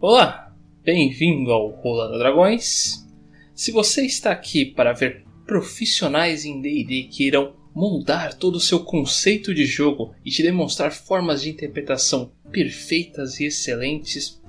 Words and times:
Olá, 0.00 0.54
bem-vindo 0.84 1.50
ao 1.50 1.70
Rolando 1.70 2.20
Dragões. 2.20 3.04
Se 3.52 3.72
você 3.72 4.06
está 4.06 4.30
aqui 4.30 4.64
para 4.64 4.92
ver 4.92 5.24
profissionais 5.44 6.44
em 6.44 6.60
D&D 6.60 7.08
que 7.10 7.26
irão 7.26 7.56
moldar 7.74 8.34
todo 8.34 8.54
o 8.54 8.60
seu 8.60 8.84
conceito 8.84 9.52
de 9.52 9.66
jogo 9.66 10.14
e 10.24 10.30
te 10.30 10.40
demonstrar 10.40 10.92
formas 10.92 11.42
de 11.42 11.50
interpretação 11.50 12.30
perfeitas 12.52 13.40
e 13.40 13.46
excelentes, 13.46 14.40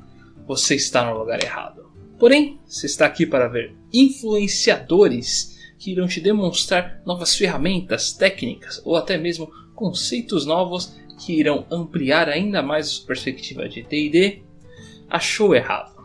você 0.46 0.76
está 0.76 1.04
no 1.04 1.18
lugar 1.18 1.44
errado. 1.44 1.92
Porém, 2.20 2.60
se 2.68 2.86
está 2.86 3.08
aqui 3.08 3.26
para 3.26 3.48
ver 3.48 3.76
influenciadores 3.92 5.58
que 5.80 5.94
irão 5.94 6.08
te 6.08 6.22
demonstrar 6.22 7.02
novas 7.08 7.36
ferramentas, 7.36 8.14
técnicas 8.14 8.80
ou 8.86 8.96
até 8.96 9.18
mesmo 9.18 9.50
conceitos 9.74 10.46
novos 10.46 10.96
que 11.18 11.34
irão 11.34 11.66
ampliar 11.72 12.30
ainda 12.30 12.62
mais 12.62 12.86
a 12.86 12.90
sua 12.92 13.08
perspectiva 13.08 13.68
de 13.68 13.82
D&D, 13.82 14.44
achou 15.10 15.56
errado. 15.56 15.98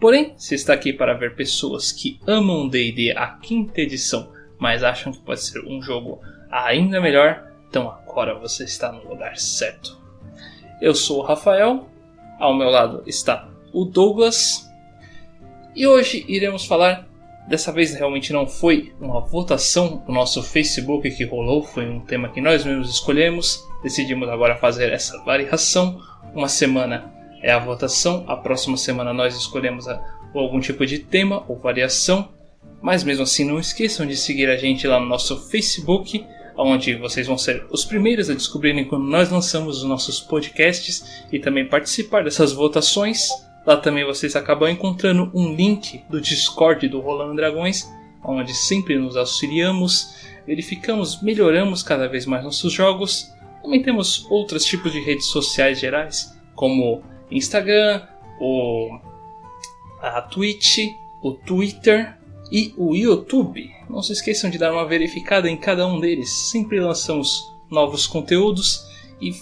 Porém, 0.00 0.34
se 0.36 0.54
está 0.54 0.74
aqui 0.74 0.92
para 0.92 1.14
ver 1.14 1.34
pessoas 1.34 1.90
que 1.90 2.20
amam 2.26 2.68
D&D 2.68 3.12
a 3.16 3.26
quinta 3.38 3.80
edição, 3.80 4.32
mas 4.58 4.82
acham 4.82 5.12
que 5.12 5.20
pode 5.20 5.42
ser 5.42 5.60
um 5.66 5.80
jogo 5.80 6.20
ainda 6.50 7.00
melhor, 7.00 7.50
então 7.68 7.88
agora 7.90 8.38
você 8.38 8.64
está 8.64 8.92
no 8.92 9.08
lugar 9.08 9.36
certo. 9.36 9.98
Eu 10.80 10.94
sou 10.94 11.20
o 11.20 11.22
Rafael, 11.22 11.88
ao 12.38 12.54
meu 12.54 12.68
lado 12.68 13.02
está 13.06 13.48
o 13.72 13.84
Douglas, 13.84 14.70
e 15.74 15.86
hoje 15.86 16.24
iremos 16.28 16.64
falar. 16.64 17.08
Dessa 17.48 17.72
vez 17.72 17.94
realmente 17.94 18.32
não 18.32 18.46
foi 18.46 18.94
uma 18.98 19.20
votação 19.20 20.02
no 20.08 20.14
nosso 20.14 20.42
Facebook 20.42 21.10
que 21.10 21.24
rolou, 21.24 21.62
foi 21.62 21.86
um 21.86 22.00
tema 22.00 22.30
que 22.30 22.40
nós 22.40 22.64
mesmos 22.64 22.88
escolhemos. 22.88 23.62
Decidimos 23.82 24.28
agora 24.30 24.56
fazer 24.56 24.90
essa 24.92 25.22
variação. 25.24 26.00
Uma 26.32 26.48
semana 26.48 27.12
é 27.44 27.52
a 27.52 27.58
votação, 27.58 28.24
a 28.26 28.34
próxima 28.34 28.74
semana 28.74 29.12
nós 29.12 29.36
escolhemos 29.36 29.84
algum 30.34 30.60
tipo 30.60 30.86
de 30.86 30.98
tema 30.98 31.44
ou 31.46 31.58
variação. 31.58 32.30
Mas 32.80 33.04
mesmo 33.04 33.24
assim, 33.24 33.44
não 33.44 33.58
esqueçam 33.58 34.06
de 34.06 34.16
seguir 34.16 34.48
a 34.48 34.56
gente 34.56 34.86
lá 34.86 34.98
no 34.98 35.04
nosso 35.04 35.36
Facebook, 35.50 36.24
onde 36.56 36.94
vocês 36.94 37.26
vão 37.26 37.36
ser 37.36 37.66
os 37.70 37.84
primeiros 37.84 38.30
a 38.30 38.34
descobrirem 38.34 38.86
quando 38.86 39.04
nós 39.04 39.30
lançamos 39.30 39.78
os 39.78 39.84
nossos 39.84 40.20
podcasts 40.20 41.22
e 41.30 41.38
também 41.38 41.68
participar 41.68 42.24
dessas 42.24 42.54
votações. 42.54 43.28
Lá 43.66 43.76
também 43.76 44.06
vocês 44.06 44.34
acabam 44.34 44.70
encontrando 44.70 45.30
um 45.34 45.54
link 45.54 46.02
do 46.08 46.22
Discord 46.22 46.88
do 46.88 47.00
Rolando 47.00 47.36
Dragões, 47.36 47.86
onde 48.24 48.54
sempre 48.54 48.98
nos 48.98 49.18
auxiliamos, 49.18 50.14
verificamos, 50.46 51.20
melhoramos 51.20 51.82
cada 51.82 52.08
vez 52.08 52.24
mais 52.24 52.42
nossos 52.42 52.72
jogos. 52.72 53.30
Também 53.62 53.82
temos 53.82 54.24
outros 54.30 54.64
tipos 54.64 54.90
de 54.90 55.00
redes 55.00 55.26
sociais 55.26 55.78
gerais, 55.78 56.34
como 56.54 57.02
Instagram, 57.30 58.02
o 58.40 58.98
a 60.00 60.20
Twitch, 60.20 60.78
o 61.22 61.32
Twitter 61.32 62.16
e 62.52 62.74
o 62.76 62.94
YouTube. 62.94 63.70
Não 63.88 64.02
se 64.02 64.12
esqueçam 64.12 64.50
de 64.50 64.58
dar 64.58 64.72
uma 64.72 64.86
verificada 64.86 65.48
em 65.48 65.56
cada 65.56 65.86
um 65.86 65.98
deles. 65.98 66.30
Sempre 66.50 66.78
lançamos 66.78 67.50
novos 67.70 68.06
conteúdos 68.06 68.86
e 69.20 69.32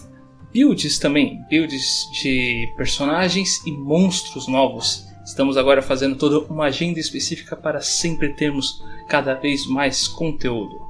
builds 0.53 0.99
também, 0.99 1.41
builds 1.49 2.09
de 2.13 2.73
personagens 2.77 3.65
e 3.67 3.73
monstros 3.73 4.47
novos. 4.47 5.07
Estamos 5.25 5.57
agora 5.57 5.83
fazendo 5.83 6.17
toda 6.17 6.41
uma 6.53 6.67
agenda 6.67 7.01
específica 7.01 7.57
para 7.57 7.81
sempre 7.81 8.35
termos 8.35 8.83
cada 9.09 9.35
vez 9.35 9.67
mais 9.67 10.07
conteúdo. 10.07 10.81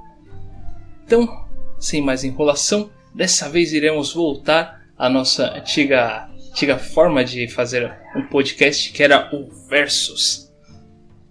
Então, 1.05 1.47
sem 1.79 2.01
mais 2.01 2.25
enrolação, 2.25 2.91
dessa 3.15 3.49
vez 3.49 3.73
iremos 3.73 4.13
voltar 4.13 4.83
à 4.97 5.09
nossa 5.09 5.59
antiga, 5.59 6.29
antiga 6.53 6.79
forma 6.79 7.25
de 7.25 7.49
fazer 7.49 7.97
um 8.15 8.27
podcast 8.27 8.93
que 8.93 9.03
era 9.03 9.35
o 9.35 9.49
Versus. 9.69 10.53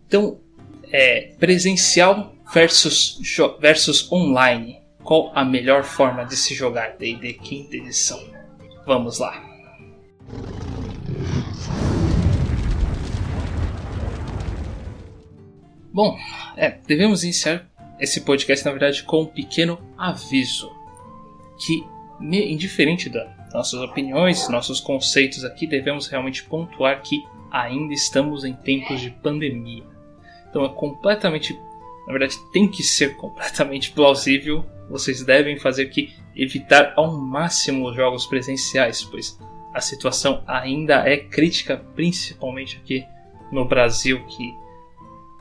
Então, 0.08 0.42
é 0.92 1.34
presencial 1.40 2.36
versus, 2.52 3.20
versus 3.60 4.12
online 4.12 4.82
qual 5.04 5.32
a 5.36 5.46
melhor 5.46 5.84
forma 5.84 6.26
de 6.26 6.36
se 6.36 6.56
jogar 6.56 6.98
D&D 6.98 7.34
quinta 7.34 7.78
edição. 7.78 8.20
Vamos 8.86 9.20
lá. 9.20 9.42
Bom, 15.94 16.18
é, 16.58 16.72
devemos 16.88 17.24
iniciar 17.24 17.70
esse 18.00 18.22
podcast 18.22 18.66
na 18.66 18.72
verdade 18.72 19.04
com 19.04 19.22
um 19.22 19.26
pequeno 19.28 19.80
aviso 19.98 20.72
que, 21.60 21.84
indiferente 22.20 23.08
das 23.08 23.41
nossas 23.54 23.80
opiniões, 23.82 24.48
nossos 24.50 24.80
conceitos 24.80 25.44
aqui, 25.44 25.68
devemos 25.68 26.08
realmente 26.08 26.44
pontuar 26.44 27.02
que 27.02 27.24
ainda 27.52 27.94
estamos 27.94 28.44
em 28.44 28.54
tempos 28.54 29.02
de 29.02 29.10
pandemia. 29.10 29.84
Então 30.50 30.64
é 30.66 30.70
completamente, 30.70 31.54
na 32.08 32.14
verdade, 32.14 32.36
tem 32.52 32.68
que 32.68 32.84
ser 32.84 33.16
completamente 33.18 33.92
plausível 33.92 34.66
vocês 34.92 35.24
devem 35.24 35.58
fazer 35.58 35.86
que 35.86 36.14
evitar 36.36 36.94
ao 36.98 37.16
máximo 37.16 37.88
os 37.88 37.96
jogos 37.96 38.26
presenciais, 38.26 39.02
pois 39.04 39.40
a 39.74 39.80
situação 39.80 40.44
ainda 40.46 41.08
é 41.08 41.16
crítica, 41.16 41.78
principalmente 41.96 42.78
aqui 42.78 43.06
no 43.52 43.64
Brasil, 43.64 44.22
que, 44.26 44.54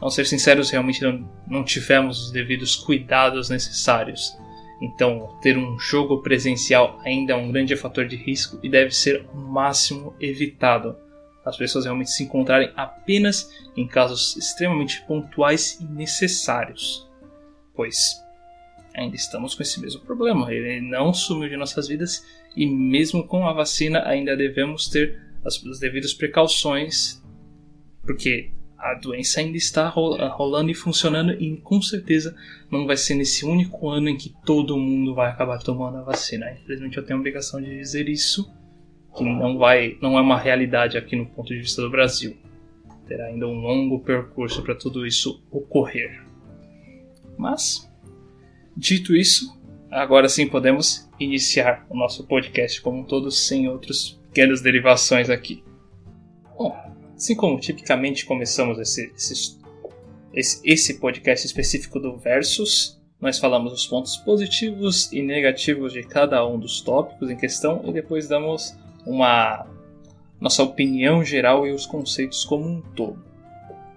ao 0.01 0.09
ser 0.09 0.25
sinceros, 0.25 0.71
realmente 0.71 1.03
não, 1.03 1.29
não 1.49 1.65
tivemos 1.65 2.27
os 2.27 2.31
devidos 2.31 2.77
cuidados 2.77 3.51
necessários. 3.51 4.39
Então, 4.81 5.39
ter 5.43 5.59
um 5.59 5.79
jogo 5.79 6.23
presencial 6.23 6.99
ainda 7.05 7.35
é 7.35 7.37
um 7.37 7.53
grande 7.53 7.77
fator 7.77 8.07
de 8.07 8.17
risco 8.17 8.59
e 8.63 8.69
deve 8.69 8.91
ser 8.95 9.27
ao 9.29 9.35
máximo 9.35 10.15
evitado. 10.19 10.97
As 11.45 11.57
pessoas 11.57 11.85
realmente 11.85 12.11
se 12.11 12.23
encontrarem 12.23 12.71
apenas 12.77 13.51
em 13.77 13.87
casos 13.87 14.37
extremamente 14.37 15.03
pontuais 15.07 15.79
e 15.81 15.85
necessários. 15.85 17.09
Pois 17.75 18.21
ainda 18.95 19.17
estamos 19.17 19.55
com 19.55 19.63
esse 19.63 19.81
mesmo 19.81 20.01
problema. 20.01 20.53
Ele 20.53 20.81
não 20.81 21.13
sumiu 21.13 21.49
de 21.49 21.57
nossas 21.57 21.89
vidas 21.89 22.25
e, 22.57 22.67
mesmo 22.67 23.27
com 23.27 23.47
a 23.47 23.53
vacina, 23.53 24.07
ainda 24.07 24.37
devemos 24.37 24.89
ter 24.89 25.21
as, 25.45 25.65
as 25.67 25.79
devidas 25.79 26.13
precauções, 26.13 27.23
porque 28.03 28.51
a 28.81 28.95
doença 28.95 29.41
ainda 29.41 29.57
está 29.57 29.89
rolando 29.89 30.71
e 30.71 30.75
funcionando 30.75 31.33
e 31.33 31.57
com 31.59 31.81
certeza 31.83 32.35
não 32.71 32.87
vai 32.87 32.97
ser 32.97 33.15
nesse 33.15 33.45
único 33.45 33.89
ano 33.89 34.09
em 34.09 34.17
que 34.17 34.35
todo 34.45 34.77
mundo 34.77 35.15
vai 35.15 35.31
acabar 35.31 35.59
tomando 35.59 35.99
a 35.99 36.03
vacina. 36.03 36.51
Infelizmente 36.53 36.97
eu 36.97 37.05
tenho 37.05 37.19
a 37.19 37.21
obrigação 37.21 37.61
de 37.61 37.77
dizer 37.77 38.09
isso, 38.09 38.51
que 39.17 39.25
não 39.25 39.59
vai, 39.59 39.99
não 40.01 40.19
é 40.19 40.21
uma 40.21 40.39
realidade 40.39 40.97
aqui 40.97 41.15
no 41.15 41.27
ponto 41.27 41.49
de 41.49 41.61
vista 41.61 41.83
do 41.83 41.91
Brasil. 41.91 42.37
Terá 43.07 43.27
ainda 43.27 43.47
um 43.47 43.61
longo 43.61 44.01
percurso 44.01 44.63
para 44.63 44.75
tudo 44.75 45.07
isso 45.07 45.43
ocorrer. 45.51 46.25
Mas 47.37 47.91
Dito 48.77 49.15
isso, 49.15 49.61
agora 49.91 50.27
sim 50.27 50.49
podemos 50.49 51.07
iniciar 51.19 51.85
o 51.91 51.95
nosso 51.95 52.27
podcast 52.27 52.81
como 52.81 53.01
um 53.01 53.31
sem 53.31 53.69
outras 53.69 54.19
pequenas 54.29 54.63
derivações 54.63 55.29
aqui. 55.29 55.63
Bom, 56.57 56.75
assim 57.21 57.37
como 57.37 57.61
tipicamente 57.61 58.25
começamos 58.25 58.79
esse, 58.79 59.13
esse, 59.15 60.61
esse, 60.65 60.95
podcast 60.99 61.47
específico 61.47 62.01
do 62.01 62.17
Versus, 62.17 62.99
nós 63.21 63.39
falamos 63.39 63.75
os 63.75 63.87
pontos 63.87 64.17
positivos 64.17 65.13
e 65.13 65.21
negativos 65.21 65.93
de 65.93 66.03
cada 66.03 66.47
um 66.47 66.59
dos 66.59 66.81
tópicos 66.81 67.29
em 67.29 67.37
questão 67.37 67.83
e 67.85 67.93
depois 67.93 68.27
damos 68.27 68.75
uma 69.05 69.67
nossa 70.41 70.63
opinião 70.63 71.23
geral 71.23 71.67
e 71.67 71.73
os 71.73 71.85
conceitos 71.85 72.43
como 72.43 72.67
um 72.67 72.81
todo. 72.81 73.23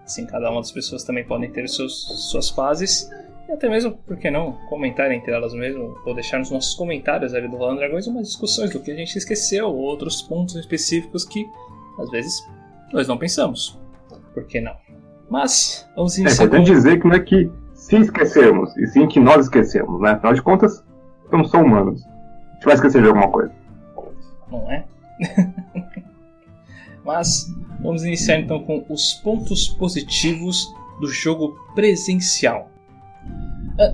Assim, 0.03 0.25
cada 0.25 0.51
uma 0.51 0.59
das 0.59 0.73
pessoas 0.73 1.06
também 1.06 1.23
podem 1.23 1.50
ter 1.50 1.69
seus, 1.69 2.29
suas 2.29 2.50
fases 2.50 3.09
e 3.47 3.53
até 3.53 3.69
mesmo, 3.69 3.94
por 4.06 4.17
que 4.17 4.29
não, 4.29 4.51
comentar 4.67 5.09
entre 5.13 5.31
elas 5.31 5.53
mesmo, 5.53 5.97
ou 6.06 6.13
deixar 6.13 6.39
nos 6.39 6.51
nossos 6.51 6.75
comentários 6.75 7.33
ali 7.33 7.47
do 7.47 7.56
Rolando 7.56 7.79
Dragões 7.79 8.06
umas 8.06 8.28
discussões 8.28 8.69
do 8.72 8.81
que 8.81 8.91
a 8.91 8.95
gente 8.95 9.17
esqueceu, 9.17 9.69
ou 9.69 9.78
outros 9.78 10.22
pontos 10.22 10.56
específicos 10.56 11.23
que, 11.23 11.45
às 11.97 12.09
vezes, 12.09 12.41
nós 12.94 13.08
não 13.08 13.18
pensamos. 13.18 13.80
Por 14.34 14.45
que 14.45 14.62
não? 14.62 14.75
Mas, 15.30 15.90
vamos 15.95 16.18
iniciar. 16.18 16.44
É 16.44 16.45
importante 16.45 16.69
com... 16.69 16.75
dizer 16.75 17.01
que 17.01 17.07
não 17.07 17.16
é 17.16 17.19
que 17.19 17.51
se 17.74 17.98
esquecemos, 17.98 18.75
e 18.78 18.88
sim 18.88 19.07
que 19.07 19.19
nós 19.19 19.45
esquecemos, 19.45 20.00
né? 20.00 20.12
Afinal 20.12 20.34
de 20.34 20.42
contas, 20.42 20.84
não 21.31 21.44
são 21.44 21.63
humanos. 21.63 22.06
A 22.06 22.54
gente 22.54 22.66
vai 22.66 22.75
esquecer 22.75 23.01
de 23.01 23.07
alguma 23.07 23.30
coisa. 23.30 23.51
Não 24.50 24.72
é? 24.72 24.86
Mas, 27.04 27.54
vamos 27.81 28.06
iniciar 28.06 28.40
então 28.40 28.63
com 28.63 28.86
os 28.88 29.16
pontos 29.16 29.68
positivos 29.68 30.74
do 31.01 31.07
jogo 31.07 31.57
presencial. 31.75 32.69
É, 33.78 33.94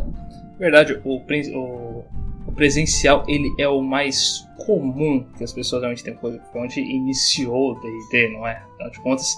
verdade, 0.59 1.01
o, 1.03 1.15
o, 1.17 2.03
o, 2.49 2.51
presencial 2.51 3.23
ele 3.27 3.53
é 3.57 3.67
o 3.67 3.81
mais 3.81 4.47
comum 4.65 5.25
que 5.37 5.43
as 5.43 5.53
pessoas 5.53 5.81
realmente 5.81 6.03
têm, 6.03 6.17
onde 6.55 6.81
iniciou 6.81 7.71
o 7.71 7.79
D&D, 7.79 8.29
não 8.33 8.47
é? 8.47 8.61
Afinal 8.73 8.91
de 8.91 8.99
contas, 8.99 9.37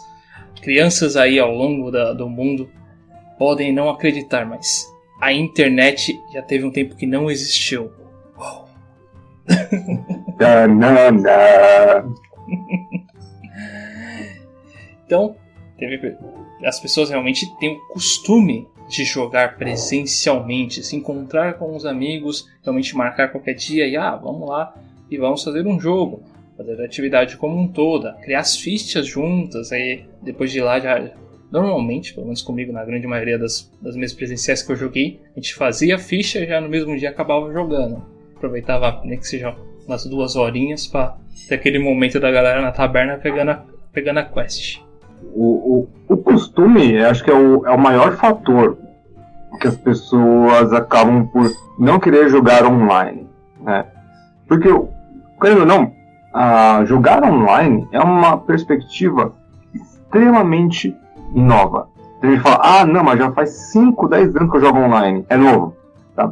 crianças 0.61 1.15
aí 1.15 1.39
ao 1.39 1.53
longo 1.53 1.91
da, 1.91 2.13
do 2.13 2.29
mundo 2.29 2.69
podem 3.37 3.73
não 3.73 3.89
acreditar, 3.89 4.45
mas 4.45 4.85
a 5.19 5.31
internet 5.33 6.19
já 6.33 6.41
teve 6.41 6.65
um 6.65 6.71
tempo 6.71 6.95
que 6.95 7.05
não 7.05 7.29
existiu. 7.29 7.91
Uou. 8.37 8.69
Então, 15.05 15.35
teve, 15.77 16.17
as 16.63 16.79
pessoas 16.79 17.09
realmente 17.09 17.45
têm 17.59 17.75
o 17.75 17.93
costume 17.93 18.65
de 18.91 19.05
jogar 19.05 19.57
presencialmente, 19.57 20.83
se 20.83 20.95
encontrar 20.95 21.53
com 21.53 21.75
os 21.75 21.85
amigos, 21.85 22.47
realmente 22.61 22.95
marcar 22.95 23.29
qualquer 23.29 23.53
dia 23.53 23.87
e 23.87 23.95
ah, 23.95 24.15
vamos 24.15 24.47
lá 24.47 24.75
e 25.09 25.17
vamos 25.17 25.43
fazer 25.43 25.65
um 25.65 25.79
jogo, 25.79 26.21
fazer 26.57 26.79
a 26.81 26.85
atividade 26.85 27.37
como 27.37 27.57
um 27.57 27.67
toda, 27.67 28.13
criar 28.21 28.41
as 28.41 28.57
fichas 28.57 29.07
juntas, 29.07 29.71
aí 29.71 30.05
depois 30.21 30.51
de 30.51 30.59
lá 30.59 30.79
já 30.79 31.09
normalmente, 31.49 32.13
pelo 32.13 32.25
menos 32.25 32.41
comigo 32.41 32.71
na 32.73 32.83
grande 32.83 33.07
maioria 33.07 33.39
das, 33.39 33.71
das 33.81 33.95
mesas 33.95 34.15
presenciais 34.15 34.61
que 34.61 34.71
eu 34.71 34.75
joguei, 34.75 35.21
a 35.35 35.39
gente 35.39 35.55
fazia 35.55 35.97
ficha 35.97 36.39
e 36.39 36.47
já 36.47 36.59
no 36.59 36.69
mesmo 36.69 36.97
dia 36.97 37.09
acabava 37.09 37.51
jogando. 37.51 38.05
Aproveitava 38.35 39.01
nem 39.05 39.17
que 39.17 39.27
seja 39.27 39.55
umas 39.85 40.05
duas 40.05 40.35
horinhas 40.35 40.87
para 40.87 41.17
ter 41.47 41.55
aquele 41.55 41.79
momento 41.79 42.19
da 42.19 42.31
galera 42.31 42.61
na 42.61 42.71
taberna 42.71 43.17
pegando 43.17 43.51
a, 43.51 43.65
pegando 43.91 44.19
a 44.19 44.23
quest. 44.23 44.79
O, 45.33 45.87
o, 46.09 46.13
o 46.13 46.17
costume, 46.17 46.97
acho 47.03 47.23
que 47.23 47.31
é 47.31 47.33
o, 47.33 47.65
é 47.65 47.71
o 47.71 47.79
maior 47.79 48.13
fator 48.13 48.77
que 49.59 49.67
as 49.67 49.77
pessoas 49.77 50.73
acabam 50.73 51.27
por 51.27 51.49
não 51.77 51.99
querer 51.99 52.29
jogar 52.29 52.65
online, 52.65 53.27
né? 53.61 53.85
Porque, 54.47 54.67
querendo 55.39 55.61
ou 55.61 55.65
não, 55.65 55.93
a 56.33 56.83
jogar 56.85 57.23
online 57.23 57.87
é 57.91 57.99
uma 57.99 58.37
perspectiva 58.37 59.33
extremamente 59.73 60.95
nova. 61.33 61.87
Tem 62.19 62.31
gente 62.31 62.41
fala, 62.41 62.59
ah, 62.61 62.85
não, 62.85 63.03
mas 63.03 63.19
já 63.19 63.31
faz 63.31 63.49
5, 63.71 64.07
10 64.07 64.35
anos 64.35 64.51
que 64.51 64.57
eu 64.57 64.61
jogo 64.61 64.79
online. 64.79 65.25
É 65.29 65.37
novo. 65.37 65.75
Tá? 66.15 66.31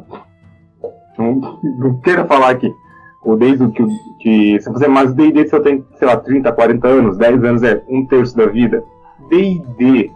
Não, 1.17 1.59
não 1.77 1.99
queira 1.99 2.25
falar 2.25 2.55
que 2.55 2.71
ou 3.23 3.35
desde 3.35 3.67
que, 3.69 3.85
que 4.19 4.59
se 4.61 4.69
você 4.69 4.87
mais 4.87 5.13
D&D 5.13 5.47
você 5.47 5.59
tem, 5.59 5.85
sei 5.97 6.07
lá, 6.07 6.17
30, 6.17 6.51
40 6.51 6.87
anos, 6.87 7.17
10 7.17 7.43
anos 7.43 7.63
é 7.63 7.81
um 7.87 8.05
terço 8.05 8.35
da 8.35 8.45
vida. 8.45 8.83
D&D 9.29 10.11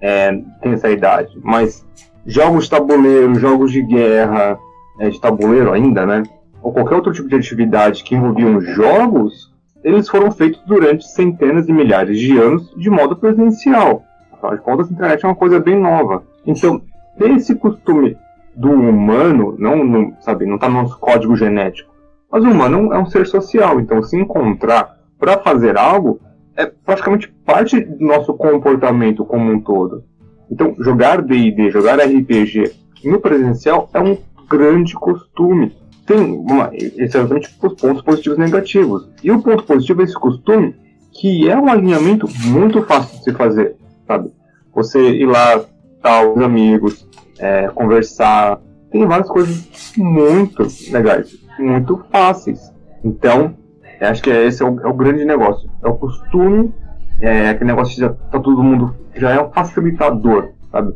é, 0.00 0.32
tem 0.60 0.72
essa 0.72 0.90
idade, 0.90 1.38
mas 1.42 1.86
jogos 2.26 2.64
de 2.64 2.70
tabuleiro, 2.70 3.34
jogos 3.36 3.72
de 3.72 3.82
guerra, 3.82 4.58
é, 4.98 5.08
de 5.08 5.20
tabuleiro 5.20 5.72
ainda, 5.72 6.04
né? 6.04 6.22
Ou 6.62 6.72
qualquer 6.72 6.96
outro 6.96 7.12
tipo 7.12 7.28
de 7.28 7.36
atividade 7.36 8.04
que 8.04 8.14
envolviam 8.14 8.60
jogos, 8.60 9.50
eles 9.82 10.08
foram 10.08 10.30
feitos 10.30 10.62
durante 10.66 11.06
centenas 11.06 11.68
e 11.68 11.72
milhares 11.72 12.18
de 12.18 12.36
anos 12.36 12.74
de 12.76 12.90
modo 12.90 13.16
presencial. 13.16 14.02
Afinal 14.32 14.56
de 14.56 14.62
contas, 14.62 14.88
a 14.88 14.92
internet 14.92 15.24
é 15.24 15.28
uma 15.28 15.34
coisa 15.34 15.58
bem 15.58 15.78
nova. 15.78 16.22
Então, 16.46 16.82
ter 17.18 17.30
esse 17.30 17.54
costume 17.54 18.16
do 18.54 18.70
humano, 18.70 19.54
não, 19.58 19.84
não 19.84 20.14
sabe, 20.20 20.44
não 20.44 20.56
está 20.56 20.68
no 20.68 20.82
nosso 20.82 20.98
código 20.98 21.34
genético, 21.36 21.89
mas 22.30 22.44
o 22.44 22.48
humano 22.48 22.92
é 22.92 22.98
um 22.98 23.06
ser 23.06 23.26
social, 23.26 23.80
então 23.80 24.02
se 24.02 24.16
encontrar 24.16 24.98
para 25.18 25.38
fazer 25.38 25.76
algo 25.76 26.20
é 26.56 26.66
praticamente 26.66 27.28
parte 27.44 27.80
do 27.80 28.04
nosso 28.04 28.34
comportamento 28.34 29.24
como 29.24 29.50
um 29.50 29.60
todo. 29.60 30.04
Então, 30.50 30.74
jogar 30.80 31.22
D&D, 31.22 31.70
jogar 31.70 31.98
RPG 31.98 32.72
no 33.04 33.20
presencial 33.20 33.88
é 33.94 34.00
um 34.00 34.18
grande 34.48 34.94
costume. 34.94 35.76
Tem 36.04 36.18
uma, 36.18 36.70
exatamente 36.74 37.48
os 37.62 37.74
pontos 37.74 38.02
positivos 38.02 38.38
e 38.38 38.42
negativos. 38.42 39.08
E 39.22 39.30
o 39.30 39.40
ponto 39.40 39.62
positivo 39.64 40.00
é 40.00 40.04
esse 40.04 40.14
costume, 40.14 40.74
que 41.12 41.48
é 41.48 41.56
um 41.56 41.68
alinhamento 41.68 42.26
muito 42.46 42.82
fácil 42.82 43.18
de 43.18 43.24
se 43.24 43.32
fazer, 43.32 43.76
sabe? 44.06 44.30
Você 44.74 45.00
ir 45.00 45.26
lá, 45.26 45.60
com 46.02 46.38
os 46.38 46.44
amigos, 46.44 47.08
é, 47.38 47.68
conversar, 47.68 48.60
tem 48.90 49.06
várias 49.06 49.28
coisas 49.28 49.92
muito 49.96 50.66
legais 50.90 51.40
muito 51.60 52.02
fáceis. 52.10 52.72
Então, 53.04 53.54
acho 54.00 54.22
que 54.22 54.30
esse 54.30 54.62
é 54.62 54.66
o, 54.66 54.80
é 54.80 54.86
o 54.86 54.94
grande 54.94 55.24
negócio. 55.24 55.70
É 55.82 55.88
o 55.88 55.94
costume, 55.94 56.72
é 57.20 57.50
aquele 57.50 57.70
negócio 57.70 57.94
que 57.94 58.00
já 58.00 58.08
tá 58.08 58.40
todo 58.40 58.62
mundo, 58.62 58.94
já 59.14 59.30
é 59.30 59.40
um 59.40 59.50
facilitador, 59.50 60.50
sabe? 60.70 60.94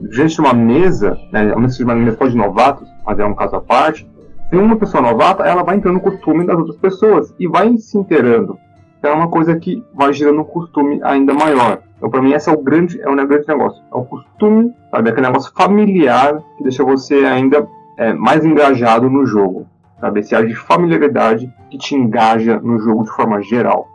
Diante 0.00 0.34
de 0.34 0.40
uma 0.40 0.52
mesa, 0.52 1.18
né, 1.32 1.52
a 1.52 1.58
mesa 1.58 1.76
de 1.76 1.84
uma 1.84 1.94
mesa 1.94 2.16
pode 2.16 2.32
de 2.32 2.38
novatos, 2.38 2.86
mas 3.04 3.18
é 3.18 3.24
um 3.24 3.34
caso 3.34 3.56
à 3.56 3.60
parte, 3.60 4.08
tem 4.50 4.60
uma 4.60 4.76
pessoa 4.76 5.02
novata, 5.02 5.42
ela 5.44 5.62
vai 5.62 5.76
entrando 5.76 5.94
no 5.94 6.00
costume 6.00 6.46
das 6.46 6.58
outras 6.58 6.76
pessoas 6.76 7.34
e 7.38 7.48
vai 7.48 7.76
se 7.78 7.96
inteirando. 7.96 8.58
Então 8.98 9.10
é 9.10 9.14
uma 9.14 9.28
coisa 9.28 9.56
que 9.56 9.82
vai 9.94 10.12
gerando 10.12 10.40
um 10.40 10.44
costume 10.44 11.00
ainda 11.02 11.32
maior. 11.32 11.80
Então, 11.96 12.10
para 12.10 12.20
mim, 12.20 12.32
esse 12.32 12.48
é 12.48 12.52
o 12.52 12.62
grande, 12.62 13.00
é 13.00 13.08
um 13.08 13.16
grande 13.16 13.48
negócio. 13.48 13.82
É 13.92 13.96
o 13.96 14.04
costume, 14.04 14.74
sabe? 14.90 15.10
Aquele 15.10 15.26
negócio 15.26 15.52
familiar 15.54 16.42
que 16.56 16.62
deixa 16.62 16.84
você 16.84 17.24
ainda 17.24 17.66
é, 17.96 18.12
mais 18.12 18.44
engajado 18.44 19.08
no 19.08 19.24
jogo 19.24 19.66
sabe? 20.00 20.20
Esse 20.20 20.34
ar 20.34 20.46
de 20.46 20.54
familiaridade 20.54 21.52
que 21.70 21.78
te 21.78 21.94
engaja 21.94 22.58
no 22.60 22.78
jogo 22.78 23.04
de 23.04 23.10
forma 23.10 23.42
geral. 23.42 23.88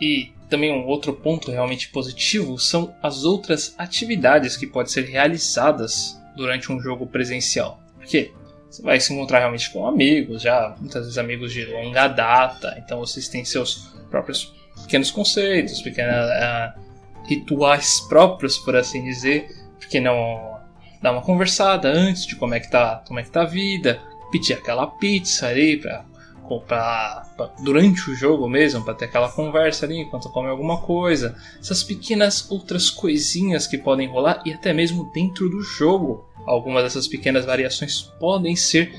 E 0.00 0.32
também 0.48 0.72
um 0.72 0.86
outro 0.86 1.12
ponto 1.12 1.50
realmente 1.50 1.88
positivo 1.88 2.58
são 2.58 2.94
as 3.02 3.24
outras 3.24 3.74
atividades 3.78 4.56
que 4.56 4.66
podem 4.66 4.92
ser 4.92 5.04
realizadas 5.04 6.20
durante 6.36 6.70
um 6.70 6.80
jogo 6.80 7.06
presencial. 7.06 7.80
Porque 7.96 8.32
você 8.68 8.82
vai 8.82 9.00
se 9.00 9.12
encontrar 9.12 9.38
realmente 9.38 9.72
com 9.72 9.86
amigos, 9.86 10.42
já 10.42 10.74
muitas 10.78 11.02
vezes 11.02 11.18
amigos 11.18 11.52
de 11.52 11.64
longa 11.66 12.08
data, 12.08 12.74
então 12.84 12.98
vocês 12.98 13.28
têm 13.28 13.44
seus 13.44 13.94
próprios 14.10 14.52
pequenos 14.82 15.10
conceitos, 15.10 15.80
pequenos 15.80 16.14
uh, 16.14 16.83
rituais 17.24 18.00
próprios, 18.00 18.58
por 18.58 18.76
assim 18.76 19.04
dizer, 19.04 19.48
porque 19.78 20.00
não 20.00 20.54
dar 21.02 21.12
uma 21.12 21.22
conversada 21.22 21.88
antes 21.88 22.26
de 22.26 22.36
como 22.36 22.54
é 22.54 22.60
que 22.60 22.70
tá, 22.70 23.02
como 23.06 23.20
é 23.20 23.22
que 23.22 23.30
tá 23.30 23.42
a 23.42 23.46
vida, 23.46 24.00
pedir 24.30 24.54
aquela 24.54 24.86
pizza 24.86 25.46
ali 25.46 25.76
para 25.76 26.04
comprar 26.44 27.24
durante 27.62 28.10
o 28.10 28.14
jogo 28.14 28.48
mesmo, 28.48 28.84
para 28.84 28.94
ter 28.94 29.06
aquela 29.06 29.30
conversa 29.30 29.86
ali 29.86 30.00
enquanto 30.00 30.30
come 30.30 30.48
alguma 30.48 30.80
coisa. 30.80 31.36
Essas 31.58 31.82
pequenas 31.82 32.50
outras 32.50 32.90
coisinhas 32.90 33.66
que 33.66 33.78
podem 33.78 34.08
rolar 34.08 34.42
e 34.44 34.52
até 34.52 34.72
mesmo 34.72 35.10
dentro 35.12 35.48
do 35.48 35.62
jogo. 35.62 36.28
Algumas 36.46 36.84
dessas 36.84 37.08
pequenas 37.08 37.46
variações 37.46 38.02
podem 38.20 38.54
ser 38.54 38.92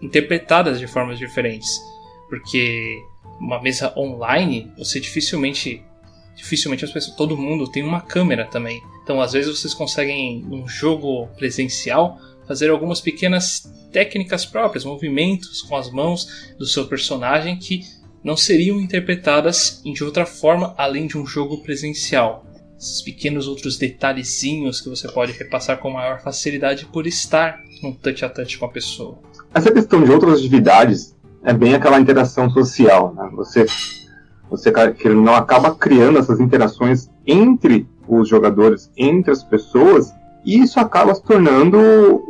interpretadas 0.00 0.78
de 0.78 0.86
formas 0.86 1.18
diferentes, 1.18 1.80
porque 2.28 2.98
uma 3.40 3.60
mesa 3.62 3.94
online 3.96 4.70
você 4.76 5.00
dificilmente 5.00 5.82
dificilmente 6.36 6.84
as 6.84 6.92
pessoas, 6.92 7.16
todo 7.16 7.36
mundo 7.36 7.70
tem 7.70 7.82
uma 7.82 8.00
câmera 8.00 8.44
também. 8.46 8.80
Então, 9.02 9.20
às 9.20 9.32
vezes 9.32 9.58
vocês 9.58 9.74
conseguem 9.74 10.44
um 10.50 10.66
jogo 10.68 11.28
presencial 11.36 12.18
fazer 12.46 12.70
algumas 12.70 13.00
pequenas 13.00 13.70
técnicas 13.92 14.44
próprias, 14.44 14.84
movimentos 14.84 15.62
com 15.62 15.76
as 15.76 15.90
mãos 15.90 16.54
do 16.58 16.66
seu 16.66 16.86
personagem 16.86 17.56
que 17.56 17.82
não 18.24 18.36
seriam 18.36 18.80
interpretadas 18.80 19.82
de 19.84 20.04
outra 20.04 20.24
forma 20.24 20.74
além 20.78 21.06
de 21.06 21.18
um 21.18 21.26
jogo 21.26 21.62
presencial. 21.62 22.46
Esses 22.78 23.02
pequenos 23.02 23.46
outros 23.46 23.76
detalhezinhos 23.76 24.80
que 24.80 24.88
você 24.88 25.08
pode 25.10 25.32
repassar 25.32 25.78
com 25.78 25.90
maior 25.90 26.20
facilidade 26.20 26.86
por 26.86 27.06
estar 27.06 27.60
num 27.82 27.92
touch 27.92 28.24
a 28.24 28.28
touch 28.28 28.58
com 28.58 28.66
a 28.66 28.70
pessoa. 28.70 29.18
Essa 29.54 29.70
questão 29.70 30.02
de 30.02 30.10
outras 30.10 30.38
atividades 30.38 31.14
é 31.44 31.52
bem 31.52 31.74
aquela 31.74 32.00
interação 32.00 32.50
social, 32.50 33.14
né? 33.14 33.28
Você 33.34 33.66
você 34.52 34.70
que 34.92 35.08
não 35.08 35.34
acaba 35.34 35.74
criando 35.74 36.18
essas 36.18 36.38
interações 36.38 37.10
entre 37.26 37.88
os 38.06 38.28
jogadores, 38.28 38.90
entre 38.98 39.32
as 39.32 39.42
pessoas, 39.42 40.12
e 40.44 40.60
isso 40.60 40.78
acaba 40.78 41.14
se 41.14 41.22
tornando 41.22 41.78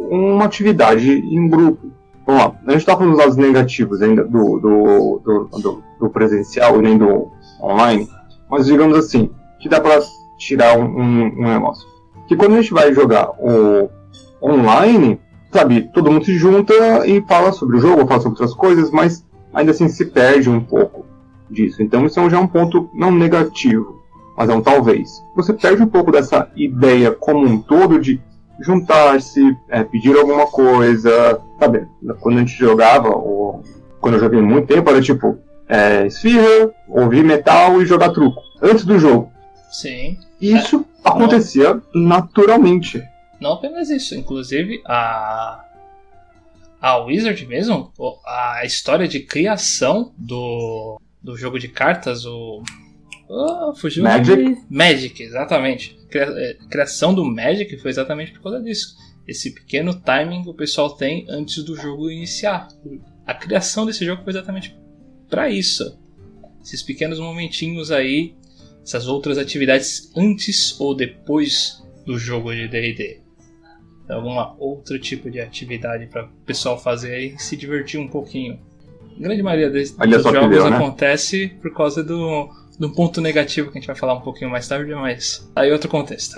uma 0.09 0.45
atividade 0.45 1.11
em 1.11 1.49
grupo. 1.49 1.91
Vamos 2.25 2.43
lá, 2.43 2.55
a 2.65 2.71
gente 2.71 2.81
está 2.81 2.97
falando 2.97 3.11
dos 3.11 3.19
lados 3.19 3.37
negativos 3.37 4.01
ainda 4.01 4.23
do, 4.23 4.61
do, 4.61 5.21
do, 5.25 5.59
do, 5.59 5.83
do 5.99 6.11
presencial 6.11 6.79
e 6.79 6.83
nem 6.83 6.97
do 6.97 7.29
online, 7.61 8.09
mas 8.49 8.67
digamos 8.67 8.97
assim, 8.97 9.29
que 9.59 9.69
dá 9.69 9.81
para 9.81 10.01
tirar 10.39 10.79
um, 10.79 10.85
um, 10.85 11.25
um, 11.25 11.53
negócio. 11.53 11.85
Que 12.29 12.37
quando 12.37 12.53
a 12.53 12.63
gente 12.63 12.73
vai 12.73 12.95
jogar 12.95 13.31
o 13.41 13.91
online, 14.41 15.19
sabe, 15.51 15.91
todo 15.93 16.13
mundo 16.13 16.25
se 16.25 16.39
junta 16.39 17.05
e 17.05 17.21
fala 17.23 17.51
sobre 17.51 17.79
o 17.79 17.81
jogo, 17.81 18.07
fala 18.07 18.21
sobre 18.21 18.41
outras 18.41 18.55
coisas, 18.55 18.93
mas 18.93 19.27
ainda 19.53 19.73
assim 19.73 19.89
se 19.89 20.05
perde 20.05 20.49
um 20.49 20.61
pouco 20.61 21.02
disso. 21.53 21.83
Então 21.83 22.07
isso 22.07 22.29
já 22.31 22.37
é 22.37 22.41
um 22.41 22.49
ponto 22.49 22.91
não 22.95 23.11
negativo 23.11 24.03
mas 24.37 24.49
é 24.49 24.55
um 24.55 24.63
talvez. 24.63 25.25
Você 25.37 25.53
perde 25.53 25.83
um 25.83 25.89
pouco 25.89 26.11
dessa 26.11 26.51
ideia 26.57 27.13
como 27.13 27.47
um 27.47 27.61
todo 27.61 28.01
de 28.01 28.21
juntar-se, 28.61 29.57
é, 29.69 29.83
pedir 29.83 30.17
alguma 30.17 30.47
coisa, 30.47 31.41
sabe? 31.59 31.87
Quando 32.21 32.37
a 32.37 32.41
gente 32.41 32.57
jogava, 32.57 33.09
ou 33.09 33.63
quando 34.01 34.15
eu 34.15 34.21
joguei 34.21 34.41
muito 34.41 34.69
tempo, 34.69 34.89
era 34.91 35.01
tipo 35.01 35.39
é, 35.69 36.07
esfirra, 36.07 36.71
ouvir 36.89 37.25
metal 37.25 37.81
e 37.81 37.87
jogar 37.87 38.11
truco. 38.11 38.43
Antes 38.61 38.85
do 38.85 38.99
jogo. 38.99 39.31
Sim. 39.71 40.19
Isso 40.41 40.85
é, 41.05 41.09
acontecia 41.09 41.75
não, 41.75 41.83
naturalmente. 41.95 43.03
Não 43.41 43.55
apenas 43.55 43.91
isso, 43.91 44.15
inclusive 44.15 44.83
a 44.87 45.65
a 46.81 46.97
Wizard 46.97 47.47
mesmo, 47.47 47.93
a 48.27 48.65
história 48.65 49.07
de 49.07 49.21
criação 49.21 50.13
do, 50.19 51.01
do 51.23 51.37
jogo 51.37 51.59
de 51.59 51.69
cartas, 51.69 52.25
o 52.25 52.63
Oh, 53.35 53.75
fugiu 53.75 54.05
Magic. 54.05 54.37
De... 54.37 54.57
Magic, 54.69 55.23
exatamente. 55.23 55.99
É, 56.15 56.57
criação 56.69 57.15
do 57.15 57.25
Magic 57.25 57.79
foi 57.79 57.91
exatamente 57.91 58.33
por 58.33 58.43
causa 58.43 58.61
disso. 58.61 58.95
Esse 59.27 59.51
pequeno 59.51 59.95
timing 59.95 60.43
que 60.43 60.51
o 60.51 60.55
pessoal 60.55 60.91
tem 60.91 61.25
antes 61.31 61.63
do 61.65 61.75
jogo 61.75 62.11
iniciar. 62.11 62.69
A 63.27 63.33
criação 63.33 63.87
desse 63.87 64.05
jogo 64.05 64.23
foi 64.23 64.33
exatamente 64.33 64.77
para 65.31 65.49
isso. 65.49 65.99
Esses 66.63 66.83
pequenos 66.83 67.19
momentinhos 67.19 67.91
aí 67.91 68.35
essas 68.83 69.07
outras 69.07 69.39
atividades 69.39 70.13
antes 70.15 70.79
ou 70.79 70.95
depois 70.95 71.83
do 72.05 72.19
jogo 72.19 72.53
de 72.53 72.69
D&D? 72.69 73.21
Alguma 74.11 74.55
outro 74.59 74.99
tipo 74.99 75.31
de 75.31 75.41
atividade 75.41 76.07
para 76.07 76.27
o 76.27 76.29
pessoal 76.45 76.79
fazer 76.79 77.19
e 77.19 77.39
se 77.39 77.57
divertir 77.57 77.99
um 77.99 78.09
pouquinho? 78.09 78.61
A 79.19 79.23
grande 79.23 79.43
maioria 79.43 79.71
desses 79.71 79.97
dos 79.97 80.23
jogos 80.23 80.51
deu, 80.51 80.71
né? 80.71 80.77
acontece 80.77 81.49
por 81.61 81.73
causa 81.73 82.03
do, 82.03 82.49
do 82.79 82.91
ponto 82.91 83.21
negativo 83.21 83.71
que 83.71 83.79
a 83.79 83.81
gente 83.81 83.87
vai 83.87 83.97
falar 83.97 84.15
um 84.15 84.21
pouquinho 84.21 84.51
mais 84.51 84.67
tarde, 84.67 84.95
mas 84.95 85.51
aí 85.55 85.71
outro 85.71 85.89
contexto. 85.89 86.37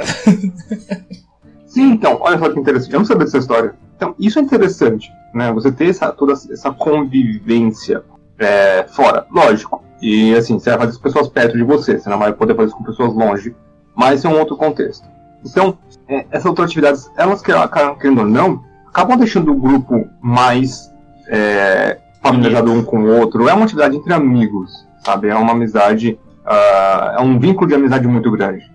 Sim, 1.67 1.93
então, 1.93 2.19
olha 2.21 2.39
só 2.39 2.51
que 2.51 2.59
interessante. 2.59 2.93
Eu 2.93 3.01
não 3.01 3.07
sabia 3.07 3.25
dessa 3.25 3.39
história. 3.39 3.75
Então, 3.97 4.15
isso 4.19 4.39
é 4.39 4.43
interessante, 4.43 5.11
né? 5.35 5.53
Você 5.53 5.73
ter 5.73 5.89
essa, 5.89 6.13
toda 6.13 6.33
essa 6.33 6.71
convivência 6.71 8.03
é, 8.39 8.85
fora, 8.85 9.27
lógico. 9.31 9.83
E 10.01 10.35
assim, 10.35 10.59
você 10.59 10.71
vai 10.71 10.81
fazer 10.81 10.93
as 10.93 10.99
pessoas 10.99 11.29
perto 11.29 11.57
de 11.57 11.65
você, 11.65 11.99
você 11.99 12.09
não 12.11 12.19
vai 12.19 12.33
poder 12.33 12.55
fazer 12.55 12.69
isso 12.69 12.77
com 12.77 12.85
pessoas 12.85 13.15
longe, 13.15 13.57
mas 13.95 14.25
é 14.25 14.29
um 14.29 14.39
outro 14.39 14.57
contexto. 14.57 15.07
Então, 15.45 15.79
é, 16.09 16.27
essas 16.31 16.47
outras 16.47 16.67
atividades, 16.67 17.11
elas 17.17 17.43
que 17.43 17.53
querendo 18.01 18.19
ou 18.19 18.27
não, 18.27 18.63
acabam 18.87 19.17
deixando 19.19 19.53
o 19.53 19.59
grupo 19.59 20.09
mais 20.21 20.93
é, 21.29 21.99
familiarizado 22.25 22.73
um 22.73 22.83
com 22.83 23.01
o 23.01 23.19
outro. 23.19 23.49
É 23.49 23.55
uma 23.55 23.65
atividade 23.65 23.97
entre 23.97 24.13
amigos, 24.13 24.87
sabe? 25.05 25.29
É 25.29 25.35
uma 25.35 25.53
amizade, 25.53 26.19
uh, 26.45 27.19
é 27.19 27.21
um 27.21 27.39
vínculo 27.39 27.69
de 27.69 27.75
amizade 27.75 28.09
muito 28.09 28.31
grande. 28.31 28.71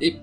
E, 0.00 0.18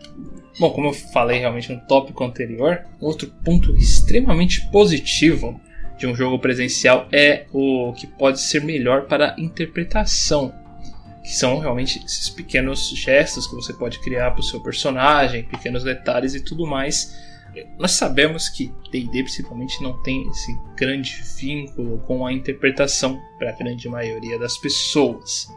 bom, 0.60 0.72
como 0.72 0.88
eu 0.88 0.94
falei 0.94 1.40
realmente 1.40 1.72
no 1.72 1.80
tópico 1.82 2.24
anterior, 2.24 2.82
outro 3.00 3.32
ponto 3.44 3.76
extremamente 3.78 4.70
positivo 4.70 5.60
de 5.98 6.06
um 6.06 6.14
jogo 6.14 6.38
presencial 6.40 7.08
é 7.12 7.46
o 7.54 7.94
que 7.94 8.06
pode 8.06 8.40
ser 8.40 8.64
melhor 8.64 9.04
para 9.04 9.34
a 9.34 9.42
interpretação. 9.42 10.54
Que 11.24 11.34
são 11.34 11.60
realmente 11.60 12.02
esses 12.06 12.30
pequenos 12.30 12.90
gestos 12.90 13.48
que 13.48 13.56
você 13.56 13.74
pode 13.74 14.00
criar 14.00 14.32
para 14.32 14.40
o 14.40 14.44
seu 14.44 14.62
personagem, 14.62 15.44
pequenos 15.44 15.84
detalhes 15.84 16.36
e 16.36 16.40
tudo 16.40 16.66
mais. 16.66 17.27
Nós 17.78 17.92
sabemos 17.92 18.50
que 18.50 18.72
DD 18.92 19.24
principalmente 19.24 19.82
não 19.82 20.02
tem 20.04 20.28
esse 20.30 20.58
grande 20.76 21.22
vínculo 21.40 22.00
com 22.00 22.26
a 22.26 22.34
interpretação 22.34 23.22
para 23.38 23.50
a 23.50 23.54
grande 23.54 23.88
maioria 23.88 24.38
das 24.38 24.58
pessoas. 24.58 25.48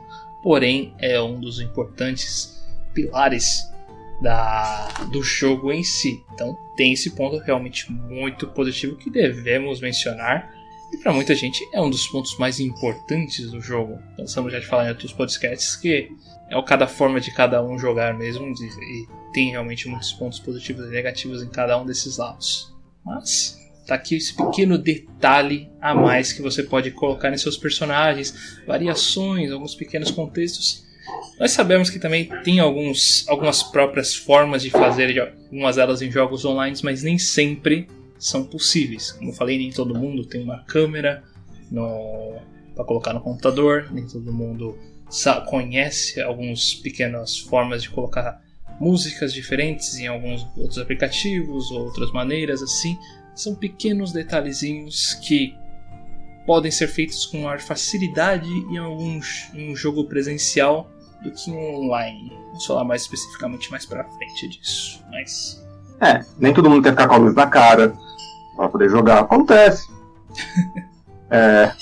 Porém, 0.42 0.94
é 0.98 1.20
um 1.20 1.38
dos 1.38 1.60
importantes 1.60 2.64
pilares 2.94 3.70
da, 4.20 4.88
do 5.10 5.22
jogo 5.22 5.72
em 5.72 5.82
si. 5.82 6.24
Então 6.32 6.56
tem 6.76 6.92
esse 6.92 7.10
ponto 7.10 7.38
realmente 7.38 7.90
muito 7.92 8.46
positivo 8.48 8.96
que 8.96 9.10
devemos 9.10 9.80
mencionar. 9.80 10.54
E 10.92 10.96
para 10.98 11.12
muita 11.12 11.34
gente 11.34 11.62
é 11.72 11.80
um 11.80 11.88
dos 11.88 12.06
pontos 12.08 12.36
mais 12.38 12.58
importantes 12.58 13.50
do 13.50 13.60
jogo. 13.60 13.98
Cansamos 14.16 14.52
já 14.52 14.58
de 14.58 14.66
falar 14.66 14.86
em 14.86 14.90
outros 14.90 15.12
podcasts 15.12 15.76
que 15.76 16.10
é 16.50 16.56
o 16.56 16.62
cada 16.62 16.86
forma 16.86 17.20
de 17.20 17.32
cada 17.32 17.62
um 17.62 17.78
jogar 17.78 18.12
mesmo. 18.18 18.46
E 18.46 19.32
tem 19.32 19.50
realmente 19.50 19.88
muitos 19.88 20.12
pontos 20.12 20.38
positivos 20.38 20.86
e 20.86 20.90
negativos 20.90 21.42
em 21.42 21.48
cada 21.48 21.80
um 21.80 21.86
desses 21.86 22.18
lados. 22.18 22.74
Mas 23.04 23.58
tá 23.86 23.94
aqui 23.94 24.16
esse 24.16 24.34
pequeno 24.34 24.76
detalhe 24.76 25.70
a 25.80 25.94
mais 25.94 26.32
que 26.32 26.42
você 26.42 26.62
pode 26.62 26.90
colocar 26.90 27.32
em 27.32 27.38
seus 27.38 27.56
personagens, 27.56 28.62
variações, 28.66 29.50
alguns 29.50 29.74
pequenos 29.74 30.10
contextos 30.10 30.90
nós 31.38 31.52
sabemos 31.52 31.88
que 31.88 31.98
também 31.98 32.28
tem 32.44 32.60
alguns, 32.60 33.26
algumas 33.26 33.62
próprias 33.62 34.14
formas 34.14 34.62
de 34.62 34.70
fazer 34.70 35.18
algumas 35.18 35.76
delas 35.76 36.02
em 36.02 36.10
jogos 36.10 36.44
online, 36.44 36.76
mas 36.82 37.02
nem 37.02 37.18
sempre 37.18 37.88
são 38.18 38.44
possíveis. 38.44 39.12
Como 39.12 39.30
eu 39.30 39.34
falei, 39.34 39.56
nem 39.56 39.70
todo 39.70 39.98
mundo 39.98 40.26
tem 40.26 40.42
uma 40.42 40.62
câmera 40.64 41.24
para 42.74 42.84
colocar 42.84 43.14
no 43.14 43.20
computador, 43.20 43.88
nem 43.90 44.06
todo 44.06 44.30
mundo 44.32 44.78
conhece 45.46 46.20
algumas 46.20 46.74
pequenas 46.74 47.38
formas 47.38 47.82
de 47.82 47.90
colocar 47.90 48.40
músicas 48.80 49.32
diferentes 49.32 49.96
em 49.98 50.06
alguns 50.06 50.46
outros 50.56 50.78
aplicativos 50.78 51.70
ou 51.70 51.84
outras 51.84 52.10
maneiras 52.12 52.62
assim. 52.62 52.98
São 53.34 53.54
pequenos 53.54 54.12
detalhezinhos 54.12 55.14
que 55.14 55.54
podem 56.46 56.70
ser 56.70 56.88
feitos 56.88 57.26
com 57.26 57.42
maior 57.42 57.60
facilidade 57.60 58.48
em 58.48 58.78
algum 58.78 59.20
em 59.54 59.72
um 59.72 59.76
jogo 59.76 60.04
presencial 60.04 60.90
do 61.22 61.30
que 61.30 61.50
online. 61.50 62.32
Vamos 62.48 62.66
falar 62.66 62.84
mais 62.84 63.02
especificamente 63.02 63.70
mais 63.70 63.84
pra 63.86 64.04
frente 64.04 64.48
disso. 64.48 65.04
Mas. 65.10 65.64
É, 66.00 66.24
nem 66.38 66.54
todo 66.54 66.70
mundo 66.70 66.82
quer 66.82 66.90
ficar 66.90 67.08
com 67.08 67.14
a 67.14 67.18
luz 67.18 67.34
na 67.34 67.46
cara 67.46 67.92
pra 68.56 68.68
poder 68.68 68.88
jogar. 68.88 69.20
Acontece. 69.20 69.88
é. 71.30 71.72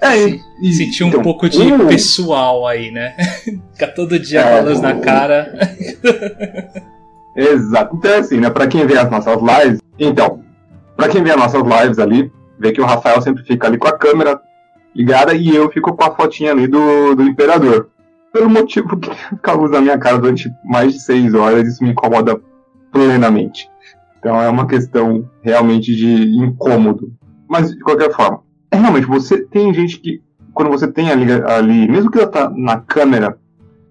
É, 0.00 0.40
e, 0.62 0.72
Sentir 0.72 1.04
um 1.04 1.08
então, 1.08 1.22
pouco 1.22 1.48
de 1.48 1.60
um... 1.60 1.86
pessoal 1.86 2.66
aí, 2.66 2.90
né? 2.90 3.16
Ficar 3.72 3.88
todo 3.88 4.18
dia 4.18 4.40
é, 4.40 4.42
com 4.42 4.56
a 4.56 4.60
luz 4.60 4.80
na 4.80 4.94
cara. 5.00 5.52
Exato. 7.34 7.96
Então 7.96 8.10
é 8.10 8.18
assim, 8.18 8.38
né? 8.38 8.50
Pra 8.50 8.66
quem 8.66 8.86
vê 8.86 8.98
as 8.98 9.10
nossas 9.10 9.38
lives. 9.40 9.80
Então, 9.98 10.44
pra 10.96 11.08
quem 11.08 11.22
vê 11.22 11.30
as 11.30 11.36
nossas 11.36 11.62
lives 11.62 11.98
ali, 11.98 12.30
vê 12.58 12.72
que 12.72 12.80
o 12.80 12.86
Rafael 12.86 13.20
sempre 13.20 13.42
fica 13.44 13.66
ali 13.66 13.78
com 13.78 13.88
a 13.88 13.96
câmera 13.96 14.40
ligada 14.94 15.34
e 15.34 15.54
eu 15.54 15.70
fico 15.70 15.94
com 15.94 16.04
a 16.04 16.14
fotinha 16.14 16.52
ali 16.52 16.66
do, 16.66 17.14
do 17.14 17.22
imperador. 17.22 17.90
Pelo 18.32 18.48
motivo 18.48 18.96
que 18.96 19.10
fica 19.30 19.52
a 19.52 19.54
luz 19.54 19.70
na 19.70 19.80
minha 19.80 19.98
cara 19.98 20.18
durante 20.18 20.50
mais 20.64 20.94
de 20.94 21.00
seis 21.00 21.34
horas, 21.34 21.68
isso 21.68 21.82
me 21.82 21.90
incomoda 21.90 22.40
plenamente. 22.92 23.68
Então 24.18 24.40
é 24.40 24.48
uma 24.48 24.66
questão 24.66 25.28
realmente 25.42 25.94
de 25.94 26.36
incômodo. 26.36 27.12
Mas 27.48 27.70
de 27.70 27.80
qualquer 27.80 28.12
forma, 28.12 28.42
é 28.70 28.76
realmente, 28.76 29.06
você 29.06 29.44
tem 29.46 29.72
gente 29.72 29.98
que, 29.98 30.22
quando 30.52 30.70
você 30.70 30.90
tem 30.90 31.10
ali, 31.10 31.30
ali 31.32 31.88
mesmo 31.88 32.10
que 32.10 32.18
ela 32.18 32.26
tá 32.26 32.50
na 32.50 32.80
câmera 32.80 33.38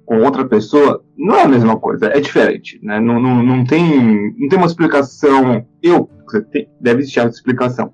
com 0.05 0.19
outra 0.21 0.45
pessoa, 0.45 1.03
não 1.17 1.35
é 1.35 1.43
a 1.43 1.47
mesma 1.47 1.77
coisa, 1.77 2.07
é 2.07 2.19
diferente, 2.19 2.79
né? 2.83 2.99
Não, 2.99 3.19
não, 3.19 3.41
não, 3.41 3.63
tem, 3.65 4.33
não 4.37 4.47
tem 4.47 4.57
uma 4.57 4.67
explicação. 4.67 5.65
Eu, 5.81 6.09
você 6.25 6.41
tem, 6.41 6.69
deve 6.79 6.99
existir 6.99 7.21
a 7.21 7.25
explicação. 7.25 7.91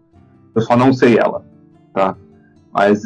Eu 0.53 0.61
só 0.61 0.75
não 0.75 0.91
sei 0.91 1.17
ela, 1.17 1.45
tá? 1.93 2.17
Mas 2.73 3.01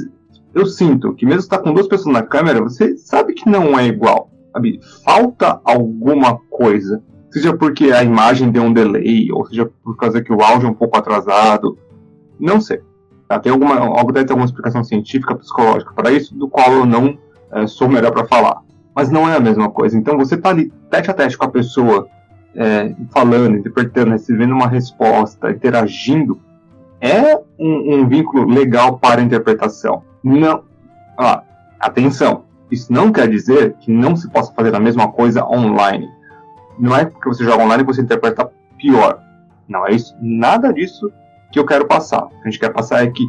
eu 0.53 0.65
sinto 0.65 1.13
que 1.13 1.25
mesmo 1.25 1.41
está 1.41 1.59
com 1.59 1.73
duas 1.73 1.87
pessoas 1.87 2.13
na 2.13 2.23
câmera, 2.23 2.61
você 2.61 2.97
sabe 2.97 3.33
que 3.33 3.47
não 3.47 3.77
é 3.77 3.85
igual. 3.85 4.31
Sabe? 4.53 4.79
Falta 5.03 5.59
alguma 5.63 6.37
coisa. 6.49 7.03
Seja 7.29 7.55
porque 7.55 7.91
a 7.91 8.03
imagem 8.03 8.49
deu 8.49 8.63
um 8.63 8.73
delay, 8.73 9.29
ou 9.31 9.45
seja 9.45 9.69
por 9.83 9.97
causa 9.97 10.21
que 10.21 10.31
o 10.31 10.41
áudio 10.41 10.67
é 10.67 10.71
um 10.71 10.75
pouco 10.75 10.97
atrasado. 10.97 11.77
Não 12.39 12.61
sei. 12.61 12.81
Tá? 13.27 13.39
Tem 13.39 13.51
alguma, 13.51 13.75
algo 13.77 14.11
deve 14.11 14.25
ter 14.25 14.33
alguma 14.33 14.45
explicação 14.45 14.83
científica, 14.83 15.35
psicológica 15.35 15.91
para 15.93 16.11
isso, 16.11 16.35
do 16.35 16.47
qual 16.47 16.71
eu 16.71 16.85
não 16.85 17.17
é, 17.51 17.67
sou 17.67 17.89
melhor 17.89 18.11
para 18.11 18.25
falar. 18.25 18.61
Mas 18.93 19.09
não 19.09 19.27
é 19.27 19.35
a 19.35 19.39
mesma 19.39 19.69
coisa. 19.69 19.97
Então 19.97 20.17
você 20.17 20.37
tá 20.37 20.49
ali 20.49 20.71
tete 20.89 21.09
a 21.11 21.13
tete 21.13 21.37
com 21.37 21.45
a 21.45 21.49
pessoa, 21.49 22.07
é, 22.55 22.93
falando, 23.11 23.57
interpretando, 23.57 24.11
recebendo 24.11 24.53
uma 24.53 24.67
resposta, 24.67 25.51
interagindo, 25.51 26.39
é 27.01 27.37
um, 27.59 27.95
um 27.95 28.07
vínculo 28.07 28.47
legal 28.47 28.97
para 28.97 29.21
a 29.21 29.23
interpretação. 29.23 30.03
Não. 30.23 30.63
Ah, 31.17 31.43
atenção. 31.79 32.45
Isso 32.71 32.91
não 32.91 33.11
quer 33.11 33.27
dizer 33.27 33.73
que 33.79 33.91
não 33.91 34.15
se 34.15 34.29
possa 34.29 34.53
fazer 34.53 34.75
a 34.75 34.79
mesma 34.79 35.11
coisa 35.11 35.45
online. 35.45 36.09
Não 36.79 36.95
é 36.95 37.05
porque 37.05 37.29
você 37.29 37.43
joga 37.43 37.63
online 37.63 37.83
que 37.83 37.93
você 37.93 38.01
interpreta 38.01 38.49
pior. 38.77 39.19
Não 39.67 39.85
é 39.85 39.91
isso. 39.91 40.15
Nada 40.19 40.73
disso 40.73 41.11
que 41.55 41.59
eu 41.59 41.65
quero 41.65 41.87
passar. 41.87 42.25
O 42.25 42.27
que 42.27 42.35
a 42.41 42.51
gente 42.51 42.59
quer 42.59 42.73
passar 42.73 43.01
é 43.01 43.09
que 43.09 43.25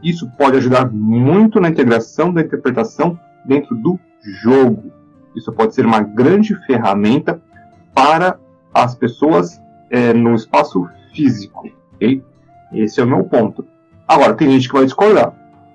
isso 0.00 0.30
pode 0.38 0.56
ajudar 0.58 0.88
muito 0.92 1.60
na 1.60 1.68
integração 1.68 2.32
da 2.32 2.40
interpretação 2.40 3.18
dentro 3.44 3.74
do 3.74 3.98
jogo. 4.22 4.92
Isso 5.34 5.52
pode 5.52 5.74
ser 5.74 5.84
uma 5.84 6.00
grande 6.00 6.54
ferramenta 6.66 7.42
para 7.92 8.38
as 8.72 8.94
pessoas 8.94 9.60
é, 9.90 10.12
no 10.12 10.36
espaço 10.36 10.88
físico. 11.12 11.68
Okay? 11.96 12.22
Esse 12.72 13.00
é 13.00 13.02
o 13.02 13.08
meu 13.08 13.24
ponto. 13.24 13.66
Agora, 14.06 14.34
tem 14.34 14.52
gente 14.52 14.68
que 14.68 14.74
vai 14.74 14.84
discordar. 14.84 15.34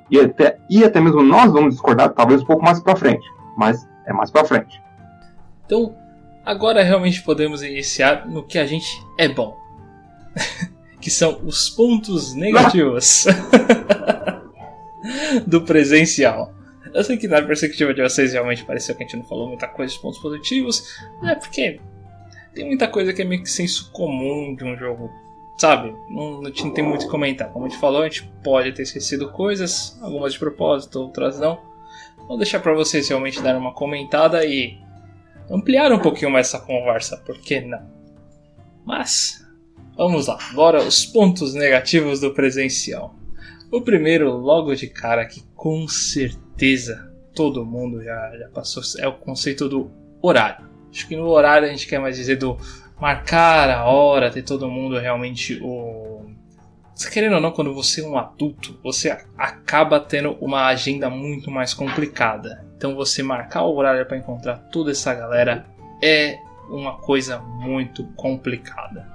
E 0.09 0.17
até, 0.21 0.59
e 0.69 0.85
até 0.85 1.01
mesmo 1.01 1.21
nós 1.21 1.51
vamos 1.51 1.73
discordar, 1.73 2.13
talvez 2.13 2.41
um 2.43 2.45
pouco 2.45 2.63
mais 2.63 2.79
para 2.79 2.95
frente. 2.95 3.27
Mas 3.57 3.85
é 4.05 4.13
mais 4.13 4.31
para 4.31 4.45
frente. 4.45 4.81
Então, 5.65 5.93
agora 6.45 6.81
realmente 6.81 7.21
podemos 7.21 7.61
iniciar 7.61 8.25
no 8.25 8.41
que 8.41 8.57
a 8.57 8.65
gente 8.65 9.05
é 9.17 9.27
bom. 9.27 9.57
que 11.03 11.11
são 11.11 11.41
os 11.43 11.69
pontos 11.69 12.33
negativos 12.33 13.25
do 15.45 15.61
presencial. 15.61 16.53
Eu 16.93 17.03
sei 17.03 17.17
que 17.17 17.27
na 17.27 17.41
perspectiva 17.41 17.93
de 17.93 18.01
vocês 18.01 18.31
realmente 18.31 18.63
pareceu 18.63 18.95
que 18.95 19.03
a 19.03 19.05
gente 19.05 19.17
não 19.17 19.25
falou 19.25 19.49
muita 19.49 19.67
coisa 19.67 19.93
de 19.93 19.99
pontos 19.99 20.19
positivos, 20.19 20.95
é 21.23 21.35
porque 21.35 21.81
tem 22.55 22.65
muita 22.65 22.87
coisa 22.87 23.11
que 23.11 23.21
é 23.21 23.25
meio 23.25 23.43
que 23.43 23.49
senso 23.49 23.91
comum 23.91 24.55
de 24.55 24.63
um 24.63 24.77
jogo 24.77 25.11
sabe, 25.57 25.93
não, 26.09 26.41
não 26.41 26.51
tem 26.51 26.83
muito 26.83 27.01
o 27.01 27.05
que 27.05 27.11
comentar. 27.11 27.49
Como 27.49 27.65
a 27.65 27.69
gente 27.69 27.79
falou, 27.79 28.01
a 28.01 28.05
gente 28.05 28.23
pode 28.41 28.71
ter 28.71 28.83
esquecido 28.83 29.29
coisas, 29.29 29.99
algumas 30.01 30.33
de 30.33 30.39
propósito, 30.39 31.01
outras 31.01 31.37
não. 31.37 31.59
Vou 32.27 32.37
deixar 32.37 32.59
para 32.61 32.73
vocês 32.73 33.09
realmente 33.09 33.41
dar 33.41 33.57
uma 33.57 33.73
comentada 33.73 34.45
e 34.45 34.77
ampliar 35.51 35.91
um 35.91 35.99
pouquinho 35.99 36.31
mais 36.31 36.47
essa 36.47 36.59
conversa, 36.59 37.17
por 37.17 37.37
que 37.37 37.59
não? 37.59 37.91
Mas, 38.85 39.42
vamos 39.95 40.27
lá, 40.27 40.37
agora 40.51 40.83
os 40.83 41.05
pontos 41.05 41.53
negativos 41.53 42.19
do 42.19 42.33
presencial. 42.33 43.15
O 43.71 43.81
primeiro, 43.81 44.31
logo 44.37 44.75
de 44.75 44.87
cara, 44.87 45.25
que 45.25 45.43
com 45.55 45.87
certeza 45.87 47.11
todo 47.33 47.65
mundo 47.65 48.03
já, 48.03 48.37
já 48.37 48.47
passou, 48.49 48.83
é 48.99 49.07
o 49.07 49.13
conceito 49.13 49.67
do 49.67 49.91
horário. 50.21 50.67
Acho 50.91 51.07
que 51.07 51.15
no 51.15 51.27
horário 51.27 51.67
a 51.67 51.71
gente 51.71 51.87
quer 51.87 51.99
mais 51.99 52.15
dizer 52.15 52.35
do 52.35 52.57
marcar 52.99 53.69
a 53.69 53.85
hora, 53.85 54.31
ter 54.31 54.43
todo 54.43 54.69
mundo 54.69 54.97
realmente 54.97 55.59
o. 55.61 56.21
Querendo 57.11 57.35
ou 57.35 57.41
não, 57.41 57.51
quando 57.51 57.73
você 57.73 58.01
é 58.01 58.07
um 58.07 58.17
adulto, 58.17 58.79
você 58.83 59.09
acaba 59.37 59.99
tendo 59.99 60.37
uma 60.39 60.67
agenda 60.67 61.09
muito 61.09 61.49
mais 61.49 61.73
complicada. 61.73 62.63
Então 62.77 62.95
você 62.95 63.23
marcar 63.23 63.63
o 63.63 63.75
horário 63.75 64.05
para 64.05 64.17
encontrar 64.17 64.57
toda 64.71 64.91
essa 64.91 65.13
galera 65.13 65.65
é 66.01 66.37
uma 66.69 66.97
coisa 66.99 67.39
muito 67.39 68.05
complicada. 68.15 69.11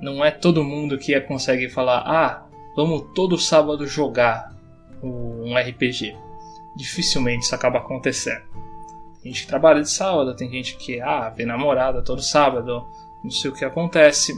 Não 0.00 0.24
é 0.24 0.30
todo 0.30 0.64
mundo 0.64 0.98
que 0.98 1.18
consegue 1.22 1.68
falar, 1.68 2.02
ah, 2.06 2.46
vamos 2.76 3.06
todo 3.14 3.36
sábado 3.36 3.86
jogar 3.86 4.56
um 5.02 5.56
RPG. 5.56 6.16
Dificilmente 6.76 7.44
isso 7.44 7.54
acaba 7.54 7.78
acontecendo. 7.78 8.42
Tem 9.22 9.32
gente 9.32 9.42
que 9.42 9.48
trabalha 9.48 9.82
de 9.82 9.90
sábado, 9.90 10.36
tem 10.36 10.50
gente 10.50 10.76
que 10.76 11.00
ah, 11.00 11.28
vê 11.30 11.44
namorada 11.44 12.02
todo 12.02 12.22
sábado, 12.22 12.86
não 13.22 13.30
sei 13.30 13.50
o 13.50 13.54
que 13.54 13.64
acontece. 13.64 14.32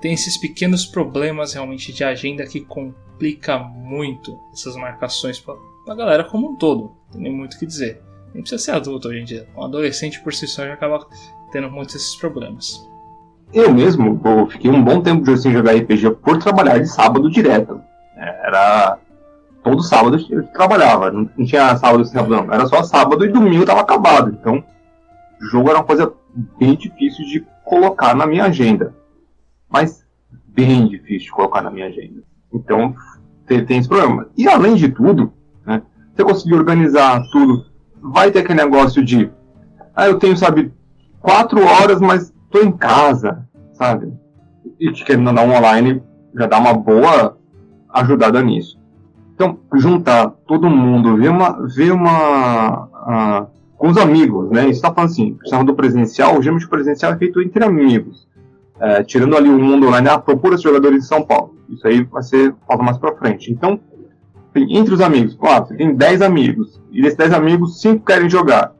Tem 0.00 0.12
esses 0.12 0.36
pequenos 0.36 0.86
problemas 0.86 1.54
realmente 1.54 1.92
de 1.92 2.04
agenda 2.04 2.46
que 2.46 2.60
complica 2.60 3.58
muito 3.58 4.38
essas 4.52 4.76
marcações 4.76 5.40
para 5.40 5.56
a 5.88 5.94
galera 5.94 6.24
como 6.24 6.50
um 6.50 6.56
todo. 6.56 6.94
Tem 7.10 7.20
nem 7.20 7.32
muito 7.32 7.54
o 7.54 7.58
que 7.58 7.66
dizer. 7.66 8.00
Nem 8.32 8.42
precisa 8.42 8.62
ser 8.62 8.70
adulto 8.72 9.08
hoje 9.08 9.20
em 9.20 9.24
dia. 9.24 9.48
Um 9.56 9.64
adolescente 9.64 10.20
por 10.20 10.32
si 10.32 10.46
só 10.46 10.64
já 10.64 10.74
acaba 10.74 11.06
tendo 11.50 11.70
muitos 11.70 11.94
esses 11.94 12.14
problemas. 12.16 12.88
Eu 13.54 13.72
mesmo, 13.72 14.20
eu 14.24 14.48
fiquei 14.48 14.68
um 14.68 14.82
bom 14.82 15.00
tempo 15.00 15.36
sem 15.36 15.52
jogar 15.52 15.76
RPG 15.76 16.10
por 16.22 16.38
trabalhar 16.38 16.78
de 16.78 16.88
sábado 16.88 17.30
direto. 17.30 17.80
Era 18.16 18.98
todo 19.62 19.80
sábado 19.80 20.18
eu 20.28 20.42
trabalhava, 20.48 21.12
não 21.12 21.46
tinha 21.46 21.76
sábado 21.76 22.02
e 22.02 22.06
sábado 22.06 22.34
não, 22.34 22.52
era 22.52 22.66
só 22.66 22.82
sábado 22.82 23.24
e 23.24 23.28
domingo 23.28 23.64
tava 23.64 23.80
acabado. 23.80 24.36
Então, 24.38 24.62
jogo 25.40 25.70
era 25.70 25.78
uma 25.78 25.84
coisa 25.84 26.12
bem 26.58 26.74
difícil 26.74 27.24
de 27.26 27.46
colocar 27.64 28.14
na 28.16 28.26
minha 28.26 28.44
agenda. 28.44 28.92
Mas 29.70 30.04
bem 30.48 30.88
difícil 30.88 31.26
de 31.26 31.30
colocar 31.30 31.62
na 31.62 31.70
minha 31.70 31.86
agenda. 31.86 32.24
Então, 32.52 32.92
tem, 33.46 33.64
tem 33.64 33.78
esse 33.78 33.88
problema. 33.88 34.28
E 34.36 34.48
além 34.48 34.74
de 34.74 34.88
tudo, 34.88 35.32
né, 35.64 35.80
você 36.12 36.24
conseguir 36.24 36.54
organizar 36.54 37.22
tudo, 37.30 37.66
vai 38.02 38.32
ter 38.32 38.40
aquele 38.40 38.62
negócio 38.62 39.04
de 39.04 39.30
ah, 39.94 40.08
eu 40.08 40.18
tenho, 40.18 40.36
sabe, 40.36 40.72
quatro 41.20 41.64
horas, 41.64 42.00
mas 42.00 42.33
tô 42.54 42.62
em 42.62 42.70
casa, 42.70 43.44
sabe? 43.72 44.12
E 44.78 44.92
que 44.92 45.04
querendo 45.04 45.34
dar 45.34 45.44
um 45.44 45.56
online 45.56 46.00
já 46.32 46.46
dá 46.46 46.58
uma 46.58 46.72
boa 46.72 47.36
ajudada 47.92 48.40
nisso. 48.40 48.78
Então, 49.34 49.58
juntar 49.74 50.30
todo 50.46 50.70
mundo, 50.70 51.16
ver 51.16 51.30
uma. 51.30 51.66
Ver 51.66 51.92
uma 51.92 52.84
uh, 52.84 53.54
com 53.76 53.88
os 53.88 53.96
amigos, 53.98 54.50
né? 54.50 54.68
Isso 54.68 54.80
tá 54.80 54.94
falando 54.94 55.10
assim, 55.10 55.34
precisava 55.34 55.64
do 55.64 55.74
presencial, 55.74 56.38
o 56.38 56.42
geralmente 56.42 56.66
o 56.66 56.70
presencial 56.70 57.12
é 57.12 57.18
feito 57.18 57.42
entre 57.42 57.64
amigos. 57.64 58.28
É, 58.80 59.02
tirando 59.02 59.36
ali 59.36 59.48
o 59.48 59.58
mundo 59.58 59.88
online, 59.88 60.08
ah, 60.08 60.18
procura 60.18 60.56
jogadores 60.56 61.02
de 61.02 61.08
São 61.08 61.22
Paulo. 61.22 61.56
Isso 61.68 61.86
aí 61.86 62.04
vai 62.04 62.22
ser 62.22 62.54
falta 62.66 62.82
mais 62.82 62.98
pra 62.98 63.14
frente. 63.16 63.52
Então, 63.52 63.78
entre 64.54 64.94
os 64.94 65.00
amigos, 65.00 65.34
claro, 65.34 65.66
você 65.66 65.76
tem 65.76 65.94
10 65.94 66.22
amigos, 66.22 66.80
e 66.90 67.02
desses 67.02 67.18
10 67.18 67.32
amigos, 67.32 67.80
5 67.80 68.04
querem 68.04 68.30
jogar. 68.30 68.72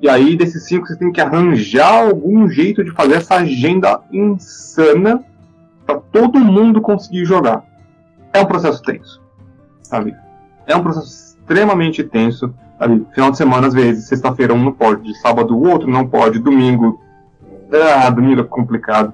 E 0.00 0.08
aí, 0.08 0.36
desses 0.36 0.64
5, 0.64 0.86
você 0.86 0.96
tem 0.96 1.10
que 1.10 1.20
arranjar 1.20 2.06
algum 2.06 2.48
jeito 2.48 2.84
de 2.84 2.90
fazer 2.92 3.14
essa 3.14 3.36
agenda 3.36 4.00
insana 4.12 5.24
para 5.84 5.96
todo 5.96 6.38
mundo 6.38 6.80
conseguir 6.80 7.24
jogar. 7.24 7.64
É 8.32 8.40
um 8.40 8.46
processo 8.46 8.82
tenso 8.82 9.20
sabe? 9.88 10.14
É 10.66 10.76
um 10.76 10.82
processo 10.82 11.06
extremamente 11.06 12.04
tenso, 12.04 12.54
sabe? 12.78 13.06
Final 13.14 13.30
de 13.30 13.36
semana, 13.38 13.66
às 13.66 13.74
vezes, 13.74 14.06
sexta-feira 14.06 14.54
um 14.54 14.62
não 14.64 14.72
pode, 14.72 15.14
sábado 15.18 15.56
o 15.56 15.66
outro 15.68 15.90
não 15.90 16.06
pode, 16.06 16.38
domingo. 16.38 17.00
Ah, 17.72 18.10
domingo 18.10 18.42
é 18.42 18.44
complicado. 18.44 19.12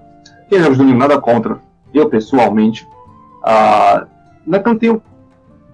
Quem 0.49 0.59
joga 0.59 0.77
domingo, 0.77 0.99
nada 0.99 1.21
contra. 1.21 1.59
Eu, 1.93 2.09
pessoalmente, 2.09 2.87
ah, 3.45 4.07
não 4.47 4.59
é 4.59 4.63
que 4.63 4.69
eu 4.69 4.73
não 4.73 4.79
tenho 4.79 5.03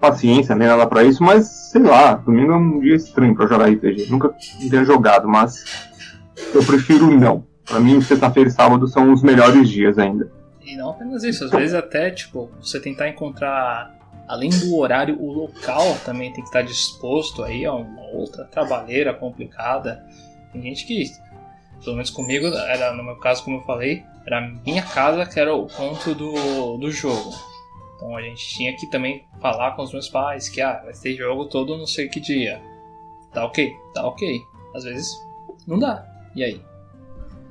paciência 0.01 0.55
nem 0.55 0.67
nada 0.67 0.87
pra 0.87 1.03
isso, 1.03 1.23
mas 1.23 1.45
sei 1.47 1.83
lá, 1.83 2.15
domingo 2.15 2.51
é 2.51 2.57
um 2.57 2.79
dia 2.79 2.95
estranho 2.95 3.35
pra 3.35 3.45
jogar 3.45 3.69
RPG. 3.69 4.07
Nunca 4.09 4.33
tenho 4.69 4.83
jogado, 4.83 5.29
mas 5.29 5.63
eu 6.53 6.63
prefiro 6.65 7.09
não. 7.17 7.45
Pra 7.63 7.79
mim, 7.79 8.01
sexta-feira 8.01 8.49
e 8.49 8.51
sábado 8.51 8.87
são 8.87 9.13
os 9.13 9.21
melhores 9.21 9.69
dias 9.69 9.97
ainda. 9.97 10.29
E 10.65 10.75
não 10.75 10.89
apenas 10.89 11.23
isso, 11.23 11.45
às 11.45 11.51
vezes 11.51 11.73
até, 11.73 12.09
tipo, 12.09 12.49
você 12.59 12.79
tentar 12.79 13.07
encontrar 13.07 13.95
além 14.27 14.49
do 14.49 14.75
horário, 14.77 15.21
o 15.21 15.31
local 15.31 15.95
também 16.03 16.31
tem 16.33 16.41
que 16.41 16.49
estar 16.49 16.61
disposto 16.63 17.43
aí 17.43 17.65
a 17.65 17.73
uma 17.73 18.01
outra 18.13 18.45
trabalheira 18.45 19.13
complicada. 19.13 20.03
Tem 20.51 20.61
gente 20.61 20.85
que, 20.85 21.11
pelo 21.83 21.95
menos 21.95 22.09
comigo, 22.09 22.47
era 22.47 22.93
no 22.93 23.03
meu 23.03 23.17
caso, 23.17 23.43
como 23.43 23.57
eu 23.57 23.61
falei, 23.63 24.03
era 24.25 24.39
a 24.39 24.49
minha 24.65 24.83
casa 24.83 25.25
que 25.25 25.39
era 25.39 25.53
o 25.53 25.67
ponto 25.67 26.15
do, 26.15 26.77
do 26.77 26.91
jogo. 26.91 27.50
Então 28.01 28.17
a 28.17 28.21
gente 28.21 28.47
tinha 28.47 28.75
que 28.75 28.87
também 28.87 29.23
falar 29.39 29.75
com 29.75 29.83
os 29.83 29.93
meus 29.93 30.09
pais 30.09 30.49
que 30.49 30.59
ah, 30.59 30.81
vai 30.83 30.93
ter 30.93 31.15
jogo 31.15 31.45
todo 31.45 31.77
não 31.77 31.85
sei 31.85 32.09
que 32.09 32.19
dia. 32.19 32.59
Tá 33.31 33.45
ok? 33.45 33.71
Tá 33.93 34.07
ok. 34.07 34.41
Às 34.75 34.85
vezes 34.85 35.15
não 35.67 35.77
dá. 35.77 36.03
E 36.35 36.43
aí? 36.43 36.61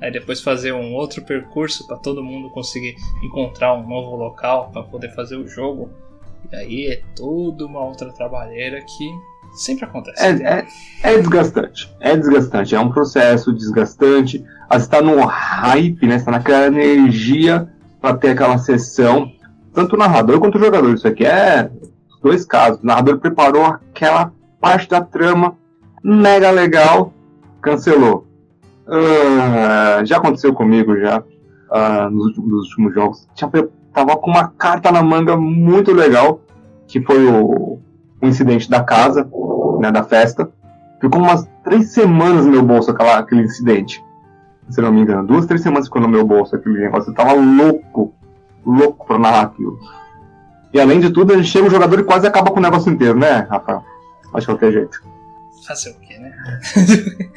Aí 0.01 0.11
depois 0.11 0.41
fazer 0.41 0.73
um 0.73 0.93
outro 0.93 1.23
percurso 1.23 1.87
para 1.87 1.95
todo 1.95 2.21
mundo 2.21 2.49
conseguir 2.49 2.95
encontrar 3.23 3.73
um 3.75 3.87
novo 3.87 4.17
local 4.17 4.71
para 4.73 4.83
poder 4.83 5.13
fazer 5.15 5.37
o 5.37 5.47
jogo 5.47 5.89
e 6.51 6.55
aí 6.55 6.87
é 6.87 7.01
toda 7.15 7.65
uma 7.65 7.81
outra 7.81 8.11
trabalheira 8.11 8.81
que 8.81 9.09
sempre 9.53 9.85
acontece. 9.85 10.21
É, 10.23 10.65
é, 11.03 11.13
é 11.13 11.17
desgastante. 11.17 11.93
É 11.99 12.17
desgastante. 12.17 12.75
É 12.75 12.79
um 12.79 12.91
processo 12.91 13.53
desgastante. 13.53 14.43
Você 14.69 14.77
está 14.77 15.01
no 15.01 15.23
hype, 15.23 16.07
né? 16.07 16.15
está 16.15 16.31
naquela 16.31 16.67
energia 16.67 17.69
para 18.01 18.17
ter 18.17 18.31
aquela 18.31 18.57
sessão. 18.57 19.31
Tanto 19.73 19.95
o 19.95 19.99
narrador 19.99 20.39
quanto 20.39 20.57
o 20.57 20.63
jogador. 20.63 20.93
Isso 20.93 21.07
aqui 21.07 21.25
é 21.25 21.69
dois 22.21 22.45
casos. 22.45 22.81
O 22.81 22.85
narrador 22.85 23.19
preparou 23.19 23.65
aquela 23.65 24.31
parte 24.59 24.89
da 24.89 25.01
trama 25.01 25.55
mega 26.03 26.51
legal, 26.51 27.13
cancelou. 27.61 28.27
Uh, 28.87 30.05
já 30.05 30.17
aconteceu 30.17 30.53
comigo 30.53 30.97
já 30.97 31.19
uh, 31.19 32.09
nos, 32.09 32.27
últimos, 32.27 32.51
nos, 32.51 32.69
últimos, 32.69 32.93
jogos. 32.93 33.27
Tava 33.93 34.17
com 34.17 34.31
uma 34.31 34.47
carta 34.49 34.91
na 34.91 35.01
manga 35.01 35.35
muito 35.35 35.93
legal, 35.93 36.41
que 36.87 37.01
foi 37.01 37.25
o, 37.25 37.79
o 38.21 38.27
incidente 38.27 38.69
da 38.69 38.83
casa, 38.83 39.29
né, 39.79 39.91
da 39.91 40.03
festa. 40.03 40.49
Ficou 40.99 41.21
umas 41.21 41.47
três 41.63 41.91
semanas 41.91 42.45
no 42.45 42.51
meu 42.51 42.63
bolso 42.63 42.91
aquela, 42.91 43.17
aquele 43.17 43.43
incidente. 43.43 44.03
Se 44.69 44.81
não 44.81 44.91
me 44.91 45.01
engano, 45.01 45.27
duas, 45.27 45.45
três 45.45 45.61
semanas 45.61 45.87
ficou 45.87 46.01
no 46.01 46.07
meu 46.07 46.25
bolso 46.25 46.55
aquele 46.55 46.79
negócio. 46.79 47.09
Eu 47.11 47.15
tava 47.15 47.33
louco, 47.33 48.13
louco 48.65 49.05
pra 49.05 49.19
narrar 49.19 49.41
aquilo. 49.41 49.79
E 50.73 50.79
além 50.79 50.99
de 50.99 51.09
tudo, 51.09 51.33
a 51.33 51.37
gente 51.37 51.49
chega 51.49 51.67
o 51.67 51.71
jogador 51.71 51.99
e 51.99 52.03
quase 52.03 52.27
acaba 52.27 52.51
com 52.51 52.59
o 52.59 52.63
negócio 52.63 52.91
inteiro, 52.91 53.17
né, 53.17 53.47
Rafael? 53.49 53.83
Acho 54.33 54.47
que 54.47 54.53
qualquer 54.53 54.71
jeito. 54.71 55.01
Fazer 55.67 55.91
o 55.91 55.99
quê, 55.99 56.17
né? 56.17 56.33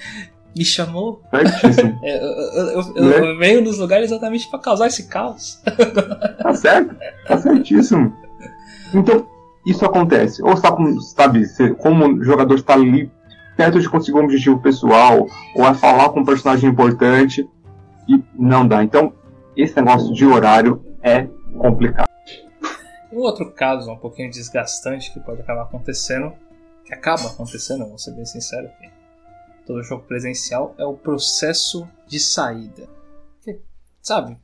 me 0.56 0.64
chamou. 0.64 1.20
Certíssimo. 1.30 1.98
É, 2.04 2.16
eu, 2.16 2.26
eu, 2.26 2.94
eu, 2.96 3.24
eu, 3.24 3.38
venho 3.38 3.60
nos 3.62 3.78
lugares 3.78 4.10
exatamente 4.10 4.48
para 4.48 4.58
causar 4.58 4.86
esse 4.86 5.08
caos. 5.08 5.60
Tá 6.42 6.54
certo, 6.54 6.94
tá 7.26 7.38
certíssimo. 7.38 8.14
Então, 8.92 9.26
isso 9.66 9.84
acontece. 9.84 10.42
Ou 10.42 10.56
sabe, 10.56 11.00
sabe 11.00 11.74
como 11.78 12.06
o 12.06 12.24
jogador 12.24 12.54
está 12.54 12.74
ali 12.74 13.10
perto 13.56 13.80
de 13.80 13.88
conseguir 13.88 14.18
um 14.18 14.24
objetivo 14.24 14.60
pessoal, 14.60 15.26
ou 15.54 15.66
é 15.66 15.74
falar 15.74 16.10
com 16.10 16.20
um 16.20 16.24
personagem 16.24 16.68
importante 16.68 17.48
e 18.08 18.22
não 18.38 18.66
dá. 18.66 18.84
Então, 18.84 19.12
esse 19.56 19.74
negócio 19.76 20.12
de 20.12 20.26
horário 20.26 20.84
é 21.04 21.28
complicado. 21.56 22.08
Um 23.12 23.18
outro 23.18 23.52
caso 23.52 23.92
um 23.92 23.96
pouquinho 23.96 24.30
desgastante 24.30 25.12
que 25.12 25.20
pode 25.20 25.40
acabar 25.40 25.62
acontecendo, 25.62 26.32
que 26.84 26.92
acaba 26.92 27.28
acontecendo, 27.28 27.86
vou 27.86 27.98
ser 27.98 28.12
bem 28.12 28.24
sincero 28.24 28.66
aqui 28.66 28.94
todo 29.66 29.82
jogo 29.82 30.04
presencial 30.04 30.74
é 30.78 30.84
o 30.84 30.94
processo 30.94 31.88
de 32.06 32.20
saída. 32.20 32.86
Que, 33.42 33.60
sabe? 34.00 34.36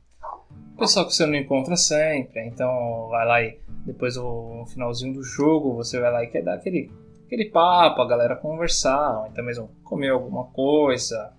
O 0.73 0.77
pessoal 0.77 1.05
que 1.05 1.13
você 1.13 1.25
não 1.25 1.35
encontra 1.35 1.75
sempre, 1.75 2.45
então 2.47 3.07
vai 3.09 3.25
lá 3.25 3.41
e 3.41 3.59
depois 3.85 4.15
no 4.15 4.65
finalzinho 4.67 5.13
do 5.13 5.23
jogo 5.23 5.75
você 5.75 5.99
vai 5.99 6.11
lá 6.11 6.23
e 6.23 6.27
quer 6.27 6.43
dar 6.43 6.55
aquele, 6.55 6.91
aquele 7.25 7.45
papo, 7.45 8.01
a 8.01 8.07
galera 8.07 8.35
conversar, 8.35 9.21
ou 9.21 9.27
então 9.27 9.45
mesmo 9.45 9.69
comer 9.83 10.09
alguma 10.09 10.45
coisa. 10.45 11.33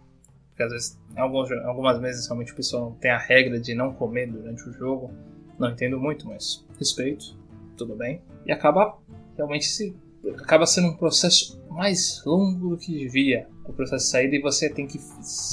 Porque 0.53 0.63
às 0.63 0.71
vezes, 0.71 1.01
alguns, 1.17 1.51
algumas 1.51 1.99
vezes 1.99 2.27
realmente 2.27 2.53
o 2.53 2.57
pessoal 2.57 2.97
tem 3.01 3.11
a 3.11 3.19
regra 3.19 3.59
de 3.59 3.75
não 3.75 3.93
comer 3.93 4.31
durante 4.31 4.69
o 4.69 4.73
jogo. 4.73 5.11
Não 5.59 5.71
entendo 5.71 5.99
muito, 5.99 6.29
mas 6.29 6.65
respeito, 6.79 7.37
tudo 7.77 7.97
bem. 7.97 8.23
E 8.47 8.53
acaba 8.53 8.99
realmente 9.37 9.65
se 9.65 9.97
acaba 10.39 10.67
sendo 10.67 10.89
um 10.89 10.97
processo 10.97 11.61
mais 11.71 12.23
longo 12.25 12.71
do 12.71 12.77
que 12.77 12.93
devia 12.93 13.49
o 13.65 13.73
processo 13.73 14.05
de 14.05 14.11
saída 14.11 14.37
e 14.37 14.41
você 14.41 14.69
tem 14.69 14.87
que 14.87 15.01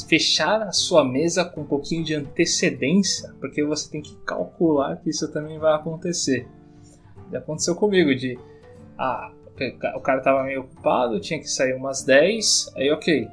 fechar 0.07 0.63
a 0.63 0.71
sua 0.71 1.03
mesa 1.03 1.45
com 1.45 1.62
um 1.62 1.65
pouquinho 1.65 2.03
de 2.03 2.13
antecedência, 2.13 3.33
porque 3.39 3.63
você 3.63 3.89
tem 3.89 4.01
que 4.01 4.15
calcular 4.25 4.97
que 4.97 5.09
isso 5.09 5.31
também 5.31 5.57
vai 5.57 5.73
acontecer. 5.73 6.47
Já 7.31 7.39
aconteceu 7.39 7.75
comigo 7.75 8.13
de 8.13 8.38
ah, 8.97 9.31
o 9.95 10.01
cara 10.01 10.21
tava 10.21 10.43
meio 10.43 10.62
ocupado, 10.62 11.19
tinha 11.19 11.39
que 11.39 11.49
sair 11.49 11.73
umas 11.73 12.03
10, 12.03 12.73
aí 12.75 12.91
ok. 12.91 13.27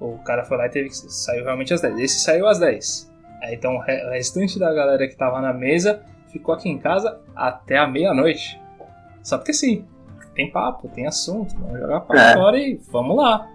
O 0.00 0.18
cara 0.18 0.44
foi 0.44 0.56
lá 0.56 0.66
e 0.66 0.70
teve 0.70 0.88
que 0.88 0.96
saiu 0.96 1.44
realmente 1.44 1.74
às 1.74 1.82
10. 1.82 1.98
Esse 2.00 2.20
saiu 2.20 2.46
às 2.46 2.58
10. 2.58 3.12
Aí 3.42 3.54
então 3.54 3.76
o 3.76 3.80
restante 3.80 4.58
da 4.58 4.72
galera 4.72 5.06
que 5.06 5.14
tava 5.14 5.40
na 5.40 5.52
mesa 5.52 6.02
ficou 6.32 6.54
aqui 6.54 6.68
em 6.68 6.78
casa 6.78 7.20
até 7.36 7.76
a 7.76 7.86
meia-noite. 7.86 8.60
Só 9.22 9.36
porque 9.36 9.52
sim, 9.52 9.84
tem 10.34 10.50
papo, 10.50 10.88
tem 10.88 11.06
assunto, 11.06 11.54
vamos 11.58 11.78
jogar 11.78 12.00
papo 12.00 12.16
é. 12.16 12.34
fora 12.34 12.58
e 12.58 12.80
vamos 12.90 13.16
lá. 13.16 13.48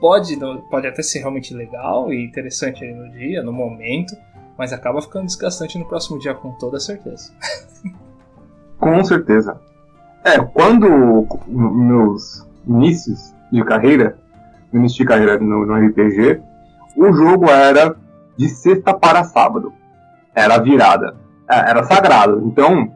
Pode, 0.00 0.36
pode 0.70 0.86
até 0.86 1.02
ser 1.02 1.20
realmente 1.20 1.54
legal 1.54 2.12
e 2.12 2.24
interessante 2.24 2.84
aí 2.84 2.92
no 2.92 3.10
dia, 3.10 3.42
no 3.42 3.52
momento, 3.52 4.14
mas 4.58 4.72
acaba 4.72 5.00
ficando 5.00 5.26
desgastante 5.26 5.78
no 5.78 5.86
próximo 5.86 6.18
dia 6.18 6.34
com 6.34 6.52
toda 6.52 6.78
certeza. 6.80 7.32
com 8.78 9.04
certeza. 9.04 9.60
É, 10.24 10.38
quando 10.38 11.26
meus 11.48 12.46
inícios 12.66 13.32
de 13.50 13.64
carreira, 13.64 14.18
início 14.76 14.98
de 14.98 15.04
carreira 15.04 15.38
no, 15.38 15.66
no 15.66 15.74
RPG, 15.74 16.40
o 16.96 17.12
jogo 17.12 17.50
era 17.50 17.96
de 18.36 18.48
sexta 18.48 18.94
para 18.94 19.24
sábado. 19.24 19.72
Era 20.34 20.58
virada. 20.58 21.16
É, 21.48 21.70
era 21.70 21.84
sagrado. 21.84 22.42
Então, 22.46 22.90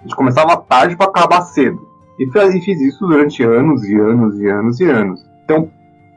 a 0.00 0.02
gente 0.02 0.16
começava 0.16 0.56
tarde 0.56 0.96
para 0.96 1.06
acabar 1.06 1.42
cedo. 1.42 1.80
E 2.18 2.30
fiz 2.60 2.80
isso 2.80 3.06
durante 3.06 3.42
anos 3.42 3.84
e 3.84 3.96
anos 3.96 4.38
e 4.38 4.46
anos 4.46 4.80
e 4.80 4.84
anos. 4.84 5.26
Então, 5.44 5.70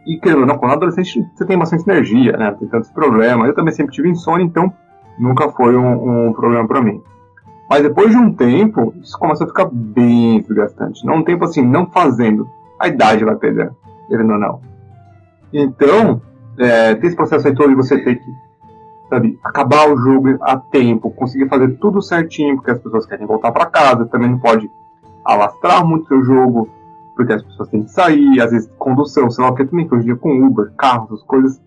e 0.05 0.19
querendo 0.19 0.45
não, 0.45 0.57
quando 0.57 0.73
adolescente 0.73 1.25
você 1.33 1.45
tem 1.45 1.57
bastante 1.57 1.89
energia, 1.89 2.33
né? 2.33 2.55
Tem 2.59 2.67
tantos 2.67 2.91
problemas. 2.91 3.47
Eu 3.47 3.55
também 3.55 3.73
sempre 3.73 3.93
tive 3.93 4.09
insônia, 4.09 4.43
então 4.43 4.71
nunca 5.17 5.49
foi 5.49 5.75
um, 5.75 6.27
um 6.27 6.33
problema 6.33 6.67
para 6.67 6.81
mim. 6.81 7.01
Mas 7.69 7.81
depois 7.81 8.11
de 8.11 8.17
um 8.17 8.31
tempo, 8.31 8.93
isso 9.01 9.17
começa 9.17 9.43
a 9.43 9.47
ficar 9.47 9.65
bem 9.71 10.41
desgastante. 10.41 11.03
Não 11.05 11.15
um 11.15 11.23
tempo 11.23 11.45
assim, 11.45 11.63
não 11.63 11.87
fazendo. 11.87 12.47
A 12.79 12.87
idade 12.87 13.25
vai 13.25 13.35
perder, 13.35 13.71
querendo 14.07 14.33
ou 14.33 14.39
não. 14.39 14.61
Então, 15.57 16.21
é, 16.57 16.95
tem 16.95 17.07
esse 17.07 17.15
processo 17.15 17.47
aí 17.47 17.55
todo 17.55 17.69
de 17.69 17.75
você 17.75 17.97
ter 18.03 18.15
que 18.15 18.45
sabe, 19.09 19.39
acabar 19.43 19.89
o 19.89 19.97
jogo 19.97 20.37
a 20.41 20.57
tempo, 20.57 21.11
conseguir 21.11 21.47
fazer 21.47 21.77
tudo 21.77 22.01
certinho, 22.01 22.55
porque 22.55 22.71
as 22.71 22.79
pessoas 22.79 23.05
querem 23.05 23.25
voltar 23.25 23.51
para 23.51 23.65
casa, 23.67 24.05
também 24.05 24.29
não 24.29 24.39
pode 24.39 24.69
alastrar 25.23 25.85
muito 25.85 26.07
seu 26.07 26.23
jogo, 26.23 26.69
porque 27.15 27.33
as 27.33 27.43
pessoas 27.43 27.69
têm 27.69 27.83
que 27.83 27.91
sair, 27.91 28.41
às 28.41 28.51
vezes 28.51 28.69
condução, 28.77 29.29
sei 29.29 29.43
lá, 29.43 29.51
porque 29.51 29.65
também 29.65 29.87
hoje 29.89 30.05
dia 30.05 30.15
com 30.15 30.45
Uber, 30.45 30.71
carros, 30.77 31.11
essas 31.11 31.23
coisas. 31.23 31.61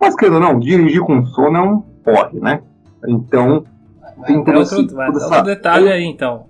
Mas 0.00 0.16
querendo 0.16 0.34
ou 0.34 0.40
não, 0.40 0.58
dirigir 0.58 1.02
com 1.02 1.24
sono 1.26 1.56
é 1.56 1.62
um 1.62 1.80
porre, 1.80 2.40
né? 2.40 2.62
Então, 3.06 3.64
tem 4.26 4.42
todo 4.44 4.58
outro, 4.58 4.80
esse, 4.80 4.94
vai, 4.94 5.10
outro 5.10 5.42
detalhe 5.42 5.90
aí, 5.90 6.04
então. 6.04 6.46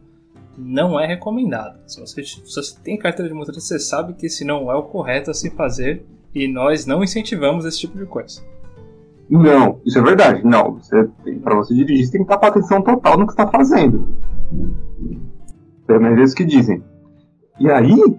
Não 0.57 0.99
é 0.99 1.07
recomendado. 1.07 1.79
Se 1.87 2.01
você, 2.01 2.25
se 2.25 2.43
você 2.43 2.77
tem 2.83 2.99
carteira 2.99 3.29
de 3.29 3.35
motorista, 3.35 3.61
você 3.61 3.79
sabe 3.79 4.15
que 4.15 4.27
esse 4.27 4.45
não 4.45 4.73
é 4.73 4.75
o 4.75 4.83
correto 4.83 5.31
a 5.31 5.35
se 5.35 5.51
fazer 5.51 6.05
e 6.39 6.49
nós 6.49 6.87
não 6.87 7.03
incentivamos 7.03 7.65
esse 7.65 7.81
tipo 7.81 7.99
de 7.99 8.07
coisa. 8.07 8.41
Não, 9.29 9.81
isso 9.85 9.99
é 9.99 10.03
verdade. 10.03 10.43
Não, 10.45 10.79
para 11.43 11.57
você 11.57 11.75
dirigir, 11.75 12.07
você 12.07 12.13
tem 12.13 12.25
que 12.25 12.33
estar 12.33 12.39
com 12.39 12.47
atenção 12.47 12.81
total 12.81 13.19
no 13.19 13.27
que 13.27 13.33
está 13.33 13.47
fazendo. 13.47 14.09
Pelo 15.87 16.01
menos 16.01 16.19
é 16.19 16.23
isso 16.23 16.37
que 16.37 16.45
dizem. 16.45 16.83
E 17.61 17.71
aí, 17.71 18.19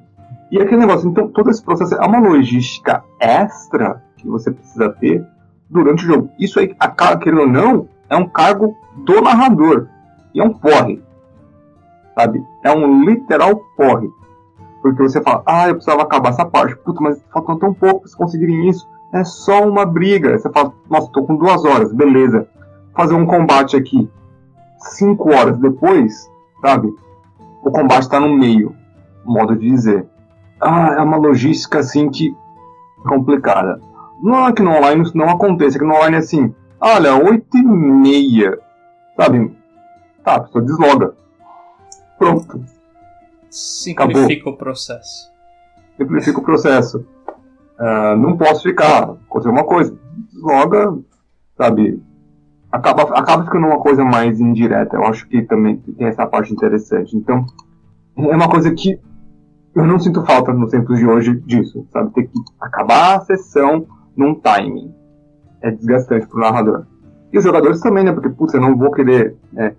e 0.51 0.59
aquele 0.59 0.81
negócio, 0.81 1.09
então 1.09 1.27
todo 1.29 1.49
esse 1.49 1.63
processo 1.63 1.95
é 1.95 2.05
uma 2.05 2.19
logística 2.19 3.03
extra 3.19 4.03
que 4.17 4.27
você 4.27 4.51
precisa 4.51 4.89
ter 4.89 5.25
durante 5.69 6.03
o 6.03 6.07
jogo. 6.07 6.29
Isso 6.37 6.59
aí, 6.59 6.75
acaba 6.79 7.17
querendo 7.17 7.41
ou 7.41 7.47
não, 7.47 7.87
é 8.09 8.15
um 8.15 8.27
cargo 8.27 8.75
do 9.05 9.21
narrador. 9.21 9.87
E 10.33 10.41
é 10.41 10.43
um 10.43 10.53
porre. 10.53 11.01
Sabe? 12.15 12.43
É 12.63 12.71
um 12.71 13.03
literal 13.05 13.55
porre. 13.77 14.09
Porque 14.81 15.03
você 15.03 15.21
fala, 15.21 15.43
ah, 15.45 15.67
eu 15.67 15.75
precisava 15.75 16.03
acabar 16.03 16.29
essa 16.29 16.45
parte. 16.45 16.75
Puta, 16.77 17.01
mas 17.01 17.21
faltam 17.33 17.59
tão 17.59 17.73
pouco 17.73 18.01
para 18.01 18.17
conseguirem 18.17 18.69
isso. 18.69 18.87
É 19.13 19.23
só 19.23 19.67
uma 19.67 19.85
briga. 19.85 20.37
Você 20.37 20.49
fala, 20.49 20.73
nossa, 20.89 21.11
tô 21.11 21.23
com 21.23 21.35
duas 21.35 21.65
horas, 21.65 21.91
beleza. 21.93 22.47
Fazer 22.95 23.13
um 23.13 23.25
combate 23.25 23.75
aqui. 23.75 24.09
Cinco 24.77 25.33
horas 25.33 25.57
depois, 25.57 26.29
sabe? 26.61 26.93
O 27.63 27.71
combate 27.71 28.03
está 28.03 28.19
no 28.19 28.29
meio. 28.29 28.73
Modo 29.25 29.55
de 29.55 29.69
dizer. 29.69 30.07
Ah, 30.61 30.95
é 30.97 31.01
uma 31.01 31.17
logística 31.17 31.79
assim 31.79 32.09
que. 32.09 32.35
complicada. 33.07 33.81
Não 34.21 34.47
é 34.47 34.53
que 34.53 34.61
no 34.61 34.71
online 34.71 35.03
isso 35.03 35.17
não 35.17 35.29
aconteça, 35.29 35.77
é 35.77 35.79
que 35.79 35.85
no 35.85 35.95
online 35.95 36.15
é 36.15 36.19
assim. 36.19 36.53
Olha, 36.79 37.15
oito 37.15 37.57
e 37.57 37.63
meia. 37.63 38.57
Sabe? 39.15 39.57
Tá, 40.23 40.35
a 40.35 40.39
pessoa 40.41 40.63
desloga. 40.63 41.13
Pronto. 42.17 42.78
Simplifica 43.49 44.41
Acabou. 44.41 44.53
o 44.53 44.57
processo. 44.57 45.31
Simplifica 45.97 46.39
o 46.39 46.43
processo. 46.43 47.05
Uh, 47.79 48.15
não 48.17 48.37
posso 48.37 48.63
ficar, 48.63 49.11
acontecer 49.27 49.49
uma 49.49 49.63
coisa, 49.63 49.97
desloga, 50.31 50.97
sabe? 51.57 52.01
Acaba, 52.71 53.03
acaba 53.17 53.45
ficando 53.45 53.67
uma 53.67 53.79
coisa 53.79 54.03
mais 54.03 54.39
indireta. 54.39 54.97
Eu 54.97 55.05
acho 55.05 55.27
que 55.27 55.41
também 55.43 55.77
tem 55.77 56.07
essa 56.07 56.27
parte 56.27 56.53
interessante. 56.53 57.15
Então, 57.15 57.45
é 58.17 58.35
uma 58.35 58.49
coisa 58.49 58.71
que 58.71 58.99
eu 59.73 59.85
não 59.85 59.99
sinto 59.99 60.25
falta 60.25 60.53
nos 60.53 60.71
tempos 60.71 60.99
de 60.99 61.05
hoje 61.05 61.39
disso, 61.41 61.87
sabe? 61.91 62.13
Ter 62.13 62.23
que 62.23 62.39
acabar 62.59 63.17
a 63.17 63.21
sessão 63.21 63.87
num 64.15 64.35
timing. 64.35 64.93
É 65.61 65.71
desgastante 65.71 66.27
pro 66.27 66.39
narrador. 66.39 66.85
E 67.31 67.37
os 67.37 67.43
jogadores 67.43 67.79
também, 67.79 68.03
né? 68.03 68.11
Porque, 68.11 68.29
putz, 68.29 68.53
eu 68.53 68.61
não 68.61 68.75
vou 68.75 68.91
querer 68.91 69.35
né, 69.51 69.75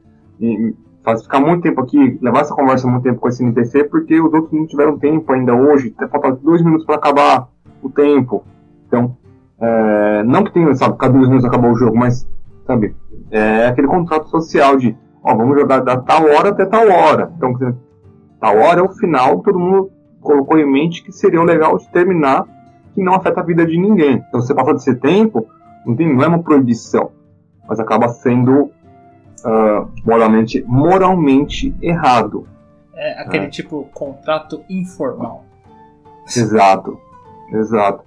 faz 1.03 1.23
ficar 1.23 1.41
muito 1.41 1.63
tempo 1.63 1.81
aqui, 1.81 2.19
levar 2.21 2.41
essa 2.41 2.55
conversa 2.55 2.87
muito 2.87 3.03
tempo 3.03 3.21
com 3.21 3.29
esse 3.29 3.43
NPC, 3.43 3.85
porque 3.85 4.21
os 4.21 4.33
outros 4.33 4.53
não 4.53 4.67
tiveram 4.67 4.99
tempo 4.99 5.33
ainda 5.33 5.55
hoje, 5.55 5.95
falta 6.11 6.33
dois 6.33 6.63
minutos 6.63 6.85
para 6.85 6.97
acabar 6.97 7.49
o 7.83 7.89
tempo. 7.89 8.45
Então, 8.87 9.17
é, 9.61 10.23
não 10.25 10.45
que 10.45 10.53
tenha, 10.53 10.75
sabe, 10.75 10.97
cada 10.99 11.13
dois 11.13 11.27
minutos 11.27 11.47
acabou 11.47 11.71
o 11.71 11.77
jogo, 11.77 11.97
mas, 11.97 12.29
sabe, 12.67 12.95
é 13.31 13.67
aquele 13.67 13.87
contrato 13.87 14.29
social 14.29 14.77
de, 14.77 14.97
ó, 15.23 15.35
vamos 15.35 15.59
jogar 15.59 15.81
da 15.81 15.97
tal 15.97 16.25
hora 16.25 16.51
até 16.51 16.67
tal 16.67 16.89
hora. 16.89 17.33
Então, 17.37 17.55
tal 18.41 18.57
hora 18.59 18.81
é 18.81 18.83
o 18.83 18.93
final, 18.93 19.41
todo 19.41 19.59
mundo 19.59 19.91
colocou 20.21 20.59
em 20.59 20.71
mente 20.71 21.03
que 21.03 21.13
seria 21.13 21.43
legal 21.43 21.79
de 21.79 21.89
terminar, 21.91 22.45
que 22.95 23.03
não 23.03 23.15
afeta 23.15 23.41
a 23.41 23.45
vida 23.45 23.65
de 23.65 23.79
ninguém. 23.79 24.23
Então, 24.29 24.41
você 24.41 24.55
passa 24.55 24.75
desse 24.75 24.95
tempo, 24.97 25.47
não, 25.87 25.97
tem, 25.97 26.15
não 26.15 26.23
é 26.23 26.29
uma 26.29 26.43
proibição, 26.43 27.11
mas 27.67 27.81
acaba 27.81 28.09
sendo 28.09 28.71
uh, 29.45 29.89
moralmente, 30.05 30.65
moralmente 30.67 31.75
errado. 31.81 32.47
É 32.95 33.21
aquele 33.21 33.47
é. 33.47 33.49
tipo 33.49 33.89
contrato 33.95 34.63
informal. 34.69 35.45
Exato. 36.27 36.99
Exato. 37.53 38.05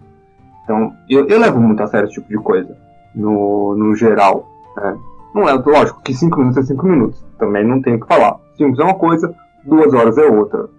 Então, 0.63 0.93
eu, 1.10 1.28
eu 1.28 1.39
levo 1.39 1.60
muito 1.60 1.84
a 1.84 1.88
sério 1.88 2.06
esse 2.06 2.15
tipo 2.15 2.30
de 2.30 2.38
coisa, 2.38 2.78
no, 3.13 3.76
no 3.76 3.96
geral. 3.96 4.48
Né? 4.78 4.98
Não 5.34 5.50
é 5.50 5.54
lógico 5.54 6.02
que 6.02 6.13
5 6.13 6.38
minutos 6.38 6.58
é 6.58 6.63
5 6.63 6.86
minutos, 6.88 7.26
também 7.38 7.67
não 7.67 7.82
tenho 7.82 7.98
o 7.98 8.00
que 8.00 8.08
falar. 8.08 8.39
5 8.56 8.82
é 8.82 8.86
uma 8.86 8.96
coisa, 8.96 9.34
2 9.65 9.93
horas 9.93 10.17
é 10.17 10.26
outra. 10.26 10.69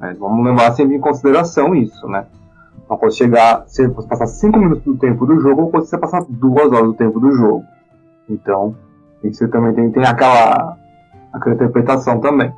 Mas 0.00 0.18
vamos 0.18 0.44
levar 0.44 0.72
sempre 0.72 0.96
em 0.96 1.00
consideração 1.00 1.74
isso, 1.74 2.08
né? 2.08 2.26
Não 2.88 2.96
pode 2.96 3.14
chegar, 3.16 3.64
se 3.66 3.86
você 3.86 4.08
passar 4.08 4.26
5 4.26 4.58
minutos 4.58 4.84
do 4.84 4.96
tempo 4.96 5.26
do 5.26 5.38
jogo, 5.40 5.62
ou 5.62 5.70
pode 5.70 5.86
você 5.86 5.98
passar 5.98 6.24
2 6.28 6.72
horas 6.72 6.86
do 6.86 6.94
tempo 6.94 7.20
do 7.20 7.30
jogo. 7.32 7.64
Então, 8.28 8.74
você 9.22 9.48
também 9.48 9.74
tem, 9.74 9.90
tem 9.90 10.04
aquela, 10.04 10.78
aquela 11.32 11.54
interpretação 11.54 12.20
também. 12.20 12.52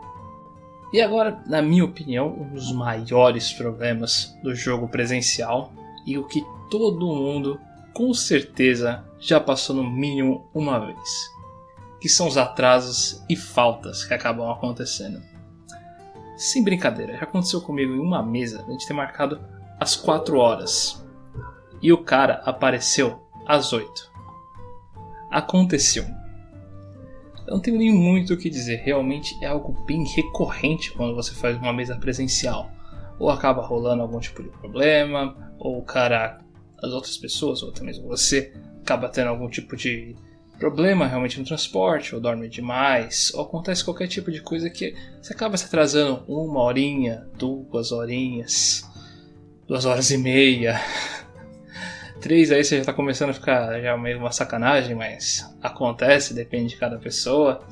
E 0.92 1.01
agora, 1.01 1.40
na 1.46 1.62
minha 1.62 1.85
opinião, 1.85 2.29
um 2.29 2.49
dos 2.49 2.73
maiores 2.73 3.53
problemas 3.53 4.37
do 4.42 4.55
jogo 4.55 4.88
presencial 4.88 5.73
e 6.05 6.18
o 6.18 6.25
que 6.25 6.44
todo 6.68 7.07
mundo 7.07 7.61
com 7.94 8.12
certeza 8.12 9.05
já 9.18 9.38
passou 9.38 9.77
no 9.77 9.88
mínimo 9.88 10.49
uma 10.53 10.79
vez, 10.79 11.31
que 12.01 12.09
são 12.09 12.27
os 12.27 12.37
atrasos 12.37 13.25
e 13.29 13.37
faltas 13.37 14.05
que 14.05 14.14
acabam 14.14 14.51
acontecendo. 14.51 15.20
Sem 16.37 16.64
brincadeira, 16.64 17.16
já 17.16 17.25
aconteceu 17.25 17.61
comigo 17.61 17.92
em 17.92 18.01
uma 18.01 18.23
mesa 18.23 18.64
a 18.66 18.70
gente 18.70 18.87
ter 18.87 18.94
marcado 18.94 19.40
às 19.79 19.94
4 19.94 20.38
horas 20.38 21.05
e 21.83 21.92
o 21.92 21.99
cara 21.99 22.42
apareceu 22.44 23.23
às 23.46 23.73
8. 23.73 24.11
Aconteceu 25.31 26.05
eu 27.51 27.57
não 27.57 27.61
tenho 27.61 27.79
nem 27.79 27.93
muito 27.93 28.33
o 28.33 28.37
que 28.37 28.49
dizer, 28.49 28.77
realmente 28.85 29.37
é 29.43 29.49
algo 29.49 29.73
bem 29.85 30.05
recorrente 30.05 30.93
quando 30.93 31.17
você 31.17 31.35
faz 31.35 31.57
uma 31.57 31.73
mesa 31.73 31.97
presencial. 31.97 32.71
Ou 33.19 33.29
acaba 33.29 33.61
rolando 33.61 34.03
algum 34.03 34.21
tipo 34.21 34.41
de 34.41 34.49
problema, 34.51 35.37
ou 35.59 35.77
o 35.77 35.83
cara, 35.83 36.39
as 36.81 36.93
outras 36.93 37.19
pessoas, 37.19 37.61
ou 37.61 37.71
até 37.71 37.83
mesmo 37.83 38.07
você, 38.07 38.53
acaba 38.81 39.09
tendo 39.09 39.31
algum 39.31 39.49
tipo 39.49 39.77
de 39.77 40.15
problema 40.61 41.09
realmente 41.09 41.41
no 41.41 41.45
transporte, 41.45 42.15
ou 42.15 42.21
dorme 42.21 42.49
demais, 42.49 43.33
ou 43.35 43.43
acontece 43.43 43.85
qualquer 43.85 44.07
tipo 44.07 44.31
de 44.31 44.41
coisa 44.41 44.71
que 44.71 44.95
você 45.21 45.33
acaba 45.33 45.57
se 45.57 45.65
atrasando 45.65 46.23
uma 46.29 46.63
horinha, 46.63 47.27
duas 47.37 47.91
horinhas, 47.91 48.89
duas 49.67 49.85
horas 49.87 50.09
e 50.13 50.17
meia. 50.17 50.81
3 52.21 52.53
aí 52.53 52.63
você 52.63 52.79
já 52.79 52.85
tá 52.85 52.93
começando 52.93 53.31
a 53.31 53.35
ficar 53.35 53.81
já 53.81 53.97
meio 53.97 54.19
uma 54.19 54.31
sacanagem, 54.31 54.95
mas 54.95 55.45
acontece, 55.63 56.35
depende 56.35 56.71
de 56.71 56.77
cada 56.77 56.99
pessoa. 56.99 57.67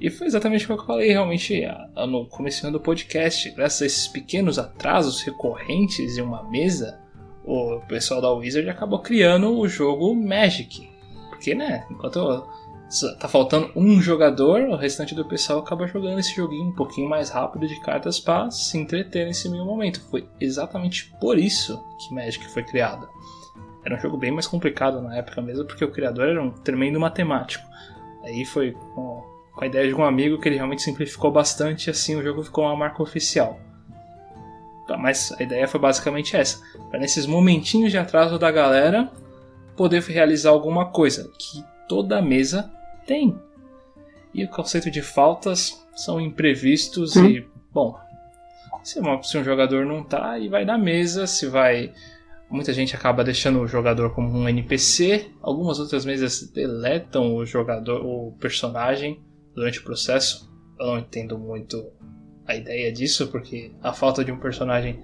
E 0.00 0.08
foi 0.08 0.26
exatamente 0.26 0.64
o 0.64 0.66
que 0.66 0.72
eu 0.72 0.86
falei 0.86 1.10
realmente 1.10 1.62
no 2.08 2.26
começo 2.26 2.70
do 2.70 2.80
podcast. 2.80 3.50
Graças 3.50 3.82
a 3.82 3.86
esses 3.86 4.08
pequenos 4.08 4.58
atrasos 4.58 5.20
recorrentes 5.20 6.16
em 6.16 6.22
uma 6.22 6.42
mesa, 6.50 6.98
o 7.44 7.80
pessoal 7.86 8.20
da 8.22 8.32
Wizard 8.32 8.68
acabou 8.70 9.00
criando 9.00 9.58
o 9.58 9.68
jogo 9.68 10.14
Magic. 10.14 10.88
Porque, 11.28 11.54
né, 11.54 11.86
enquanto 11.90 12.48
tá 13.18 13.28
faltando 13.28 13.70
um 13.76 14.00
jogador, 14.00 14.62
o 14.62 14.76
restante 14.76 15.14
do 15.14 15.24
pessoal 15.24 15.58
acaba 15.58 15.86
jogando 15.86 16.18
esse 16.18 16.34
joguinho 16.34 16.68
um 16.68 16.74
pouquinho 16.74 17.08
mais 17.08 17.28
rápido 17.28 17.68
de 17.68 17.78
cartas 17.80 18.18
para 18.18 18.50
se 18.50 18.78
entreter 18.78 19.26
nesse 19.26 19.50
meio 19.50 19.66
momento. 19.66 20.00
Foi 20.10 20.26
exatamente 20.40 21.12
por 21.20 21.38
isso 21.38 21.78
que 21.98 22.14
Magic 22.14 22.42
foi 22.48 22.64
criado. 22.64 23.06
Era 23.84 23.96
um 23.96 23.98
jogo 23.98 24.16
bem 24.16 24.30
mais 24.30 24.46
complicado 24.46 25.00
na 25.00 25.16
época 25.16 25.40
mesmo, 25.40 25.64
porque 25.64 25.84
o 25.84 25.90
criador 25.90 26.28
era 26.28 26.42
um 26.42 26.50
tremendo 26.50 27.00
matemático. 27.00 27.64
Aí 28.22 28.44
foi 28.44 28.72
com, 28.72 29.22
a 29.60 29.66
ideia 29.66 29.88
de 29.88 29.94
um 29.94 30.04
amigo 30.04 30.38
que 30.38 30.48
ele 30.48 30.56
realmente 30.56 30.82
simplificou 30.82 31.30
bastante 31.30 31.86
e 31.86 31.90
assim 31.90 32.16
o 32.16 32.22
jogo 32.22 32.42
ficou 32.42 32.64
uma 32.64 32.76
marca 32.76 33.02
oficial. 33.02 33.58
Tá, 34.86 34.96
mas 34.96 35.32
a 35.38 35.42
ideia 35.42 35.68
foi 35.68 35.80
basicamente 35.80 36.36
essa: 36.36 36.60
para 36.90 36.98
nesses 36.98 37.26
momentinhos 37.26 37.90
de 37.90 37.98
atraso 37.98 38.38
da 38.38 38.50
galera 38.50 39.10
poder 39.76 40.02
realizar 40.02 40.50
alguma 40.50 40.86
coisa 40.86 41.30
que 41.38 41.64
toda 41.88 42.20
mesa 42.20 42.70
tem. 43.06 43.38
E 44.34 44.44
o 44.44 44.48
conceito 44.48 44.90
de 44.90 45.02
faltas 45.02 45.86
são 45.94 46.20
imprevistos 46.20 47.12
Sim. 47.12 47.26
e, 47.26 47.48
bom, 47.72 47.98
se, 48.82 48.98
uma, 48.98 49.22
se 49.22 49.36
um 49.38 49.44
jogador 49.44 49.84
não 49.84 50.02
tá, 50.02 50.38
e 50.38 50.48
vai 50.48 50.64
na 50.64 50.78
mesa, 50.78 51.26
se 51.26 51.46
vai. 51.46 51.92
Muita 52.50 52.72
gente 52.72 52.96
acaba 52.96 53.22
deixando 53.22 53.60
o 53.60 53.68
jogador 53.68 54.12
como 54.12 54.28
um 54.36 54.48
NPC, 54.48 55.30
algumas 55.40 55.78
outras 55.78 56.04
mesas 56.04 56.50
deletam 56.50 57.36
o 57.36 57.46
jogador, 57.46 58.04
o 58.04 58.32
personagem 58.40 59.20
durante 59.54 59.78
o 59.78 59.84
processo. 59.84 60.50
Eu 60.78 60.86
não 60.86 60.98
entendo 60.98 61.38
muito 61.38 61.92
a 62.44 62.56
ideia 62.56 62.92
disso, 62.92 63.28
porque 63.28 63.70
a 63.80 63.92
falta 63.92 64.24
de 64.24 64.32
um 64.32 64.38
personagem 64.38 65.00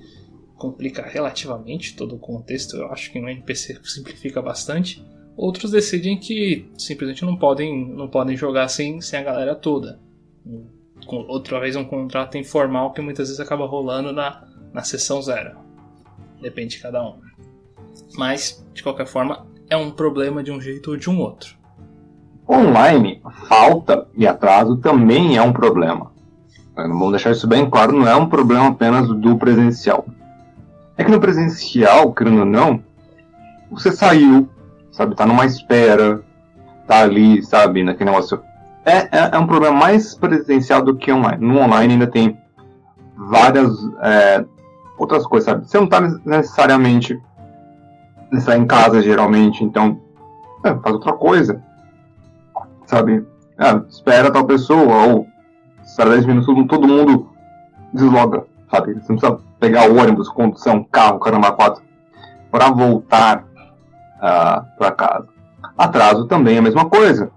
complica 0.56 1.02
relativamente 1.02 1.94
todo 1.94 2.16
o 2.16 2.18
contexto. 2.18 2.76
Eu 2.76 2.90
acho 2.90 3.12
que 3.12 3.20
no 3.20 3.28
NPC 3.28 3.78
simplifica 3.84 4.42
bastante. 4.42 5.04
Outros 5.36 5.70
decidem 5.70 6.18
que 6.18 6.68
simplesmente 6.76 7.24
não 7.24 7.36
podem, 7.36 7.94
não 7.94 8.08
podem 8.08 8.36
jogar 8.36 8.66
sem, 8.68 9.00
sem 9.00 9.20
a 9.20 9.22
galera 9.22 9.54
toda. 9.54 10.00
Outra 11.06 11.60
vez 11.60 11.76
um 11.76 11.84
contrato 11.84 12.38
informal 12.38 12.92
que 12.92 13.00
muitas 13.00 13.28
vezes 13.28 13.40
acaba 13.40 13.66
rolando 13.66 14.12
na, 14.12 14.48
na 14.72 14.82
sessão 14.82 15.20
zero. 15.22 15.65
Depende 16.40 16.76
de 16.76 16.82
cada 16.82 17.02
um. 17.02 17.14
Mas, 18.16 18.64
de 18.72 18.82
qualquer 18.82 19.06
forma, 19.06 19.46
é 19.68 19.76
um 19.76 19.90
problema 19.90 20.42
de 20.42 20.50
um 20.50 20.60
jeito 20.60 20.90
ou 20.90 20.96
de 20.96 21.10
um 21.10 21.20
outro. 21.20 21.56
Online, 22.48 23.20
falta 23.48 24.06
e 24.16 24.26
atraso 24.26 24.76
também 24.76 25.36
é 25.36 25.42
um 25.42 25.52
problema. 25.52 26.12
Vamos 26.74 27.10
deixar 27.10 27.32
isso 27.32 27.48
bem 27.48 27.68
claro, 27.68 27.92
não 27.92 28.06
é 28.06 28.14
um 28.14 28.28
problema 28.28 28.68
apenas 28.68 29.08
do 29.08 29.36
presencial. 29.36 30.06
É 30.96 31.04
que 31.04 31.10
no 31.10 31.20
presencial, 31.20 32.12
querendo 32.12 32.40
ou 32.40 32.44
não, 32.44 32.82
você 33.70 33.90
saiu, 33.90 34.48
sabe? 34.92 35.14
Tá 35.14 35.26
numa 35.26 35.44
espera, 35.44 36.22
tá 36.86 37.00
ali, 37.00 37.42
sabe? 37.42 37.82
Naquele 37.82 38.10
negócio. 38.10 38.40
É, 38.84 38.98
é, 39.10 39.30
é 39.32 39.38
um 39.38 39.46
problema 39.46 39.76
mais 39.76 40.14
presencial 40.14 40.82
do 40.82 40.96
que 40.96 41.12
online. 41.12 41.44
No 41.44 41.58
online 41.58 41.94
ainda 41.94 42.06
tem 42.06 42.38
várias 43.16 43.72
é, 44.02 44.44
outras 44.98 45.26
coisas, 45.26 45.48
sabe? 45.48 45.68
Você 45.68 45.78
não 45.78 45.86
tá 45.86 46.00
necessariamente 46.00 47.20
está 48.32 48.56
em 48.56 48.66
casa, 48.66 49.02
geralmente, 49.02 49.62
então 49.62 50.00
é, 50.64 50.74
faz 50.74 50.94
outra 50.94 51.12
coisa, 51.12 51.62
sabe? 52.86 53.24
É, 53.58 53.74
espera 53.88 54.30
tal 54.30 54.44
pessoa, 54.44 55.06
ou 55.06 55.26
espera 55.82 56.10
10 56.10 56.26
minutos, 56.26 56.66
todo 56.68 56.88
mundo 56.88 57.28
desloga, 57.92 58.44
sabe? 58.70 58.94
Você 58.94 59.12
não 59.12 59.18
precisa 59.18 59.40
pegar 59.60 59.88
ônibus, 59.88 60.28
condução, 60.28 60.84
carro, 60.84 61.18
caramba, 61.18 61.52
quatro, 61.52 61.82
para 62.50 62.70
voltar 62.70 63.38
uh, 63.38 63.44
ah, 64.20 64.64
para 64.78 64.92
casa. 64.92 65.28
Atraso 65.76 66.26
também 66.26 66.56
é 66.56 66.58
a 66.58 66.62
mesma 66.62 66.86
coisa, 66.86 67.30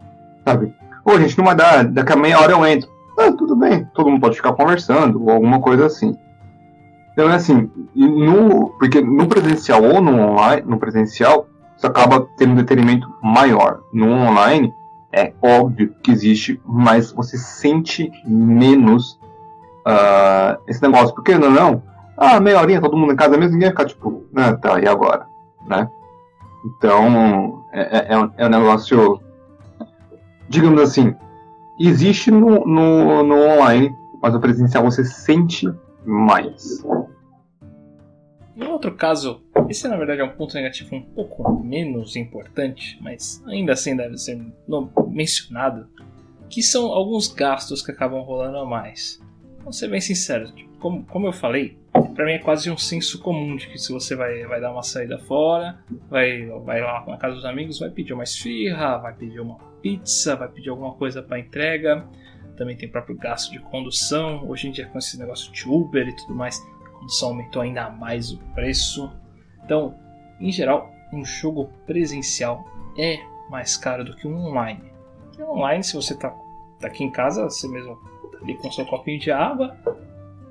sabe? 0.46 0.74
Ou 1.06 1.16
a 1.16 1.20
gente 1.20 1.38
não 1.38 1.46
vai 1.46 1.56
dar, 1.56 1.86
daqui 1.86 2.14
a 2.14 2.16
meia 2.16 2.40
hora 2.40 2.52
eu 2.52 2.66
entro. 2.66 2.90
Ah, 3.18 3.32
tudo 3.32 3.56
bem, 3.56 3.86
todo 3.94 4.10
mundo 4.10 4.22
pode 4.22 4.38
ficar 4.38 4.54
conversando 4.54 5.24
ou 5.24 5.32
alguma 5.32 5.60
coisa 5.60 5.86
assim. 5.86 6.18
Então 7.14 7.30
é 7.30 7.36
assim, 7.36 7.70
no, 7.96 8.70
porque 8.80 9.02
no 9.02 9.28
presencial 9.28 9.84
ou 9.84 10.02
no 10.02 10.20
online, 10.20 10.64
no 10.66 10.78
presencial, 10.78 11.48
você 11.76 11.88
acaba 11.88 12.28
tendo 12.38 12.54
um 12.54 12.56
detenimento 12.56 13.08
maior. 13.22 13.82
No 13.92 14.10
online, 14.10 14.74
é 15.12 15.34
óbvio 15.42 15.96
que 16.04 16.12
existe, 16.12 16.62
mas 16.66 17.12
você 17.12 17.38
sente 17.38 18.12
menos 18.26 19.20
uh, 19.88 20.62
esse 20.68 20.82
negócio. 20.82 21.16
Porque 21.16 21.38
não, 21.38 21.50
não, 21.50 21.84
ah, 22.18 22.40
meia 22.40 22.60
horinha, 22.60 22.82
todo 22.82 22.98
mundo 22.98 23.14
em 23.14 23.16
casa 23.16 23.38
mesmo, 23.38 23.54
ninguém 23.54 23.70
vai 23.70 23.78
ficar 23.78 23.86
tipo, 23.86 24.26
ah, 24.36 24.54
tá, 24.54 24.80
e 24.80 24.88
agora? 24.88 25.26
Né? 25.66 25.90
Então, 26.66 27.64
é, 27.72 27.82
é, 27.82 28.14
é, 28.14 28.18
um, 28.18 28.32
é 28.38 28.46
um 28.46 28.50
negócio, 28.50 29.22
digamos 30.50 30.82
assim, 30.82 31.16
existe 31.80 32.30
no, 32.30 32.66
no, 32.66 33.24
no 33.24 33.36
online, 33.36 33.96
mas 34.22 34.34
no 34.34 34.42
presencial 34.42 34.84
você 34.84 35.06
sente 35.06 35.68
mais. 36.06 36.84
Em 38.56 38.64
outro 38.64 38.94
caso, 38.96 39.42
esse 39.70 39.88
na 39.88 39.96
verdade 39.96 40.22
é 40.22 40.24
um 40.24 40.36
ponto 40.36 40.54
negativo 40.54 40.96
um 40.96 41.02
pouco 41.02 41.64
menos 41.64 42.16
importante, 42.16 42.98
mas 43.02 43.44
ainda 43.48 43.74
assim 43.74 43.96
deve 43.96 44.18
ser 44.18 44.40
mencionado, 45.08 45.88
que 46.50 46.62
são 46.62 46.88
alguns 46.88 47.28
gastos 47.32 47.82
que 47.82 47.92
acabam 47.92 48.22
rolando 48.22 48.58
a 48.58 48.66
mais. 48.66 49.22
Vamos 49.60 49.78
ser 49.78 49.88
bem 49.88 50.02
sinceros, 50.02 50.52
tipo, 50.52 50.70
como, 50.80 51.06
como 51.06 51.28
eu 51.28 51.34
falei, 51.34 51.78
para 52.20 52.26
mim 52.26 52.34
é 52.34 52.40
quase 52.40 52.70
um 52.70 52.78
senso 52.78 53.20
comum 53.20 53.56
de 53.56 53.68
que 53.68 53.78
se 53.78 53.92
você 53.92 54.16
vai, 54.16 54.44
vai 54.46 54.60
dar 54.60 54.72
uma 54.72 54.84
saída 54.84 55.18
fora, 55.20 55.80
vai, 56.10 56.46
vai 56.66 56.82
lá 56.82 57.06
na 57.08 57.18
casa 57.18 57.36
dos 57.36 57.46
amigos, 57.46 57.80
vai 57.80 57.90
pedir 57.90 58.14
uma 58.14 58.24
esfirra, 58.24 58.98
vai 58.98 59.14
pedir 59.14 59.40
uma 59.40 59.58
pizza, 59.82 60.36
vai 60.36 60.50
pedir 60.50 60.70
alguma 60.70 60.94
coisa 60.94 61.22
para 61.22 61.40
entrega. 61.40 62.06
Também 62.60 62.76
tem 62.76 62.90
o 62.90 62.92
próprio 62.92 63.16
gasto 63.16 63.54
de 63.54 63.60
condução. 63.60 64.46
Hoje 64.46 64.68
em 64.68 64.72
dia 64.72 64.86
com 64.86 64.98
esse 64.98 65.18
negócio 65.18 65.50
de 65.54 65.66
Uber 65.66 66.06
e 66.06 66.14
tudo 66.14 66.36
mais, 66.36 66.62
a 66.86 66.90
condução 66.90 67.30
aumentou 67.30 67.62
ainda 67.62 67.90
mais 67.90 68.34
o 68.34 68.38
preço. 68.54 69.10
Então, 69.64 69.96
em 70.42 70.52
geral, 70.52 70.92
um 71.14 71.24
jogo 71.24 71.70
presencial 71.88 72.66
é 72.98 73.18
mais 73.50 73.78
caro 73.78 74.04
do 74.04 74.14
que 74.14 74.28
um 74.28 74.36
online. 74.46 74.92
E 75.38 75.42
online, 75.42 75.86
se 75.86 75.96
você 75.96 76.14
está 76.14 76.30
tá 76.82 76.88
aqui 76.88 77.02
em 77.02 77.10
casa, 77.10 77.46
você 77.46 77.66
mesmo 77.66 77.96
tá 78.30 78.40
ali 78.44 78.58
com 78.58 78.70
seu 78.70 78.86
copinho 78.86 79.20
de 79.22 79.32
água, 79.32 79.78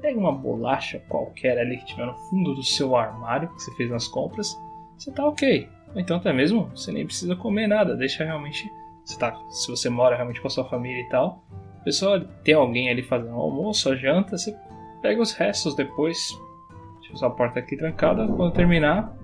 Pega 0.00 0.18
uma 0.18 0.32
bolacha 0.32 1.02
qualquer 1.08 1.58
ali 1.58 1.76
que 1.78 1.86
tiver 1.86 2.06
no 2.06 2.14
fundo 2.14 2.54
do 2.54 2.62
seu 2.62 2.94
armário 2.94 3.48
que 3.48 3.60
você 3.60 3.74
fez 3.74 3.90
nas 3.90 4.06
compras, 4.06 4.56
você 4.96 5.10
tá 5.10 5.26
ok. 5.26 5.68
Ou 5.92 6.00
então 6.00 6.16
até 6.16 6.32
mesmo 6.32 6.70
você 6.74 6.92
nem 6.92 7.04
precisa 7.04 7.34
comer 7.34 7.66
nada, 7.66 7.96
deixa 7.96 8.24
realmente. 8.24 8.72
Você 9.04 9.18
tá, 9.18 9.36
se 9.50 9.68
você 9.68 9.90
mora 9.90 10.14
realmente 10.14 10.40
com 10.40 10.46
a 10.46 10.50
sua 10.50 10.64
família 10.64 11.00
e 11.00 11.08
tal, 11.08 11.42
pessoa 11.88 12.22
tem 12.44 12.54
alguém 12.54 12.90
ali 12.90 13.02
fazendo 13.02 13.34
almoço, 13.34 13.90
a 13.90 13.96
janta, 13.96 14.36
você 14.36 14.54
pega 15.00 15.22
os 15.22 15.32
restos 15.32 15.74
depois, 15.74 16.18
deixa 17.00 17.16
sua 17.16 17.30
porta 17.30 17.60
aqui 17.60 17.78
trancada, 17.78 18.26
quando 18.28 18.52
terminar, 18.52 19.16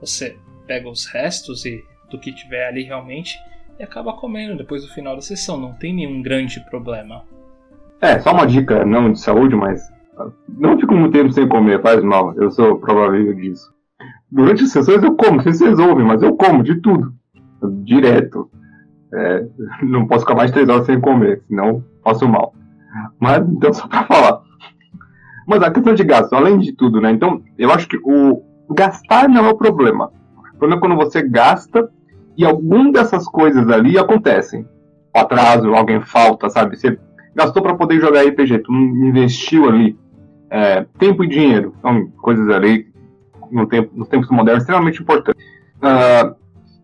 você 0.00 0.36
pega 0.68 0.88
os 0.88 1.04
restos 1.06 1.66
e 1.66 1.84
do 2.08 2.20
que 2.20 2.32
tiver 2.32 2.68
ali 2.68 2.84
realmente 2.84 3.36
e 3.76 3.82
acaba 3.82 4.12
comendo 4.12 4.56
depois 4.56 4.82
do 4.82 4.94
final 4.94 5.16
da 5.16 5.20
sessão, 5.20 5.58
não 5.58 5.72
tem 5.72 5.92
nenhum 5.92 6.22
grande 6.22 6.60
problema. 6.70 7.24
É, 8.00 8.20
só 8.20 8.32
uma 8.32 8.46
dica, 8.46 8.84
não 8.84 9.12
de 9.12 9.18
saúde, 9.18 9.56
mas 9.56 9.82
não 10.48 10.78
fico 10.78 10.94
muito 10.94 11.12
tempo 11.12 11.32
sem 11.32 11.48
comer, 11.48 11.82
faz 11.82 12.04
mal. 12.04 12.32
Eu 12.36 12.52
sou 12.52 12.78
provável 12.78 13.34
disso. 13.34 13.74
Durante 14.30 14.62
as 14.62 14.70
sessões 14.70 15.02
eu 15.02 15.16
como, 15.16 15.42
se 15.42 15.52
vocês 15.52 15.76
ouvem, 15.76 16.06
mas 16.06 16.22
eu 16.22 16.36
como 16.36 16.62
de 16.62 16.80
tudo. 16.80 17.12
Direto. 17.82 18.48
É, 19.12 19.44
não 19.82 20.06
posso 20.06 20.20
ficar 20.20 20.36
mais 20.36 20.52
três 20.52 20.68
horas 20.68 20.86
sem 20.86 21.00
comer, 21.00 21.42
senão 21.48 21.82
faço 22.06 22.28
mal. 22.28 22.54
Mas, 23.20 23.46
então, 23.48 23.72
só 23.74 23.86
pra 23.86 24.04
falar. 24.04 24.40
Mas 25.46 25.62
a 25.62 25.70
questão 25.70 25.94
de 25.94 26.04
gasto, 26.04 26.32
além 26.34 26.58
de 26.58 26.72
tudo, 26.72 27.00
né? 27.00 27.10
Então, 27.10 27.42
eu 27.58 27.70
acho 27.70 27.88
que 27.88 27.98
o 28.02 28.42
gastar 28.70 29.28
não 29.28 29.46
é 29.46 29.50
o 29.50 29.56
problema. 29.56 30.10
O 30.54 30.58
problema 30.58 30.76
é 30.76 30.80
quando 30.80 30.96
você 30.96 31.22
gasta 31.22 31.88
e 32.36 32.44
algum 32.44 32.90
dessas 32.90 33.26
coisas 33.26 33.68
ali 33.68 33.98
acontecem. 33.98 34.66
O 35.14 35.18
atraso, 35.18 35.74
alguém 35.74 36.00
falta, 36.00 36.50
sabe? 36.50 36.76
Você 36.76 36.98
gastou 37.34 37.62
para 37.62 37.76
poder 37.76 38.00
jogar 38.00 38.22
RPG, 38.22 38.58
tu 38.60 38.72
investiu 38.72 39.68
ali 39.68 39.96
é, 40.50 40.86
tempo 40.98 41.24
e 41.24 41.28
dinheiro 41.28 41.74
são 41.82 42.06
coisas 42.22 42.48
ali 42.48 42.86
no 43.50 43.66
tempo, 43.66 43.90
nos 43.94 44.08
tempos 44.08 44.30
modernos 44.30 44.62
extremamente 44.62 45.02
importantes. 45.02 45.44
Uh, 45.76 46.34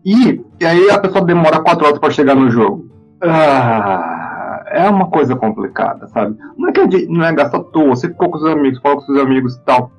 e, 0.05 0.41
e, 0.59 0.65
aí 0.65 0.89
a 0.89 0.99
pessoa 0.99 1.23
demora 1.23 1.61
quatro 1.61 1.85
horas 1.85 1.99
para 1.99 2.11
chegar 2.11 2.35
no 2.35 2.49
jogo. 2.49 2.89
Uh, 3.23 4.12
é 4.73 4.89
uma 4.89 5.07
coisa 5.07 5.35
complicada, 5.35 6.07
sabe? 6.07 6.35
Não 6.57 6.69
é, 6.69 6.71
que 6.71 6.79
é, 6.81 7.05
não 7.07 7.23
é 7.23 7.31
gastar 7.31 7.59
à 7.59 7.63
toa, 7.63 7.89
você 7.89 8.09
ficou 8.09 8.31
com 8.31 8.39
seus 8.39 8.51
amigos, 8.51 8.79
fala 8.79 8.95
com 8.95 9.01
seus 9.01 9.19
amigos 9.19 9.55
e 9.55 9.61
tal. 9.61 9.91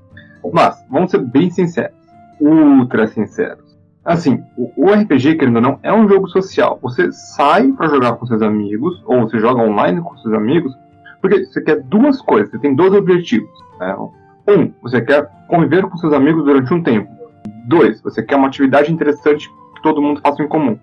Mas, 0.52 0.84
vamos 0.90 1.12
ser 1.12 1.18
bem 1.18 1.48
sinceros, 1.48 1.96
ultra 2.40 3.06
sinceros. 3.06 3.64
assim, 4.04 4.42
o, 4.56 4.70
o 4.76 4.92
RPG, 4.92 5.36
querendo 5.36 5.56
ou 5.56 5.62
não, 5.62 5.78
é 5.82 5.92
um 5.92 6.08
jogo 6.08 6.28
social. 6.28 6.78
Você 6.82 7.10
sai 7.12 7.72
para 7.72 7.88
jogar 7.88 8.14
com 8.14 8.26
seus 8.26 8.42
amigos, 8.42 9.02
ou 9.06 9.22
você 9.22 9.38
joga 9.38 9.62
online 9.62 10.00
com 10.02 10.16
seus 10.18 10.34
amigos, 10.34 10.76
porque 11.22 11.46
você 11.46 11.62
quer 11.62 11.80
duas 11.84 12.20
coisas, 12.20 12.50
você 12.50 12.58
tem 12.58 12.74
dois 12.74 12.92
objetivos. 12.92 13.48
Né? 13.78 13.96
Um, 14.48 14.72
você 14.82 15.00
quer 15.00 15.30
conviver 15.48 15.84
com 15.84 15.96
seus 15.96 16.12
amigos 16.12 16.44
durante 16.44 16.74
um 16.74 16.82
tempo. 16.82 17.08
Dois, 17.66 18.02
você 18.02 18.22
quer 18.22 18.36
uma 18.36 18.48
atividade 18.48 18.92
interessante 18.92 19.48
que 19.76 19.82
todo 19.82 20.02
mundo 20.02 20.20
faça 20.20 20.42
em 20.42 20.48
comum. 20.48 20.78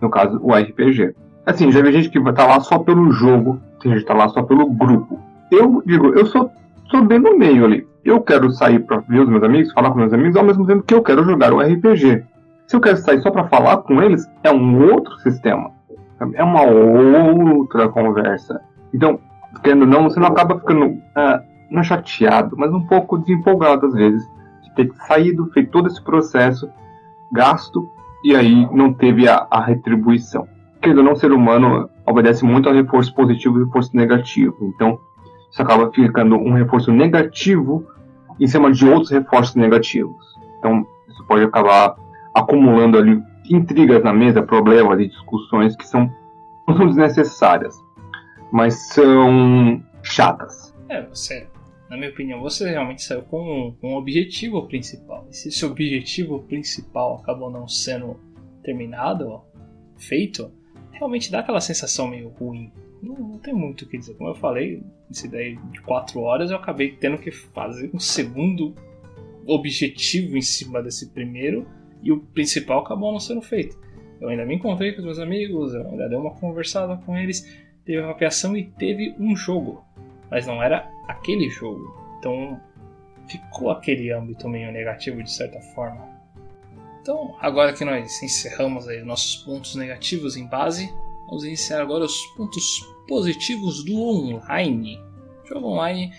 No 0.00 0.10
caso, 0.10 0.38
o 0.42 0.52
RPG. 0.52 1.14
Assim, 1.48 1.72
já 1.72 1.80
vi 1.80 1.92
gente 1.92 2.10
que 2.10 2.32
tá 2.34 2.44
lá 2.44 2.60
só 2.60 2.78
pelo 2.78 3.10
jogo, 3.10 3.58
tem 3.80 3.90
gente 3.90 4.02
que 4.02 4.06
tá 4.06 4.12
lá 4.12 4.28
só 4.28 4.42
pelo 4.42 4.68
grupo. 4.68 5.18
Eu 5.50 5.82
digo, 5.86 6.08
eu 6.08 6.26
sou, 6.26 6.50
sou 6.90 7.02
bem 7.02 7.18
no 7.18 7.38
meio 7.38 7.64
ali. 7.64 7.88
Eu 8.04 8.20
quero 8.20 8.50
sair 8.50 8.80
para 8.80 8.98
ver 8.98 9.20
os 9.20 9.28
meus 9.30 9.42
amigos, 9.42 9.72
falar 9.72 9.90
com 9.90 9.98
meus 9.98 10.12
amigos, 10.12 10.36
ao 10.36 10.44
mesmo 10.44 10.66
tempo 10.66 10.82
que 10.82 10.92
eu 10.92 11.02
quero 11.02 11.24
jogar 11.24 11.54
o 11.54 11.60
RPG. 11.60 12.22
Se 12.66 12.76
eu 12.76 12.80
quero 12.82 12.98
sair 12.98 13.22
só 13.22 13.30
para 13.30 13.48
falar 13.48 13.78
com 13.78 14.02
eles, 14.02 14.30
é 14.44 14.52
um 14.52 14.92
outro 14.92 15.16
sistema. 15.20 15.70
É 16.34 16.44
uma 16.44 16.64
outra 16.64 17.88
conversa. 17.88 18.60
Então, 18.92 19.18
querendo 19.62 19.82
ou 19.82 19.88
não, 19.88 20.02
você 20.02 20.20
não 20.20 20.28
acaba 20.28 20.60
ficando 20.60 20.84
uh, 20.84 21.42
não 21.70 21.82
chateado, 21.82 22.56
mas 22.58 22.70
um 22.74 22.84
pouco 22.86 23.16
desempolgado 23.16 23.86
às 23.86 23.94
vezes, 23.94 24.22
de 24.64 24.74
ter 24.74 24.92
saído, 25.06 25.50
feito 25.54 25.70
todo 25.70 25.86
esse 25.86 26.04
processo, 26.04 26.68
gasto, 27.32 27.88
e 28.22 28.36
aí 28.36 28.68
não 28.70 28.92
teve 28.92 29.26
a, 29.26 29.46
a 29.50 29.62
retribuição. 29.62 30.46
Querendo 30.80 30.98
ou 30.98 31.04
não, 31.04 31.12
o 31.12 31.16
ser 31.16 31.32
humano 31.32 31.88
obedece 32.06 32.44
muito 32.44 32.68
ao 32.68 32.74
reforço 32.74 33.14
positivo 33.14 33.60
e 33.60 33.64
reforço 33.64 33.96
negativo. 33.96 34.56
Então, 34.74 34.98
isso 35.50 35.60
acaba 35.60 35.90
ficando 35.92 36.36
um 36.36 36.52
reforço 36.52 36.92
negativo 36.92 37.86
em 38.38 38.46
cima 38.46 38.70
de 38.70 38.86
outros 38.86 39.10
reforços 39.10 39.56
negativos. 39.56 40.24
Então, 40.58 40.86
isso 41.08 41.24
pode 41.26 41.44
acabar 41.44 41.96
acumulando 42.34 42.98
ali 42.98 43.20
intrigas 43.50 44.02
na 44.04 44.12
mesa, 44.12 44.42
problemas 44.42 45.00
e 45.00 45.08
discussões 45.08 45.74
que 45.76 45.86
são 45.86 46.10
não 46.68 46.76
são 46.76 46.86
desnecessárias, 46.86 47.74
mas 48.52 48.74
são 48.88 49.82
chatas. 50.02 50.74
É, 50.88 51.02
você, 51.06 51.48
na 51.88 51.96
minha 51.96 52.10
opinião, 52.10 52.40
você 52.40 52.68
realmente 52.70 53.02
saiu 53.02 53.22
com, 53.22 53.74
com 53.80 53.94
um 53.94 53.96
objetivo 53.96 54.66
principal. 54.68 55.26
E 55.30 55.34
se 55.34 55.48
esse 55.48 55.64
objetivo 55.64 56.40
principal 56.40 57.20
acabou 57.22 57.50
não 57.50 57.66
sendo 57.66 58.20
terminado, 58.62 59.40
feito, 59.96 60.52
realmente 60.98 61.30
dá 61.30 61.40
aquela 61.40 61.60
sensação 61.60 62.08
meio 62.08 62.28
ruim. 62.28 62.72
Não, 63.02 63.14
não 63.14 63.38
tem 63.38 63.54
muito 63.54 63.82
o 63.82 63.88
que 63.88 63.96
dizer. 63.96 64.14
Como 64.14 64.30
eu 64.30 64.34
falei, 64.34 64.82
esse 65.10 65.28
daí 65.28 65.56
de 65.70 65.80
quatro 65.82 66.20
horas 66.20 66.50
eu 66.50 66.56
acabei 66.56 66.92
tendo 66.92 67.18
que 67.18 67.30
fazer 67.30 67.90
um 67.94 67.98
segundo 67.98 68.74
objetivo 69.46 70.36
em 70.36 70.42
cima 70.42 70.82
desse 70.82 71.10
primeiro 71.10 71.66
e 72.02 72.12
o 72.12 72.20
principal 72.20 72.80
acabou 72.80 73.12
não 73.12 73.20
sendo 73.20 73.40
feito. 73.40 73.78
Eu 74.20 74.28
ainda 74.28 74.44
me 74.44 74.56
encontrei 74.56 74.92
com 74.92 74.98
os 74.98 75.04
meus 75.04 75.18
amigos, 75.18 75.72
eu 75.72 75.88
ainda 75.88 76.08
dei 76.08 76.18
uma 76.18 76.34
conversada 76.34 76.96
com 76.96 77.16
eles, 77.16 77.48
teve 77.84 78.00
uma 78.00 78.10
aviação 78.10 78.56
e 78.56 78.64
teve 78.64 79.14
um 79.18 79.34
jogo, 79.36 79.84
mas 80.30 80.46
não 80.46 80.62
era 80.62 80.90
aquele 81.06 81.48
jogo. 81.48 81.96
Então 82.18 82.60
ficou 83.28 83.70
aquele 83.70 84.10
âmbito 84.10 84.48
meio 84.48 84.72
negativo 84.72 85.22
de 85.22 85.30
certa 85.30 85.60
forma. 85.60 86.17
Então, 87.00 87.36
agora 87.40 87.72
que 87.72 87.84
nós 87.84 88.22
encerramos 88.22 88.88
aí 88.88 89.02
nossos 89.02 89.36
pontos 89.36 89.74
negativos 89.74 90.36
em 90.36 90.46
base, 90.46 90.92
vamos 91.26 91.44
iniciar 91.44 91.80
agora 91.80 92.04
os 92.04 92.26
pontos 92.28 92.64
positivos 93.06 93.84
do 93.84 94.00
online. 94.00 95.00
O 95.44 95.48
jogo 95.48 95.68
online 95.68 96.12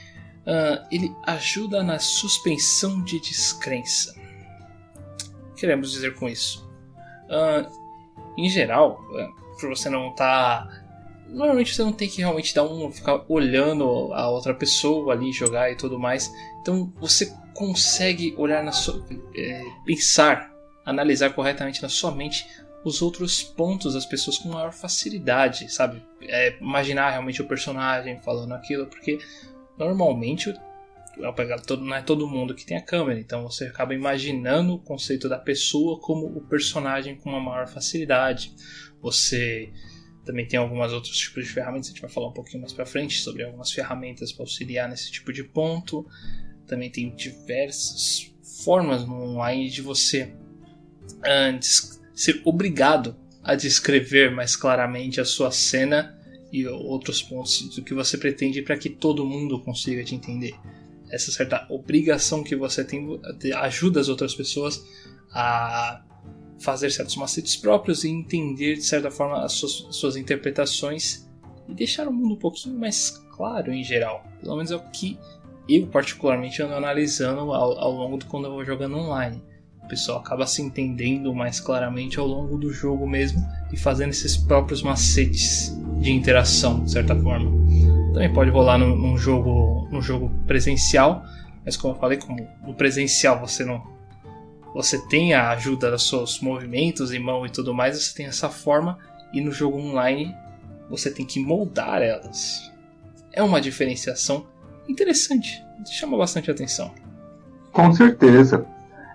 uh, 0.46 0.88
ele 0.92 1.16
ajuda 1.24 1.84
na 1.84 2.00
suspensão 2.00 3.04
de 3.04 3.20
descrença 3.20 4.20
queremos 5.60 5.92
dizer 5.92 6.16
com 6.16 6.28
isso? 6.28 6.68
Uh, 7.26 7.70
em 8.38 8.50
geral, 8.50 9.00
uh, 9.12 9.68
você 9.68 9.90
não 9.90 10.10
estar. 10.10 10.66
Tá... 10.66 10.86
Normalmente 11.28 11.76
você 11.76 11.84
não 11.84 11.92
tem 11.92 12.10
que 12.10 12.22
realmente 12.22 12.56
dar 12.56 12.64
um. 12.64 12.92
ficar 12.92 13.24
olhando 13.28 14.12
a 14.14 14.30
outra 14.30 14.54
pessoa 14.54 15.14
ali, 15.14 15.32
jogar 15.32 15.72
e 15.72 15.76
tudo 15.76 16.00
mais. 16.00 16.34
Então 16.62 16.92
você 17.00 17.32
consegue 17.54 18.34
olhar 18.38 18.64
na 18.64 18.72
sua. 18.72 19.06
É, 19.36 19.64
pensar, 19.86 20.49
analisar 20.90 21.32
corretamente 21.32 21.82
na 21.82 21.90
sua 21.90 22.12
mente 22.12 22.48
os 22.84 23.02
outros 23.02 23.44
pontos 23.44 23.94
das 23.94 24.06
pessoas 24.06 24.38
com 24.38 24.50
maior 24.50 24.72
facilidade, 24.72 25.72
sabe? 25.72 26.02
É, 26.22 26.58
imaginar 26.60 27.12
realmente 27.12 27.42
o 27.42 27.48
personagem 27.48 28.20
falando 28.22 28.54
aquilo, 28.54 28.88
porque 28.88 29.20
normalmente 29.78 30.54
não 31.18 31.96
é 31.96 32.02
todo 32.02 32.28
mundo 32.28 32.56
que 32.56 32.66
tem 32.66 32.78
a 32.78 32.82
câmera, 32.82 33.20
então 33.20 33.44
você 33.44 33.66
acaba 33.66 33.94
imaginando 33.94 34.76
o 34.76 34.80
conceito 34.80 35.28
da 35.28 35.38
pessoa 35.38 36.00
como 36.00 36.26
o 36.28 36.42
personagem 36.42 37.18
com 37.18 37.30
uma 37.30 37.42
maior 37.42 37.68
facilidade. 37.68 38.54
Você 39.02 39.72
também 40.26 40.48
tem 40.48 40.58
algumas 40.60 40.94
outros 40.94 41.18
tipos 41.18 41.46
de 41.46 41.52
ferramentas, 41.52 41.88
a 41.88 41.90
gente 41.92 42.02
vai 42.02 42.10
falar 42.10 42.30
um 42.30 42.34
pouquinho 42.34 42.62
mais 42.62 42.72
para 42.72 42.86
frente 42.86 43.20
sobre 43.20 43.44
algumas 43.44 43.72
ferramentas 43.72 44.32
para 44.32 44.44
auxiliar 44.44 44.88
nesse 44.88 45.12
tipo 45.12 45.34
de 45.34 45.44
ponto. 45.44 46.08
Também 46.66 46.90
tem 46.90 47.14
diversas 47.14 48.32
formas 48.64 49.06
no 49.06 49.22
online 49.22 49.70
de 49.70 49.82
você 49.82 50.34
ser 52.14 52.42
obrigado 52.46 53.16
a 53.44 53.56
descrever 53.56 54.32
mais 54.32 54.56
claramente 54.56 55.20
a 55.22 55.26
sua 55.26 55.52
cena 55.52 56.18
e 56.52 56.68
outros 56.68 57.22
pontos 57.22 57.76
do 57.76 57.84
que 57.84 57.94
você 57.94 58.18
pretende 58.18 58.62
para 58.62 58.78
que 58.78 58.90
todo 58.90 59.26
mundo 59.26 59.60
consiga 59.62 60.04
te 60.04 60.16
entender 60.16 60.56
essa 61.12 61.32
certa 61.32 61.66
obrigação 61.70 62.44
que 62.44 62.56
você 62.56 62.84
tem 62.84 63.20
ajuda 63.56 64.00
as 64.00 64.10
outras 64.10 64.36
pessoas 64.36 64.84
a 65.32 66.04
fazer 66.60 66.92
certos 66.92 67.16
macetes 67.16 67.56
próprios 67.56 68.04
e 68.04 68.10
entender 68.10 68.76
de 68.76 68.84
certa 68.84 69.10
forma 69.10 69.44
as 69.44 69.54
suas, 69.54 69.86
as 69.90 69.96
suas 69.96 70.16
interpretações 70.16 71.28
e 71.68 71.74
deixar 71.74 72.08
o 72.08 72.14
mundo 72.14 72.36
um 72.36 72.40
pouquinho 72.40 72.78
mais 72.78 73.12
claro 73.36 73.72
em 73.72 73.84
geral. 73.84 74.26
Pelo 74.42 74.56
menos 74.56 74.72
é 74.72 74.76
o 74.76 74.90
que 74.92 75.18
eu 75.68 75.88
particularmente 75.88 76.62
ando 76.62 76.74
analisando 76.74 77.54
ao, 77.54 77.80
ao 77.80 77.92
longo 77.92 78.18
do 78.18 78.26
quando 78.26 78.46
eu 78.46 78.52
vou 78.52 78.66
jogando 78.66 78.98
online. 78.98 79.42
Pessoal 79.90 80.20
acaba 80.20 80.46
se 80.46 80.62
entendendo 80.62 81.34
mais 81.34 81.60
claramente 81.60 82.20
ao 82.20 82.28
longo 82.28 82.60
do 82.60 82.72
jogo 82.72 83.08
mesmo 83.08 83.44
e 83.74 83.78
fazendo 83.78 84.12
esses 84.12 84.38
próprios 84.38 84.84
macetes 84.84 85.76
de 86.00 86.12
interação, 86.12 86.84
de 86.84 86.92
certa 86.92 87.16
forma. 87.16 87.52
Também 88.14 88.32
pode 88.32 88.52
rolar 88.52 88.78
num, 88.78 89.18
jogo, 89.18 89.88
num 89.92 90.00
jogo 90.00 90.32
presencial, 90.46 91.26
mas 91.66 91.76
como 91.76 91.96
eu 91.96 92.00
falei, 92.00 92.20
como 92.20 92.48
no 92.66 92.76
presencial 92.76 93.40
você 93.40 93.66
não 93.66 93.84
você 94.76 95.00
tem 95.08 95.34
a 95.34 95.50
ajuda 95.50 95.90
dos 95.90 96.08
seus 96.08 96.40
movimentos 96.40 97.12
e 97.12 97.18
mão 97.18 97.44
e 97.44 97.50
tudo 97.50 97.74
mais, 97.74 98.00
você 98.00 98.16
tem 98.16 98.28
essa 98.28 98.48
forma 98.48 99.00
e 99.34 99.42
no 99.42 99.52
jogo 99.52 99.80
online 99.80 100.36
você 100.88 101.10
tem 101.10 101.26
que 101.26 101.40
moldar 101.40 102.04
elas. 102.04 102.72
É 103.34 103.42
uma 103.42 103.60
diferenciação 103.60 104.46
interessante, 104.88 105.66
chama 105.88 106.16
bastante 106.16 106.52
atenção. 106.52 106.94
Com 107.72 107.92
certeza. 107.92 108.68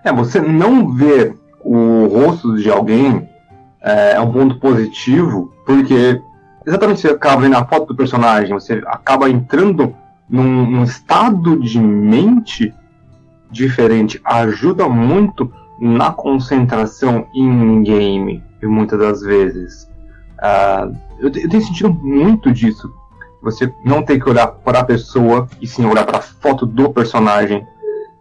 É, 0.05 0.13
você 0.13 0.39
não 0.39 0.93
ver 0.93 1.35
o 1.61 2.05
rosto 2.05 2.55
de 2.55 2.69
alguém 2.69 3.27
é, 3.81 4.13
é 4.13 4.21
um 4.21 4.31
ponto 4.31 4.59
positivo, 4.59 5.51
porque 5.65 6.21
exatamente 6.65 7.01
você 7.01 7.07
acaba 7.07 7.41
vendo 7.41 7.55
a 7.55 7.65
foto 7.65 7.87
do 7.87 7.95
personagem, 7.95 8.53
você 8.53 8.83
acaba 8.85 9.27
entrando 9.29 9.95
num, 10.29 10.69
num 10.69 10.83
estado 10.83 11.59
de 11.59 11.79
mente 11.79 12.71
diferente, 13.49 14.21
ajuda 14.23 14.87
muito 14.87 15.51
na 15.79 16.11
concentração 16.11 17.27
em 17.33 17.81
game, 17.83 18.43
muitas 18.61 18.99
das 18.99 19.21
vezes. 19.21 19.89
Uh, 20.37 20.95
eu, 21.19 21.29
eu, 21.29 21.49
tenho 21.49 21.63
sentido 21.63 21.93
muito 21.93 22.51
disso. 22.51 22.93
Você 23.41 23.71
não 23.83 24.03
tem 24.03 24.19
que 24.19 24.29
olhar 24.29 24.47
para 24.47 24.79
a 24.79 24.83
pessoa 24.83 25.47
e 25.61 25.67
sim 25.67 25.85
olhar 25.85 26.05
para 26.05 26.17
a 26.19 26.21
foto 26.21 26.65
do 26.65 26.89
personagem, 26.91 27.65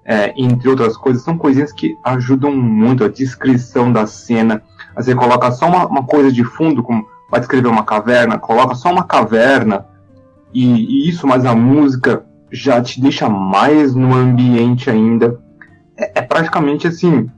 é, 0.04 0.34
entre 0.36 0.68
outras 0.68 0.96
coisas, 0.96 1.22
são 1.22 1.38
coisinhas 1.38 1.72
que 1.72 1.96
ajudam 2.04 2.54
muito 2.54 3.04
a 3.04 3.08
descrição 3.08 3.92
da 3.92 4.06
cena. 4.06 4.62
Você 4.94 5.14
coloca 5.14 5.50
só 5.50 5.66
uma, 5.66 5.86
uma 5.86 6.04
coisa 6.04 6.30
de 6.30 6.44
fundo, 6.44 6.82
como 6.82 7.06
vai 7.30 7.40
descrever 7.40 7.68
uma 7.68 7.84
caverna, 7.84 8.38
coloca 8.38 8.74
só 8.74 8.92
uma 8.92 9.04
caverna 9.04 9.86
e, 10.52 10.64
e, 10.64 11.08
isso, 11.08 11.26
mas 11.26 11.44
a 11.44 11.54
música 11.54 12.24
já 12.52 12.81
te 12.81 13.00
deixa 13.00 13.29
mais 13.29 13.94
no 13.94 14.14
ambiente 14.14 14.90
ainda. 14.90 15.40
É, 15.96 16.20
é, 16.20 16.22
praticamente 16.22 16.87
assim. 16.87 17.29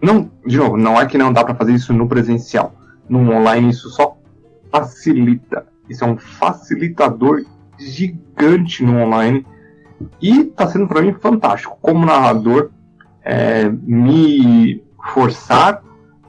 Não, 0.00 0.30
de 0.46 0.56
novo, 0.56 0.76
não 0.76 1.00
é 1.00 1.06
que 1.06 1.18
não 1.18 1.32
dá 1.32 1.42
para 1.42 1.54
fazer 1.54 1.74
isso 1.74 1.92
no 1.92 2.08
presencial. 2.08 2.74
No 3.08 3.32
online 3.32 3.70
isso 3.70 3.90
só 3.90 4.16
facilita. 4.70 5.66
Isso 5.88 6.04
é 6.04 6.06
um 6.06 6.16
facilitador 6.16 7.44
gigante 7.78 8.84
no 8.84 8.98
online 8.98 9.44
e 10.20 10.44
tá 10.44 10.66
sendo 10.66 10.86
para 10.86 11.02
mim 11.02 11.12
fantástico. 11.14 11.78
Como 11.80 12.04
narrador, 12.04 12.70
é, 13.22 13.68
me 13.68 14.82
forçar 15.12 15.82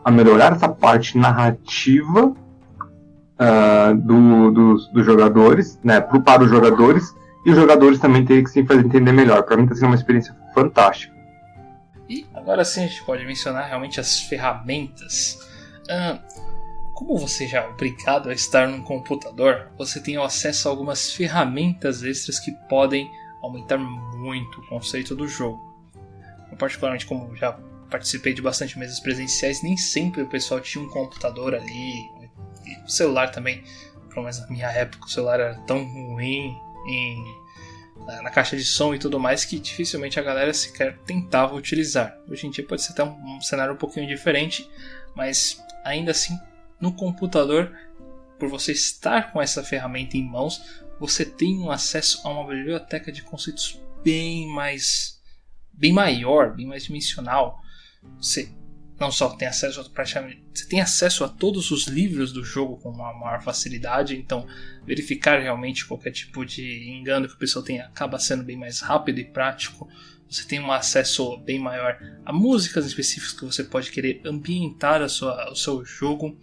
a 0.04 0.12
melhorar 0.12 0.54
essa 0.54 0.68
parte 0.68 1.18
narrativa 1.18 2.28
uh, 3.42 3.96
do, 3.96 4.52
dos, 4.52 4.88
dos, 4.90 5.06
jogadores, 5.06 5.80
né, 5.84 6.02
pro, 6.02 6.22
para 6.22 6.44
os 6.44 6.50
jogadores, 6.50 7.16
e 7.46 7.52
os 7.52 7.56
jogadores 7.56 8.00
também 8.00 8.26
têm 8.26 8.44
que 8.44 8.50
se 8.50 8.66
fazer 8.66 8.86
entender 8.86 9.12
melhor. 9.12 9.44
Para 9.44 9.58
mim 9.58 9.64
está 9.64 9.76
sendo 9.76 9.88
uma 9.88 9.96
experiência 9.96 10.36
fantástica. 10.54 11.14
E 12.10 12.26
Agora 12.34 12.66
sim 12.66 12.84
a 12.84 12.88
gente 12.88 13.04
pode 13.04 13.26
mencionar 13.26 13.68
realmente 13.68 14.00
as 14.00 14.20
ferramentas. 14.22 15.40
Ah, 15.90 16.20
como 16.96 17.18
você 17.18 17.48
já 17.48 17.62
é 17.62 17.68
obrigado 17.68 18.30
a 18.30 18.34
estar 18.34 18.68
num 18.68 18.82
computador, 18.82 19.72
você 19.78 20.00
tem 20.00 20.18
acesso 20.18 20.68
a 20.68 20.72
algumas 20.72 21.12
ferramentas 21.12 22.04
extras 22.04 22.40
que 22.40 22.52
podem 22.70 23.10
aumentar 23.42 23.78
muito 23.78 24.62
o 24.62 24.68
conceito 24.68 25.16
do 25.16 25.28
jogo. 25.28 25.60
Eu, 26.52 26.58
particularmente, 26.58 27.06
como 27.06 27.36
já 27.36 27.54
participei 27.90 28.34
de 28.34 28.42
bastante 28.42 28.78
mesas 28.80 29.00
presenciais, 29.00 29.62
nem 29.62 29.76
sempre 29.76 30.22
o 30.22 30.28
pessoal 30.28 30.62
tinha 30.62 30.84
um 30.84 30.90
computador 30.90 31.54
ali, 31.54 31.94
e 32.66 32.78
o 32.86 32.90
celular 32.90 33.32
também, 33.32 33.64
pelo 34.10 34.22
menos 34.22 34.40
na 34.40 34.48
minha 34.48 34.68
época, 34.70 35.06
o 35.06 35.10
celular 35.10 35.40
era 35.40 35.56
tão 35.62 35.84
ruim 35.84 36.56
em, 36.88 37.24
na, 38.06 38.30
caixa 38.30 38.56
de 38.56 38.64
som 38.64 38.94
e 38.94 39.00
tudo 39.00 39.20
mais 39.20 39.46
que 39.46 39.60
dificilmente 39.60 40.20
a 40.20 40.24
galera 40.24 40.54
sequer 40.54 40.98
tentava 41.00 41.56
utilizar. 41.56 42.18
Hoje 42.30 42.48
em 42.48 42.50
dia 42.50 42.66
pode 42.66 42.82
ser 42.82 42.94
até 42.94 43.04
um, 43.04 43.38
um 43.38 43.42
cenário 43.42 43.74
um 43.74 43.78
pouquinho 43.78 44.08
diferente, 44.08 44.70
mas 45.16 45.62
ainda 45.84 46.12
assim 46.12 46.38
no 46.80 46.92
computador, 46.92 47.72
por 48.40 48.50
você 48.50 48.72
estar 48.72 49.32
com 49.32 49.40
essa 49.40 49.64
ferramenta 49.64 50.18
em 50.18 50.24
mãos, 50.24 50.81
você 51.02 51.26
tem 51.26 51.58
um 51.58 51.72
acesso 51.72 52.22
a 52.24 52.30
uma 52.30 52.48
biblioteca 52.48 53.12
de 53.12 53.24
conceitos 53.24 53.82
bem 54.04 54.48
mais 54.48 55.20
bem 55.74 55.92
maior, 55.92 56.56
bem 56.56 56.68
mais 56.68 56.84
dimensional. 56.84 57.60
Você 58.18 58.54
não 59.00 59.12
só 59.12 59.30
tem 59.30 59.48
acesso 59.48 59.82
a 59.82 59.90
praticamente, 59.90 60.44
você 60.54 60.68
tem 60.68 60.80
acesso 60.80 61.24
a 61.24 61.28
todos 61.28 61.72
os 61.72 61.88
livros 61.88 62.32
do 62.32 62.44
jogo 62.44 62.78
com 62.78 62.92
uma 62.92 63.12
maior 63.16 63.42
facilidade, 63.42 64.16
então 64.16 64.46
verificar 64.86 65.42
realmente 65.42 65.88
qualquer 65.88 66.12
tipo 66.12 66.46
de 66.46 66.88
engano 66.92 67.28
que 67.28 67.34
o 67.34 67.40
pessoal 67.40 67.66
tem 67.66 67.82
acaba 67.82 68.20
sendo 68.20 68.44
bem 68.44 68.56
mais 68.56 68.80
rápido 68.80 69.18
e 69.18 69.26
prático. 69.26 69.90
Você 70.30 70.48
tem 70.48 70.60
um 70.60 70.72
acesso 70.72 71.36
bem 71.38 71.58
maior 71.58 71.98
a 72.24 72.32
músicas 72.32 72.86
específicas 72.86 73.34
que 73.34 73.44
você 73.44 73.64
pode 73.64 73.90
querer 73.90 74.22
ambientar 74.24 75.02
a 75.02 75.10
sua, 75.10 75.50
o 75.52 75.56
seu 75.56 75.84
jogo 75.84 76.38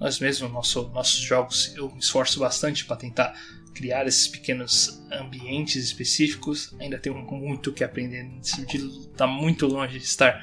nós 0.00 0.18
mesmos, 0.18 0.50
nosso, 0.50 0.88
nossos 0.88 1.20
jogos, 1.20 1.76
eu 1.76 1.92
me 1.92 1.98
esforço 1.98 2.40
bastante 2.40 2.86
para 2.86 2.96
tentar 2.96 3.38
criar 3.74 4.06
esses 4.06 4.28
pequenos 4.28 5.02
ambientes 5.12 5.84
específicos. 5.84 6.74
Ainda 6.78 6.98
tenho 6.98 7.16
muito 7.16 7.72
que 7.72 7.84
aprender 7.84 8.22
nesse 8.22 8.56
sentido, 8.56 8.88
está 8.88 9.26
muito 9.26 9.66
longe 9.66 9.98
de 9.98 10.04
estar 10.04 10.40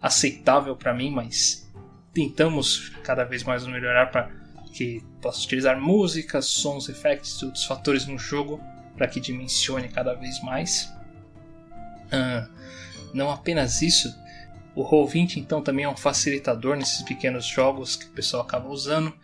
aceitável 0.00 0.76
para 0.76 0.92
mim, 0.92 1.10
mas 1.10 1.70
tentamos 2.12 2.90
cada 3.02 3.24
vez 3.24 3.42
mais 3.42 3.66
melhorar 3.66 4.10
para 4.10 4.30
que 4.72 5.02
possa 5.22 5.44
utilizar 5.44 5.80
músicas, 5.80 6.46
sons, 6.46 6.88
efeitos 6.88 7.42
outros 7.42 7.64
fatores 7.64 8.06
no 8.06 8.18
jogo 8.18 8.60
para 8.96 9.08
que 9.08 9.20
dimensione 9.20 9.88
cada 9.88 10.14
vez 10.14 10.40
mais. 10.42 10.92
Uh, 12.06 12.48
não 13.12 13.30
apenas 13.30 13.82
isso, 13.82 14.14
o 14.74 14.82
Roll20 14.82 15.36
então 15.36 15.62
também 15.62 15.84
é 15.84 15.88
um 15.88 15.96
facilitador 15.96 16.76
nesses 16.76 17.02
pequenos 17.02 17.46
jogos 17.46 17.94
que 17.96 18.06
o 18.06 18.10
pessoal 18.10 18.42
acaba 18.42 18.68
usando, 18.68 19.14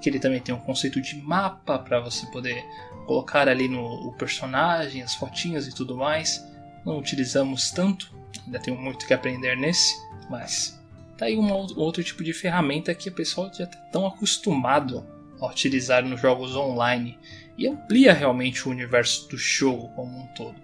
que 0.00 0.08
ele 0.08 0.20
também 0.20 0.40
tem 0.40 0.54
um 0.54 0.60
conceito 0.60 1.00
de 1.00 1.16
mapa 1.16 1.78
para 1.78 2.00
você 2.00 2.26
poder 2.26 2.64
colocar 3.06 3.48
ali 3.48 3.68
no 3.68 3.82
o 3.82 4.12
personagem, 4.12 5.02
as 5.02 5.14
fotinhas 5.14 5.66
e 5.66 5.74
tudo 5.74 5.96
mais. 5.96 6.44
Não 6.84 6.98
utilizamos 6.98 7.70
tanto, 7.70 8.12
ainda 8.46 8.58
tenho 8.58 8.80
muito 8.80 9.06
que 9.06 9.14
aprender 9.14 9.56
nesse, 9.56 9.94
mas 10.28 10.80
tá 11.18 11.26
aí 11.26 11.36
um 11.36 11.52
outro 11.52 12.02
tipo 12.02 12.24
de 12.24 12.32
ferramenta 12.32 12.94
que 12.94 13.08
o 13.08 13.12
pessoal 13.12 13.50
já 13.52 13.64
está 13.64 13.76
tão 13.92 14.06
acostumado 14.06 15.04
a 15.40 15.46
utilizar 15.46 16.04
nos 16.04 16.20
jogos 16.20 16.54
online 16.56 17.18
e 17.56 17.66
amplia 17.66 18.12
realmente 18.12 18.66
o 18.66 18.70
universo 18.70 19.28
do 19.28 19.36
jogo 19.36 19.88
como 19.94 20.18
um 20.18 20.26
todo. 20.28 20.54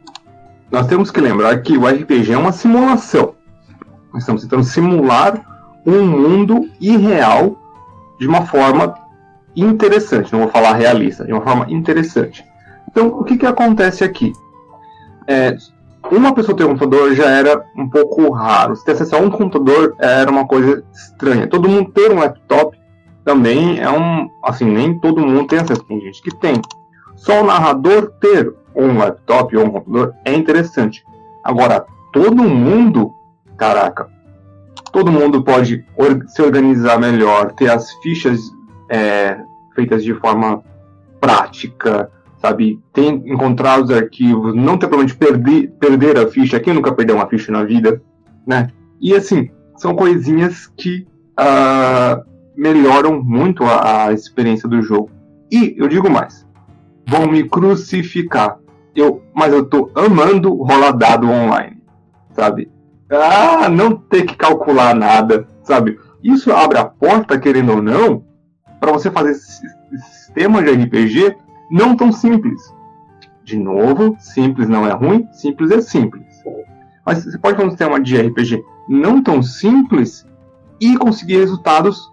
Nós 0.71 0.87
temos 0.87 1.11
que 1.11 1.21
lembrar 1.21 1.63
que 1.63 1.77
o 1.77 1.87
RPG 1.87 2.33
é 2.33 2.39
uma 2.39 2.53
simulação. 2.53 3.35
Nós 4.13 4.23
estamos 4.23 4.43
tentando 4.43 4.65
simular 4.65 5.81
um 5.87 6.05
mundo 6.05 6.71
irreal 6.81 7.57
de 8.19 8.27
uma 8.27 8.47
forma 8.47 8.95
interessante. 9.57 10.33
Não 10.33 10.41
vou 10.41 10.49
falar 10.49 10.75
realista, 10.75 11.25
de 11.25 11.33
uma 11.33 11.43
forma 11.43 11.67
interessante. 11.71 12.45
Então, 12.91 13.09
o 13.09 13.25
que, 13.25 13.37
que 13.37 13.47
acontece 13.47 14.05
aqui? 14.05 14.33
É, 15.27 15.57
uma 16.11 16.35
pessoa 16.35 16.57
ter 16.57 16.65
um 16.65 16.69
computador 16.69 17.15
já 17.15 17.29
era 17.29 17.65
um 17.77 17.89
pouco 17.89 18.31
raro. 18.31 18.77
Se 18.77 18.85
ter 18.85 18.93
acesso 18.93 19.17
a 19.17 19.19
um 19.19 19.31
computador 19.31 19.95
era 19.99 20.31
uma 20.31 20.47
coisa 20.47 20.85
estranha. 20.93 21.47
Todo 21.47 21.69
mundo 21.69 21.91
ter 21.91 22.13
um 22.13 22.19
laptop 22.19 22.77
também 23.25 23.81
é 23.81 23.91
um. 23.91 24.31
Assim, 24.45 24.65
nem 24.65 24.99
todo 24.99 25.21
mundo 25.21 25.47
tem 25.47 25.59
acesso. 25.59 25.85
Tem 25.85 26.01
gente 26.01 26.23
que 26.23 26.35
tem. 26.37 26.61
Só 27.17 27.43
o 27.43 27.47
narrador 27.47 28.13
ter 28.21 28.55
um 28.75 28.99
laptop 28.99 29.57
ou 29.57 29.65
um 29.65 29.71
computador 29.71 30.15
é 30.25 30.33
interessante. 30.33 31.05
Agora, 31.43 31.85
todo 32.13 32.43
mundo 32.43 33.13
caraca, 33.57 34.09
todo 34.93 35.11
mundo 35.11 35.43
pode 35.43 35.85
se 36.29 36.43
organizar 36.43 36.99
melhor, 36.99 37.53
ter 37.53 37.71
as 37.71 37.93
fichas 38.03 38.41
é, 38.91 39.39
feitas 39.75 40.03
de 40.03 40.15
forma 40.15 40.63
prática, 41.21 42.11
sabe? 42.39 42.81
Tem, 42.93 43.23
encontrar 43.27 43.81
os 43.81 43.91
arquivos, 43.91 44.55
não 44.55 44.79
ter 44.79 44.89
problema 44.89 45.09
de 45.09 45.17
perder, 45.17 45.71
perder 45.79 46.19
a 46.19 46.29
ficha. 46.29 46.61
Quem 46.61 46.75
nunca 46.75 46.93
perdeu 46.93 47.17
uma 47.17 47.29
ficha 47.29 47.51
na 47.53 47.65
vida, 47.65 48.03
né? 48.47 48.69
E 49.01 49.15
assim, 49.15 49.51
são 49.77 49.95
coisinhas 49.95 50.67
que 50.77 51.07
uh, 51.39 52.25
melhoram 52.57 53.23
muito 53.23 53.65
a, 53.65 54.07
a 54.07 54.13
experiência 54.13 54.69
do 54.69 54.81
jogo. 54.83 55.11
E 55.51 55.75
eu 55.79 55.89
digo 55.89 56.11
mais, 56.11 56.47
vão 57.07 57.27
me 57.27 57.49
crucificar. 57.49 58.59
Eu, 58.95 59.23
mas 59.35 59.53
eu 59.53 59.65
tô 59.65 59.91
amando 59.95 60.55
rolar 60.55 60.93
dado 60.93 61.29
online, 61.29 61.83
sabe? 62.33 62.71
ah, 63.11 63.69
não 63.69 63.97
ter 63.97 64.25
que 64.25 64.37
calcular 64.37 64.95
nada, 64.95 65.47
sabe? 65.63 65.99
Isso 66.23 66.53
abre 66.53 66.79
a 66.79 66.85
porta, 66.85 67.39
querendo 67.39 67.73
ou 67.73 67.83
não, 67.83 68.25
para 68.81 68.93
você 68.93 69.11
fazer 69.11 69.35
sistemas 69.35 70.65
de 70.65 70.71
RPG 70.71 71.37
não 71.71 71.97
tão 71.97 72.13
simples. 72.13 72.75
De 73.45 73.57
novo, 73.57 74.17
simples 74.19 74.69
não 74.69 74.87
é 74.87 74.93
ruim, 74.93 75.29
simples 75.33 75.71
é 75.71 75.81
simples. 75.81 76.25
Mas 77.05 77.25
você 77.25 77.39
pode 77.39 77.57
fazer 77.57 77.69
um 77.69 77.71
sistema 77.71 78.01
de 78.01 78.21
RPG 78.21 78.65
não 78.89 79.23
tão 79.23 79.43
simples 79.43 80.27
e 80.81 80.97
conseguir 80.97 81.39
resultados 81.39 82.13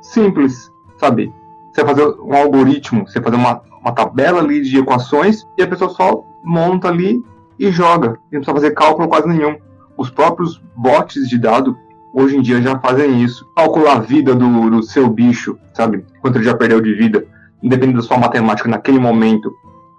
simples, 0.00 0.70
sabe? 0.98 1.32
Você 1.72 1.84
fazer 1.84 2.06
um 2.20 2.34
algoritmo, 2.34 3.06
você 3.06 3.22
fazer 3.22 3.36
uma, 3.36 3.62
uma 3.80 3.92
tabela 3.92 4.40
ali 4.40 4.60
de 4.62 4.78
equações 4.78 5.46
e 5.56 5.62
a 5.62 5.68
pessoa 5.68 5.90
só 5.90 6.24
monta 6.44 6.88
ali 6.88 7.24
e 7.58 7.70
joga. 7.70 8.18
E 8.30 8.34
não 8.34 8.40
precisa 8.40 8.52
fazer 8.52 8.70
cálculo 8.72 9.08
quase 9.08 9.28
nenhum. 9.28 9.56
Os 9.96 10.10
próprios 10.10 10.62
bots 10.76 11.28
de 11.28 11.38
dado 11.38 11.78
hoje 12.12 12.36
em 12.36 12.42
dia 12.42 12.60
já 12.60 12.78
fazem 12.78 13.22
isso. 13.22 13.46
Calcular 13.56 13.96
a 13.96 14.00
vida 14.00 14.34
do, 14.34 14.70
do 14.70 14.82
seu 14.82 15.08
bicho, 15.08 15.58
sabe? 15.74 16.04
Quanto 16.20 16.36
ele 16.36 16.44
já 16.44 16.56
perdeu 16.56 16.80
de 16.80 16.94
vida, 16.94 17.26
independente 17.62 17.96
da 17.96 18.02
sua 18.02 18.18
matemática 18.18 18.68
naquele 18.68 18.98
momento, 18.98 19.52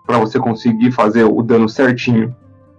para 0.05 0.17
você 0.17 0.39
conseguir 0.39 0.91
fazer 0.91 1.23
o 1.23 1.41
dano 1.41 1.67
certinho. 1.67 2.35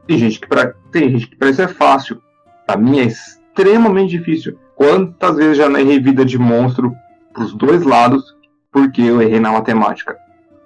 Tem 0.06 0.18
gente 0.18 0.38
que 0.38 0.46
para 0.46 0.74
tem 0.92 1.10
gente 1.10 1.28
que 1.28 1.36
para 1.36 1.50
isso 1.50 1.62
é 1.62 1.68
fácil. 1.68 2.20
Para 2.66 2.76
mim 2.76 2.98
é 2.98 3.04
extremamente 3.04 4.10
difícil. 4.10 4.58
Quantas 4.74 5.36
vezes 5.36 5.56
já 5.56 5.70
errei 5.70 5.98
vida 6.00 6.24
de 6.24 6.38
monstro 6.38 6.92
pros 7.32 7.54
dois 7.54 7.82
lados 7.82 8.34
porque 8.70 9.02
eu 9.02 9.22
errei 9.22 9.40
na 9.40 9.52
matemática. 9.52 10.16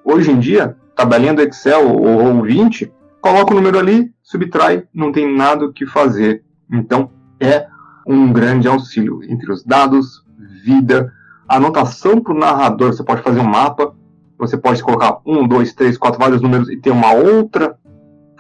Hoje 0.05 0.31
em 0.31 0.39
dia, 0.39 0.77
tabelinha 0.97 1.35
do 1.35 1.43
Excel 1.43 1.87
ou 1.87 2.19
Roll20, 2.19 2.91
coloca 3.21 3.53
o 3.53 3.55
número 3.55 3.79
ali, 3.79 4.11
subtrai, 4.23 4.85
não 4.95 5.13
tem 5.13 5.31
nada 5.31 5.67
o 5.67 5.73
que 5.73 5.87
fazer. 5.87 6.43
Então, 6.73 7.11
é 7.39 7.67
um 8.09 8.33
grande 8.33 8.67
auxílio 8.67 9.21
entre 9.29 9.53
os 9.53 9.63
dados, 9.63 10.25
vida, 10.65 11.13
anotação 11.47 12.21
para 12.21 12.33
o 12.33 12.39
narrador. 12.39 12.93
Você 12.93 13.05
pode 13.05 13.23
fazer 13.23 13.41
um 13.41 13.49
mapa, 13.49 13.95
você 14.39 14.57
pode 14.57 14.83
colocar 14.83 15.19
um, 15.27 15.47
dois, 15.47 15.75
três, 15.75 15.99
quatro, 15.99 16.19
vários 16.19 16.41
números 16.41 16.71
e 16.71 16.77
ter 16.79 16.91
uma 16.91 17.13
outra 17.13 17.77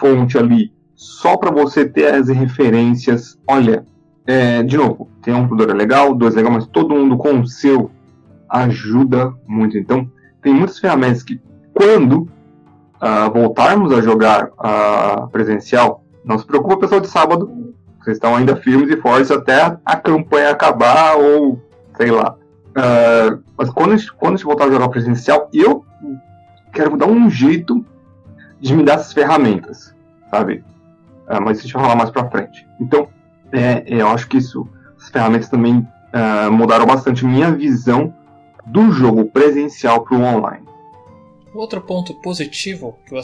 fonte 0.00 0.38
ali 0.38 0.72
só 0.94 1.36
para 1.36 1.50
você 1.50 1.84
ter 1.84 2.14
as 2.14 2.28
referências. 2.28 3.38
Olha, 3.46 3.84
é, 4.26 4.62
de 4.62 4.76
novo, 4.76 5.08
tem 5.22 5.34
um 5.34 5.46
computador 5.46 5.76
legal, 5.76 6.14
dois 6.14 6.34
legal, 6.34 6.50
mas 6.50 6.66
todo 6.66 6.94
mundo 6.94 7.16
com 7.16 7.40
o 7.40 7.46
seu 7.46 7.90
ajuda 8.48 9.34
muito. 9.46 9.76
Então, 9.76 10.10
tem 10.40 10.54
muitas 10.54 10.78
ferramentas 10.78 11.22
que, 11.22 11.40
quando 11.74 12.22
uh, 12.22 13.32
voltarmos 13.32 13.92
a 13.92 14.00
jogar 14.00 14.50
uh, 14.58 15.28
presencial, 15.28 16.04
não 16.24 16.38
se 16.38 16.46
preocupa, 16.46 16.78
pessoal 16.78 17.00
de 17.00 17.08
sábado. 17.08 17.50
Vocês 18.08 18.16
estão 18.16 18.34
ainda 18.34 18.56
firmes 18.56 18.88
e 18.88 18.96
fortes 18.96 19.30
até 19.30 19.76
a 19.84 19.96
campanha 19.96 20.48
acabar 20.48 21.16
ou 21.16 21.60
sei 21.94 22.10
lá. 22.10 22.38
Uh, 22.68 23.42
mas 23.54 23.68
quando 23.68 23.92
a, 23.92 23.96
gente, 23.98 24.10
quando 24.14 24.32
a 24.32 24.36
gente 24.38 24.46
voltar 24.46 24.64
a 24.64 24.70
jogar 24.70 24.88
presencial, 24.88 25.50
eu 25.52 25.84
quero 26.72 26.96
dar 26.96 27.04
um 27.04 27.28
jeito 27.28 27.84
de 28.58 28.74
me 28.74 28.82
dar 28.82 28.94
essas 28.94 29.12
ferramentas, 29.12 29.94
sabe? 30.30 30.64
Uh, 31.28 31.42
mas 31.44 31.60
gente 31.60 31.74
vai 31.74 31.82
falar 31.82 31.96
mais 31.96 32.10
pra 32.10 32.30
frente. 32.30 32.66
Então, 32.80 33.08
é, 33.52 33.84
eu 33.86 34.08
acho 34.08 34.26
que 34.26 34.38
isso, 34.38 34.66
as 34.98 35.10
ferramentas 35.10 35.50
também 35.50 35.76
uh, 35.76 36.50
mudaram 36.50 36.86
bastante 36.86 37.26
minha 37.26 37.52
visão 37.52 38.14
do 38.64 38.90
jogo 38.90 39.26
presencial 39.26 40.02
para 40.02 40.16
o 40.16 40.22
online. 40.22 40.66
Outro 41.52 41.82
ponto 41.82 42.14
positivo 42.22 42.98
que, 43.04 43.14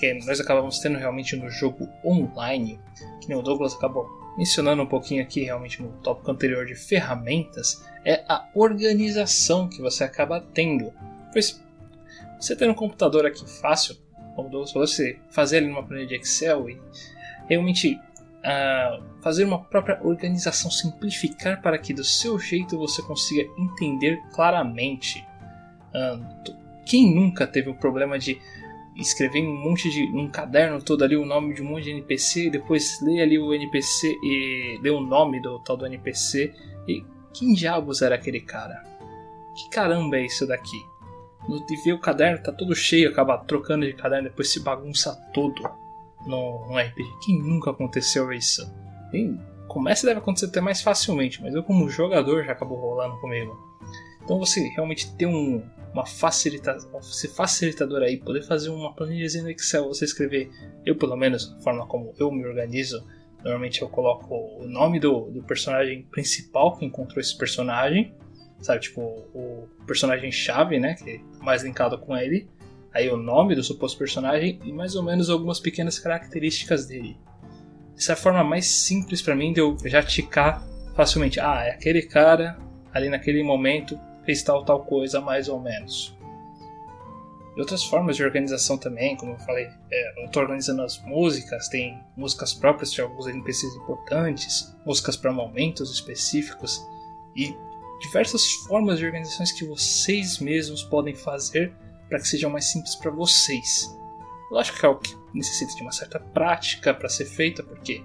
que 0.00 0.26
nós 0.26 0.40
acabamos 0.40 0.80
tendo 0.80 0.98
realmente 0.98 1.36
no 1.36 1.48
jogo 1.48 1.86
online, 2.04 2.80
que 3.26 3.34
o 3.34 3.42
Douglas 3.42 3.74
acabou 3.74 4.06
mencionando 4.36 4.82
um 4.82 4.86
pouquinho 4.86 5.22
aqui 5.22 5.42
realmente 5.42 5.82
no 5.82 5.90
tópico 6.02 6.30
anterior 6.30 6.64
de 6.66 6.74
ferramentas, 6.74 7.84
é 8.04 8.24
a 8.28 8.48
organização 8.54 9.68
que 9.68 9.80
você 9.80 10.04
acaba 10.04 10.40
tendo. 10.54 10.92
Pois 11.32 11.62
você 12.40 12.56
ter 12.56 12.68
um 12.68 12.74
computador 12.74 13.26
aqui 13.26 13.48
fácil, 13.48 13.96
como 14.34 14.48
o 14.48 14.50
Douglas 14.50 14.72
falou, 14.72 14.86
você 14.86 15.18
fazer 15.30 15.58
ali 15.58 15.68
numa 15.68 15.82
planilha 15.82 16.08
de 16.08 16.14
Excel 16.16 16.68
e 16.68 16.80
realmente 17.48 17.94
uh, 17.94 19.02
fazer 19.22 19.44
uma 19.44 19.62
própria 19.62 20.00
organização, 20.02 20.70
simplificar 20.70 21.62
para 21.62 21.78
que 21.78 21.94
do 21.94 22.04
seu 22.04 22.38
jeito 22.38 22.78
você 22.78 23.02
consiga 23.02 23.48
entender 23.58 24.20
claramente. 24.32 25.24
Uh, 25.94 26.62
quem 26.84 27.14
nunca 27.14 27.46
teve 27.46 27.70
o 27.70 27.74
problema 27.74 28.18
de 28.18 28.40
escrever 29.02 29.42
um 29.42 29.54
monte 29.54 29.90
de 29.90 30.04
um 30.04 30.28
caderno 30.28 30.82
todo 30.82 31.04
ali 31.04 31.16
o 31.16 31.24
nome 31.24 31.54
de 31.54 31.62
um 31.62 31.66
monte 31.66 31.84
de 31.84 31.90
NPC, 31.90 32.50
depois 32.50 33.00
ler 33.02 33.22
ali 33.22 33.38
o 33.38 33.52
NPC 33.52 34.18
e 34.22 34.78
ler 34.82 34.90
o 34.90 35.00
nome 35.00 35.40
do 35.40 35.58
tal 35.60 35.76
do 35.76 35.86
NPC 35.86 36.52
e 36.88 37.04
quem 37.32 37.54
diabos 37.54 38.02
era 38.02 38.14
aquele 38.14 38.40
cara? 38.40 38.82
Que 39.54 39.68
caramba 39.70 40.16
é 40.16 40.26
isso 40.26 40.46
daqui? 40.46 40.78
De 41.66 41.76
ver 41.82 41.92
o 41.92 42.00
caderno 42.00 42.42
tá 42.42 42.52
todo 42.52 42.74
cheio, 42.74 43.10
acaba 43.10 43.38
trocando 43.38 43.84
de 43.84 43.94
caderno, 43.94 44.28
depois 44.28 44.50
se 44.50 44.60
bagunça 44.60 45.14
todo 45.34 45.62
no, 46.26 46.66
no 46.68 46.78
RPG. 46.78 47.08
Quem 47.24 47.38
nunca 47.38 47.70
aconteceu 47.70 48.32
isso? 48.32 48.72
Bem, 49.10 49.40
começa 49.66 50.06
deve 50.06 50.20
acontecer 50.20 50.46
até 50.46 50.60
mais 50.60 50.80
facilmente, 50.80 51.42
mas 51.42 51.54
eu 51.54 51.62
como 51.62 51.88
jogador 51.88 52.44
já 52.44 52.52
acabou 52.52 52.78
rolando 52.78 53.18
comigo. 53.20 53.58
Então 54.22 54.38
você 54.38 54.68
realmente 54.68 55.12
ter 55.16 55.26
um, 55.26 55.62
uma 55.92 56.06
facilitador, 56.06 57.02
ser 57.02 57.28
facilitador 57.28 58.02
aí, 58.02 58.16
poder 58.16 58.42
fazer 58.42 58.70
uma 58.70 58.94
planilha 58.94 59.42
no 59.42 59.50
Excel, 59.50 59.88
você 59.88 60.04
escrever, 60.04 60.50
eu 60.84 60.96
pelo 60.96 61.16
menos, 61.16 61.54
a 61.58 61.62
forma 61.62 61.86
como 61.86 62.14
eu 62.18 62.30
me 62.30 62.44
organizo, 62.46 63.06
normalmente 63.42 63.82
eu 63.82 63.88
coloco 63.88 64.34
o 64.34 64.66
nome 64.66 64.98
do, 64.98 65.30
do 65.30 65.42
personagem 65.42 66.02
principal 66.10 66.76
que 66.76 66.84
encontrou 66.84 67.20
esse 67.20 67.36
personagem, 67.36 68.14
sabe, 68.60 68.80
tipo 68.80 69.00
o 69.02 69.68
personagem 69.86 70.30
chave, 70.32 70.78
né, 70.78 70.94
que 70.94 71.10
é 71.10 71.20
mais 71.44 71.62
linkado 71.62 71.98
com 71.98 72.16
ele, 72.16 72.48
aí 72.94 73.10
o 73.10 73.16
nome 73.16 73.54
do 73.54 73.62
suposto 73.62 73.98
personagem 73.98 74.58
e 74.64 74.72
mais 74.72 74.94
ou 74.94 75.02
menos 75.02 75.28
algumas 75.28 75.60
pequenas 75.60 75.98
características 75.98 76.86
dele. 76.86 77.16
Essa 77.96 78.12
é 78.12 78.14
a 78.14 78.16
forma 78.16 78.42
mais 78.42 78.66
simples 78.66 79.20
para 79.20 79.34
mim 79.34 79.52
de 79.52 79.60
eu 79.60 79.76
já 79.84 80.02
ticar 80.02 80.66
facilmente. 80.94 81.38
Ah, 81.40 81.64
é 81.64 81.70
aquele 81.70 82.02
cara 82.02 82.58
ali 82.92 83.08
naquele 83.08 83.42
momento 83.42 83.98
fez 84.24 84.42
tal 84.42 84.64
tal 84.64 84.84
coisa 84.84 85.20
mais 85.20 85.48
ou 85.48 85.60
menos. 85.60 86.16
E 87.56 87.60
outras 87.60 87.84
formas 87.84 88.16
de 88.16 88.24
organização 88.24 88.78
também, 88.78 89.14
como 89.14 89.32
eu 89.32 89.38
falei, 89.40 89.68
é, 89.90 90.22
eu 90.22 90.26
estou 90.26 90.42
organizando 90.42 90.82
as 90.82 90.98
músicas, 91.02 91.68
tem 91.68 92.02
músicas 92.16 92.54
próprias 92.54 92.92
de 92.92 93.02
alguns 93.02 93.26
NPCs 93.26 93.74
importantes, 93.76 94.74
músicas 94.86 95.16
para 95.16 95.32
momentos 95.32 95.92
específicos 95.92 96.82
e 97.36 97.54
diversas 98.00 98.50
formas 98.66 98.98
de 98.98 99.06
organizações 99.06 99.52
que 99.52 99.66
vocês 99.66 100.38
mesmos 100.38 100.82
podem 100.82 101.14
fazer 101.14 101.74
para 102.08 102.18
que 102.18 102.28
sejam 102.28 102.50
mais 102.50 102.64
simples 102.64 102.94
para 102.94 103.10
vocês. 103.10 103.94
Lógico 104.50 104.78
que 104.78 104.86
é 104.86 104.88
algo 104.88 105.00
que 105.00 105.16
necessita 105.34 105.74
de 105.74 105.82
uma 105.82 105.92
certa 105.92 106.18
prática 106.18 106.94
para 106.94 107.08
ser 107.08 107.26
feita, 107.26 107.62
porque 107.62 108.02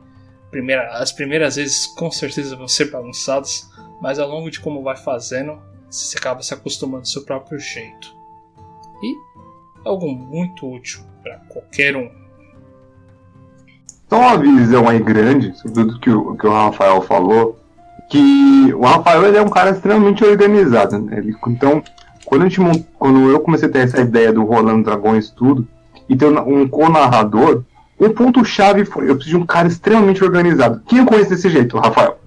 primeira, 0.51 0.89
as 0.97 1.11
primeiras 1.11 1.55
vezes 1.55 1.87
com 1.87 2.11
certeza 2.11 2.55
vão 2.55 2.67
ser 2.67 2.91
bagunçadas, 2.91 3.69
mas 4.01 4.19
ao 4.19 4.29
longo 4.29 4.51
de 4.51 4.59
como 4.59 4.83
vai 4.83 4.95
fazendo, 4.95 5.61
você 5.89 6.17
acaba 6.17 6.41
se 6.41 6.53
acostumando 6.53 6.99
ao 6.99 7.05
seu 7.05 7.23
próprio 7.23 7.59
jeito. 7.59 8.15
E 9.01 9.15
algo 9.85 10.07
muito 10.07 10.69
útil 10.71 11.01
para 11.23 11.37
qualquer 11.49 11.95
um. 11.95 12.09
Só 14.09 14.19
uma 14.19 14.37
visão 14.37 14.87
aí 14.87 14.99
grande 14.99 15.57
sobre 15.57 15.83
tudo 15.83 15.99
que 15.99 16.09
o, 16.09 16.35
que 16.35 16.47
o 16.47 16.51
Rafael 16.51 17.01
falou, 17.01 17.59
que 18.09 18.73
o 18.73 18.81
Rafael 18.81 19.35
é 19.35 19.41
um 19.41 19.49
cara 19.49 19.71
extremamente 19.71 20.23
organizado. 20.23 20.97
Né? 20.99 21.17
Ele, 21.17 21.35
então, 21.47 21.83
quando, 22.25 22.43
a 22.43 22.49
gente, 22.49 22.85
quando 22.97 23.31
eu 23.31 23.39
comecei 23.41 23.67
a 23.67 23.71
ter 23.71 23.79
essa 23.79 23.99
ideia 23.99 24.31
do 24.31 24.43
Rolando 24.43 24.83
Dragões 24.83 25.29
tudo, 25.29 25.67
e 26.09 26.15
ter 26.15 26.25
um 26.25 26.67
co-narrador, 26.67 27.63
o 27.99 28.09
ponto-chave 28.09 28.85
foi, 28.85 29.09
eu 29.09 29.15
preciso 29.15 29.37
de 29.37 29.43
um 29.43 29.45
cara 29.45 29.67
extremamente 29.67 30.23
organizado. 30.23 30.81
Quem 30.87 30.99
eu 30.99 31.05
conheço 31.05 31.31
desse 31.31 31.49
jeito, 31.49 31.77
Rafael? 31.77 32.17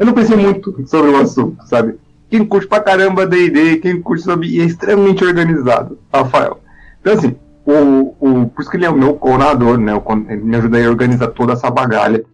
Eu 0.00 0.06
não 0.06 0.14
pensei 0.14 0.34
muito 0.34 0.74
sobre 0.88 1.10
o 1.10 1.16
assunto, 1.18 1.62
sabe? 1.66 1.98
Quem 2.30 2.42
curte 2.42 2.66
pra 2.66 2.80
caramba 2.80 3.26
D&D, 3.26 3.76
quem 3.76 4.00
curte 4.00 4.24
sobre... 4.24 4.48
E 4.48 4.62
é 4.62 4.64
extremamente 4.64 5.22
organizado, 5.22 5.98
Rafael. 6.10 6.58
Então, 7.00 7.12
assim, 7.12 7.36
o, 7.66 8.14
o, 8.18 8.46
por 8.46 8.62
isso 8.62 8.70
que 8.70 8.78
ele 8.78 8.86
é 8.86 8.90
o 8.90 8.96
meu 8.96 9.12
coordenador, 9.12 9.76
né? 9.76 9.92
Ele 10.30 10.42
me 10.42 10.56
ajuda 10.56 10.78
a 10.78 10.88
organizar 10.88 11.28
toda 11.28 11.52
essa 11.52 11.70
bagalha 11.70 12.24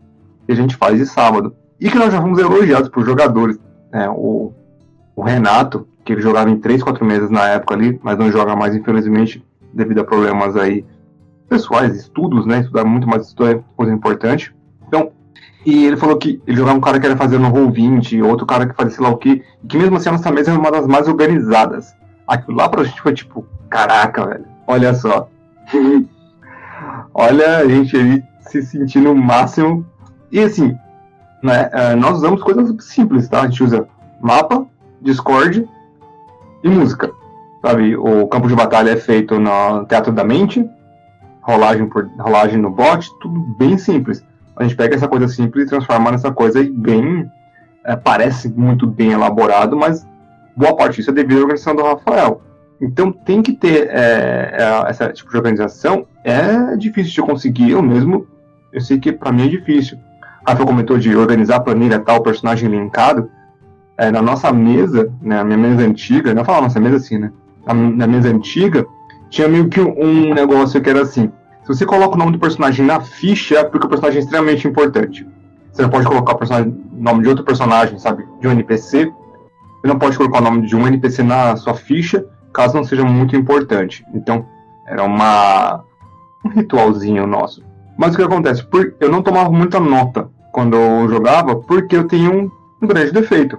que 0.46 0.52
a 0.52 0.54
gente 0.54 0.76
faz 0.76 0.96
de 0.96 1.06
sábado. 1.06 1.56
E 1.80 1.90
que 1.90 1.98
nós 1.98 2.12
já 2.12 2.22
fomos 2.22 2.38
elogiados 2.38 2.88
por 2.88 3.04
jogadores. 3.04 3.58
Né? 3.90 4.08
O, 4.10 4.52
o 5.16 5.22
Renato, 5.22 5.88
que 6.04 6.12
ele 6.12 6.22
jogava 6.22 6.48
em 6.48 6.60
3, 6.60 6.84
4 6.84 7.04
meses 7.04 7.30
na 7.30 7.48
época 7.48 7.74
ali, 7.74 7.98
mas 8.00 8.16
não 8.16 8.30
joga 8.30 8.54
mais, 8.54 8.76
infelizmente, 8.76 9.44
devido 9.74 10.02
a 10.02 10.04
problemas 10.04 10.54
aí 10.54 10.84
pessoais, 11.48 11.96
estudos, 11.96 12.46
né? 12.46 12.60
Estudar 12.60 12.84
muito 12.84 13.08
mais 13.08 13.26
isso 13.26 13.44
é 13.44 13.60
coisa 13.76 13.92
importante. 13.92 14.54
Então, 14.86 15.10
e 15.66 15.84
ele 15.84 15.96
falou 15.96 16.16
que 16.16 16.40
ele 16.46 16.56
jogava 16.56 16.78
um 16.78 16.80
cara 16.80 17.00
que 17.00 17.06
era 17.06 17.16
fazendo 17.16 17.48
Roll20, 17.48 18.24
outro 18.24 18.46
cara 18.46 18.68
que 18.68 18.76
fazia 18.76 18.92
sei 18.94 19.04
lá 19.04 19.10
o 19.10 19.16
que, 19.16 19.42
e 19.64 19.66
que 19.66 19.76
mesmo 19.76 19.96
assim 19.96 20.08
a 20.08 20.12
nossa 20.12 20.30
mesa 20.30 20.52
era 20.52 20.60
uma 20.60 20.70
das 20.70 20.86
mais 20.86 21.08
organizadas. 21.08 21.92
Aquilo 22.24 22.56
lá 22.56 22.68
pra 22.68 22.84
gente 22.84 23.02
foi 23.02 23.12
tipo, 23.12 23.44
caraca, 23.68 24.24
velho, 24.24 24.44
olha 24.68 24.94
só. 24.94 25.28
olha 27.12 27.58
a 27.58 27.68
gente 27.68 27.96
ali 27.96 28.22
se 28.42 28.62
sentindo 28.62 29.10
o 29.10 29.16
máximo. 29.16 29.84
E 30.30 30.38
assim, 30.38 30.78
né, 31.42 31.68
é, 31.72 31.96
nós 31.96 32.18
usamos 32.18 32.44
coisas 32.44 32.72
simples, 32.84 33.28
tá? 33.28 33.40
A 33.40 33.48
gente 33.48 33.64
usa 33.64 33.88
mapa, 34.20 34.64
Discord 35.02 35.68
e 36.62 36.68
música. 36.68 37.10
Sabe, 37.60 37.96
o 37.96 38.28
campo 38.28 38.46
de 38.46 38.54
batalha 38.54 38.90
é 38.90 38.96
feito 38.96 39.40
no 39.40 39.84
Teatro 39.86 40.12
da 40.12 40.22
Mente, 40.22 40.64
rolagem, 41.42 41.88
por, 41.88 42.08
rolagem 42.20 42.56
no 42.56 42.70
bot, 42.70 43.10
tudo 43.18 43.40
bem 43.58 43.76
simples 43.76 44.24
a 44.56 44.62
gente 44.62 44.76
pega 44.76 44.94
essa 44.94 45.06
coisa 45.06 45.28
simples 45.28 45.66
e 45.66 45.68
transforma 45.68 46.10
nessa 46.10 46.32
coisa 46.32 46.66
bem. 46.72 47.30
É, 47.84 47.94
parece 47.94 48.48
muito 48.48 48.86
bem 48.86 49.12
elaborado, 49.12 49.76
mas 49.76 50.06
boa 50.56 50.74
parte 50.74 50.96
disso 50.96 51.10
é 51.10 51.14
devido 51.14 51.38
à 51.38 51.42
organização 51.42 51.76
do 51.76 51.82
Rafael. 51.82 52.42
Então 52.80 53.12
tem 53.12 53.42
que 53.42 53.52
ter 53.52 53.88
é, 53.90 54.56
é, 54.58 54.84
essa 54.88 55.12
tipo 55.12 55.30
de 55.30 55.36
organização. 55.36 56.06
É 56.24 56.76
difícil 56.76 57.12
de 57.12 57.22
conseguir, 57.22 57.70
eu 57.70 57.82
mesmo, 57.82 58.26
eu 58.72 58.80
sei 58.80 58.98
que 58.98 59.12
para 59.12 59.30
mim 59.30 59.46
é 59.46 59.48
difícil. 59.48 59.98
A 60.44 60.50
Rafael 60.50 60.66
comentou 60.66 60.98
de 60.98 61.14
organizar 61.14 61.56
a 61.56 61.60
planilha 61.60 62.00
tal, 62.00 62.22
personagem 62.22 62.68
linkado. 62.68 63.30
É, 63.98 64.10
na 64.10 64.20
nossa 64.20 64.52
mesa, 64.52 65.12
né, 65.22 65.36
na 65.36 65.44
minha 65.44 65.58
mesa 65.58 65.82
antiga, 65.82 66.34
não 66.34 66.44
falar 66.44 66.62
nossa 66.62 66.80
mesa 66.80 66.96
assim, 66.96 67.18
né? 67.18 67.32
Na, 67.66 67.72
na 67.72 68.06
mesa 68.06 68.28
antiga, 68.28 68.84
tinha 69.30 69.48
meio 69.48 69.68
que 69.68 69.80
um 69.80 70.34
negócio 70.34 70.80
que 70.80 70.90
era 70.90 71.02
assim: 71.02 71.32
se 71.66 71.74
você 71.74 71.84
coloca 71.84 72.14
o 72.14 72.18
nome 72.18 72.30
do 72.30 72.38
personagem 72.38 72.86
na 72.86 73.00
ficha, 73.00 73.58
é 73.58 73.64
porque 73.64 73.86
o 73.86 73.90
personagem 73.90 74.20
é 74.20 74.22
extremamente 74.22 74.68
importante. 74.68 75.26
Você 75.72 75.82
não 75.82 75.90
pode 75.90 76.06
colocar 76.06 76.36
o 76.36 76.72
nome 76.92 77.24
de 77.24 77.28
outro 77.28 77.44
personagem, 77.44 77.98
sabe? 77.98 78.24
De 78.40 78.46
um 78.46 78.52
NPC. 78.52 79.06
Você 79.06 79.88
não 79.88 79.98
pode 79.98 80.16
colocar 80.16 80.38
o 80.38 80.44
nome 80.44 80.64
de 80.64 80.76
um 80.76 80.86
NPC 80.86 81.24
na 81.24 81.56
sua 81.56 81.74
ficha, 81.74 82.24
caso 82.52 82.76
não 82.76 82.84
seja 82.84 83.02
muito 83.02 83.34
importante. 83.34 84.06
Então, 84.14 84.46
era 84.86 85.02
uma 85.02 85.82
um 86.44 86.50
ritualzinho 86.50 87.26
nosso. 87.26 87.64
Mas 87.98 88.14
o 88.14 88.16
que 88.16 88.22
acontece? 88.22 88.64
Por, 88.64 88.94
eu 89.00 89.10
não 89.10 89.20
tomava 89.20 89.50
muita 89.50 89.80
nota 89.80 90.28
quando 90.52 90.76
eu 90.76 91.08
jogava, 91.08 91.56
porque 91.56 91.96
eu 91.96 92.06
tenho 92.06 92.32
um, 92.32 92.50
um 92.80 92.86
grande 92.86 93.10
defeito. 93.10 93.58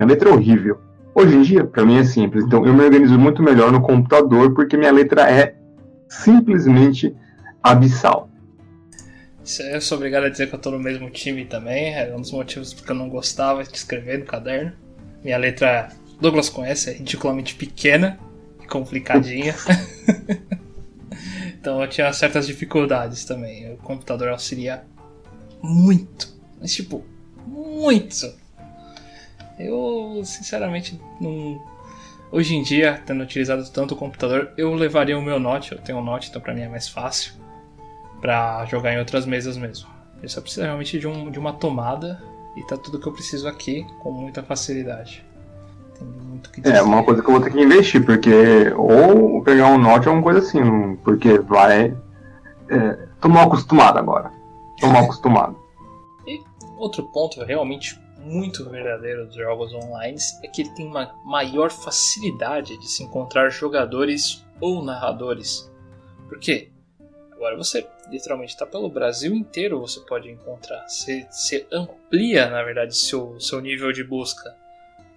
Minha 0.00 0.08
letra 0.08 0.30
é 0.30 0.32
horrível. 0.32 0.78
Hoje 1.14 1.36
em 1.36 1.42
dia, 1.42 1.62
para 1.62 1.84
mim 1.84 1.98
é 1.98 2.04
simples. 2.04 2.42
Então, 2.46 2.64
eu 2.64 2.72
me 2.72 2.82
organizo 2.82 3.18
muito 3.18 3.42
melhor 3.42 3.70
no 3.70 3.82
computador, 3.82 4.54
porque 4.54 4.78
minha 4.78 4.90
letra 4.90 5.30
é 5.30 5.54
simplesmente 6.08 7.14
abissal. 7.64 8.28
Eu 9.58 9.80
sou 9.80 9.96
obrigado 9.96 10.24
a 10.24 10.28
dizer 10.28 10.48
que 10.48 10.54
eu 10.54 10.58
tô 10.58 10.70
no 10.70 10.78
mesmo 10.78 11.08
time 11.10 11.46
também. 11.46 11.94
É 11.94 12.14
um 12.14 12.20
dos 12.20 12.30
motivos 12.30 12.74
porque 12.74 12.92
eu 12.92 12.96
não 12.96 13.08
gostava 13.08 13.64
de 13.64 13.74
escrever 13.74 14.18
no 14.18 14.26
caderno. 14.26 14.72
Minha 15.22 15.38
letra, 15.38 15.88
Douglas 16.20 16.50
conhece, 16.50 16.90
é 16.90 16.92
ridiculamente 16.92 17.54
pequena 17.54 18.18
e 18.62 18.66
complicadinha. 18.66 19.54
então 21.58 21.82
eu 21.82 21.88
tinha 21.88 22.12
certas 22.12 22.46
dificuldades 22.46 23.24
também. 23.24 23.72
O 23.72 23.78
computador 23.78 24.28
auxilia 24.28 24.84
muito. 25.62 26.34
Mas 26.60 26.74
tipo, 26.74 27.02
muito. 27.46 28.30
Eu 29.58 30.22
sinceramente 30.24 31.00
não. 31.18 31.62
Hoje 32.30 32.56
em 32.56 32.62
dia, 32.62 33.00
tendo 33.06 33.22
utilizado 33.22 33.66
tanto 33.70 33.94
o 33.94 33.96
computador, 33.96 34.52
eu 34.56 34.74
levaria 34.74 35.18
o 35.18 35.22
meu 35.22 35.38
Note. 35.38 35.72
Eu 35.72 35.78
tenho 35.78 35.98
um 35.98 36.04
Note, 36.04 36.28
então 36.28 36.42
pra 36.42 36.52
mim 36.52 36.62
é 36.62 36.68
mais 36.68 36.88
fácil 36.88 37.43
para 38.24 38.64
jogar 38.64 38.94
em 38.94 38.98
outras 38.98 39.26
mesas 39.26 39.54
mesmo. 39.54 39.86
Eu 40.22 40.30
só 40.30 40.40
preciso 40.40 40.62
realmente 40.62 40.98
de, 40.98 41.06
um, 41.06 41.30
de 41.30 41.38
uma 41.38 41.52
tomada 41.52 42.18
e 42.56 42.62
tá 42.62 42.74
tudo 42.74 42.98
que 42.98 43.06
eu 43.06 43.12
preciso 43.12 43.46
aqui 43.46 43.86
com 44.02 44.10
muita 44.10 44.42
facilidade. 44.42 45.22
Tem 45.98 46.06
muito 46.06 46.50
que 46.50 46.62
dizer. 46.62 46.76
É, 46.76 46.80
uma 46.82 47.04
coisa 47.04 47.20
que 47.20 47.28
eu 47.28 47.32
vou 47.34 47.42
ter 47.42 47.52
que 47.52 47.60
investir, 47.60 48.02
porque 48.02 48.72
ou 48.74 49.42
pegar 49.42 49.66
um 49.66 49.76
Note 49.76 50.08
ou 50.08 50.14
uma 50.14 50.22
coisa 50.22 50.38
assim, 50.38 50.96
porque 51.04 51.38
vai. 51.38 51.94
É, 52.70 53.08
tô 53.20 53.28
mal 53.28 53.46
acostumado 53.46 53.98
agora. 53.98 54.32
Tô 54.80 54.86
mal 54.86 55.04
acostumado. 55.04 55.56
E 56.26 56.42
outro 56.78 57.02
ponto 57.12 57.44
realmente 57.44 58.00
muito 58.24 58.64
verdadeiro 58.70 59.26
dos 59.26 59.36
jogos 59.36 59.74
online 59.74 60.16
é 60.42 60.48
que 60.48 60.62
ele 60.62 60.70
tem 60.70 60.86
uma 60.86 61.14
maior 61.26 61.70
facilidade 61.70 62.78
de 62.78 62.88
se 62.88 63.02
encontrar 63.02 63.50
jogadores 63.50 64.42
ou 64.62 64.82
narradores. 64.82 65.70
Por 66.26 66.38
quê? 66.38 66.70
Agora 67.30 67.58
você 67.58 67.86
literalmente 68.08 68.52
está 68.52 68.66
pelo 68.66 68.88
Brasil 68.88 69.34
inteiro, 69.34 69.80
você 69.80 70.00
pode 70.00 70.30
encontrar. 70.30 70.86
Você, 70.88 71.26
você 71.30 71.66
amplia, 71.72 72.48
na 72.48 72.62
verdade, 72.62 72.96
seu, 72.96 73.38
seu 73.40 73.60
nível 73.60 73.92
de 73.92 74.04
busca. 74.04 74.56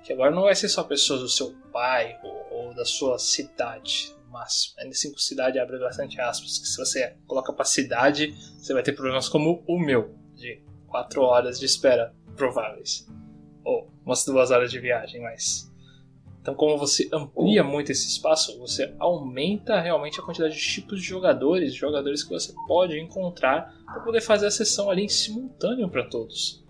Que 0.03 0.13
agora 0.13 0.31
não 0.31 0.43
vai 0.43 0.55
ser 0.55 0.69
só 0.69 0.83
pessoas 0.83 1.21
do 1.21 1.29
seu 1.29 1.53
bairro 1.71 2.29
ou 2.51 2.73
da 2.73 2.85
sua 2.85 3.19
cidade, 3.19 4.13
no 4.25 4.31
máximo. 4.31 4.75
Ainda 4.79 4.91
assim, 4.91 5.13
cidade 5.17 5.59
abre 5.59 5.77
bastante 5.79 6.19
aspas, 6.21 6.57
que 6.57 6.67
se 6.67 6.77
você 6.77 7.15
coloca 7.27 7.51
para 7.51 7.65
cidade, 7.65 8.33
você 8.57 8.73
vai 8.73 8.83
ter 8.83 8.93
problemas 8.93 9.27
como 9.27 9.63
o 9.67 9.79
meu, 9.79 10.15
de 10.35 10.61
4 10.87 11.21
horas 11.21 11.59
de 11.59 11.65
espera 11.65 12.13
prováveis. 12.35 13.05
Ou 13.63 13.91
umas 14.05 14.23
duas 14.23 14.51
horas 14.51 14.71
de 14.71 14.79
viagem, 14.79 15.21
mas 15.21 15.69
então, 16.47 16.55
como 16.55 16.77
você 16.77 17.09
amplia 17.11 17.61
muito 17.61 17.91
esse 17.91 18.07
espaço, 18.07 18.57
você 18.57 18.93
aumenta 18.97 19.81
realmente 19.81 20.17
a 20.17 20.23
quantidade 20.23 20.55
de 20.55 20.61
tipos 20.61 21.01
de 21.01 21.05
jogadores, 21.05 21.75
jogadores 21.75 22.23
que 22.23 22.29
você 22.29 22.53
pode 22.65 22.97
encontrar 22.97 23.75
para 23.85 23.99
poder 23.99 24.21
fazer 24.21 24.47
a 24.47 24.51
sessão 24.51 24.89
ali 24.89 25.03
em 25.03 25.09
simultâneo 25.09 25.89
para 25.89 26.05
todos. 26.05 26.63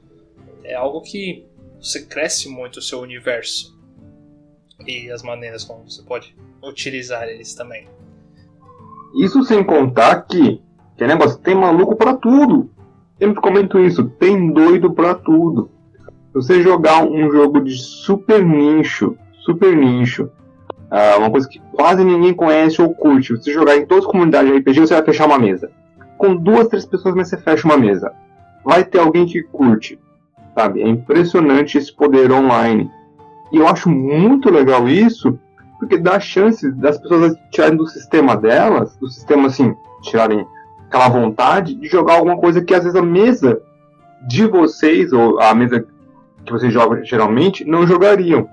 É 0.63 0.73
algo 0.73 1.01
que 1.01 1.45
você 1.79 2.03
cresce 2.03 2.49
muito 2.49 2.77
o 2.77 2.81
seu 2.81 3.01
universo 3.01 3.79
e 4.87 5.11
as 5.11 5.21
maneiras 5.21 5.63
como 5.63 5.87
você 5.87 6.01
pode 6.01 6.35
utilizar 6.63 7.27
eles 7.27 7.53
também. 7.53 7.87
Isso 9.21 9.43
sem 9.43 9.63
contar 9.63 10.23
que, 10.23 10.59
que 10.97 11.05
negócio, 11.05 11.37
tem 11.37 11.53
maluco 11.53 11.95
para 11.95 12.15
tudo. 12.15 12.71
Sempre 13.19 13.39
comento 13.39 13.77
isso, 13.77 14.09
tem 14.09 14.51
doido 14.51 14.91
para 14.91 15.13
tudo. 15.13 15.69
Se 16.29 16.33
você 16.33 16.63
jogar 16.63 17.03
um 17.03 17.31
jogo 17.31 17.59
de 17.59 17.77
super 17.77 18.43
nicho 18.43 19.15
super 19.47 19.73
nicho, 19.73 20.29
uh, 20.91 21.17
uma 21.19 21.31
coisa 21.31 21.47
que 21.47 21.61
quase 21.71 22.03
ninguém 22.03 22.33
conhece 22.33 22.81
ou 22.81 22.93
curte. 22.93 23.31
Você 23.31 23.53
jogar 23.53 23.77
em 23.77 23.85
todas 23.85 24.03
as 24.03 24.11
comunidades 24.11 24.51
de 24.51 24.57
RPG, 24.59 24.81
você 24.81 24.93
vai 24.93 25.03
fechar 25.03 25.25
uma 25.25 25.39
mesa. 25.39 25.71
Com 26.17 26.35
duas, 26.35 26.67
três 26.67 26.85
pessoas, 26.85 27.15
mas 27.15 27.29
você 27.29 27.37
fecha 27.37 27.65
uma 27.65 27.77
mesa. 27.77 28.11
Vai 28.65 28.83
ter 28.83 28.99
alguém 28.99 29.25
que 29.25 29.41
curte, 29.43 29.97
sabe? 30.53 30.81
É 30.81 30.87
impressionante 30.87 31.77
esse 31.77 31.95
poder 31.95 32.29
online. 32.29 32.91
E 33.53 33.57
eu 33.57 33.67
acho 33.67 33.89
muito 33.89 34.51
legal 34.51 34.89
isso, 34.89 35.39
porque 35.79 35.97
dá 35.97 36.19
chance 36.19 36.69
das 36.73 36.97
pessoas 36.97 37.37
tirarem 37.49 37.77
do 37.77 37.87
sistema 37.87 38.35
delas, 38.35 38.97
do 38.97 39.07
sistema 39.07 39.47
assim, 39.47 39.73
tirarem 40.01 40.45
aquela 40.87 41.07
vontade 41.07 41.73
de 41.73 41.87
jogar 41.87 42.15
alguma 42.15 42.37
coisa 42.37 42.61
que 42.61 42.73
às 42.73 42.83
vezes 42.83 42.99
a 42.99 43.01
mesa 43.01 43.61
de 44.27 44.45
vocês, 44.45 45.13
ou 45.13 45.39
a 45.39 45.55
mesa 45.55 45.85
que 46.45 46.51
vocês 46.51 46.73
jogam 46.73 47.01
geralmente, 47.05 47.63
não 47.63 47.87
jogariam. 47.87 48.49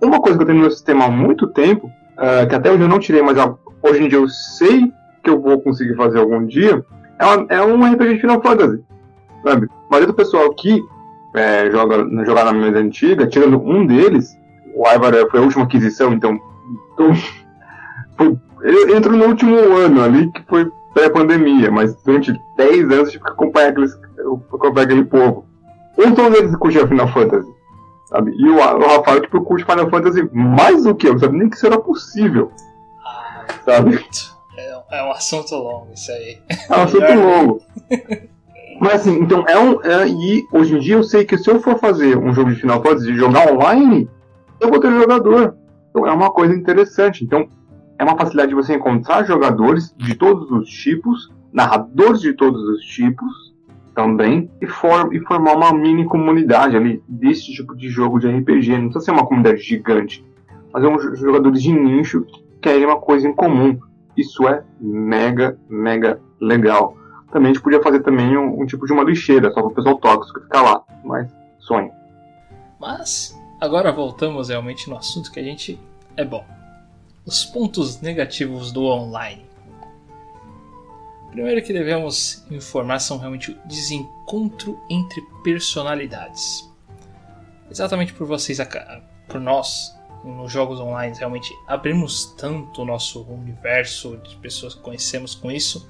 Uma 0.00 0.20
coisa 0.20 0.36
que 0.36 0.42
eu 0.42 0.46
tenho 0.46 0.58
no 0.58 0.64
meu 0.64 0.70
sistema 0.70 1.06
há 1.06 1.10
muito 1.10 1.48
tempo, 1.48 1.86
uh, 1.86 2.48
que 2.48 2.54
até 2.54 2.70
hoje 2.70 2.82
eu 2.82 2.88
não 2.88 2.98
tirei, 2.98 3.22
mas 3.22 3.36
hoje 3.82 4.04
em 4.04 4.08
dia 4.08 4.18
eu 4.18 4.28
sei 4.28 4.92
que 5.22 5.30
eu 5.30 5.40
vou 5.40 5.60
conseguir 5.60 5.96
fazer 5.96 6.18
algum 6.18 6.46
dia, 6.46 6.84
é, 7.18 7.24
uma, 7.26 7.46
é 7.48 7.62
um 7.62 7.92
RPG 7.92 8.14
de 8.14 8.20
Final 8.20 8.40
Fantasy. 8.40 8.82
Sabe? 9.42 9.66
A 9.66 9.90
maioria 9.90 10.06
do 10.06 10.14
pessoal 10.14 10.46
aqui 10.46 10.80
é, 11.34 11.70
joga, 11.70 11.96
joga 12.24 12.44
na 12.44 12.52
mesa 12.52 12.78
antiga, 12.78 13.26
tirando 13.26 13.60
um 13.60 13.86
deles, 13.86 14.36
o 14.74 14.86
Ivar 14.86 15.12
foi 15.30 15.40
a 15.40 15.42
última 15.42 15.64
aquisição, 15.64 16.12
então. 16.12 16.38
então 16.94 17.12
foi, 18.16 18.38
ele 18.62 18.96
entrou 18.96 19.16
no 19.16 19.26
último 19.26 19.56
ano 19.76 20.02
ali, 20.02 20.30
que 20.32 20.42
foi 20.48 20.70
pré-pandemia, 20.94 21.70
mas 21.70 21.94
durante 22.02 22.32
10 22.56 22.84
anos 22.84 22.92
eu 22.92 23.10
tive 23.10 23.24
que 23.24 23.30
acompanhar, 23.30 23.68
aqueles, 23.70 23.98
acompanhar 24.52 24.84
aquele 24.84 25.04
povo. 25.04 25.46
Um 25.96 26.14
todos 26.14 26.38
eles 26.38 26.56
curtiam 26.56 26.86
Final 26.86 27.08
Fantasy. 27.08 27.57
Sabe? 28.08 28.32
E 28.34 28.48
o, 28.48 28.54
o 28.54 28.96
Rafael, 28.96 29.20
tipo, 29.20 29.42
curte 29.42 29.66
Final 29.66 29.90
Fantasy 29.90 30.28
mais 30.32 30.84
do 30.84 30.94
que 30.94 31.06
eu, 31.06 31.12
não 31.12 31.20
sabe 31.20 31.36
nem 31.36 31.50
que 31.50 31.66
era 31.66 31.78
possível. 31.78 32.50
Ah, 33.04 33.44
sabe? 33.66 34.02
É, 34.56 34.82
é 34.92 35.02
um 35.04 35.10
assunto 35.10 35.54
longo 35.54 35.92
isso 35.92 36.10
aí. 36.10 36.38
É 36.70 36.76
um 36.78 36.82
assunto 36.82 37.12
longo. 37.14 37.62
Mas 38.80 38.94
assim, 38.94 39.18
então 39.20 39.44
é 39.46 39.58
um. 39.58 39.82
É, 39.82 40.08
e 40.08 40.46
hoje 40.52 40.74
em 40.74 40.78
dia 40.78 40.94
eu 40.94 41.02
sei 41.02 41.24
que 41.24 41.36
se 41.36 41.50
eu 41.50 41.60
for 41.60 41.78
fazer 41.78 42.16
um 42.16 42.32
jogo 42.32 42.50
de 42.50 42.60
Final 42.60 42.82
Fantasy 42.82 43.10
e 43.10 43.16
jogar 43.16 43.52
online, 43.52 44.08
eu 44.58 44.70
vou 44.70 44.80
ter 44.80 44.90
jogador. 44.90 45.56
Então 45.90 46.06
é 46.06 46.12
uma 46.12 46.30
coisa 46.30 46.54
interessante. 46.54 47.24
Então 47.24 47.46
é 47.98 48.04
uma 48.04 48.16
facilidade 48.16 48.48
de 48.48 48.54
você 48.54 48.74
encontrar 48.74 49.24
jogadores 49.24 49.94
de 49.98 50.14
todos 50.14 50.50
os 50.50 50.70
tipos, 50.70 51.30
narradores 51.52 52.20
de 52.20 52.32
todos 52.32 52.62
os 52.62 52.82
tipos, 52.84 53.54
também 53.98 54.48
e, 54.60 54.66
for, 54.68 55.12
e 55.12 55.18
formar 55.26 55.56
uma 55.56 55.72
mini 55.72 56.04
comunidade 56.04 56.76
ali 56.76 57.02
desse 57.08 57.52
tipo 57.52 57.74
de 57.74 57.88
jogo 57.88 58.20
de 58.20 58.28
RPG. 58.28 58.70
Não 58.70 58.90
precisa 58.90 59.06
ser 59.06 59.10
uma 59.10 59.26
comunidade 59.26 59.60
gigante, 59.60 60.24
mas 60.72 60.84
é 60.84 60.86
um 60.86 61.16
jogadores 61.16 61.60
de 61.60 61.72
nicho 61.72 62.22
que 62.22 62.44
querem 62.62 62.84
uma 62.84 63.00
coisa 63.00 63.26
em 63.26 63.34
comum. 63.34 63.76
Isso 64.16 64.46
é 64.46 64.62
mega, 64.80 65.58
mega 65.68 66.20
legal. 66.40 66.96
Também 67.32 67.50
a 67.50 67.54
gente 67.54 67.62
podia 67.62 67.82
fazer 67.82 67.98
também 68.00 68.38
um, 68.38 68.62
um 68.62 68.66
tipo 68.66 68.86
de 68.86 68.92
uma 68.92 69.02
lixeira, 69.02 69.50
só 69.50 69.60
para 69.62 69.70
o 69.70 69.74
pessoal 69.74 69.98
tóxico 69.98 70.42
ficar 70.42 70.62
lá, 70.62 70.84
mas 71.04 71.28
sonho. 71.58 71.90
Mas 72.80 73.36
agora 73.60 73.90
voltamos 73.90 74.48
realmente 74.48 74.88
no 74.88 74.96
assunto 74.96 75.32
que 75.32 75.40
a 75.40 75.44
gente 75.44 75.76
é 76.16 76.24
bom. 76.24 76.44
Os 77.26 77.44
pontos 77.44 78.00
negativos 78.00 78.70
do 78.70 78.84
online. 78.84 79.47
Primeiro 81.30 81.62
que 81.62 81.72
devemos 81.72 82.44
informar 82.50 83.00
são 83.00 83.18
realmente 83.18 83.50
o 83.50 83.58
desencontro 83.66 84.80
entre 84.88 85.20
personalidades. 85.44 86.68
Exatamente 87.70 88.14
por 88.14 88.26
vocês, 88.26 88.58
por 89.28 89.40
nós, 89.40 89.94
nos 90.24 90.50
jogos 90.50 90.80
online, 90.80 91.16
realmente 91.16 91.52
abrimos 91.66 92.34
tanto 92.36 92.82
o 92.82 92.84
nosso 92.84 93.22
universo 93.24 94.16
de 94.18 94.36
pessoas 94.36 94.74
que 94.74 94.80
conhecemos 94.80 95.34
com 95.34 95.50
isso, 95.50 95.88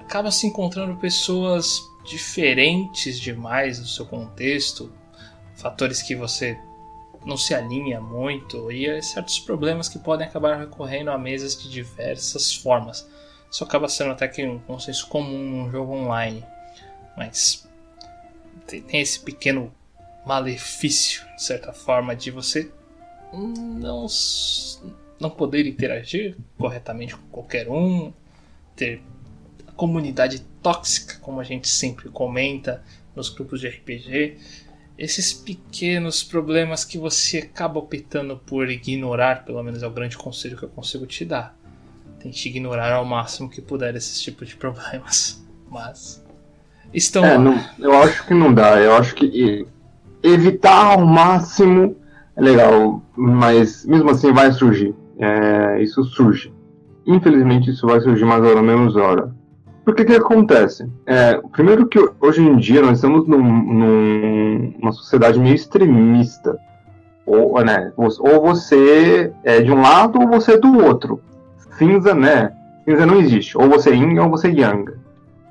acaba 0.00 0.30
se 0.30 0.46
encontrando 0.46 0.96
pessoas 0.96 1.80
diferentes 2.04 3.18
demais 3.18 3.80
no 3.80 3.86
seu 3.86 4.06
contexto, 4.06 4.92
fatores 5.56 6.00
que 6.00 6.14
você 6.14 6.58
não 7.26 7.36
se 7.36 7.52
alinha 7.52 8.00
muito 8.00 8.70
e 8.70 9.02
certos 9.02 9.40
problemas 9.40 9.88
que 9.88 9.98
podem 9.98 10.26
acabar 10.26 10.56
recorrendo 10.56 11.10
a 11.10 11.18
mesas 11.18 11.60
de 11.60 11.68
diversas 11.68 12.54
formas 12.54 13.06
isso 13.50 13.64
acaba 13.64 13.88
sendo 13.88 14.10
até 14.10 14.28
que 14.28 14.44
um 14.46 14.58
consenso 14.58 15.06
comum 15.08 15.38
num 15.38 15.70
jogo 15.70 15.94
online. 15.94 16.44
Mas 17.16 17.68
tem, 18.66 18.82
tem 18.82 19.00
esse 19.00 19.20
pequeno 19.20 19.72
malefício, 20.26 21.26
de 21.34 21.42
certa 21.42 21.72
forma, 21.72 22.14
de 22.14 22.30
você 22.30 22.70
não, 23.32 24.06
não 25.20 25.30
poder 25.30 25.66
interagir 25.66 26.36
corretamente 26.56 27.16
com 27.16 27.26
qualquer 27.28 27.68
um, 27.68 28.12
ter 28.76 29.02
a 29.66 29.72
comunidade 29.72 30.40
tóxica, 30.62 31.18
como 31.20 31.40
a 31.40 31.44
gente 31.44 31.68
sempre 31.68 32.08
comenta 32.08 32.84
nos 33.14 33.28
grupos 33.28 33.60
de 33.60 33.68
RPG, 33.68 34.38
esses 34.98 35.32
pequenos 35.32 36.22
problemas 36.22 36.84
que 36.84 36.98
você 36.98 37.38
acaba 37.38 37.78
optando 37.78 38.36
por 38.36 38.68
ignorar, 38.68 39.44
pelo 39.44 39.62
menos 39.62 39.82
é 39.82 39.86
o 39.86 39.90
grande 39.90 40.16
conselho 40.16 40.56
que 40.56 40.64
eu 40.64 40.68
consigo 40.68 41.06
te 41.06 41.24
dar. 41.24 41.57
Tente 42.20 42.48
ignorar 42.48 42.92
ao 42.92 43.04
máximo 43.04 43.48
que 43.48 43.60
puder 43.60 43.94
esses 43.94 44.20
tipos 44.20 44.48
de 44.48 44.56
problemas. 44.56 45.44
Mas. 45.70 46.24
Estão 46.92 47.24
é, 47.24 47.36
não, 47.36 47.58
eu 47.78 47.92
acho 48.02 48.26
que 48.26 48.34
não 48.34 48.52
dá. 48.52 48.80
Eu 48.80 48.94
acho 48.94 49.14
que 49.14 49.66
evitar 50.22 50.92
ao 50.94 51.06
máximo 51.06 51.96
é 52.34 52.40
legal, 52.40 53.02
mas 53.14 53.84
mesmo 53.84 54.08
assim 54.10 54.32
vai 54.32 54.50
surgir. 54.52 54.94
É, 55.18 55.82
isso 55.82 56.02
surge. 56.04 56.50
Infelizmente 57.06 57.70
isso 57.70 57.86
vai 57.86 58.00
surgir 58.00 58.24
mais 58.24 58.42
hora 58.42 58.62
menos 58.62 58.96
hora. 58.96 59.30
Porque 59.84 60.04
que 60.04 60.14
acontece? 60.14 60.90
É, 61.04 61.38
primeiro 61.52 61.86
que 61.86 61.98
hoje 62.20 62.40
em 62.40 62.56
dia 62.56 62.80
nós 62.80 62.98
estamos 62.98 63.28
num, 63.28 63.42
num, 63.42 64.74
numa 64.78 64.92
sociedade 64.92 65.38
meio 65.38 65.54
extremista. 65.54 66.58
Ou, 67.26 67.62
né, 67.62 67.92
ou 67.96 68.40
você 68.40 69.30
é 69.44 69.60
de 69.60 69.70
um 69.70 69.82
lado 69.82 70.18
ou 70.18 70.28
você 70.28 70.52
é 70.52 70.56
do 70.56 70.82
outro 70.82 71.20
cinza, 71.78 72.14
né? 72.14 72.52
Cinza 72.84 73.06
não 73.06 73.20
existe. 73.20 73.56
Ou 73.56 73.68
você 73.68 73.90
é 73.90 73.94
yin 73.94 74.18
ou 74.18 74.28
você 74.28 74.48
é 74.48 74.52
yang. 74.52 74.92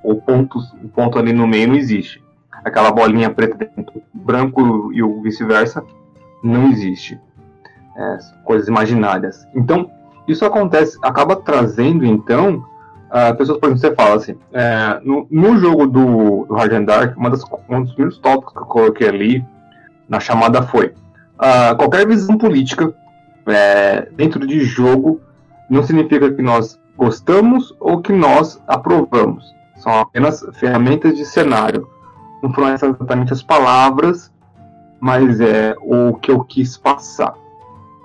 O 0.04 0.16
ponto, 0.16 0.60
o 0.84 0.90
ponto 0.90 1.18
ali 1.18 1.34
no 1.34 1.48
meio 1.48 1.70
não 1.70 1.76
existe. 1.76 2.24
Aquela 2.64 2.92
bolinha 2.92 3.30
preta 3.30 3.56
dentro, 3.58 4.02
branco 4.14 4.92
e 4.94 5.02
o 5.02 5.22
vice-versa, 5.22 5.84
não 6.44 6.70
existe. 6.70 7.20
É, 7.98 8.18
coisas 8.44 8.68
imaginárias. 8.68 9.48
Então, 9.56 9.90
isso 10.28 10.46
acontece, 10.46 10.98
acaba 11.02 11.38
trazendo, 11.38 12.06
então, 12.06 12.64
uh, 13.10 13.36
pessoas, 13.38 13.60
por 13.60 13.70
exemplo, 13.70 13.80
você 13.80 13.96
fala 13.96 14.16
assim, 14.16 14.36
é, 14.52 15.00
no, 15.04 15.26
no, 15.32 15.58
jogo 15.58 15.88
do, 15.88 16.46
do 16.46 16.54
Hard 16.54 16.74
and 16.74 16.84
Dark, 16.84 17.18
uma 17.18 17.30
das, 17.30 17.44
um 17.70 17.82
dos 17.82 17.94
primeiros 17.94 18.20
tópicos 18.20 18.54
que 18.54 18.60
eu 18.60 18.66
coloquei 18.66 19.08
ali 19.08 19.46
na 20.08 20.20
chamada 20.20 20.62
foi 20.62 20.88
uh, 20.88 21.76
qualquer 21.78 22.06
visão 22.06 22.38
política 22.38 22.94
é, 23.48 24.10
dentro 24.16 24.46
de 24.46 24.60
jogo 24.66 25.22
não 25.70 25.84
significa 25.84 26.32
que 26.32 26.42
nós 26.42 26.80
gostamos 26.98 27.76
ou 27.80 28.02
que 28.02 28.12
nós 28.12 28.62
aprovamos. 28.68 29.44
São 29.78 30.00
apenas 30.00 30.46
ferramentas 30.54 31.16
de 31.16 31.26
cenário. 31.26 31.88
Não 32.42 32.52
foram 32.52 32.74
exatamente 32.74 33.34
as 33.34 33.44
palavras, 33.44 34.32
mas 35.00 35.40
é 35.40 35.76
o 35.82 36.14
que 36.16 36.32
eu 36.32 36.44
quis 36.44 36.78
passar. 36.78 37.34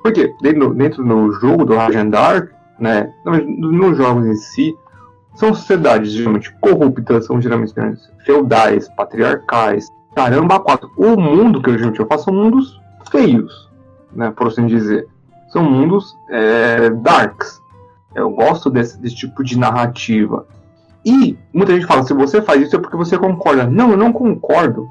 Porque 0.03 0.35
dentro, 0.43 0.75
dentro 0.75 1.05
do 1.05 1.33
jogo 1.33 1.65
do 1.65 1.77
Rage 1.77 2.03
Dark, 2.05 2.51
né, 2.79 3.13
nos 3.25 3.97
jogos 3.97 4.27
em 4.27 4.35
si, 4.35 4.77
são 5.35 5.55
sociedades 5.55 6.13
geralmente 6.13 6.55
corruptas, 6.61 7.27
são 7.27 7.41
geralmente 7.41 7.73
feudais, 8.25 8.89
patriarcais. 8.97 9.89
Caramba, 10.15 10.61
quatro. 10.61 10.91
O 10.97 11.17
mundo 11.19 11.63
que 11.63 11.71
eu 11.71 11.75
geralmente 11.75 12.01
eu 12.01 12.07
faço 12.07 12.25
são 12.25 12.35
mundos 12.35 12.81
feios, 13.11 13.71
né, 14.13 14.31
por 14.31 14.49
assim 14.49 14.67
dizer. 14.67 15.07
São 15.53 15.63
mundos 15.63 16.17
é, 16.31 16.89
darks. 16.89 17.61
Eu 18.15 18.31
gosto 18.31 18.71
desse, 18.71 18.99
desse 18.99 19.17
tipo 19.17 19.45
de 19.45 19.59
narrativa. 19.59 20.47
E 21.05 21.37
muita 21.53 21.75
gente 21.75 21.87
fala, 21.87 22.03
se 22.05 22.15
você 22.15 22.41
faz 22.41 22.63
isso 22.63 22.75
é 22.77 22.79
porque 22.79 22.97
você 22.97 23.19
concorda. 23.19 23.67
Não, 23.67 23.91
eu 23.91 23.97
não 23.97 24.13
concordo. 24.13 24.89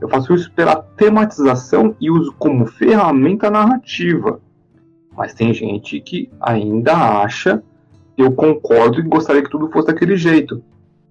Eu 0.00 0.08
faço 0.08 0.32
isso 0.34 0.52
pela 0.52 0.76
tematização 0.96 1.96
e 2.00 2.10
uso 2.10 2.32
como 2.38 2.66
ferramenta 2.66 3.50
narrativa. 3.50 4.40
Mas 5.16 5.34
tem 5.34 5.52
gente 5.52 6.00
que 6.00 6.30
ainda 6.40 6.94
acha 7.22 7.62
eu 8.16 8.30
concordo 8.30 9.00
e 9.00 9.02
gostaria 9.02 9.42
que 9.42 9.50
tudo 9.50 9.68
fosse 9.70 9.88
daquele 9.88 10.16
jeito. 10.16 10.62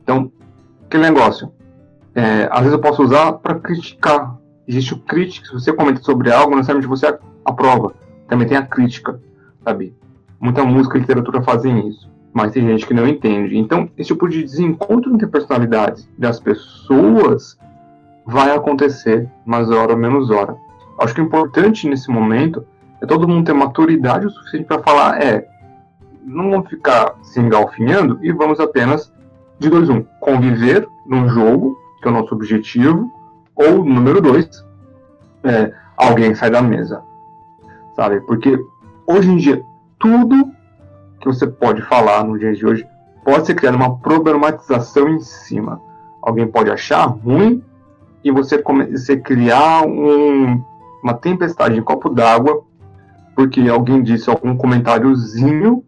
Então, 0.01 0.31
aquele 0.85 1.03
negócio. 1.03 1.51
É, 2.15 2.47
às 2.49 2.59
vezes 2.59 2.73
eu 2.73 2.79
posso 2.79 3.03
usar 3.03 3.33
para 3.33 3.59
criticar. 3.59 4.37
Existe 4.65 4.93
o 4.93 4.99
crítico. 4.99 5.47
Se 5.47 5.53
você 5.53 5.73
comenta 5.73 6.01
sobre 6.01 6.31
algo, 6.31 6.51
não 6.51 6.57
necessariamente 6.57 6.87
você 6.87 7.17
aprova. 7.43 7.93
Também 8.33 8.47
tem 8.47 8.57
a 8.57 8.65
crítica, 8.65 9.21
sabe? 9.63 9.95
Muita 10.41 10.63
música 10.63 10.97
e 10.97 11.01
literatura 11.01 11.43
fazem 11.43 11.87
isso. 11.87 12.09
Mas 12.33 12.51
tem 12.51 12.67
gente 12.67 12.83
que 12.83 12.91
não 12.91 13.07
entende. 13.07 13.55
Então, 13.55 13.87
esse 13.95 14.07
tipo 14.07 14.27
de 14.27 14.41
desencontro 14.41 15.13
entre 15.13 15.27
personalidades 15.27 16.09
das 16.17 16.39
pessoas 16.39 17.59
vai 18.25 18.49
acontecer, 18.49 19.29
mais 19.45 19.69
hora 19.69 19.91
ou 19.91 19.99
menos 19.99 20.31
hora. 20.31 20.55
Acho 20.99 21.13
que 21.13 21.21
o 21.21 21.25
importante 21.25 21.87
nesse 21.87 22.09
momento 22.09 22.65
é 22.99 23.05
todo 23.05 23.27
mundo 23.27 23.45
ter 23.45 23.53
maturidade 23.53 24.25
o 24.25 24.31
suficiente 24.31 24.65
para 24.65 24.81
falar, 24.81 25.21
é, 25.21 25.47
não 26.25 26.49
vamos 26.49 26.69
ficar 26.69 27.13
se 27.21 27.39
engalfinhando 27.39 28.17
e 28.23 28.31
vamos 28.31 28.59
apenas, 28.59 29.13
de 29.59 29.69
dois 29.69 29.89
um, 29.89 30.03
conviver 30.19 30.87
num 31.05 31.29
jogo, 31.29 31.77
que 32.01 32.07
é 32.07 32.09
o 32.09 32.13
nosso 32.15 32.33
objetivo, 32.33 33.11
ou, 33.55 33.85
número 33.85 34.19
dois, 34.19 34.49
é, 35.43 35.71
alguém 35.95 36.33
sai 36.33 36.49
da 36.49 36.63
mesa. 36.63 37.12
Sabe? 37.95 38.21
Porque 38.21 38.57
hoje 39.07 39.29
em 39.29 39.37
dia, 39.37 39.63
tudo 39.99 40.51
que 41.19 41.27
você 41.27 41.47
pode 41.47 41.81
falar 41.83 42.23
no 42.23 42.37
dia 42.37 42.53
de 42.53 42.65
hoje 42.65 42.87
pode 43.23 43.45
ser 43.45 43.55
criado 43.55 43.75
uma 43.75 43.97
problematização 43.97 45.09
em 45.09 45.19
cima. 45.19 45.81
Alguém 46.21 46.47
pode 46.47 46.69
achar 46.69 47.05
ruim 47.05 47.63
e 48.23 48.31
você, 48.31 48.61
você 48.91 49.17
criar 49.17 49.85
um, 49.85 50.63
uma 51.03 51.13
tempestade 51.13 51.75
de 51.75 51.81
copo 51.81 52.09
d'água 52.09 52.63
porque 53.35 53.61
alguém 53.61 54.03
disse 54.03 54.29
algum 54.29 54.55
comentáriozinho 54.55 55.83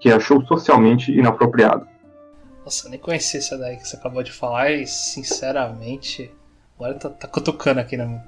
que 0.00 0.10
achou 0.10 0.44
socialmente 0.46 1.12
inapropriado. 1.12 1.86
Nossa, 2.64 2.88
nem 2.88 2.98
conhecia 2.98 3.40
essa 3.40 3.58
daí 3.58 3.76
que 3.76 3.86
você 3.86 3.96
acabou 3.96 4.22
de 4.22 4.32
falar 4.32 4.70
e, 4.70 4.86
sinceramente, 4.86 6.30
agora 6.76 6.94
tá, 6.94 7.10
tá 7.10 7.28
cutucando 7.28 7.80
aqui 7.80 7.96
na, 7.96 8.22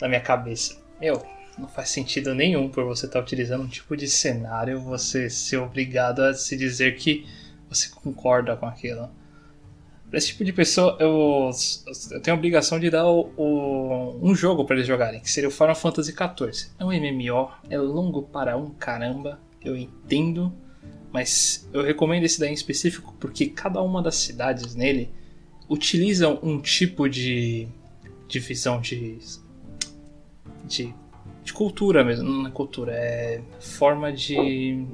na 0.00 0.08
minha 0.08 0.20
cabeça. 0.20 0.76
Meu, 1.00 1.22
não 1.60 1.68
faz 1.68 1.90
sentido 1.90 2.34
nenhum 2.34 2.68
por 2.68 2.84
você 2.84 3.06
estar 3.06 3.18
tá 3.18 3.24
utilizando 3.24 3.62
um 3.62 3.68
tipo 3.68 3.96
de 3.96 4.08
cenário 4.08 4.80
você 4.80 5.28
ser 5.28 5.58
obrigado 5.58 6.20
a 6.20 6.34
se 6.34 6.56
dizer 6.56 6.96
que 6.96 7.26
você 7.68 7.88
concorda 7.88 8.56
com 8.56 8.66
aquilo. 8.66 9.08
Pra 10.08 10.18
esse 10.18 10.28
tipo 10.28 10.44
de 10.44 10.52
pessoa, 10.52 10.96
eu, 10.98 11.50
eu 12.10 12.20
tenho 12.20 12.34
a 12.34 12.38
obrigação 12.38 12.80
de 12.80 12.90
dar 12.90 13.06
o, 13.06 13.32
o, 13.36 14.18
um 14.20 14.34
jogo 14.34 14.64
para 14.64 14.74
eles 14.74 14.88
jogarem, 14.88 15.20
que 15.20 15.30
seria 15.30 15.48
o 15.48 15.52
Final 15.52 15.76
Fantasy 15.76 16.12
XIV. 16.12 16.70
É 16.80 16.84
um 16.84 16.88
MMO, 16.88 17.48
é 17.68 17.78
longo 17.78 18.22
para 18.22 18.56
um 18.56 18.70
caramba, 18.70 19.38
eu 19.62 19.76
entendo, 19.76 20.52
mas 21.12 21.68
eu 21.72 21.82
recomendo 21.82 22.24
esse 22.24 22.40
daí 22.40 22.50
em 22.50 22.54
específico 22.54 23.14
porque 23.20 23.46
cada 23.46 23.80
uma 23.82 24.02
das 24.02 24.16
cidades 24.16 24.74
nele 24.74 25.10
utilizam 25.68 26.40
um 26.42 26.60
tipo 26.60 27.08
de 27.08 27.68
divisão 28.26 28.80
de, 28.80 29.18
de, 30.64 30.92
de 31.42 31.52
cultura 31.52 32.04
mesmo, 32.04 32.28
não 32.28 32.46
é 32.46 32.50
cultura, 32.50 32.92
é 32.92 33.40
forma 33.58 34.12
de 34.12 34.86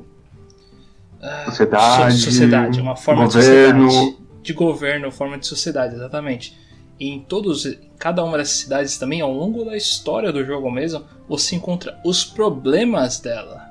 ah, 1.21 1.45
sociedade, 1.47 2.19
sociedade 2.19 2.81
uma 2.81 2.97
forma 2.97 3.25
governo. 3.25 3.89
de 3.89 3.93
sociedade 3.95 4.27
de 4.47 4.53
governo, 4.53 5.11
forma 5.11 5.37
de 5.37 5.47
sociedade, 5.47 5.97
exatamente. 5.97 6.57
E 7.01 7.09
em 7.09 7.21
todos, 7.21 7.77
cada 7.99 8.23
uma 8.25 8.39
dessas 8.39 8.59
cidades 8.59 8.97
também, 8.97 9.21
ao 9.21 9.33
longo 9.33 9.65
da 9.65 9.77
história 9.77 10.33
do 10.33 10.45
jogo 10.45 10.71
mesmo, 10.71 11.05
você 11.29 11.57
encontra 11.57 12.01
os 12.05 12.25
problemas 12.25 13.19
dela. 13.19 13.69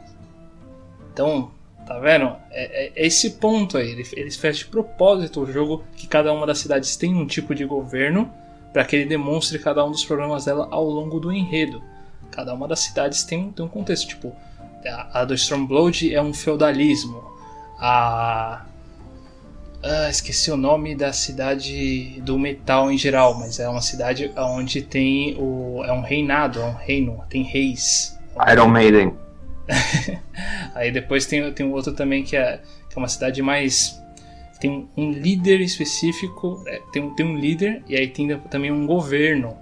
Então, 1.11 1.49
tá 1.87 1.97
vendo? 1.97 2.35
É, 2.51 2.87
é, 2.87 2.91
é 2.93 3.07
esse 3.07 3.31
ponto 3.31 3.77
aí. 3.77 3.89
Ele, 3.91 4.05
ele 4.13 4.31
fez 4.31 4.57
de 4.57 4.65
propósito 4.65 5.41
o 5.41 5.51
jogo 5.51 5.83
que 5.95 6.07
cada 6.07 6.31
uma 6.33 6.45
das 6.45 6.59
cidades 6.59 6.97
tem 6.97 7.15
um 7.15 7.25
tipo 7.25 7.55
de 7.55 7.63
governo 7.63 8.29
para 8.73 8.83
que 8.83 8.97
ele 8.97 9.05
demonstre 9.05 9.57
cada 9.57 9.83
um 9.85 9.91
dos 9.91 10.03
problemas 10.03 10.43
dela 10.43 10.67
ao 10.69 10.85
longo 10.85 11.21
do 11.21 11.31
enredo. 11.31 11.81
Cada 12.35 12.53
uma 12.53 12.67
das 12.67 12.81
cidades 12.81 13.23
tem, 13.23 13.51
tem 13.51 13.65
um 13.65 13.69
contexto. 13.69 14.07
Tipo, 14.07 14.35
a, 14.85 15.21
a 15.21 15.25
do 15.25 15.33
Stormblood 15.33 16.13
é 16.13 16.21
um 16.21 16.33
feudalismo. 16.33 17.23
A 17.79 18.65
ah, 19.87 20.09
esqueci 20.09 20.49
o 20.49 20.57
nome 20.57 20.95
da 20.95 21.13
cidade 21.13 22.19
do 22.21 22.39
metal 22.39 22.91
em 22.91 22.97
geral, 22.97 23.37
mas 23.37 23.59
é 23.59 23.69
uma 23.69 23.81
cidade 23.81 24.31
onde 24.35 24.81
tem 24.81 25.35
o. 25.37 25.83
É 25.85 25.93
um 25.93 26.01
reinado, 26.01 26.59
é 26.59 26.65
um 26.65 26.73
reino, 26.73 27.23
tem 27.29 27.43
reis. 27.43 28.17
Iron 28.51 28.67
Maiden. 28.69 29.13
Aí 30.73 30.91
depois 30.91 31.27
tem, 31.27 31.53
tem 31.53 31.67
um 31.67 31.71
outro 31.71 31.93
também 31.93 32.23
que 32.23 32.35
é, 32.35 32.59
que 32.89 32.95
é 32.95 32.97
uma 32.97 33.07
cidade 33.07 33.43
mais. 33.43 34.01
Tem 34.59 34.89
um 34.97 35.11
líder 35.11 35.61
específico, 35.61 36.63
é, 36.65 36.81
tem, 36.91 37.07
tem 37.11 37.23
um 37.23 37.37
líder 37.37 37.83
e 37.87 37.95
aí 37.95 38.07
tem 38.07 38.35
também 38.49 38.71
um 38.71 38.87
governo. 38.87 39.55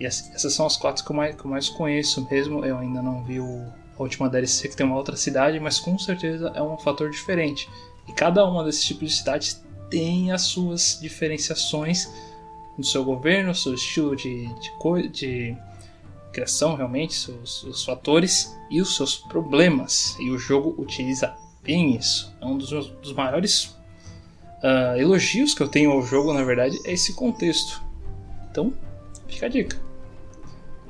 E 0.00 0.06
essas 0.06 0.54
são 0.54 0.64
as 0.64 0.78
quatro 0.78 1.04
que 1.04 1.12
eu 1.12 1.16
mais, 1.16 1.36
que 1.36 1.44
eu 1.44 1.50
mais 1.50 1.68
conheço 1.68 2.26
mesmo. 2.30 2.64
Eu 2.64 2.78
ainda 2.78 3.02
não 3.02 3.22
vi 3.22 3.38
o, 3.38 3.66
a 3.98 4.02
última 4.02 4.30
DLC 4.30 4.68
que 4.68 4.74
tem 4.74 4.86
uma 4.86 4.96
outra 4.96 5.14
cidade, 5.14 5.60
mas 5.60 5.78
com 5.78 5.98
certeza 5.98 6.50
é 6.54 6.62
um 6.62 6.78
fator 6.78 7.10
diferente. 7.10 7.68
E 8.08 8.12
cada 8.12 8.44
uma 8.46 8.64
desses 8.64 8.82
tipos 8.82 9.10
de 9.10 9.16
cidades 9.16 9.62
tem 9.90 10.32
as 10.32 10.42
suas 10.42 10.98
diferenciações 11.02 12.10
no 12.78 12.84
seu 12.84 13.04
governo, 13.04 13.54
seu 13.54 13.74
estilo 13.74 14.16
de, 14.16 14.46
de, 14.54 15.08
de 15.10 15.56
criação, 16.32 16.76
realmente, 16.76 17.14
seus, 17.14 17.60
seus 17.60 17.84
fatores 17.84 18.56
e 18.70 18.80
os 18.80 18.96
seus 18.96 19.16
problemas. 19.16 20.16
E 20.18 20.30
o 20.30 20.38
jogo 20.38 20.74
utiliza 20.78 21.36
bem 21.62 21.94
isso. 21.94 22.34
É 22.40 22.46
um 22.46 22.56
dos, 22.56 22.70
dos 22.70 23.12
maiores 23.12 23.76
uh, 24.62 24.96
elogios 24.98 25.52
que 25.52 25.62
eu 25.62 25.68
tenho 25.68 25.90
ao 25.90 26.00
jogo, 26.02 26.32
na 26.32 26.42
verdade, 26.42 26.78
é 26.86 26.92
esse 26.92 27.12
contexto. 27.12 27.82
Então, 28.50 28.72
fica 29.28 29.44
a 29.44 29.48
dica. 29.50 29.89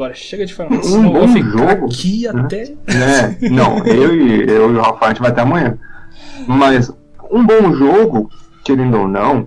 Agora, 0.00 0.14
chega 0.14 0.46
de 0.46 0.54
falar, 0.54 0.70
um 0.70 1.12
bom 1.12 1.28
jogo 1.28 1.84
aqui 1.84 2.26
né? 2.32 2.40
até. 2.40 2.62
É, 2.88 3.50
não, 3.50 3.84
eu 3.84 4.16
e, 4.16 4.50
eu 4.50 4.72
e 4.72 4.76
o 4.76 4.80
Rafael 4.80 4.98
a 5.02 5.08
gente 5.08 5.20
vai 5.20 5.30
até 5.30 5.42
amanhã. 5.42 5.78
Mas 6.46 6.90
um 7.30 7.44
bom 7.44 7.74
jogo, 7.74 8.30
querendo 8.64 8.98
ou 8.98 9.06
não, 9.06 9.46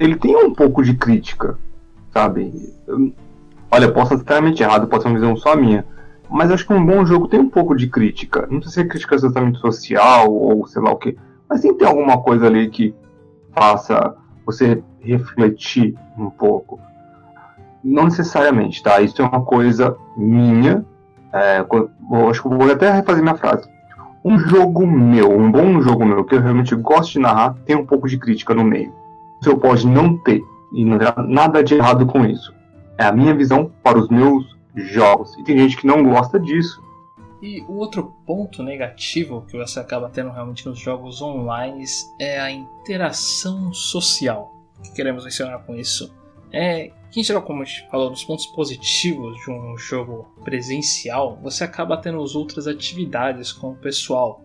ele 0.00 0.16
tem 0.16 0.34
um 0.34 0.52
pouco 0.52 0.82
de 0.82 0.94
crítica, 0.94 1.56
sabe? 2.12 2.52
Olha, 3.70 3.92
posso 3.92 4.14
estar 4.14 4.16
extremamente 4.16 4.60
errado, 4.60 4.88
pode 4.88 5.04
ser 5.04 5.08
uma 5.08 5.20
visão 5.20 5.36
só 5.36 5.54
minha. 5.54 5.86
Mas 6.28 6.50
acho 6.50 6.66
que 6.66 6.72
um 6.72 6.84
bom 6.84 7.06
jogo 7.06 7.28
tem 7.28 7.38
um 7.38 7.48
pouco 7.48 7.76
de 7.76 7.86
crítica. 7.86 8.48
Não 8.50 8.60
sei 8.60 8.72
se 8.72 8.80
é 8.80 8.84
crítica 8.84 9.14
exatamente 9.14 9.60
social 9.60 10.34
ou 10.34 10.66
sei 10.66 10.82
lá 10.82 10.90
o 10.90 10.96
que. 10.96 11.16
Mas 11.48 11.60
tem 11.60 11.72
tem 11.78 11.86
alguma 11.86 12.20
coisa 12.20 12.48
ali 12.48 12.68
que 12.70 12.92
faça 13.54 14.16
você 14.44 14.82
refletir 15.00 15.94
um 16.18 16.28
pouco. 16.28 16.80
Não 17.82 18.04
necessariamente, 18.04 18.82
tá? 18.82 19.00
Isso 19.00 19.20
é 19.20 19.24
uma 19.24 19.44
coisa 19.44 19.96
minha. 20.16 20.84
É, 21.32 21.64
acho 22.30 22.42
que 22.42 22.48
vou 22.48 22.70
até 22.70 22.90
refazer 22.90 23.22
minha 23.22 23.36
frase 23.36 23.68
um 24.24 24.38
jogo 24.38 24.86
meu, 24.86 25.30
um 25.30 25.50
bom 25.50 25.80
jogo 25.80 26.04
meu, 26.04 26.24
que 26.24 26.34
eu 26.34 26.40
realmente 26.40 26.74
gosto 26.76 27.12
de 27.12 27.18
narrar, 27.18 27.54
tem 27.66 27.74
um 27.74 27.84
pouco 27.84 28.08
de 28.08 28.18
crítica 28.18 28.54
no 28.54 28.64
meio. 28.64 28.94
O 29.40 29.44
seu 29.44 29.58
pode 29.58 29.86
não 29.86 30.16
ter, 30.16 30.42
e 30.72 30.84
não 30.84 30.98
terá 30.98 31.14
nada 31.26 31.62
de 31.62 31.74
errado 31.74 32.06
com 32.06 32.24
isso. 32.24 32.54
É 32.96 33.04
a 33.04 33.12
minha 33.12 33.34
visão 33.34 33.72
para 33.82 33.98
os 33.98 34.08
meus 34.08 34.44
jogos. 34.74 35.36
E 35.38 35.42
tem 35.42 35.58
gente 35.58 35.76
que 35.76 35.86
não 35.86 36.04
gosta 36.04 36.38
disso. 36.38 36.80
E 37.42 37.62
o 37.62 37.72
outro 37.72 38.14
ponto 38.24 38.62
negativo 38.62 39.44
que 39.48 39.58
você 39.58 39.80
acaba 39.80 40.08
tendo 40.08 40.30
realmente 40.30 40.64
nos 40.68 40.78
jogos 40.78 41.20
online 41.20 41.82
é 42.20 42.40
a 42.40 42.50
interação 42.52 43.72
social. 43.72 44.54
O 44.78 44.82
que 44.82 44.94
queremos 44.94 45.24
mencionar 45.24 45.58
com 45.64 45.74
isso? 45.74 46.14
É 46.52 46.92
que 47.12 47.20
em 47.20 47.22
geral, 47.22 47.42
como 47.42 47.60
a 47.60 47.64
gente 47.66 47.86
falou, 47.90 48.08
dos 48.08 48.24
pontos 48.24 48.46
positivos 48.46 49.38
de 49.44 49.50
um 49.50 49.76
jogo 49.76 50.34
presencial, 50.42 51.38
você 51.42 51.62
acaba 51.62 51.98
tendo 51.98 52.22
as 52.22 52.34
outras 52.34 52.66
atividades 52.66 53.52
com 53.52 53.72
o 53.72 53.76
pessoal. 53.76 54.42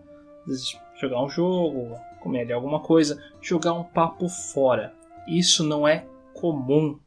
Jogar 1.00 1.24
um 1.24 1.30
jogo, 1.30 1.96
comer 2.20 2.42
ali 2.42 2.52
alguma 2.52 2.80
coisa, 2.80 3.22
jogar 3.40 3.72
um 3.72 3.84
papo 3.84 4.28
fora. 4.28 4.94
Isso 5.26 5.64
não 5.64 5.88
é 5.88 6.04
comum 6.34 7.00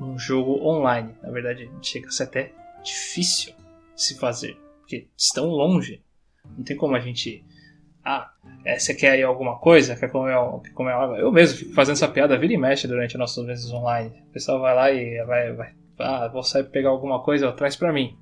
num 0.00 0.18
jogo 0.18 0.66
online. 0.66 1.14
Na 1.22 1.30
verdade, 1.30 1.70
chega 1.82 2.08
a 2.08 2.10
ser 2.10 2.22
até 2.22 2.52
difícil 2.82 3.52
se 3.94 4.18
fazer, 4.18 4.56
porque 4.80 5.08
estão 5.14 5.46
longe. 5.46 6.02
Não 6.56 6.64
tem 6.64 6.76
como 6.76 6.96
a 6.96 7.00
gente 7.00 7.44
ah, 8.02 8.32
é, 8.64 8.78
você 8.78 8.94
quer 8.94 9.12
aí 9.12 9.22
alguma 9.22 9.58
coisa? 9.58 9.96
Quer 9.96 10.08
comer, 10.08 10.34
quer 10.62 10.72
comer 10.72 10.92
algo? 10.92 11.16
Eu 11.16 11.32
mesmo 11.32 11.58
fico 11.58 11.74
fazendo 11.74 11.94
essa 11.94 12.08
piada 12.08 12.38
vira 12.38 12.52
e 12.52 12.58
mexe 12.58 12.86
durante 12.86 13.18
nossas 13.18 13.44
vezes 13.44 13.70
online. 13.72 14.12
O 14.28 14.32
pessoal 14.32 14.60
vai 14.60 14.74
lá 14.74 14.90
e 14.90 15.24
vai, 15.24 15.52
vai 15.52 15.72
ah, 15.98 16.28
vou 16.28 16.42
sair 16.42 16.64
pegar 16.64 16.90
alguma 16.90 17.22
coisa, 17.22 17.48
ó, 17.48 17.52
traz 17.52 17.76
pra 17.76 17.92
mim. 17.92 18.16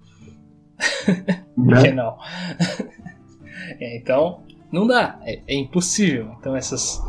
Por 1.54 1.82
que 1.82 1.90
não? 1.92 2.18
é, 3.80 3.96
então, 3.96 4.42
não 4.72 4.86
dá, 4.86 5.18
é, 5.24 5.40
é 5.46 5.54
impossível. 5.54 6.34
Então 6.38 6.54
essas 6.56 7.00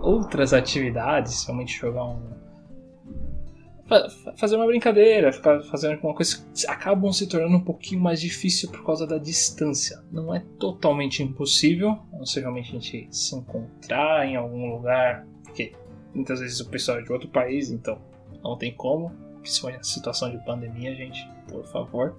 outras 0.00 0.52
atividades, 0.52 1.44
realmente 1.44 1.78
jogar 1.78 2.04
um, 2.04 2.20
fazer 4.36 4.56
uma 4.56 4.66
brincadeira, 4.66 5.32
ficar 5.32 5.62
fazendo 5.62 5.94
alguma 5.94 6.14
coisa, 6.14 6.44
acabam 6.66 7.12
se 7.12 7.28
tornando 7.28 7.56
um 7.56 7.64
pouquinho 7.64 8.00
mais 8.00 8.20
difícil 8.20 8.70
por 8.70 8.84
causa 8.84 9.06
da 9.06 9.18
distância. 9.18 10.02
Não 10.10 10.34
é 10.34 10.44
totalmente 10.58 11.22
impossível, 11.22 11.98
a 12.12 12.18
não 12.18 12.26
ser 12.26 12.40
realmente 12.40 12.70
a 12.70 12.80
gente 12.80 13.08
se 13.10 13.36
encontrar 13.36 14.26
em 14.26 14.36
algum 14.36 14.74
lugar, 14.74 15.26
porque 15.44 15.72
muitas 16.14 16.40
vezes 16.40 16.60
o 16.60 16.68
pessoal 16.68 16.98
é 16.98 17.02
de 17.02 17.12
outro 17.12 17.28
país, 17.28 17.70
então 17.70 18.00
não 18.42 18.56
tem 18.56 18.74
como, 18.74 19.12
principalmente 19.40 19.78
na 19.78 19.84
situação 19.84 20.30
de 20.30 20.44
pandemia, 20.44 20.94
gente, 20.94 21.28
por 21.48 21.64
favor. 21.66 22.16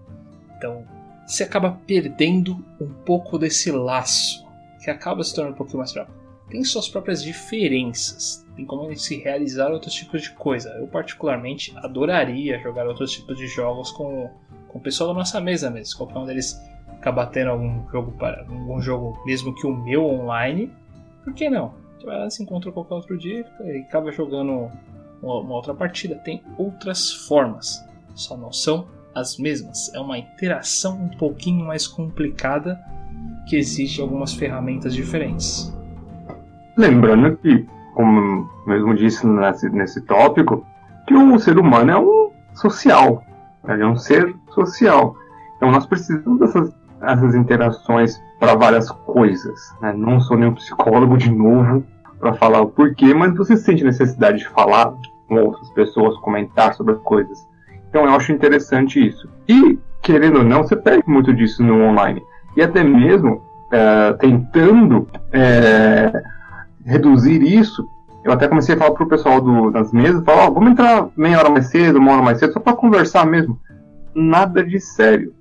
Então, 0.58 0.86
você 1.26 1.44
acaba 1.44 1.72
perdendo 1.86 2.64
um 2.80 2.94
pouco 3.04 3.38
desse 3.38 3.72
laço, 3.72 4.48
que 4.82 4.90
acaba 4.90 5.22
se 5.24 5.36
tornando 5.36 5.56
um 5.56 5.58
pouquinho 5.58 5.80
mais 5.80 5.92
fraco. 5.92 6.12
Tem 6.50 6.64
suas 6.64 6.88
próprias 6.88 7.22
diferenças, 7.22 8.47
tem 8.58 8.66
como 8.66 8.94
se 8.96 9.18
realizar 9.18 9.72
outros 9.72 9.94
tipos 9.94 10.24
de 10.24 10.32
coisa. 10.32 10.70
Eu, 10.72 10.88
particularmente, 10.88 11.72
adoraria 11.78 12.60
jogar 12.60 12.88
outros 12.88 13.12
tipos 13.12 13.38
de 13.38 13.46
jogos 13.46 13.92
com, 13.92 14.32
com 14.68 14.80
o 14.80 14.82
pessoal 14.82 15.10
da 15.10 15.14
nossa 15.14 15.40
mesa 15.40 15.70
mesmo. 15.70 15.96
Qualquer 15.96 16.18
um 16.18 16.26
deles 16.26 16.60
acabar 16.88 17.28
tendo 17.28 17.52
algum 17.52 17.88
jogo, 17.92 18.12
para, 18.14 18.42
algum 18.42 18.82
jogo 18.82 19.16
mesmo 19.28 19.54
que 19.54 19.68
o 19.68 19.76
meu 19.76 20.04
online, 20.04 20.72
por 21.24 21.34
que 21.34 21.48
não? 21.52 21.76
Você 22.00 22.06
vai 22.08 22.18
lá, 22.18 22.30
se 22.32 22.42
encontra 22.42 22.72
qualquer 22.72 22.96
outro 22.96 23.16
dia 23.16 23.46
e 23.64 23.78
acaba 23.78 24.12
jogando 24.12 24.72
uma, 25.22 25.40
uma 25.40 25.54
outra 25.54 25.76
partida. 25.76 26.16
Tem 26.16 26.42
outras 26.58 27.12
formas, 27.12 27.88
só 28.16 28.36
não 28.36 28.52
são 28.52 28.88
as 29.14 29.38
mesmas. 29.38 29.94
É 29.94 30.00
uma 30.00 30.18
interação 30.18 31.00
um 31.00 31.10
pouquinho 31.10 31.64
mais 31.64 31.86
complicada 31.86 32.80
que 33.48 33.56
exige 33.56 34.02
algumas 34.02 34.34
ferramentas 34.34 34.96
diferentes. 34.96 35.72
Lembrando 36.76 37.38
que 37.38 37.77
como 37.98 38.48
mesmo 38.68 38.94
disse 38.94 39.26
nesse, 39.26 39.68
nesse 39.70 40.02
tópico, 40.02 40.64
que 41.08 41.16
o 41.16 41.40
ser 41.40 41.58
humano 41.58 41.92
é 41.92 41.98
um 41.98 42.30
social, 42.54 43.24
ele 43.68 43.82
é 43.82 43.88
um 43.88 43.96
ser 43.96 44.36
social. 44.50 45.16
Então 45.56 45.72
nós 45.72 45.88
precisamos 45.88 46.40
dessas, 46.40 46.72
dessas 47.00 47.34
interações 47.34 48.22
para 48.40 48.54
várias 48.54 48.92
coisas. 48.92 49.76
Né? 49.82 49.94
Não 49.94 50.20
sou 50.20 50.38
nenhum 50.38 50.54
psicólogo 50.54 51.18
de 51.18 51.32
novo 51.32 51.84
para 52.20 52.36
falar 52.36 52.62
o 52.62 52.68
porquê, 52.68 53.16
mas 53.16 53.36
você 53.36 53.58
sente 53.58 53.84
necessidade 53.84 54.38
de 54.38 54.48
falar 54.50 54.94
com 55.28 55.42
outras 55.42 55.68
pessoas, 55.72 56.16
comentar 56.20 56.76
sobre 56.76 56.94
as 56.94 57.00
coisas. 57.00 57.48
Então 57.90 58.06
eu 58.06 58.14
acho 58.14 58.32
interessante 58.32 59.04
isso. 59.04 59.28
E, 59.50 59.80
querendo 60.04 60.38
ou 60.38 60.44
não, 60.44 60.62
você 60.62 60.76
perde 60.76 61.04
muito 61.08 61.34
disso 61.34 61.64
no 61.64 61.82
online. 61.82 62.22
E 62.56 62.62
até 62.62 62.84
mesmo 62.84 63.42
é, 63.72 64.14
tentando 64.14 65.08
é, 65.32 66.12
reduzir 66.88 67.44
isso, 67.44 67.86
eu 68.24 68.32
até 68.32 68.48
comecei 68.48 68.76
a 68.76 68.78
falar 68.78 68.92
pro 68.92 69.08
pessoal 69.08 69.42
do, 69.42 69.70
das 69.70 69.92
mesas, 69.92 70.24
falar, 70.24 70.48
oh, 70.48 70.54
vamos 70.54 70.72
entrar 70.72 71.10
meia 71.16 71.38
hora 71.38 71.50
mais 71.50 71.68
cedo, 71.68 72.00
uma 72.00 72.14
hora 72.14 72.22
mais 72.22 72.40
cedo, 72.40 72.54
só 72.54 72.60
para 72.60 72.76
conversar 72.76 73.26
mesmo. 73.26 73.60
Nada 74.16 74.64
de 74.64 74.80
sério. 74.80 75.34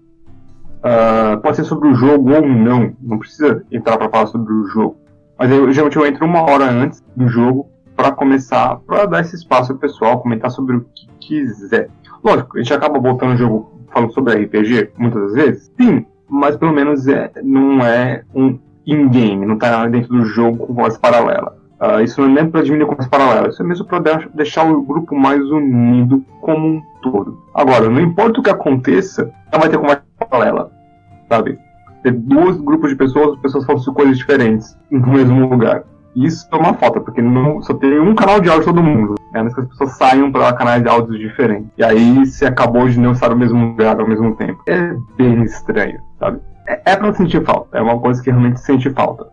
Uh, 0.78 1.40
pode 1.40 1.56
ser 1.56 1.64
sobre 1.64 1.88
o 1.88 1.94
jogo 1.94 2.32
ou 2.32 2.46
não, 2.46 2.94
não 3.00 3.18
precisa 3.18 3.64
entrar 3.72 3.96
para 3.96 4.08
falar 4.08 4.26
sobre 4.26 4.52
o 4.52 4.66
jogo. 4.66 4.96
Mas 5.38 5.50
eu 5.50 5.72
geralmente 5.72 5.96
eu 5.96 6.06
entro 6.06 6.26
uma 6.26 6.42
hora 6.42 6.70
antes 6.70 7.02
do 7.16 7.28
jogo 7.28 7.68
para 7.96 8.12
começar, 8.12 8.76
para 8.86 9.06
dar 9.06 9.20
esse 9.20 9.36
espaço 9.36 9.68
pro 9.68 9.88
pessoal 9.88 10.20
comentar 10.20 10.50
sobre 10.50 10.76
o 10.76 10.86
que 10.94 11.08
quiser. 11.18 11.88
Lógico, 12.22 12.56
a 12.56 12.62
gente 12.62 12.74
acaba 12.74 12.98
voltando 12.98 13.34
o 13.34 13.36
jogo 13.36 13.80
falando 13.92 14.12
sobre 14.12 14.34
RPG 14.44 14.92
muitas 14.98 15.32
vezes, 15.32 15.72
sim, 15.80 16.04
mas 16.28 16.56
pelo 16.56 16.72
menos 16.72 17.06
é, 17.08 17.30
não 17.42 17.80
é 17.80 18.22
um 18.34 18.58
in-game, 18.86 19.44
não 19.44 19.54
está 19.54 19.86
dentro 19.86 20.08
do 20.08 20.24
jogo 20.24 20.66
com 20.66 20.74
voz 20.74 20.96
paralela. 20.96 21.56
Uh, 21.80 22.00
isso 22.00 22.20
não 22.20 22.30
é 22.30 22.32
nem 22.32 22.50
para 22.50 22.62
diminuir 22.62 22.88
com 22.88 22.94
voz 22.94 23.08
paralela, 23.08 23.48
isso 23.48 23.62
é 23.62 23.66
mesmo 23.66 23.84
para 23.84 24.28
deixar 24.34 24.64
o 24.64 24.82
grupo 24.82 25.14
mais 25.14 25.42
unido 25.50 26.24
como 26.40 26.66
um 26.66 26.82
todo. 27.02 27.38
Agora, 27.54 27.90
não 27.90 28.00
importa 28.00 28.40
o 28.40 28.42
que 28.42 28.50
aconteça, 28.50 29.30
não 29.52 29.60
vai 29.60 29.68
ter 29.68 29.78
conversa 29.78 30.02
paralela, 30.30 30.70
sabe? 31.28 31.58
Ter 32.02 32.12
dois 32.12 32.56
grupos 32.58 32.90
de 32.90 32.96
pessoas, 32.96 33.34
as 33.34 33.40
pessoas 33.40 33.66
falando 33.66 33.92
coisas 33.92 34.16
diferentes 34.16 34.78
no 34.90 35.06
mesmo 35.08 35.48
lugar. 35.48 35.82
Isso 36.16 36.48
é 36.50 36.56
uma 36.56 36.72
falta, 36.72 36.98
porque 36.98 37.20
não, 37.20 37.60
só 37.60 37.74
tem 37.74 38.00
um 38.00 38.14
canal 38.14 38.40
de 38.40 38.48
áudio 38.48 38.64
todo 38.64 38.82
mundo. 38.82 39.16
É 39.34 39.42
né? 39.42 39.50
que 39.52 39.60
as 39.60 39.68
pessoas 39.68 39.98
saiam 39.98 40.32
para 40.32 40.50
canais 40.54 40.82
de 40.82 40.88
áudios 40.88 41.18
diferentes. 41.18 41.68
E 41.76 41.84
aí 41.84 42.24
se 42.24 42.46
acabou 42.46 42.88
de 42.88 42.98
não 42.98 43.12
estar 43.12 43.28
no 43.28 43.36
mesmo 43.36 43.66
lugar 43.66 44.00
ao 44.00 44.08
mesmo 44.08 44.34
tempo. 44.34 44.62
É 44.66 44.96
bem 45.18 45.42
estranho, 45.42 46.00
sabe? 46.18 46.40
É, 46.66 46.92
é 46.92 46.96
pra 46.96 47.14
sentir 47.14 47.44
falta. 47.44 47.76
É 47.76 47.80
uma 47.80 48.00
coisa 48.00 48.22
que 48.22 48.30
realmente 48.30 48.60
sente 48.60 48.90
falta. 48.90 49.30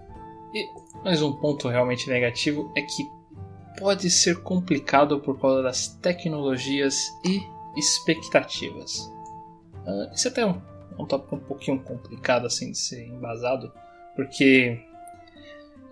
E 0.53 0.67
mais 1.03 1.21
um 1.21 1.33
ponto 1.33 1.67
realmente 1.67 2.09
negativo 2.09 2.71
é 2.75 2.81
que 2.81 3.03
pode 3.79 4.09
ser 4.09 4.41
complicado 4.41 5.19
por 5.19 5.39
causa 5.39 5.63
das 5.63 5.87
tecnologias 5.87 6.95
e 7.25 7.41
expectativas. 7.75 9.11
Uh, 9.85 10.13
isso 10.13 10.27
é 10.27 10.31
até 10.31 10.45
um, 10.45 10.61
um 10.97 11.05
tópico 11.05 11.35
um 11.35 11.39
pouquinho 11.39 11.79
complicado 11.79 12.45
assim 12.45 12.71
de 12.71 12.77
ser 12.77 13.05
embasado, 13.07 13.71
porque 14.15 14.79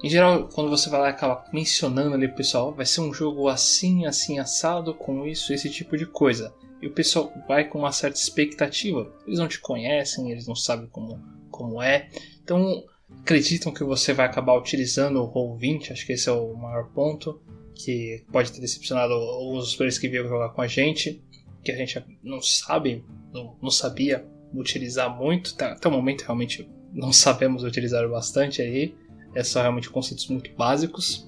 em 0.03 0.09
geral, 0.09 0.49
quando 0.51 0.69
você 0.69 0.89
vai 0.89 0.99
lá 0.99 1.09
acaba 1.09 1.45
mencionando 1.53 2.15
ali 2.15 2.27
pessoal, 2.27 2.73
vai 2.73 2.85
ser 2.85 3.01
um 3.01 3.13
jogo 3.13 3.47
assim, 3.47 4.07
assim, 4.07 4.39
assado, 4.39 4.95
com 4.95 5.27
isso, 5.27 5.53
esse 5.53 5.69
tipo 5.69 5.95
de 5.95 6.07
coisa. 6.07 6.51
E 6.81 6.87
o 6.87 6.91
pessoal 6.91 7.31
vai 7.47 7.67
com 7.67 7.79
uma 7.79 7.91
certa 7.91 8.17
expectativa. 8.17 9.13
Eles 9.25 9.39
não 9.39 9.47
te 9.47 9.59
conhecem, 9.59 10.31
eles 10.31 10.47
não 10.47 10.55
sabem 10.55 10.87
como, 10.87 11.21
como 11.51 11.81
é. 11.81 12.09
Então, 12.43 12.83
acreditam 13.19 13.71
que 13.71 13.83
você 13.83 14.13
vai 14.13 14.25
acabar 14.25 14.57
utilizando 14.57 15.21
o 15.21 15.31
Roll20, 15.31 15.91
acho 15.91 16.05
que 16.05 16.13
esse 16.13 16.27
é 16.27 16.31
o 16.31 16.53
maior 16.55 16.89
ponto, 16.91 17.41
que 17.75 18.23
pode 18.31 18.51
ter 18.51 18.61
decepcionado 18.61 19.13
dos 19.13 19.75
players 19.75 19.97
que 19.97 20.07
vieram 20.07 20.29
jogar 20.29 20.49
com 20.49 20.61
a 20.61 20.67
gente, 20.67 21.23
que 21.63 21.71
a 21.71 21.75
gente 21.75 22.03
não 22.23 22.41
sabe, 22.41 23.05
não, 23.31 23.57
não 23.61 23.69
sabia 23.69 24.25
utilizar 24.53 25.15
muito, 25.15 25.55
tá, 25.55 25.73
até 25.73 25.87
o 25.87 25.91
momento 25.91 26.21
realmente 26.21 26.69
não 26.93 27.13
sabemos 27.13 27.63
utilizar 27.63 28.07
bastante 28.09 28.61
aí, 28.61 28.95
é 29.33 29.43
só 29.43 29.61
realmente 29.61 29.89
conceitos 29.89 30.27
muito 30.27 30.51
básicos. 30.55 31.27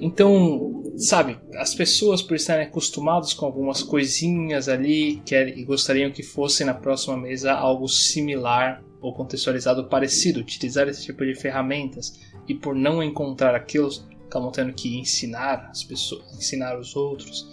Então, 0.00 0.75
sabe, 0.96 1.38
as 1.56 1.74
pessoas 1.74 2.22
por 2.22 2.34
estarem 2.34 2.66
acostumadas 2.66 3.32
com 3.32 3.46
algumas 3.46 3.82
coisinhas 3.82 4.68
ali 4.68 5.22
querem, 5.24 5.58
e 5.58 5.64
gostariam 5.64 6.10
que 6.10 6.22
fosse 6.22 6.64
na 6.64 6.74
próxima 6.74 7.16
mesa 7.16 7.52
algo 7.52 7.88
similar 7.88 8.82
ou 9.00 9.12
contextualizado 9.12 9.88
parecido, 9.88 10.40
utilizar 10.40 10.88
esse 10.88 11.04
tipo 11.04 11.24
de 11.24 11.34
ferramentas 11.34 12.18
e 12.48 12.54
por 12.54 12.74
não 12.74 13.02
encontrar 13.02 13.54
aquilo, 13.54 13.90
acabam 14.26 14.50
tendo 14.50 14.72
que 14.72 14.98
ensinar 14.98 15.68
as 15.70 15.84
pessoas, 15.84 16.34
ensinar 16.36 16.78
os 16.78 16.96
outros, 16.96 17.46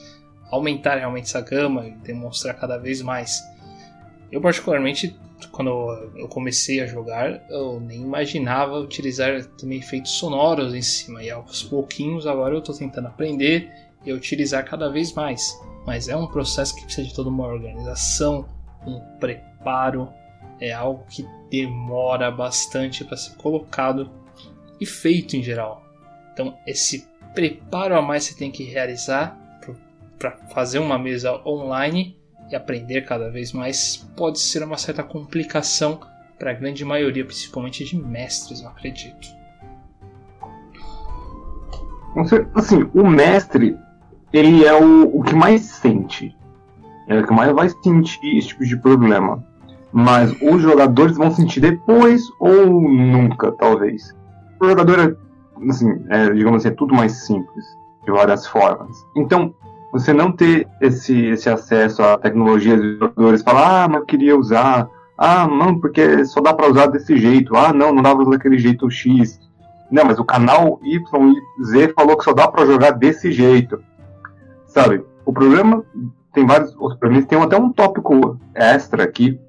aumentar 0.50 0.96
realmente 0.96 1.26
essa 1.26 1.42
gama 1.42 1.88
e 1.88 1.92
demonstrar 1.98 2.60
cada 2.60 2.78
vez 2.78 3.02
mais. 3.02 3.42
Eu 4.34 4.42
particularmente 4.42 5.16
quando 5.52 5.70
eu 6.16 6.28
comecei 6.28 6.82
a 6.82 6.88
jogar, 6.88 7.46
eu 7.50 7.80
nem 7.80 8.02
imaginava 8.02 8.80
utilizar 8.80 9.46
também 9.58 9.78
efeitos 9.78 10.14
sonoros 10.14 10.74
em 10.74 10.82
cima. 10.82 11.22
E 11.24 11.30
aos 11.30 11.62
pouquinhos 11.62 12.26
agora 12.26 12.56
eu 12.56 12.60
estou 12.60 12.76
tentando 12.76 13.10
aprender 13.10 13.72
e 14.04 14.12
utilizar 14.12 14.66
cada 14.66 14.90
vez 14.90 15.14
mais. 15.14 15.56
Mas 15.86 16.08
é 16.08 16.16
um 16.16 16.26
processo 16.26 16.76
que 16.76 16.84
precisa 16.84 17.08
de 17.08 17.14
toda 17.14 17.30
uma 17.30 17.46
organização, 17.46 18.48
um 18.88 19.00
preparo, 19.20 20.10
é 20.60 20.72
algo 20.72 21.06
que 21.08 21.24
demora 21.52 22.32
bastante 22.32 23.06
para 23.06 23.18
ser 23.18 23.36
colocado 23.36 24.10
e 24.82 24.86
feito 24.86 25.38
em 25.38 25.44
geral. 25.44 25.86
Então, 26.34 26.58
esse 26.66 27.08
preparo 27.36 27.96
a 27.96 28.02
mais 28.02 28.24
você 28.24 28.36
tem 28.36 28.50
que 28.50 28.64
realizar 28.64 29.38
para 30.18 30.32
fazer 30.48 30.80
uma 30.80 30.98
mesa 30.98 31.40
online 31.46 32.18
e 32.54 32.56
aprender 32.56 33.02
cada 33.02 33.30
vez 33.30 33.52
mais 33.52 33.98
pode 34.16 34.40
ser 34.40 34.64
uma 34.64 34.78
certa 34.78 35.04
complicação 35.04 36.00
para 36.38 36.52
a 36.52 36.54
grande 36.54 36.86
maioria, 36.86 37.26
principalmente 37.26 37.84
de 37.84 37.98
mestres, 37.98 38.62
eu 38.62 38.70
acredito. 38.70 39.28
Assim, 42.54 42.88
o 42.94 43.08
mestre, 43.08 43.76
ele 44.32 44.66
é 44.66 44.74
o, 44.74 45.18
o 45.18 45.24
que 45.24 45.34
mais 45.34 45.62
sente. 45.64 46.36
é 47.08 47.20
o 47.20 47.26
que 47.26 47.34
mais 47.34 47.52
vai 47.54 47.70
sentir 47.70 48.38
esse 48.38 48.50
tipo 48.50 48.66
de 48.66 48.78
problema. 48.78 49.44
Mas 49.92 50.32
os 50.42 50.62
jogadores 50.62 51.18
vão 51.18 51.32
sentir 51.32 51.60
depois 51.60 52.22
ou 52.40 52.82
nunca, 52.82 53.52
talvez. 53.54 54.16
O 54.62 54.68
jogador 54.68 55.00
é, 55.00 55.70
assim, 55.70 55.88
é, 56.10 56.30
digamos 56.32 56.58
assim, 56.58 56.74
é 56.74 56.78
tudo 56.78 56.94
mais 56.94 57.26
simples, 57.26 57.66
de 58.06 58.12
várias 58.12 58.46
formas. 58.46 58.96
Então, 59.16 59.54
você 59.94 60.12
não 60.12 60.32
ter 60.32 60.68
esse, 60.82 61.16
esse 61.28 61.48
acesso 61.48 62.02
à 62.02 62.18
tecnologia 62.18 62.76
dos 62.76 62.98
jogadores, 62.98 63.44
falar, 63.44 63.84
ah, 63.84 63.88
mas 63.88 64.00
eu 64.00 64.06
queria 64.08 64.36
usar, 64.36 64.90
ah, 65.16 65.48
não, 65.48 65.80
porque 65.80 66.26
só 66.26 66.42
dá 66.42 66.52
para 66.52 66.68
usar 66.68 66.88
desse 66.88 67.16
jeito, 67.16 67.56
ah, 67.56 67.72
não, 67.72 67.94
não 67.94 68.02
dá 68.02 68.12
pra 68.12 68.24
usar 68.24 68.32
daquele 68.32 68.58
jeito 68.58 68.90
X. 68.90 69.40
Não, 69.92 70.04
mas 70.04 70.18
o 70.18 70.26
canal 70.26 70.80
Y 70.84 71.32
e 71.32 71.64
Z 71.64 71.94
falou 71.96 72.18
que 72.18 72.24
só 72.24 72.34
dá 72.34 72.48
para 72.48 72.66
jogar 72.66 72.92
desse 72.92 73.32
jeito. 73.32 73.80
Sabe? 74.66 75.06
O 75.24 75.32
problema 75.32 75.86
tem 76.34 76.48
vários 76.48 76.76
outros 76.78 77.00
problemas, 77.00 77.28
tem 77.28 77.40
até 77.40 77.56
um 77.56 77.72
tópico 77.72 78.40
extra 78.56 79.04
aqui 79.04 79.40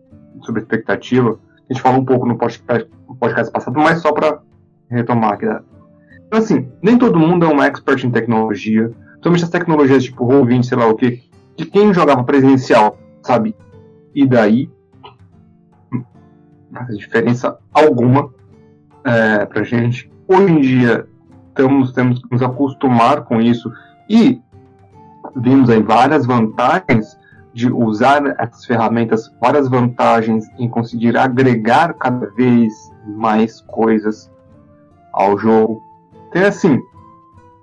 sobre 0.43 0.61
expectativa. 0.61 1.39
A 1.71 1.73
gente 1.73 1.83
falou 1.83 2.01
um 2.01 2.05
pouco 2.05 2.27
no 2.27 2.37
podcast, 2.37 2.91
no 3.09 3.17
passado, 3.17 3.81
mas 3.81 4.03
só 4.03 4.13
para 4.13 4.41
retomar 4.91 5.33
aqui. 5.33 5.47
Né? 5.47 5.63
Então, 6.27 6.39
assim, 6.39 6.71
nem 6.83 6.99
todo 6.99 7.19
mundo 7.19 7.47
é 7.47 7.49
um 7.49 7.63
expert 7.63 8.05
em 8.05 8.11
tecnologia. 8.11 8.93
Somente 9.25 9.43
as 9.43 9.49
tecnologias 9.49 10.05
tipo 10.05 10.27
Roll20, 10.27 10.65
sei 10.65 10.77
lá 10.77 10.87
o 10.87 10.95
que, 10.95 11.23
de 11.57 11.65
quem 11.65 11.95
jogava 11.95 12.23
presencial, 12.25 12.99
sabe? 13.23 13.57
E 14.15 14.27
daí, 14.27 14.71
não 15.91 16.05
faz 16.85 16.99
diferença 16.99 17.59
alguma 17.73 18.29
é, 19.03 19.47
pra 19.47 19.63
gente. 19.63 20.13
Hoje 20.29 20.53
em 20.53 20.61
dia, 20.61 21.09
temos, 21.55 21.93
temos 21.93 22.21
que 22.21 22.31
nos 22.31 22.43
acostumar 22.43 23.23
com 23.23 23.41
isso 23.41 23.73
e 24.11 24.43
vimos 25.35 25.71
aí 25.71 25.83
várias 25.83 26.27
vantagens 26.27 27.19
de 27.55 27.73
usar 27.73 28.23
essas 28.39 28.67
ferramentas, 28.67 29.35
várias 29.41 29.71
vantagens 29.71 30.45
em 30.59 30.69
conseguir 30.69 31.17
agregar 31.17 31.95
cada 31.95 32.27
vez 32.33 32.75
mais 33.07 33.63
coisas 33.63 34.31
ao 35.15 35.39
jogo. 35.39 35.83
Então, 36.29 36.47
assim, 36.47 36.79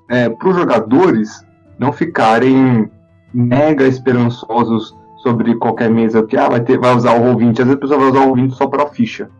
é, 0.10 0.28
para 0.28 0.50
os 0.50 0.56
jogadores 0.56 1.51
não 1.82 1.92
ficarem 1.92 2.92
mega 3.34 3.88
esperançosos 3.88 4.96
sobre 5.24 5.56
qualquer 5.56 5.90
mesa 5.90 6.22
que 6.22 6.38
ah, 6.38 6.48
vai, 6.48 6.62
ter, 6.62 6.78
vai 6.78 6.96
usar 6.96 7.16
o 7.16 7.24
Roll20, 7.24 7.50
às 7.50 7.56
vezes 7.58 7.74
a 7.74 7.78
pessoa 7.78 8.00
vai 8.00 8.10
usar 8.10 8.20
o 8.20 8.36
Roll20 8.36 8.52
só 8.52 8.68
para 8.68 8.86
ficha, 8.86 9.32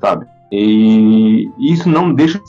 sabe? 0.00 0.24
E 0.52 1.50
isso 1.58 1.88
não 1.88 2.14
deixa, 2.14 2.40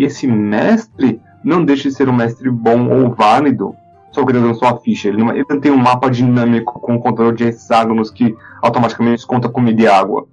esse 0.00 0.26
mestre 0.26 1.20
não 1.44 1.62
deixa 1.66 1.90
de 1.90 1.94
ser 1.94 2.08
um 2.08 2.14
mestre 2.14 2.50
bom 2.50 2.88
ou 2.88 3.14
válido 3.14 3.76
só 4.10 4.24
criando 4.24 4.54
só 4.54 4.68
a 4.68 4.78
ficha. 4.78 5.08
Ele 5.08 5.18
não, 5.18 5.32
ele 5.32 5.44
não 5.50 5.60
tem 5.60 5.70
um 5.70 5.76
mapa 5.76 6.08
dinâmico 6.08 6.80
com 6.80 6.94
um 6.94 6.98
controle 6.98 7.36
de 7.36 7.44
hexágonos 7.44 8.10
que 8.10 8.34
automaticamente 8.62 9.16
desconta 9.16 9.50
comida 9.50 9.82
e 9.82 9.86
água. 9.86 10.26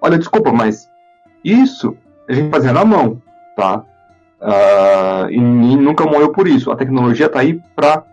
Olha, 0.00 0.18
desculpa, 0.18 0.52
mas 0.52 0.88
isso 1.44 1.94
a 2.28 2.32
gente 2.32 2.50
fazia 2.50 2.72
na 2.72 2.84
mão, 2.84 3.20
tá? 3.54 3.84
Uh, 4.46 5.28
e, 5.28 5.40
nunca 5.40 6.04
morreu 6.04 6.30
por 6.30 6.46
isso. 6.46 6.70
A 6.70 6.76
tecnologia 6.76 7.26
está 7.26 7.40
aí 7.40 7.60
para 7.74 8.04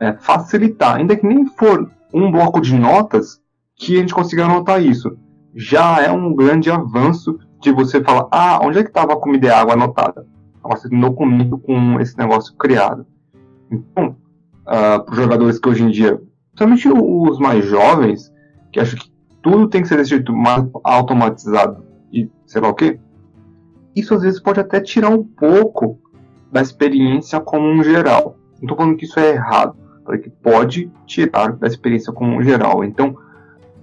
é, 0.00 0.14
facilitar, 0.14 0.96
ainda 0.96 1.16
que 1.16 1.24
nem 1.24 1.46
for 1.46 1.88
um 2.12 2.32
bloco 2.32 2.60
de 2.60 2.76
notas 2.76 3.40
que 3.76 3.96
a 3.96 4.00
gente 4.00 4.12
consiga 4.12 4.44
anotar 4.44 4.82
isso. 4.82 5.16
Já 5.54 6.02
é 6.02 6.10
um 6.10 6.34
grande 6.34 6.70
avanço 6.70 7.38
de 7.60 7.70
você 7.70 8.02
falar, 8.02 8.26
ah, 8.32 8.58
onde 8.62 8.78
é 8.78 8.82
que 8.82 8.88
estava 8.88 9.12
a 9.12 9.16
comida 9.16 9.46
e 9.46 9.50
a 9.50 9.60
água 9.60 9.74
anotada? 9.74 10.26
Você 10.62 10.88
tem 10.88 11.00
documento 11.00 11.56
com 11.58 12.00
esse 12.00 12.18
negócio 12.18 12.54
criado. 12.56 13.06
Então, 13.70 14.16
uh, 14.66 15.04
para 15.04 15.12
os 15.12 15.16
jogadores 15.16 15.58
que 15.58 15.68
hoje 15.68 15.84
em 15.84 15.90
dia, 15.90 16.20
principalmente 16.54 16.88
os 16.88 17.38
mais 17.38 17.64
jovens, 17.64 18.32
que 18.72 18.80
acham 18.80 18.98
que 18.98 19.10
tudo 19.40 19.68
tem 19.68 19.82
que 19.82 19.88
ser 19.88 19.96
desse 19.96 20.10
jeito 20.10 20.34
mais 20.34 20.64
automatizado 20.84 21.84
e 22.12 22.28
sei 22.46 22.60
lá 22.60 22.68
o 22.68 22.74
que, 22.74 22.98
isso 23.94 24.14
às 24.14 24.22
vezes 24.22 24.40
pode 24.40 24.60
até 24.60 24.80
tirar 24.80 25.10
um 25.10 25.22
pouco 25.22 25.98
da 26.50 26.60
experiência 26.60 27.40
como 27.40 27.68
um 27.68 27.82
geral. 27.82 28.36
Não 28.54 28.62
estou 28.62 28.76
falando 28.76 28.96
que 28.96 29.04
isso 29.04 29.18
é 29.18 29.30
errado, 29.30 29.76
porque 30.04 30.30
pode 30.42 30.90
tirar 31.06 31.52
da 31.52 31.66
experiência 31.66 32.12
como 32.12 32.36
um 32.36 32.42
geral. 32.42 32.84
Então, 32.84 33.16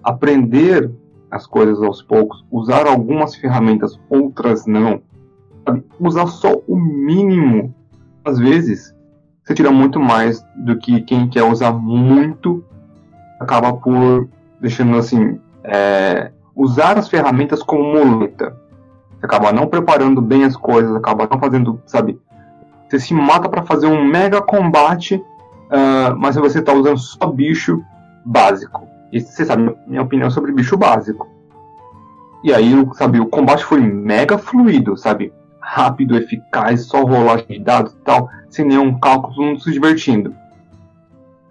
aprender 0.03 0.91
as 1.29 1.45
coisas 1.45 1.81
aos 1.81 2.01
poucos, 2.01 2.45
usar 2.51 2.87
algumas 2.87 3.35
ferramentas, 3.35 3.99
outras 4.09 4.65
não, 4.65 5.01
usar 5.99 6.27
só 6.27 6.61
o 6.67 6.75
mínimo, 6.75 7.73
às 8.23 8.39
vezes 8.39 8.95
você 9.43 9.53
tira 9.53 9.71
muito 9.71 9.99
mais 9.99 10.45
do 10.57 10.77
que 10.77 11.01
quem 11.01 11.29
quer 11.29 11.43
usar 11.43 11.71
muito 11.71 12.63
acaba 13.39 13.73
por 13.73 14.27
deixando 14.59 14.97
assim 14.97 15.39
é, 15.63 16.31
usar 16.55 16.97
as 16.97 17.07
ferramentas 17.07 17.61
como 17.63 17.93
muleta. 17.93 18.55
Você 19.19 19.25
acaba 19.25 19.51
não 19.51 19.67
preparando 19.67 20.21
bem 20.21 20.43
as 20.43 20.55
coisas, 20.55 20.95
acaba 20.95 21.27
não 21.29 21.39
fazendo, 21.39 21.81
sabe? 21.85 22.19
Você 22.87 22.99
se 22.99 23.13
mata 23.13 23.49
para 23.49 23.63
fazer 23.63 23.87
um 23.87 24.03
mega 24.03 24.41
combate, 24.41 25.15
uh, 25.15 26.15
mas 26.17 26.35
você 26.35 26.59
está 26.59 26.73
usando 26.73 26.97
só 26.97 27.27
bicho 27.27 27.83
básico. 28.25 28.87
E 29.11 29.19
você 29.19 29.45
sabe 29.45 29.75
minha 29.87 30.01
opinião 30.01 30.29
sobre 30.29 30.51
bicho 30.51 30.77
básico. 30.77 31.27
E 32.43 32.53
aí, 32.53 32.73
sabe, 32.93 33.19
o 33.19 33.25
combate 33.25 33.63
foi 33.63 33.81
mega 33.81 34.37
fluido, 34.37 34.95
sabe? 34.95 35.33
rápido, 35.67 36.15
eficaz, 36.15 36.85
só 36.85 37.03
rolagem 37.03 37.45
de 37.49 37.59
dados 37.59 37.91
e 37.91 37.97
tal, 37.97 38.29
sem 38.49 38.65
nenhum 38.65 38.97
cálculo, 38.97 39.35
todo 39.35 39.45
mundo 39.45 39.61
se 39.61 39.71
divertindo. 39.71 40.33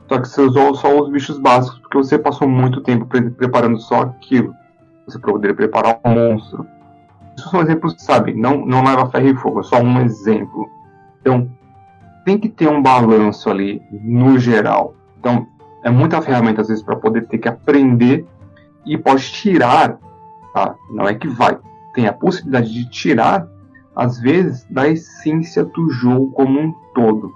Só 0.08 0.18
que 0.18 0.28
você 0.28 0.40
usou 0.40 0.74
só 0.74 0.98
os 0.98 1.10
bichos 1.10 1.38
básicos, 1.38 1.78
porque 1.80 1.98
você 1.98 2.18
passou 2.18 2.48
muito 2.48 2.80
tempo 2.80 3.04
pre 3.04 3.28
preparando 3.30 3.78
só 3.78 4.02
aquilo. 4.02 4.54
Você 5.06 5.18
poderia 5.18 5.54
preparar 5.54 6.00
um 6.04 6.14
monstro. 6.14 6.66
Isso 7.37 7.51
são 7.51 7.61
exemplos, 7.61 7.95
sabe? 7.99 8.34
Não, 8.34 8.64
não 8.64 8.84
leva 8.84 9.11
ferro 9.11 9.28
e 9.28 9.37
fogo, 9.37 9.61
é 9.61 9.62
só 9.62 9.80
um 9.80 10.01
exemplo. 10.01 10.68
Então, 11.20 11.51
tem 12.24 12.39
que 12.39 12.49
ter 12.49 12.68
um 12.68 12.82
balanço 12.82 13.51
ali, 13.51 13.82
no 13.91 14.39
geral. 14.39 14.95
Então, 15.18 15.47
é 15.84 15.91
muita 15.91 16.22
ferramenta, 16.22 16.62
às 16.62 16.68
vezes, 16.68 16.82
para 16.82 16.97
poder 16.97 17.26
ter 17.26 17.39
que 17.39 17.49
aprender 17.49 18.26
e 18.84 18.97
pode 18.97 19.30
tirar, 19.30 19.99
tá? 20.55 20.74
Não 20.91 21.07
é 21.07 21.14
que 21.14 21.28
vai. 21.28 21.59
Tem 21.95 22.07
a 22.07 22.12
possibilidade 22.12 22.72
de 22.72 22.89
tirar 22.89 23.49
às 23.97 24.20
vezes, 24.20 24.66
da 24.68 24.87
essência 24.87 25.64
do 25.64 25.91
jogo 25.91 26.30
como 26.32 26.61
um 26.61 26.72
todo. 26.95 27.34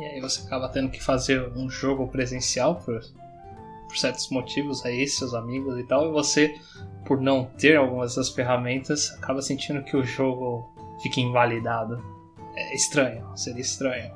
E 0.00 0.04
aí 0.04 0.20
você 0.20 0.46
acaba 0.46 0.70
tendo 0.70 0.90
que 0.90 1.00
fazer 1.00 1.52
um 1.54 1.68
jogo 1.68 2.08
presencial 2.08 2.76
por, 2.76 2.98
por 3.92 3.98
certos 3.98 4.30
motivos 4.30 4.84
aí, 4.86 5.06
seus 5.06 5.34
amigos 5.34 5.78
e 5.78 5.82
tal, 5.84 6.08
e 6.08 6.10
você, 6.10 6.54
por 7.04 7.20
não 7.20 7.44
ter 7.58 7.76
algumas 7.76 8.14
das 8.14 8.30
ferramentas, 8.30 9.12
acaba 9.18 9.42
sentindo 9.42 9.84
que 9.84 9.94
o 9.94 10.02
jogo 10.02 10.72
fica 11.02 11.20
invalidado. 11.20 12.02
É 12.56 12.74
estranho, 12.74 13.22
seria 13.36 13.60
estranho. 13.60 14.10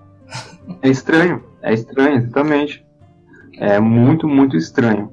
É 0.80 0.88
estranho, 0.88 1.44
é 1.62 1.74
estranho, 1.74 2.16
exatamente. 2.16 2.84
É 3.58 3.78
muito, 3.78 4.26
muito 4.26 4.56
estranho. 4.56 5.12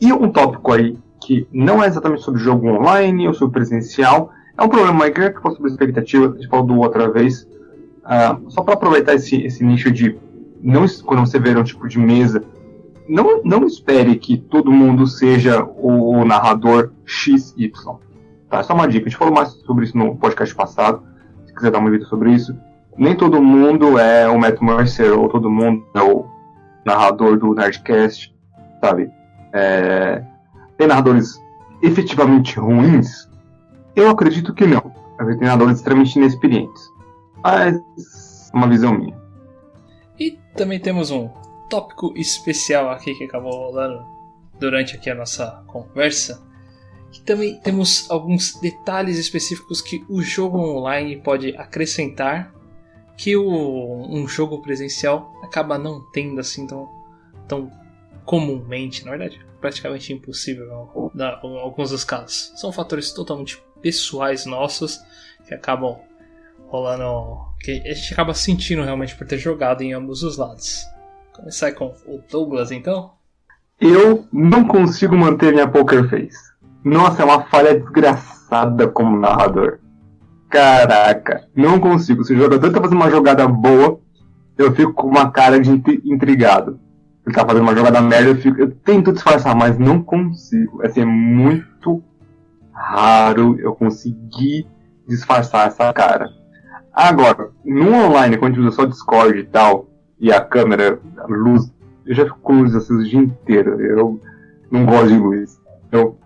E 0.00 0.12
um 0.12 0.30
tópico 0.30 0.72
aí 0.72 0.98
que 1.20 1.46
não 1.52 1.82
é 1.82 1.86
exatamente 1.86 2.22
sobre 2.22 2.40
jogo 2.40 2.66
online 2.68 3.28
ou 3.28 3.34
sobre 3.34 3.60
presencial, 3.60 4.32
é 4.58 4.62
um 4.62 4.68
problema 4.68 5.04
aí 5.04 5.12
que 5.12 5.20
é 5.20 5.32
sobre 5.32 5.70
expectativa, 5.70 6.26
a 6.26 6.32
gente 6.36 6.48
falou 6.48 6.66
do 6.66 6.78
outra 6.78 7.10
vez. 7.10 7.42
Uh, 7.42 8.50
só 8.50 8.62
para 8.62 8.74
aproveitar 8.74 9.14
esse, 9.14 9.40
esse 9.42 9.62
nicho 9.62 9.90
de. 9.90 10.18
Não, 10.60 10.84
quando 11.04 11.20
você 11.20 11.38
ver 11.38 11.56
um 11.56 11.64
tipo 11.64 11.86
de 11.88 11.98
mesa, 11.98 12.42
não, 13.10 13.42
não 13.42 13.66
espere 13.66 14.16
que 14.16 14.38
todo 14.38 14.70
mundo 14.70 15.06
seja 15.06 15.64
o, 15.64 16.24
narrador 16.24 16.92
XY. 17.04 17.72
Tá? 18.48 18.62
Só 18.62 18.72
uma 18.72 18.86
dica. 18.86 19.06
A 19.06 19.08
gente 19.08 19.18
falou 19.18 19.34
mais 19.34 19.48
sobre 19.48 19.84
isso 19.84 19.98
no 19.98 20.16
podcast 20.16 20.54
passado. 20.54 21.02
Se 21.44 21.52
quiser 21.52 21.72
dar 21.72 21.78
uma 21.78 21.90
vida 21.90 22.04
sobre 22.04 22.32
isso. 22.32 22.56
Nem 22.96 23.16
todo 23.16 23.42
mundo 23.42 23.98
é 23.98 24.28
o 24.28 24.38
Matt 24.38 24.60
Mercer 24.60 25.12
ou 25.12 25.28
todo 25.28 25.50
mundo 25.50 25.84
é 25.94 26.02
o 26.02 26.24
narrador 26.84 27.36
do 27.36 27.54
Nerdcast, 27.54 28.34
sabe? 28.80 29.10
É, 29.52 30.22
tem 30.76 30.86
narradores 30.86 31.40
efetivamente 31.82 32.58
ruins, 32.58 33.28
eu 33.96 34.10
acredito 34.10 34.54
que 34.54 34.66
não. 34.66 34.92
Tem 35.18 35.36
treinadores 35.36 35.76
extremamente 35.78 36.16
inexperientes. 36.16 36.82
Mas 37.42 38.50
uma 38.52 38.68
visão 38.68 38.92
minha. 38.92 39.16
E 40.18 40.38
também 40.56 40.78
temos 40.78 41.10
um 41.10 41.28
tópico 41.70 42.12
especial 42.16 42.90
aqui 42.90 43.14
que 43.14 43.24
acabou 43.24 43.52
rolando 43.52 44.04
durante 44.58 44.96
aqui 44.96 45.08
a 45.08 45.14
nossa 45.14 45.64
conversa. 45.68 46.46
Também 47.24 47.58
temos 47.60 48.10
alguns 48.10 48.60
detalhes 48.60 49.18
específicos 49.18 49.80
que 49.80 50.04
o 50.08 50.20
jogo 50.20 50.58
online 50.58 51.16
pode 51.16 51.56
acrescentar 51.56 52.52
que 53.16 53.36
o, 53.36 54.06
um 54.08 54.26
jogo 54.26 54.62
presencial 54.62 55.32
acaba 55.42 55.78
não 55.78 56.00
tendo 56.10 56.40
assim 56.40 56.66
tão, 56.66 56.88
tão 57.46 57.70
comumente, 58.24 59.04
na 59.04 59.10
verdade, 59.10 59.44
praticamente 59.60 60.12
impossível 60.12 60.88
em 61.44 61.58
alguns 61.58 61.90
dos 61.90 62.04
casos. 62.04 62.52
São 62.56 62.72
fatores 62.72 63.12
totalmente 63.12 63.62
pessoais 63.82 64.46
nossos 64.46 64.98
que 65.46 65.52
acabam 65.52 65.98
rolando. 66.68 67.54
que 67.58 67.72
a 67.84 67.92
gente 67.92 68.12
acaba 68.12 68.32
sentindo 68.32 68.82
realmente 68.82 69.14
por 69.16 69.26
ter 69.26 69.38
jogado 69.38 69.82
em 69.82 69.92
ambos 69.92 70.22
os 70.22 70.36
lados. 70.36 70.84
Começar 71.40 71.72
com 71.72 71.86
o 72.06 72.22
Douglas 72.30 72.70
então? 72.70 73.12
Eu 73.80 74.26
não 74.30 74.62
consigo 74.68 75.16
manter 75.16 75.54
minha 75.54 75.66
poker 75.66 76.06
face. 76.10 76.36
Nossa, 76.84 77.22
é 77.22 77.24
uma 77.24 77.44
falha 77.44 77.80
desgraçada 77.80 78.86
como 78.86 79.18
narrador. 79.18 79.78
Caraca, 80.50 81.48
não 81.56 81.80
consigo. 81.80 82.22
Se 82.24 82.34
o 82.34 82.36
jogador 82.36 82.70
tá 82.70 82.78
fazendo 82.78 82.98
uma 82.98 83.10
jogada 83.10 83.48
boa, 83.48 83.98
eu 84.58 84.74
fico 84.74 84.92
com 84.92 85.06
uma 85.06 85.30
cara 85.30 85.58
de 85.58 85.70
intrigado. 86.04 86.78
Ele 87.24 87.34
tá 87.34 87.46
fazendo 87.46 87.62
uma 87.62 87.74
jogada 87.74 88.02
merda, 88.02 88.28
eu, 88.28 88.36
fico, 88.36 88.60
eu 88.60 88.70
tento 88.70 89.10
disfarçar, 89.10 89.56
mas 89.56 89.78
não 89.78 90.02
consigo. 90.02 90.82
Assim, 90.82 91.00
é 91.00 91.06
muito 91.06 92.04
raro 92.70 93.58
eu 93.58 93.74
conseguir 93.74 94.66
disfarçar 95.08 95.68
essa 95.68 95.90
cara. 95.94 96.28
Agora, 96.92 97.48
no 97.64 97.94
online, 97.94 98.36
quando 98.36 98.52
a 98.52 98.56
gente 98.56 98.66
usa 98.66 98.76
só 98.76 98.84
Discord 98.84 99.38
e 99.38 99.44
tal, 99.44 99.89
e 100.20 100.32
a 100.32 100.40
câmera, 100.40 100.98
a 101.18 101.26
luz, 101.26 101.72
eu 102.06 102.14
já 102.14 102.24
fico 102.24 102.38
com 102.40 102.60
luz 102.60 102.74
assim 102.74 102.94
o 102.94 103.04
dia 103.04 103.20
inteiro. 103.20 103.80
Eu 103.80 104.20
não 104.70 104.84
gosto 104.84 105.08
de 105.08 105.18
luz. 105.18 105.58
Eu, 105.90 106.16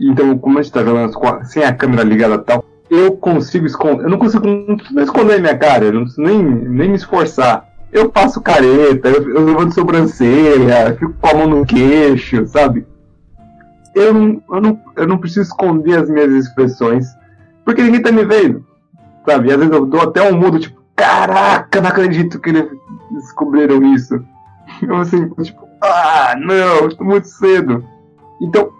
então, 0.00 0.36
como 0.38 0.58
a 0.58 0.62
gente 0.62 0.72
tá 0.72 0.84
jogando 0.84 1.12
sem 1.44 1.64
a 1.64 1.74
câmera 1.74 2.02
ligada 2.02 2.34
e 2.34 2.38
tal, 2.38 2.64
eu 2.90 3.16
consigo 3.16 3.66
esconder. 3.66 4.04
Eu 4.04 4.10
não 4.10 4.18
consigo 4.18 4.46
não 4.46 5.02
esconder 5.02 5.40
minha 5.40 5.56
cara, 5.56 5.86
eu 5.86 5.92
não 5.92 6.02
preciso 6.02 6.22
nem, 6.22 6.42
nem 6.42 6.88
me 6.90 6.96
esforçar. 6.96 7.66
Eu 7.92 8.10
faço 8.10 8.40
careta, 8.40 9.08
eu, 9.08 9.30
eu 9.30 9.44
levanto 9.44 9.74
sobrancelha, 9.74 10.96
fico 10.98 11.14
com 11.14 11.26
a 11.26 11.34
mão 11.34 11.46
no 11.46 11.66
queixo, 11.66 12.46
sabe? 12.46 12.86
Eu 13.94 14.42
eu, 14.50 14.60
não, 14.60 14.80
eu 14.96 15.06
não 15.06 15.18
preciso 15.18 15.42
esconder 15.42 15.98
as 15.98 16.10
minhas 16.10 16.30
expressões, 16.32 17.06
porque 17.64 17.82
ninguém 17.82 18.02
tá 18.02 18.12
me 18.12 18.24
vendo, 18.24 18.64
sabe? 19.26 19.50
Às 19.50 19.58
vezes 19.58 19.72
eu 19.72 19.86
dou 19.86 20.00
até 20.00 20.22
um 20.22 20.36
mudo, 20.36 20.58
tipo, 20.58 20.77
caraca, 20.98 21.80
não 21.80 21.88
acredito 21.88 22.40
que 22.40 22.50
eles 22.50 22.68
descobriram 23.10 23.82
isso. 23.94 24.22
Eu 24.82 24.96
assim, 24.96 25.28
tipo, 25.42 25.66
ah, 25.80 26.34
não, 26.38 26.88
estou 26.88 27.06
muito 27.06 27.26
cedo. 27.26 27.84
Então, 28.40 28.70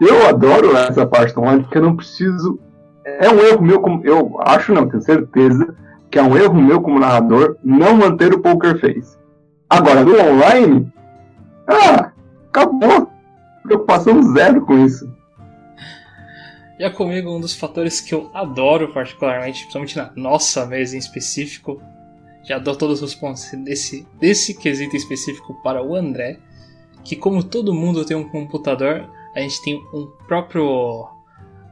eu 0.00 0.26
adoro 0.26 0.76
essa 0.76 1.06
parte 1.06 1.38
online 1.38 1.62
porque 1.62 1.78
eu 1.78 1.82
não 1.82 1.96
preciso 1.96 2.58
é 3.06 3.30
um 3.30 3.38
erro 3.38 3.62
meu, 3.62 3.80
como 3.80 4.04
eu 4.04 4.36
acho, 4.40 4.74
não, 4.74 4.88
tenho 4.88 5.00
certeza, 5.00 5.74
que 6.10 6.18
é 6.18 6.22
um 6.22 6.36
erro 6.36 6.54
meu 6.54 6.80
como 6.80 6.98
narrador 6.98 7.56
não 7.62 7.96
manter 7.96 8.34
o 8.34 8.40
poker 8.40 8.80
face. 8.80 9.16
Agora, 9.70 10.04
no 10.04 10.20
online, 10.20 10.92
ah, 11.68 12.10
acabou. 12.48 13.10
Preocupação 13.62 14.22
zero 14.34 14.60
com 14.62 14.78
isso. 14.84 15.08
Já 16.78 16.90
comigo, 16.90 17.34
um 17.34 17.40
dos 17.40 17.54
fatores 17.54 18.00
que 18.00 18.14
eu 18.14 18.30
adoro 18.34 18.92
particularmente, 18.92 19.60
principalmente 19.60 19.96
na 19.96 20.12
nossa 20.14 20.66
mesa 20.66 20.94
em 20.94 20.98
específico, 20.98 21.80
já 22.44 22.58
dou 22.58 22.76
todos 22.76 23.02
os 23.02 23.14
pontos 23.14 23.50
desse, 23.64 24.06
desse 24.20 24.54
quesito 24.54 24.94
específico 24.94 25.54
para 25.62 25.82
o 25.82 25.94
André, 25.94 26.38
que 27.02 27.16
como 27.16 27.42
todo 27.42 27.74
mundo 27.74 28.04
tem 28.04 28.16
um 28.16 28.28
computador, 28.28 29.08
a 29.34 29.40
gente 29.40 29.62
tem 29.62 29.76
um 29.92 30.06
próprio 30.26 31.08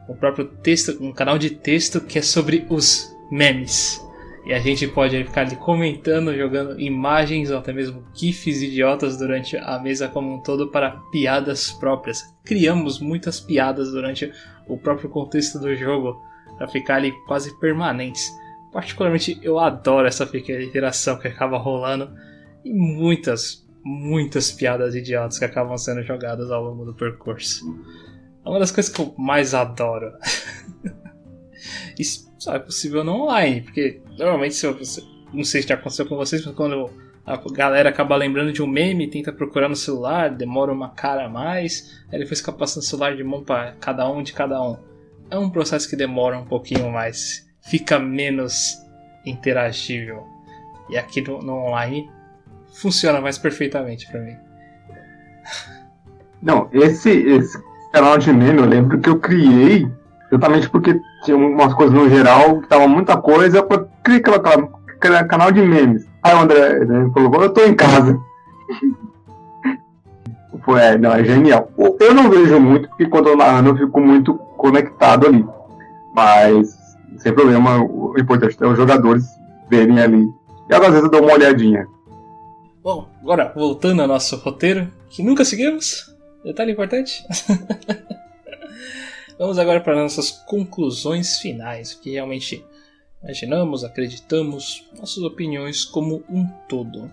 um 0.07 0.15
próprio 0.15 0.45
texto, 0.45 0.97
um 1.01 1.11
canal 1.11 1.37
de 1.37 1.49
texto 1.49 2.01
que 2.01 2.19
é 2.19 2.21
sobre 2.21 2.65
os 2.69 3.15
memes. 3.31 4.03
E 4.45 4.53
a 4.53 4.59
gente 4.59 4.87
pode 4.87 5.23
ficar 5.23 5.41
ali 5.41 5.55
comentando, 5.55 6.35
jogando 6.35 6.79
imagens 6.79 7.49
ou 7.49 7.57
até 7.57 7.73
mesmo 7.73 8.03
GIFs 8.13 8.61
idiotas 8.61 9.17
durante 9.17 9.57
a 9.57 9.79
mesa 9.79 10.07
como 10.07 10.35
um 10.35 10.43
todo 10.43 10.69
para 10.69 10.91
piadas 11.11 11.71
próprias. 11.71 12.21
Criamos 12.43 12.99
muitas 12.99 13.39
piadas 13.39 13.91
durante 13.91 14.31
o 14.67 14.77
próprio 14.77 15.09
contexto 15.09 15.59
do 15.59 15.75
jogo 15.75 16.21
para 16.57 16.67
ficar 16.67 16.95
ali 16.95 17.11
quase 17.25 17.57
permanentes. 17.59 18.31
Particularmente 18.71 19.39
eu 19.41 19.59
adoro 19.59 20.07
essa 20.07 20.25
pequena 20.25 20.63
interação 20.63 21.17
que 21.17 21.27
acaba 21.27 21.57
rolando 21.57 22.13
e 22.63 22.73
muitas, 22.73 23.65
muitas 23.83 24.51
piadas 24.51 24.95
idiotas 24.95 25.39
que 25.39 25.45
acabam 25.45 25.77
sendo 25.77 26.03
jogadas 26.03 26.51
ao 26.51 26.63
longo 26.63 26.85
do 26.85 26.93
percurso. 26.93 27.63
É 28.45 28.49
uma 28.49 28.59
das 28.59 28.71
coisas 28.71 28.91
que 28.91 29.01
eu 29.01 29.13
mais 29.17 29.53
adoro. 29.53 30.11
Isso 31.97 32.31
só 32.37 32.55
é 32.55 32.59
possível 32.59 33.03
no 33.03 33.23
online, 33.23 33.61
porque 33.61 34.01
normalmente 34.17 34.55
se 34.55 34.71
você. 34.71 35.01
Não 35.33 35.43
sei 35.43 35.61
se 35.61 35.67
já 35.67 35.75
aconteceu 35.75 36.05
com 36.05 36.15
vocês, 36.15 36.45
mas 36.45 36.55
quando 36.55 36.89
a 37.25 37.41
galera 37.51 37.89
acaba 37.89 38.15
lembrando 38.15 38.53
de 38.53 38.61
um 38.61 38.67
meme, 38.67 39.09
tenta 39.09 39.33
procurar 39.33 39.67
no 39.67 39.75
celular, 39.75 40.29
demora 40.29 40.71
uma 40.71 40.89
cara 40.89 41.25
a 41.25 41.29
mais, 41.29 42.03
aí 42.11 42.19
depois 42.19 42.39
fica 42.39 42.51
passando 42.51 42.83
o 42.83 42.85
celular 42.85 43.15
de 43.15 43.23
mão 43.23 43.43
para 43.43 43.73
cada 43.79 44.07
um 44.09 44.21
de 44.21 44.31
cada 44.31 44.61
um. 44.61 44.77
É 45.31 45.37
um 45.37 45.49
processo 45.49 45.89
que 45.89 45.95
demora 45.95 46.37
um 46.37 46.45
pouquinho 46.45 46.91
mais, 46.91 47.47
fica 47.61 47.97
menos 47.97 48.77
interagível. 49.25 50.23
E 50.87 50.97
aqui 50.97 51.19
no, 51.21 51.41
no 51.41 51.53
online 51.65 52.07
funciona 52.79 53.19
mais 53.19 53.39
perfeitamente 53.39 54.05
para 54.07 54.21
mim. 54.21 54.35
Não, 56.39 56.69
esse, 56.71 57.09
esse 57.09 57.57
canal 57.91 58.19
de 58.19 58.31
meme, 58.31 58.59
eu 58.59 58.65
lembro 58.65 58.99
que 58.99 59.09
eu 59.09 59.19
criei 59.19 59.87
justamente 60.31 60.69
porque 60.69 60.99
tinha 61.23 61.35
umas 61.35 61.73
coisas 61.73 61.95
no 61.95 62.07
geral, 62.07 62.61
tava 62.63 62.87
muita 62.87 63.17
coisa, 63.17 63.57
eu 63.57 63.89
criei 64.03 64.19
aquela, 64.19 65.23
canal 65.23 65.51
de 65.51 65.61
memes. 65.61 66.05
Aí 66.25 66.33
o 66.33 66.39
André 66.39 66.83
né, 66.85 67.11
falou, 67.13 67.43
eu 67.43 67.53
tô 67.53 67.61
em 67.61 67.75
casa. 67.75 68.19
Foi, 70.63 70.81
é, 70.81 70.97
não, 70.97 71.11
é 71.11 71.23
genial. 71.23 71.71
Eu 71.99 72.15
não 72.15 72.31
vejo 72.31 72.59
muito, 72.59 72.89
porque 72.89 73.05
quando 73.05 73.29
eu 73.29 73.37
narrando 73.37 73.69
eu 73.69 73.77
fico 73.77 74.01
muito 74.01 74.33
conectado 74.57 75.27
ali. 75.27 75.45
Mas, 76.15 76.75
sem 77.19 77.31
problema, 77.31 77.77
o 77.79 78.15
importante 78.17 78.57
é 78.59 78.65
os 78.65 78.75
jogadores 78.75 79.23
verem 79.69 79.99
ali. 79.99 80.27
E 80.67 80.73
às 80.73 80.79
vezes 80.79 81.03
eu 81.03 81.11
dou 81.11 81.21
uma 81.21 81.33
olhadinha. 81.33 81.85
Bom, 82.81 83.07
agora 83.21 83.53
voltando 83.55 84.01
ao 84.01 84.07
nosso 84.07 84.35
roteiro, 84.37 84.91
que 85.11 85.21
nunca 85.21 85.45
seguimos. 85.45 86.11
Detalhe 86.43 86.71
importante. 86.71 87.23
Vamos 89.37 89.59
agora 89.59 89.79
para 89.79 90.01
nossas 90.01 90.31
conclusões 90.31 91.37
finais, 91.37 91.93
que 91.93 92.13
realmente 92.13 92.65
imaginamos, 93.25 93.83
acreditamos, 93.83 94.87
nossas 94.97 95.23
opiniões 95.23 95.83
como 95.83 96.23
um 96.29 96.47
todo. 96.69 97.11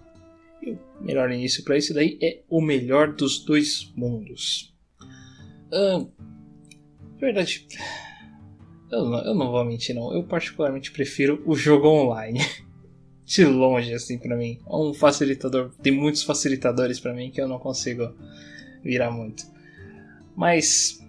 E 0.62 0.72
o 0.72 0.78
melhor 1.00 1.32
início 1.32 1.64
para 1.64 1.78
isso 1.78 1.94
daí 1.94 2.18
é 2.22 2.42
o 2.48 2.60
melhor 2.60 3.14
dos 3.14 3.42
dois 3.44 3.90
mundos. 3.96 4.72
Ah, 5.72 6.04
verdade, 7.18 7.66
eu 8.92 9.04
não, 9.06 9.24
eu 9.24 9.34
não 9.34 9.50
vou 9.50 9.64
mentir 9.64 9.94
não, 9.94 10.12
eu 10.12 10.22
particularmente 10.22 10.92
prefiro 10.92 11.42
o 11.46 11.56
jogo 11.56 11.88
online. 11.88 12.40
De 13.24 13.46
longe, 13.46 13.94
assim, 13.94 14.18
para 14.18 14.36
mim. 14.36 14.58
É 14.66 14.76
um 14.76 14.92
facilitador, 14.92 15.70
tem 15.82 15.90
muitos 15.90 16.22
facilitadores 16.22 17.00
para 17.00 17.14
mim 17.14 17.30
que 17.30 17.40
eu 17.40 17.48
não 17.48 17.58
consigo 17.58 18.14
virar 18.84 19.10
muito. 19.10 19.44
Mas 20.36 21.01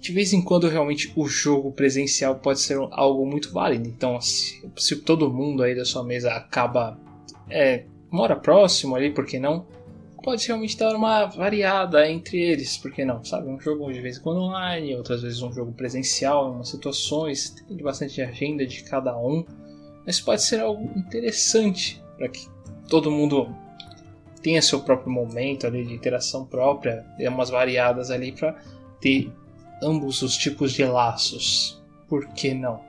de 0.00 0.12
vez 0.12 0.32
em 0.32 0.42
quando 0.42 0.68
realmente 0.68 1.12
o 1.16 1.26
jogo 1.26 1.72
presencial 1.72 2.36
pode 2.36 2.60
ser 2.60 2.78
algo 2.92 3.26
muito 3.26 3.52
válido. 3.52 3.88
Então, 3.88 4.20
se, 4.20 4.62
se 4.76 4.96
todo 4.96 5.32
mundo 5.32 5.62
aí 5.62 5.74
da 5.74 5.84
sua 5.84 6.04
mesa 6.04 6.32
acaba 6.32 6.98
é, 7.50 7.84
mora 8.10 8.36
próximo 8.36 8.94
ali, 8.94 9.10
por 9.10 9.26
que 9.26 9.38
não? 9.38 9.66
Pode 10.22 10.46
realmente 10.46 10.76
dar 10.76 10.94
uma 10.94 11.26
variada 11.26 12.08
entre 12.10 12.40
eles, 12.40 12.76
por 12.76 12.92
que 12.92 13.04
não? 13.04 13.24
Sabe, 13.24 13.48
um 13.48 13.58
jogo 13.60 13.90
de 13.92 14.00
vez 14.00 14.18
em 14.18 14.20
quando 14.20 14.40
online, 14.40 14.94
outras 14.94 15.22
vezes 15.22 15.40
um 15.42 15.52
jogo 15.52 15.72
presencial 15.72 16.48
em 16.48 16.56
umas 16.56 16.68
situações, 16.68 17.50
tem 17.50 17.76
bastante 17.78 18.20
agenda 18.20 18.66
de 18.66 18.82
cada 18.84 19.16
um, 19.16 19.44
mas 20.04 20.20
pode 20.20 20.42
ser 20.42 20.60
algo 20.60 20.90
interessante 20.98 22.02
para 22.16 22.28
que 22.28 22.46
todo 22.88 23.10
mundo 23.10 23.54
tenha 24.42 24.60
seu 24.60 24.80
próprio 24.80 25.10
momento 25.10 25.66
ali 25.66 25.84
de 25.84 25.94
interação 25.94 26.44
própria, 26.44 27.04
tem 27.16 27.28
umas 27.28 27.50
variadas 27.50 28.10
ali 28.10 28.32
para 28.32 28.56
ter 29.00 29.32
ambos 29.82 30.22
os 30.22 30.36
tipos 30.36 30.72
de 30.72 30.84
laços. 30.84 31.82
Por 32.08 32.26
que 32.28 32.54
não? 32.54 32.80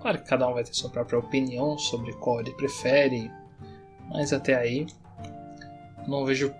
Claro 0.00 0.18
que 0.18 0.28
cada 0.28 0.48
um 0.48 0.54
vai 0.54 0.64
ter 0.64 0.74
sua 0.74 0.90
própria 0.90 1.18
opinião 1.18 1.76
sobre 1.76 2.12
qual 2.14 2.40
ele 2.40 2.52
prefere, 2.52 3.30
mas 4.08 4.32
até 4.32 4.54
aí 4.54 4.86
não 6.06 6.24
vejo. 6.24 6.52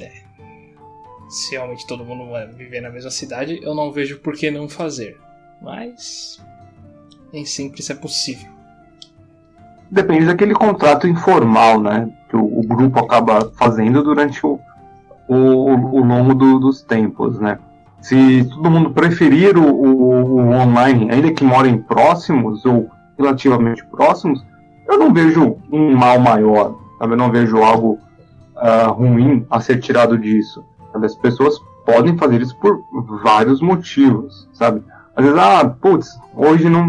É, 0.00 0.22
se 1.28 1.52
realmente 1.52 1.86
todo 1.86 2.04
mundo 2.04 2.30
vai 2.30 2.46
viver 2.46 2.80
na 2.80 2.90
mesma 2.90 3.10
cidade, 3.10 3.60
eu 3.62 3.74
não 3.74 3.92
vejo 3.92 4.18
por 4.20 4.34
que 4.34 4.50
não 4.50 4.68
fazer. 4.68 5.18
Mas 5.60 6.42
nem 7.32 7.44
sempre 7.44 7.80
isso 7.80 7.92
é 7.92 7.94
possível. 7.94 8.50
Depende 9.90 10.26
daquele 10.26 10.54
contrato 10.54 11.06
informal, 11.06 11.80
né? 11.80 12.10
que 12.30 12.36
o, 12.36 12.60
o 12.60 12.62
grupo 12.62 13.00
acaba 13.00 13.50
fazendo 13.56 14.02
durante 14.02 14.44
o, 14.46 14.58
o, 15.28 15.34
o 15.34 16.04
longo 16.04 16.34
do, 16.34 16.60
dos 16.60 16.80
tempos, 16.80 17.38
né? 17.40 17.58
Se 18.00 18.44
todo 18.44 18.70
mundo 18.70 18.90
preferir 18.90 19.56
o, 19.56 19.62
o, 19.62 20.36
o, 20.36 20.52
online, 20.52 21.10
ainda 21.10 21.32
que 21.32 21.44
morem 21.44 21.78
próximos 21.78 22.64
ou 22.64 22.88
relativamente 23.18 23.84
próximos, 23.86 24.44
eu 24.88 24.98
não 24.98 25.12
vejo 25.12 25.56
um 25.70 25.94
mal 25.94 26.18
maior, 26.18 26.74
também 26.98 27.16
não 27.16 27.30
vejo 27.30 27.58
algo 27.58 27.98
uh, 28.56 28.90
ruim 28.92 29.46
a 29.50 29.60
ser 29.60 29.78
tirado 29.80 30.16
disso. 30.16 30.64
As 30.94 31.14
pessoas 31.14 31.60
podem 31.84 32.16
fazer 32.16 32.40
isso 32.40 32.56
por 32.56 32.82
vários 33.22 33.60
motivos, 33.60 34.48
sabe? 34.52 34.82
Às 35.14 35.24
vezes, 35.24 35.38
ah, 35.38 35.68
putz, 35.80 36.18
hoje 36.34 36.68
não, 36.68 36.86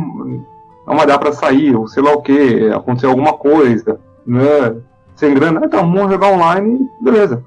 não 0.88 0.95
vai 0.95 1.05
dar 1.05 1.19
para 1.19 1.33
sair, 1.33 1.75
ou 1.75 1.88
sei 1.88 2.01
lá 2.01 2.13
o 2.13 2.21
que, 2.21 2.69
aconteceu 2.69 3.09
alguma 3.09 3.33
coisa, 3.33 3.99
né? 4.25 4.75
sem 5.15 5.33
grana, 5.35 5.61
então 5.63 5.81
vamos 5.81 6.11
jogar 6.11 6.31
online, 6.31 6.89
beleza. 6.99 7.43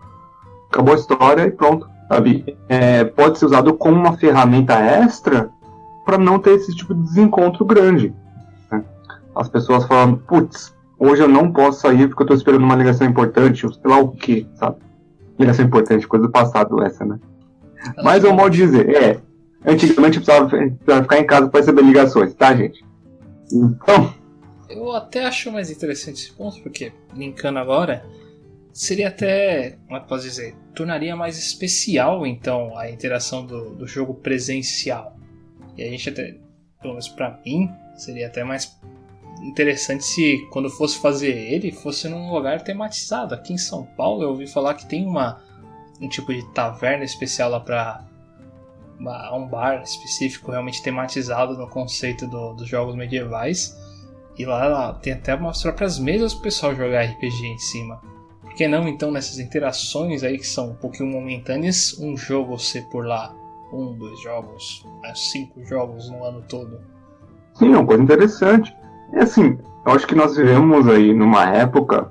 acabou 0.70 0.94
a 0.94 0.96
história 0.96 1.42
e 1.42 1.50
pronto, 1.50 1.88
sabe? 2.08 2.56
É, 2.68 3.04
pode 3.04 3.38
ser 3.38 3.46
usado 3.46 3.74
como 3.74 3.96
uma 3.96 4.16
ferramenta 4.16 4.74
extra 4.74 5.50
para 6.04 6.18
não 6.18 6.38
ter 6.38 6.54
esse 6.54 6.74
tipo 6.74 6.94
de 6.94 7.02
desencontro 7.02 7.64
grande. 7.64 8.14
Né? 8.70 8.84
As 9.34 9.48
pessoas 9.48 9.84
falando, 9.86 10.18
putz, 10.18 10.74
hoje 10.98 11.22
eu 11.22 11.28
não 11.28 11.52
posso 11.52 11.80
sair 11.80 12.08
porque 12.08 12.22
eu 12.22 12.24
estou 12.24 12.36
esperando 12.36 12.64
uma 12.64 12.76
ligação 12.76 13.06
importante, 13.06 13.66
ou 13.66 13.72
sei 13.72 13.82
lá 13.84 13.98
o 13.98 14.08
que, 14.08 14.46
sabe? 14.54 14.76
Ligação 15.38 15.64
importante, 15.64 16.06
coisa 16.06 16.26
do 16.26 16.32
passado 16.32 16.82
essa, 16.82 17.04
né? 17.04 17.18
Mas 18.02 18.24
é 18.24 18.28
um 18.28 18.34
modo 18.34 18.50
de 18.50 18.58
dizer, 18.58 18.88
é, 18.94 19.20
antigamente 19.66 20.20
precisava, 20.20 20.48
precisava 20.48 21.02
ficar 21.02 21.18
em 21.18 21.26
casa 21.26 21.48
para 21.48 21.60
receber 21.60 21.82
ligações, 21.82 22.34
tá, 22.34 22.54
gente? 22.54 22.84
Então. 23.52 24.12
Eu 24.68 24.92
até 24.92 25.26
acho 25.26 25.52
mais 25.52 25.70
interessante 25.70 26.22
esse 26.22 26.32
ponto, 26.32 26.60
porque, 26.62 26.92
linkando 27.14 27.58
agora, 27.58 28.04
seria 28.74 29.08
até, 29.08 29.78
como 29.86 29.96
é 29.96 30.00
que 30.00 30.08
posso 30.08 30.24
dizer, 30.24 30.56
tornaria 30.74 31.14
mais 31.14 31.38
especial, 31.38 32.26
então, 32.26 32.76
a 32.76 32.90
interação 32.90 33.46
do, 33.46 33.76
do 33.76 33.86
jogo 33.86 34.14
presencial. 34.14 35.16
E 35.76 35.82
a 35.82 35.88
gente 35.88 36.10
até, 36.10 36.36
pelo 36.82 36.94
menos 36.94 37.08
pra 37.08 37.40
mim, 37.46 37.70
seria 37.96 38.26
até 38.26 38.42
mais 38.42 38.76
interessante 39.42 40.04
se 40.04 40.46
quando 40.50 40.68
fosse 40.70 40.98
fazer 40.98 41.36
ele 41.36 41.70
fosse 41.70 42.08
num 42.08 42.32
lugar 42.32 42.62
tematizado. 42.62 43.34
Aqui 43.34 43.52
em 43.52 43.58
São 43.58 43.84
Paulo 43.84 44.22
eu 44.22 44.30
ouvi 44.30 44.46
falar 44.46 44.74
que 44.74 44.86
tem 44.86 45.06
uma 45.06 45.42
um 46.00 46.08
tipo 46.08 46.34
de 46.34 46.42
taverna 46.52 47.04
especial 47.04 47.50
lá 47.50 47.60
para 47.60 48.04
um 49.32 49.46
bar 49.46 49.82
específico 49.82 50.50
realmente 50.50 50.82
tematizado 50.82 51.56
no 51.56 51.68
conceito 51.68 52.26
do, 52.26 52.54
dos 52.54 52.68
jogos 52.68 52.96
medievais. 52.96 53.76
E 54.36 54.44
lá, 54.44 54.66
lá 54.66 54.94
tem 54.94 55.12
até 55.12 55.34
umas 55.34 55.62
próprias 55.62 55.98
mesas 55.98 56.32
para 56.32 56.40
o 56.40 56.42
pessoal 56.42 56.74
jogar 56.74 57.04
RPG 57.04 57.46
em 57.46 57.58
cima. 57.58 58.13
Por 58.54 58.58
que 58.58 58.68
não 58.68 58.86
então 58.86 59.10
nessas 59.10 59.40
interações 59.40 60.22
aí 60.22 60.38
que 60.38 60.46
são 60.46 60.70
um 60.70 60.74
pouquinho 60.76 61.10
momentâneas, 61.10 61.98
um 61.98 62.16
jogo 62.16 62.56
ser 62.56 62.82
por 62.82 63.04
lá? 63.04 63.34
Um, 63.72 63.98
dois 63.98 64.20
jogos, 64.20 64.86
cinco 65.12 65.64
jogos 65.64 66.08
no 66.08 66.22
ano 66.22 66.40
todo. 66.48 66.78
Sim, 67.54 67.72
é 67.72 67.76
uma 67.78 67.84
coisa 67.84 68.04
interessante. 68.04 68.72
É 69.12 69.22
assim, 69.22 69.58
eu 69.84 69.92
acho 69.92 70.06
que 70.06 70.14
nós 70.14 70.36
vivemos 70.36 70.86
aí 70.86 71.12
numa 71.12 71.46
época 71.46 72.08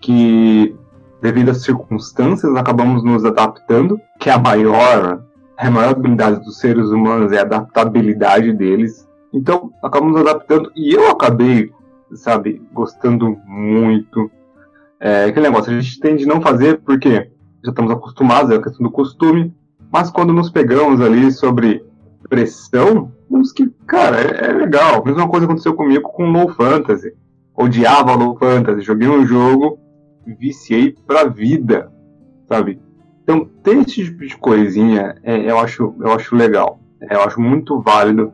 que, 0.00 0.74
devido 1.22 1.50
às 1.50 1.62
circunstâncias, 1.62 2.52
acabamos 2.56 3.04
nos 3.04 3.24
adaptando, 3.24 3.96
que 4.18 4.28
é 4.28 4.32
a 4.32 4.40
maior, 4.40 5.22
a 5.56 5.70
maior 5.70 5.90
habilidade 5.90 6.40
dos 6.40 6.58
seres 6.58 6.86
humanos 6.88 7.30
é 7.30 7.38
a 7.38 7.42
adaptabilidade 7.42 8.52
deles. 8.52 9.08
Então, 9.32 9.70
acabamos 9.80 10.20
adaptando 10.20 10.68
e 10.74 10.92
eu 10.92 11.12
acabei, 11.12 11.70
sabe, 12.12 12.60
gostando 12.72 13.38
muito. 13.46 14.28
É, 15.00 15.24
aquele 15.24 15.48
negócio, 15.48 15.72
a 15.72 15.80
gente 15.80 16.00
tende 16.00 16.24
a 16.24 16.26
não 16.26 16.40
fazer 16.40 16.78
porque 16.78 17.30
já 17.64 17.70
estamos 17.70 17.90
acostumados, 17.92 18.50
é 18.50 18.56
a 18.56 18.62
questão 18.62 18.84
do 18.86 18.90
costume, 18.90 19.54
mas 19.92 20.10
quando 20.10 20.32
nos 20.32 20.50
pegamos 20.50 21.00
ali 21.00 21.30
sobre 21.30 21.84
pressão, 22.28 23.12
vimos 23.30 23.52
que, 23.52 23.68
cara, 23.86 24.20
é, 24.20 24.50
é 24.50 24.52
legal. 24.52 25.02
A 25.02 25.04
mesma 25.04 25.28
coisa 25.28 25.46
aconteceu 25.46 25.74
comigo 25.74 26.08
com 26.08 26.30
Low 26.30 26.48
Fantasy. 26.50 27.12
Odiava 27.54 28.14
Low 28.14 28.36
Fantasy, 28.36 28.82
joguei 28.82 29.08
um 29.08 29.26
jogo, 29.26 29.78
viciei 30.38 30.94
pra 31.06 31.24
vida, 31.24 31.90
sabe? 32.48 32.80
Então, 33.22 33.44
ter 33.62 33.78
esse 33.78 34.04
tipo 34.04 34.26
de 34.26 34.36
coisinha, 34.36 35.16
é, 35.22 35.50
eu, 35.50 35.58
acho, 35.58 35.94
eu 35.98 36.12
acho 36.12 36.36
legal. 36.36 36.78
É, 37.00 37.14
eu 37.14 37.22
acho 37.22 37.40
muito 37.40 37.80
válido 37.80 38.32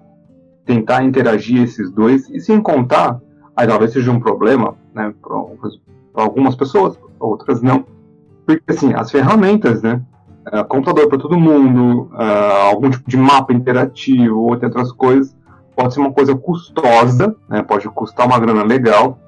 tentar 0.64 1.02
interagir 1.02 1.62
esses 1.62 1.90
dois, 1.90 2.28
e 2.28 2.40
sem 2.40 2.60
contar, 2.60 3.20
aí 3.56 3.66
talvez 3.66 3.92
seja 3.92 4.10
um 4.10 4.20
problema, 4.20 4.76
né, 4.94 5.12
algumas 6.14 6.54
pessoas, 6.54 6.98
outras 7.18 7.62
não. 7.62 7.84
Porque, 8.46 8.62
assim, 8.72 8.92
as 8.94 9.10
ferramentas, 9.10 9.82
né, 9.82 10.00
uh, 10.52 10.64
computador 10.64 11.08
para 11.08 11.18
todo 11.18 11.38
mundo, 11.38 12.10
uh, 12.12 12.70
algum 12.70 12.90
tipo 12.90 13.08
de 13.08 13.16
mapa 13.16 13.52
interativo, 13.52 14.38
ou 14.38 14.50
outras 14.50 14.92
coisas, 14.92 15.36
pode 15.76 15.94
ser 15.94 16.00
uma 16.00 16.12
coisa 16.12 16.34
custosa, 16.34 17.34
né, 17.48 17.62
pode 17.62 17.88
custar 17.88 18.26
uma 18.26 18.38
grana 18.38 18.62
legal, 18.62 19.18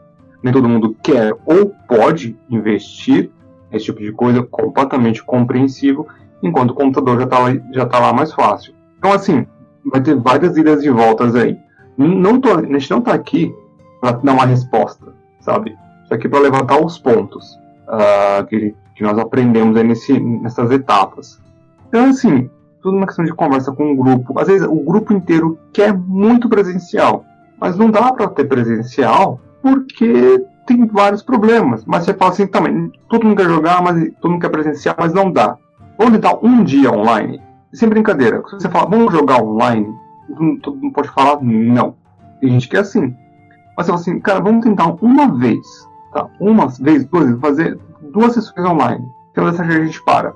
nem 0.43 0.53
todo 0.53 0.69
mundo 0.69 0.95
quer 1.03 1.35
ou 1.47 1.73
pode 1.89 2.37
investir 2.51 3.31
esse 3.73 3.87
tipo 3.87 4.01
de 4.01 4.13
coisa, 4.13 4.43
completamente 4.43 5.25
compreensível, 5.25 6.07
enquanto 6.43 6.71
o 6.71 6.75
computador 6.75 7.19
já 7.19 7.25
está 7.25 7.39
lá, 7.39 7.57
já 7.73 7.87
tá 7.87 7.99
lá 7.99 8.13
mais 8.13 8.33
fácil. 8.33 8.75
Então, 8.99 9.13
assim, 9.13 9.47
vai 9.85 10.01
ter 10.01 10.15
várias 10.17 10.57
idas 10.57 10.85
e 10.85 10.91
voltas 10.91 11.35
aí. 11.35 11.57
Não 11.97 12.41
tô, 12.41 12.51
a 12.51 12.63
gente 12.63 12.91
não 12.91 12.99
está 12.99 13.15
aqui 13.15 13.55
para 14.01 14.13
dar 14.13 14.33
uma 14.33 14.47
resposta, 14.47 15.15
sabe? 15.41 15.75
Aqui 16.15 16.29
para 16.29 16.41
levantar 16.41 16.79
os 16.81 16.99
pontos 16.99 17.59
uh, 17.89 18.45
que 18.47 18.75
que 18.95 19.03
nós 19.03 19.19
aprendemos 19.19 19.77
aí 19.77 19.85
nesse, 19.85 20.19
nessas 20.19 20.71
etapas. 20.71 21.41
Então, 21.89 22.07
assim, 22.07 22.49
tudo 22.81 22.97
uma 22.97 23.07
questão 23.07 23.25
de 23.25 23.33
conversa 23.33 23.73
com 23.73 23.93
o 23.93 23.97
grupo. 23.97 24.39
Às 24.39 24.47
vezes, 24.47 24.67
o 24.67 24.77
grupo 24.77 25.13
inteiro 25.13 25.59
quer 25.73 25.93
muito 25.93 26.49
presencial, 26.49 27.25
mas 27.61 27.77
não 27.77 27.91
dá 27.91 28.13
para 28.13 28.29
ter 28.29 28.45
presencial 28.45 29.41
porque 29.61 30.45
tem 30.67 30.87
vários 30.87 31.23
problemas. 31.23 31.85
Mas 31.85 32.05
você 32.05 32.15
fala 32.15 32.31
assim, 32.31 32.47
também, 32.47 32.93
todo 33.09 33.25
mundo 33.27 33.37
quer 33.37 33.49
jogar, 33.49 33.83
mas 33.83 34.13
todo 34.21 34.33
mundo 34.33 34.41
quer 34.41 34.51
presencial, 34.51 34.95
mas 34.99 35.13
não 35.13 35.31
dá. 35.31 35.57
Vamos 35.99 36.15
tentar 36.15 36.39
um 36.43 36.63
dia 36.63 36.93
online. 36.93 37.41
Sem 37.73 37.89
brincadeira. 37.89 38.43
Se 38.47 38.61
você 38.61 38.69
fala, 38.69 38.89
vamos 38.89 39.13
jogar 39.13 39.43
online, 39.43 39.93
todo 40.63 40.77
mundo 40.77 40.93
pode 40.93 41.09
falar 41.09 41.43
não. 41.43 41.97
Tem 42.41 42.51
gente 42.51 42.69
que 42.69 42.77
é 42.77 42.81
assim. 42.81 43.15
Mas 43.77 43.87
você 43.87 43.93
fala 43.93 44.01
assim, 44.01 44.21
cara, 44.21 44.41
vamos 44.41 44.65
tentar 44.65 44.87
uma 45.03 45.37
vez. 45.37 45.67
Tá? 46.15 46.31
Uma 46.39 46.69
vez, 46.69 47.05
duas, 47.07 47.39
fazer 47.41 47.79
duas 48.01 48.33
sessões 48.33 48.65
online. 48.65 49.05
Então 49.33 49.45
dessa 49.45 49.65
a 49.65 49.85
gente 49.85 50.01
para. 50.05 50.33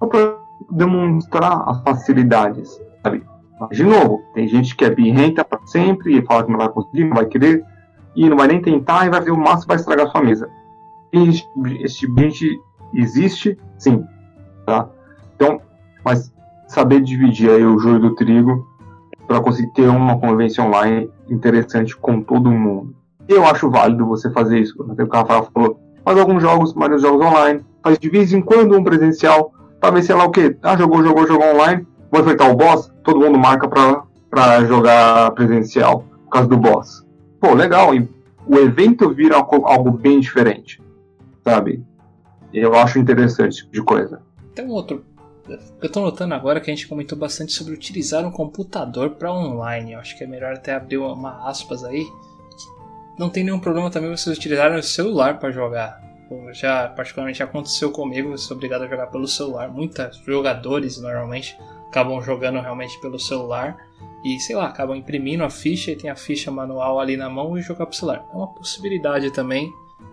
Só 0.00 0.06
para 0.08 0.36
demonstrar 0.70 1.62
as 1.68 1.80
facilidades, 1.82 2.80
sabe? 3.00 3.24
Mas, 3.60 3.76
de 3.76 3.84
novo, 3.84 4.22
tem 4.34 4.48
gente 4.48 4.74
que 4.74 4.84
é 4.84 4.90
birrenta 4.90 5.44
para 5.44 5.64
sempre 5.66 6.18
e 6.18 6.26
fala 6.26 6.42
que 6.42 6.50
não 6.50 6.58
vai 6.58 6.68
conseguir, 6.68 7.04
não 7.04 7.14
vai 7.14 7.26
querer, 7.26 7.64
e 8.16 8.28
não 8.28 8.36
vai 8.36 8.48
nem 8.48 8.60
tentar 8.60 9.06
e 9.06 9.10
vai 9.10 9.20
ver 9.20 9.30
o 9.30 9.36
máximo 9.36 9.68
vai 9.68 9.76
estragar 9.76 10.08
sua 10.08 10.20
mesa. 10.20 10.50
Esse, 11.12 12.06
gente 12.18 12.60
existe, 12.92 13.56
sim. 13.78 14.04
Tá? 14.66 14.88
Então, 15.36 15.60
mas 16.04 16.34
saber 16.66 17.00
dividir 17.00 17.50
aí 17.50 17.64
o 17.64 17.78
joio 17.78 18.00
do 18.00 18.16
trigo 18.16 18.66
para 19.28 19.40
conseguir 19.40 19.72
ter 19.72 19.88
uma 19.88 20.18
convivência 20.18 20.64
online 20.64 21.08
interessante 21.30 21.96
com 21.96 22.20
todo 22.20 22.50
mundo. 22.50 22.94
Eu 23.28 23.44
acho 23.46 23.70
válido 23.70 24.06
você 24.06 24.30
fazer 24.30 24.58
isso. 24.58 24.74
O 24.78 25.12
Rafael 25.12 25.48
falou, 25.52 25.80
faz 26.04 26.18
alguns 26.18 26.42
jogos, 26.42 26.72
vários 26.74 27.02
jogos 27.02 27.24
online, 27.24 27.64
faz 27.82 27.98
de 27.98 28.08
vez 28.08 28.32
em 28.32 28.40
quando 28.40 28.76
um 28.76 28.84
presencial, 28.84 29.52
pra 29.80 29.90
ver, 29.90 30.02
sei 30.02 30.14
lá 30.14 30.24
o 30.24 30.30
que, 30.30 30.56
ah, 30.62 30.76
jogou, 30.76 31.02
jogou, 31.02 31.26
jogou 31.26 31.54
online, 31.54 31.86
vou 32.10 32.20
enfrentar 32.20 32.50
o 32.50 32.56
boss, 32.56 32.92
todo 33.02 33.20
mundo 33.20 33.38
marca 33.38 33.68
pra, 33.68 34.02
pra 34.30 34.64
jogar 34.64 35.30
presencial, 35.32 36.04
por 36.24 36.30
causa 36.30 36.48
do 36.48 36.56
boss. 36.56 37.04
Pô, 37.40 37.54
legal, 37.54 37.94
e 37.94 38.08
o 38.46 38.56
evento 38.56 39.08
vira 39.10 39.36
algo, 39.36 39.90
bem 39.90 40.20
diferente, 40.20 40.82
sabe? 41.42 41.82
Eu 42.52 42.74
acho 42.74 42.98
interessante 42.98 43.68
de 43.70 43.82
coisa. 43.82 44.20
Tem 44.54 44.64
um 44.66 44.70
outro 44.70 45.02
eu 45.82 45.92
tô 45.92 46.00
notando 46.00 46.32
agora 46.32 46.58
que 46.58 46.70
a 46.70 46.74
gente 46.74 46.88
comentou 46.88 47.18
bastante 47.18 47.52
sobre 47.52 47.74
utilizar 47.74 48.26
um 48.26 48.30
computador 48.30 49.10
para 49.10 49.30
online. 49.30 49.92
Eu 49.92 49.98
acho 49.98 50.16
que 50.16 50.24
é 50.24 50.26
melhor 50.26 50.54
até 50.54 50.74
abrir 50.74 50.96
uma 50.96 51.46
aspas 51.46 51.84
aí 51.84 52.06
não 53.18 53.30
tem 53.30 53.44
nenhum 53.44 53.58
problema 53.58 53.90
também 53.90 54.10
vocês 54.10 54.36
utilizarem 54.36 54.78
o 54.78 54.82
celular 54.82 55.38
para 55.38 55.50
jogar. 55.50 56.02
Já 56.52 56.88
particularmente 56.88 57.42
aconteceu 57.42 57.90
comigo, 57.92 58.30
eu 58.30 58.38
sou 58.38 58.56
obrigado 58.56 58.82
a 58.82 58.88
jogar 58.88 59.06
pelo 59.06 59.26
celular. 59.26 59.68
Muitos 59.70 60.20
jogadores 60.26 61.00
normalmente 61.00 61.56
acabam 61.88 62.20
jogando 62.20 62.60
realmente 62.60 63.00
pelo 63.00 63.18
celular 63.18 63.76
e 64.24 64.40
sei 64.40 64.56
lá, 64.56 64.66
acabam 64.66 64.96
imprimindo 64.96 65.44
a 65.44 65.50
ficha 65.50 65.90
e 65.90 65.96
tem 65.96 66.10
a 66.10 66.16
ficha 66.16 66.50
manual 66.50 66.98
ali 66.98 67.16
na 67.16 67.28
mão 67.28 67.56
e 67.56 67.62
jogar 67.62 67.86
pro 67.86 67.94
celular. 67.94 68.24
É 68.32 68.36
uma 68.36 68.52
possibilidade 68.52 69.30
também, 69.30 69.70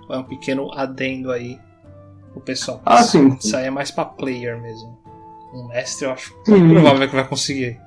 é 0.10 0.18
um 0.18 0.23
pequeno 0.23 0.69
adendo 0.73 1.32
aí 1.32 1.57
o 2.36 2.41
pessoal. 2.41 2.82
Ah, 2.86 3.02
sim. 3.02 3.38
Isso 3.40 3.56
aí 3.56 3.68
é 3.68 3.72
mais 3.72 3.90
para 3.90 4.06
player 4.06 4.61
mesmo. 4.61 4.99
Um 5.53 5.68
mestre 5.68 6.06
eu 6.06 6.11
acho 6.11 6.36
sim. 6.45 6.69
provável 6.69 7.07
que 7.10 7.15
vai 7.15 7.28
conseguir. 7.28 7.80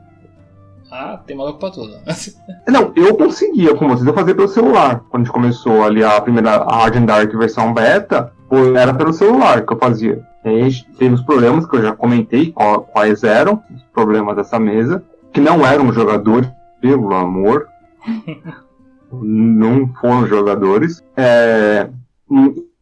Ah, 0.97 1.19
tem 1.27 1.37
maluco 1.37 1.59
pra 1.59 1.73
tudo. 1.73 1.93
Não, 2.71 2.93
eu 2.95 3.17
conseguia, 3.17 3.75
como 3.75 3.91
vocês, 3.91 4.07
eu 4.07 4.15
fazia 4.15 4.33
pelo 4.33 4.47
celular. 4.47 5.01
Quando 5.11 5.23
a 5.23 5.25
gente 5.25 5.33
começou 5.33 5.83
ali 5.83 6.05
a 6.05 6.21
primeira 6.21 6.55
a 6.55 6.77
Hard 6.77 6.95
and 6.95 7.07
Dark 7.07 7.33
versão 7.35 7.75
beta, 7.75 8.33
era 8.79 8.95
pelo 8.95 9.13
celular 9.13 9.67
que 9.67 9.73
eu 9.73 9.77
fazia. 9.77 10.25
E 10.45 10.49
aí 10.49 10.73
teve 10.97 11.17
os 11.17 11.23
problemas 11.23 11.67
que 11.67 11.75
eu 11.75 11.83
já 11.83 11.97
comentei, 11.97 12.55
quais 12.93 13.25
eram 13.25 13.61
os 13.75 13.83
problemas 13.93 14.37
dessa 14.37 14.61
mesa, 14.61 15.03
que 15.33 15.41
não 15.41 15.67
eram 15.67 15.93
jogadores, 15.93 16.49
pelo 16.81 17.13
amor. 17.13 17.67
não 19.11 19.89
foram 20.01 20.29
jogadores. 20.29 21.03
É, 21.17 21.91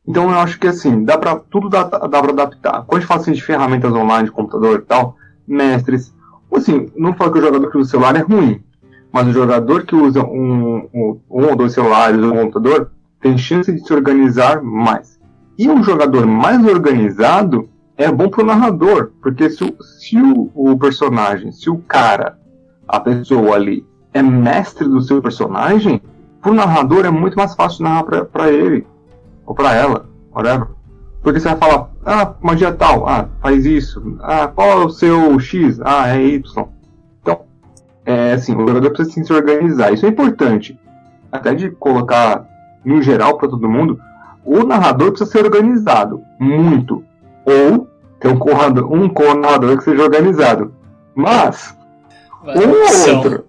então 0.07 0.25
eu 0.25 0.39
acho 0.39 0.61
que 0.61 0.67
assim, 0.67 1.03
dá 1.03 1.17
pra, 1.17 1.37
tudo 1.37 1.71
dá, 1.71 1.85
dá 1.85 2.21
pra 2.21 2.33
adaptar. 2.33 2.85
Quando 2.85 2.99
a 2.99 3.01
gente 3.01 3.09
fala 3.09 3.21
assim, 3.23 3.33
de 3.33 3.43
ferramentas 3.43 3.91
online, 3.91 4.27
de 4.27 4.33
computador 4.33 4.81
e 4.81 4.83
tal, 4.83 5.17
mestres, 5.49 6.13
Assim, 6.55 6.91
não 6.97 7.15
falo 7.15 7.33
que 7.33 7.39
o 7.39 7.43
jogador 7.43 7.71
que 7.71 7.79
usa 7.79 7.87
o 7.87 7.91
celular 7.91 8.17
é 8.17 8.21
ruim, 8.21 8.63
mas 9.13 9.29
o 9.29 9.33
jogador 9.33 9.85
que 9.85 9.95
usa 9.95 10.23
um, 10.25 10.89
um, 10.93 11.21
um 11.31 11.47
ou 11.47 11.57
dois 11.57 11.73
celulares 11.73 12.21
ou 12.21 12.33
um 12.33 12.43
computador 12.43 12.91
tem 13.21 13.39
chance 13.39 13.73
de 13.73 13.87
se 13.87 13.93
organizar 13.93 14.63
mais. 14.63 15.21
E 15.59 15.69
um 15.69 15.83
jogador 15.83 16.27
mais 16.27 16.65
organizado 16.65 17.69
é 17.97 18.11
bom 18.11 18.29
pro 18.29 18.45
narrador, 18.45 19.13
porque 19.23 19.49
se, 19.51 19.65
o, 19.65 19.83
se 19.83 20.17
o, 20.17 20.51
o 20.55 20.79
personagem, 20.79 21.53
se 21.53 21.71
o 21.71 21.79
cara, 21.79 22.39
a 22.89 22.99
pessoa 22.99 23.55
ali, 23.55 23.87
é 24.13 24.23
mestre 24.23 24.89
do 24.89 25.01
seu 25.01 25.23
personagem, 25.23 26.03
pro 26.41 26.55
narrador 26.55 27.05
é 27.05 27.11
muito 27.11 27.37
mais 27.37 27.55
fácil 27.55 27.85
narrar 27.85 28.25
pra 28.25 28.51
ele, 28.51 28.87
ou 29.47 29.55
pra 29.55 29.75
ela, 29.75 30.09
whatever. 30.35 30.69
Porque 31.23 31.39
você 31.39 31.49
vai 31.49 31.57
falar, 31.57 31.89
ah, 32.05 32.35
magia 32.41 32.73
tal, 32.73 33.09
ah, 33.09 33.29
faz 33.41 33.65
isso, 33.65 34.19
ah, 34.21 34.49
qual 34.49 34.71
é 34.71 34.85
o 34.85 34.91
seu 34.91 35.39
X? 35.39 35.81
Ah, 35.85 36.09
é 36.09 36.21
Y. 36.21 36.69
Então, 37.21 37.41
é 38.05 38.33
assim, 38.33 38.57
o 38.57 38.67
jogador 38.67 38.91
precisa 38.91 39.25
se 39.25 39.33
organizar. 39.33 39.93
Isso 39.93 40.05
é 40.05 40.09
importante. 40.09 40.79
Até 41.31 41.55
de 41.55 41.71
colocar 41.71 42.45
no 42.85 43.01
geral 43.01 43.39
para 43.39 43.49
todo 43.49 43.69
mundo, 43.69 44.01
o 44.45 44.65
narrador 44.65 45.11
precisa 45.11 45.31
ser 45.31 45.45
organizado, 45.45 46.23
muito. 46.41 47.05
Ou 47.47 47.87
ter 48.19 48.29
um 48.29 48.39
co-narrador 48.39 48.93
um 48.93 49.09
co 49.09 49.77
que 49.77 49.85
seja 49.85 50.03
organizado. 50.03 50.75
Mas, 51.15 51.77
um 52.43 53.11
ou 53.11 53.17
outro. 53.17 53.45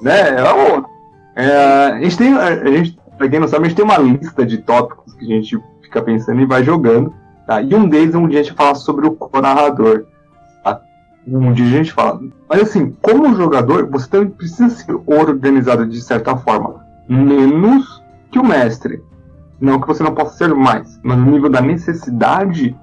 né? 0.00 0.40
É 0.40 0.52
um, 0.52 0.84
é, 1.34 1.92
a 1.92 2.00
gente 2.00 2.16
tem. 2.16 2.34
A 2.34 2.64
gente, 2.66 2.98
pra 3.18 3.28
quem 3.28 3.40
não 3.40 3.48
sabe, 3.48 3.64
a 3.64 3.68
gente 3.68 3.76
tem 3.76 3.84
uma 3.84 3.98
lista 3.98 4.46
de 4.46 4.58
tópicos 4.58 5.14
que 5.14 5.24
a 5.24 5.28
gente 5.28 5.58
fica 5.90 6.00
pensando 6.00 6.40
e 6.40 6.46
vai 6.46 6.62
jogando. 6.64 7.12
Tá? 7.46 7.60
E 7.60 7.74
um 7.74 7.88
deles, 7.88 8.14
um 8.14 8.28
dia 8.28 8.40
a 8.40 8.42
gente 8.42 8.54
fala 8.54 8.74
sobre 8.76 9.06
o 9.06 9.12
co-narrador. 9.12 10.06
Tá? 10.62 10.80
Um 11.26 11.52
dia 11.52 11.66
a 11.66 11.70
gente 11.70 11.92
fala. 11.92 12.20
Mas 12.48 12.62
assim, 12.62 12.96
como 13.02 13.34
jogador, 13.34 13.90
você 13.90 14.08
também 14.08 14.30
precisa 14.30 14.70
ser 14.70 14.96
organizado 15.04 15.86
de 15.86 16.00
certa 16.00 16.36
forma. 16.36 16.86
Menos 17.08 18.02
que 18.30 18.38
o 18.38 18.46
mestre. 18.46 19.02
Não 19.60 19.80
que 19.80 19.86
você 19.86 20.02
não 20.02 20.14
possa 20.14 20.38
ser 20.38 20.54
mais, 20.54 20.98
mas 21.02 21.18
no 21.18 21.30
nível 21.30 21.50
da 21.50 21.60
necessidade 21.60 22.74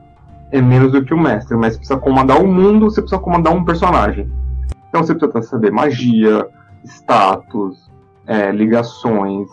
é 0.51 0.61
menos 0.61 0.91
do 0.91 1.03
que 1.03 1.13
o 1.13 1.19
mestre. 1.19 1.55
O 1.55 1.59
mestre 1.59 1.79
precisa 1.79 1.99
comandar 1.99 2.39
o 2.39 2.47
mundo, 2.47 2.91
você 2.91 3.01
precisa 3.01 3.19
comandar 3.19 3.51
um 3.53 3.65
personagem. 3.65 4.31
Então 4.88 5.03
você 5.03 5.15
precisa 5.15 5.41
saber 5.41 5.71
magia, 5.71 6.47
status, 6.85 7.89
é, 8.27 8.51
ligações, 8.51 9.49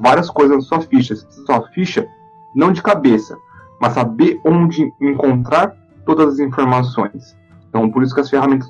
várias 0.00 0.30
coisas 0.30 0.56
na 0.56 0.62
sua 0.62 0.80
ficha. 0.80 1.14
Você 1.14 1.44
sua 1.44 1.60
ficha 1.68 2.08
não 2.54 2.72
de 2.72 2.82
cabeça, 2.82 3.36
mas 3.80 3.94
saber 3.94 4.40
onde 4.44 4.92
encontrar 5.00 5.74
todas 6.04 6.34
as 6.34 6.38
informações. 6.38 7.36
Então 7.68 7.90
por 7.90 8.02
isso 8.02 8.14
que 8.14 8.20
as 8.20 8.30
ferramentas 8.30 8.68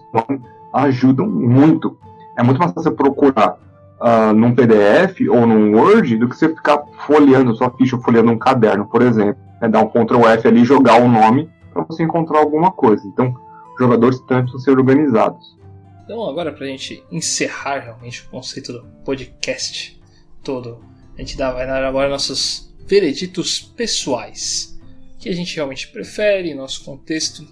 ajudam 0.73 1.28
muito. 1.28 1.97
É 2.36 2.43
muito 2.43 2.59
mais 2.59 2.73
fácil 2.73 2.93
procurar 2.93 3.59
uh, 4.01 4.32
num 4.32 4.55
PDF 4.55 5.20
ou 5.28 5.47
num 5.47 5.77
Word 5.77 6.16
do 6.16 6.28
que 6.28 6.36
você 6.36 6.48
ficar 6.48 6.82
folheando 7.07 7.55
sua 7.55 7.70
ficha, 7.70 7.98
folheando 7.98 8.31
um 8.31 8.39
caderno, 8.39 8.86
por 8.86 9.02
exemplo. 9.02 9.36
É 9.61 9.69
dar 9.69 9.81
um 9.81 9.89
Ctrl 9.89 10.27
F 10.27 10.48
ali 10.48 10.65
jogar 10.65 11.01
o 11.01 11.09
nome 11.09 11.51
para 11.73 11.85
você 11.85 12.02
encontrar 12.02 12.39
alguma 12.39 12.70
coisa. 12.70 13.07
Então, 13.07 13.35
jogadores 13.78 14.19
tentam 14.20 14.59
ser 14.59 14.70
organizados. 14.70 15.57
Então, 16.05 16.28
agora 16.28 16.51
para 16.51 16.65
a 16.65 16.69
gente 16.69 17.05
encerrar 17.11 17.81
realmente 17.81 18.27
o 18.27 18.31
conceito 18.31 18.73
do 18.73 18.85
podcast 19.05 20.01
todo, 20.43 20.78
a 21.16 21.20
gente 21.20 21.36
dá, 21.36 21.52
vai 21.52 21.66
dar 21.66 21.85
agora 21.85 22.09
nossos 22.09 22.69
vereditos 22.90 23.60
pessoais. 23.60 24.76
Que 25.16 25.28
a 25.28 25.34
gente 25.34 25.54
realmente 25.54 25.86
prefere, 25.88 26.52
nosso 26.54 26.82
contexto. 26.82 27.46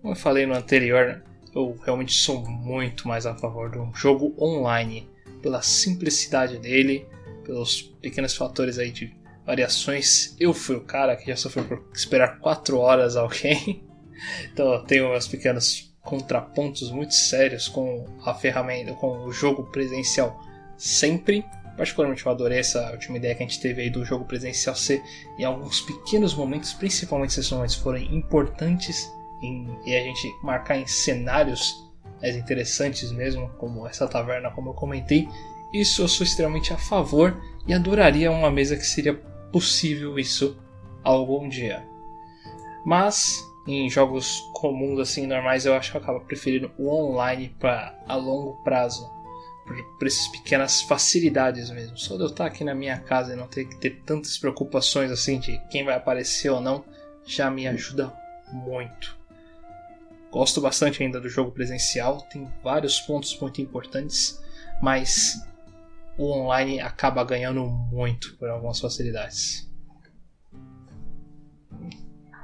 Como 0.00 0.12
eu 0.12 0.16
falei 0.16 0.46
no 0.46 0.54
anterior, 0.54 1.24
eu 1.52 1.76
realmente 1.84 2.12
sou 2.12 2.46
muito 2.48 3.08
mais 3.08 3.26
a 3.26 3.34
favor 3.34 3.70
de 3.70 3.78
um 3.78 3.92
jogo 3.92 4.32
online 4.38 5.10
pela 5.42 5.60
simplicidade 5.60 6.58
dele, 6.58 7.04
pelos 7.42 7.82
pequenos 7.82 8.36
fatores 8.36 8.78
aí 8.78 8.92
de 8.92 9.12
variações. 9.44 10.36
Eu 10.38 10.54
fui 10.54 10.76
o 10.76 10.84
cara 10.84 11.16
que 11.16 11.26
já 11.26 11.36
sofreu 11.36 11.66
por 11.66 11.84
esperar 11.92 12.38
4 12.38 12.78
horas 12.78 13.16
alguém. 13.16 13.82
Então 14.52 14.72
eu 14.72 14.84
tenho 14.84 15.10
meus 15.10 15.26
pequenos 15.26 15.92
contrapontos 16.00 16.88
muito 16.92 17.12
sérios 17.14 17.66
com 17.66 18.06
a 18.24 18.32
ferramenta, 18.32 18.92
com 18.92 19.24
o 19.24 19.32
jogo 19.32 19.64
presencial 19.64 20.40
sempre. 20.78 21.44
Particularmente 21.76 22.24
eu 22.24 22.30
adorei 22.30 22.58
essa 22.58 22.90
última 22.92 23.16
ideia 23.16 23.34
que 23.34 23.42
a 23.42 23.46
gente 23.46 23.60
teve 23.60 23.82
aí 23.82 23.90
do 23.90 24.04
jogo 24.04 24.24
presencial 24.24 24.76
ser 24.76 25.02
em 25.38 25.44
alguns 25.44 25.80
pequenos 25.80 26.34
momentos, 26.34 26.72
principalmente 26.72 27.32
se 27.32 27.40
esses 27.40 27.52
momentos 27.52 27.74
forem 27.74 28.14
importantes 28.14 29.10
em, 29.42 29.76
e 29.84 29.94
a 29.94 30.00
gente 30.00 30.32
marcar 30.42 30.76
em 30.76 30.86
cenários 30.86 31.84
mais 32.20 32.36
interessantes 32.36 33.10
mesmo, 33.10 33.50
como 33.58 33.86
essa 33.86 34.06
taverna, 34.06 34.50
como 34.50 34.70
eu 34.70 34.74
comentei. 34.74 35.28
Isso 35.72 36.02
eu 36.02 36.08
sou 36.08 36.24
extremamente 36.24 36.72
a 36.72 36.78
favor 36.78 37.36
e 37.66 37.74
adoraria 37.74 38.30
uma 38.30 38.50
mesa 38.50 38.76
que 38.76 38.86
seria 38.86 39.14
possível 39.52 40.18
isso 40.18 40.56
algum 41.02 41.48
dia. 41.48 41.84
Mas 42.86 43.42
em 43.66 43.88
jogos 43.88 44.40
comuns 44.54 45.00
assim 45.00 45.26
normais 45.26 45.66
eu 45.66 45.74
acho 45.74 45.90
que 45.90 45.96
eu 45.96 46.00
acabo 46.00 46.20
preferindo 46.20 46.70
o 46.78 46.88
online 46.88 47.54
para 47.58 47.98
a 48.06 48.14
longo 48.14 48.62
prazo 48.62 49.13
por, 49.64 50.06
essas 50.06 50.28
pequenas 50.28 50.82
facilidades 50.82 51.70
mesmo. 51.70 51.96
Só 51.96 52.16
de 52.16 52.22
eu 52.22 52.28
estar 52.28 52.46
aqui 52.46 52.64
na 52.64 52.74
minha 52.74 52.98
casa 52.98 53.32
e 53.32 53.36
não 53.36 53.46
ter 53.46 53.64
que 53.64 53.76
ter 53.76 54.02
tantas 54.04 54.38
preocupações 54.38 55.10
assim 55.10 55.38
de 55.38 55.58
quem 55.70 55.84
vai 55.84 55.94
aparecer 55.94 56.50
ou 56.50 56.60
não 56.60 56.84
já 57.24 57.50
me 57.50 57.66
ajuda 57.66 58.12
muito. 58.52 59.16
Gosto 60.30 60.60
bastante 60.60 61.02
ainda 61.02 61.20
do 61.20 61.28
jogo 61.28 61.52
presencial, 61.52 62.22
tem 62.22 62.50
vários 62.62 63.00
pontos 63.00 63.38
muito 63.40 63.60
importantes, 63.60 64.42
mas 64.82 65.40
o 66.18 66.30
online 66.30 66.80
acaba 66.80 67.24
ganhando 67.24 67.64
muito 67.64 68.36
por 68.36 68.48
algumas 68.48 68.80
facilidades. 68.80 69.70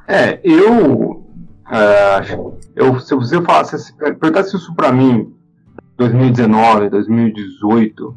É, 0.06 0.40
eu. 0.42 1.28
Uh, 1.70 2.58
eu 2.74 2.98
se 2.98 3.14
você 3.14 3.40
falasse, 3.42 3.78
se 3.78 3.96
perguntasse 3.96 4.56
isso 4.56 4.74
pra 4.74 4.90
mim 4.90 5.39
2019, 6.00 6.88
2018, 6.88 8.08
uh, 8.08 8.16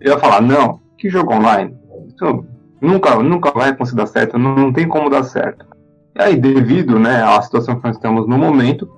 eu 0.00 0.12
ia 0.12 0.18
falar, 0.18 0.40
não, 0.40 0.80
que 0.96 1.10
jogo 1.10 1.34
online? 1.34 1.76
Isso 2.06 2.44
nunca, 2.80 3.16
nunca 3.16 3.50
vai 3.50 3.76
conseguir 3.76 3.96
dar 3.96 4.06
certo, 4.06 4.38
não, 4.38 4.54
não 4.54 4.72
tem 4.72 4.86
como 4.86 5.10
dar 5.10 5.24
certo. 5.24 5.66
E 6.14 6.22
aí, 6.22 6.36
devido 6.36 7.00
né, 7.00 7.20
à 7.24 7.42
situação 7.42 7.76
que 7.76 7.84
nós 7.84 7.96
estamos 7.96 8.28
no 8.28 8.38
momento, 8.38 8.88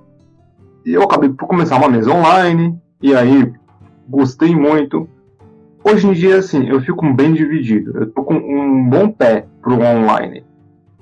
eu 0.85 1.03
acabei 1.03 1.31
por 1.31 1.49
começar 1.49 1.77
uma 1.77 1.89
mesa 1.89 2.13
online, 2.13 2.79
e 3.01 3.15
aí 3.15 3.51
gostei 4.07 4.55
muito. 4.55 5.09
Hoje 5.83 6.07
em 6.07 6.13
dia, 6.13 6.37
assim, 6.37 6.69
eu 6.69 6.83
fico 6.83 7.11
bem 7.15 7.33
dividido. 7.33 7.97
Eu 7.97 8.11
tô 8.11 8.25
com 8.25 8.35
um 8.35 8.91
bom 8.91 9.11
pé 9.11 9.47
pro 9.63 9.81
online. 9.81 10.45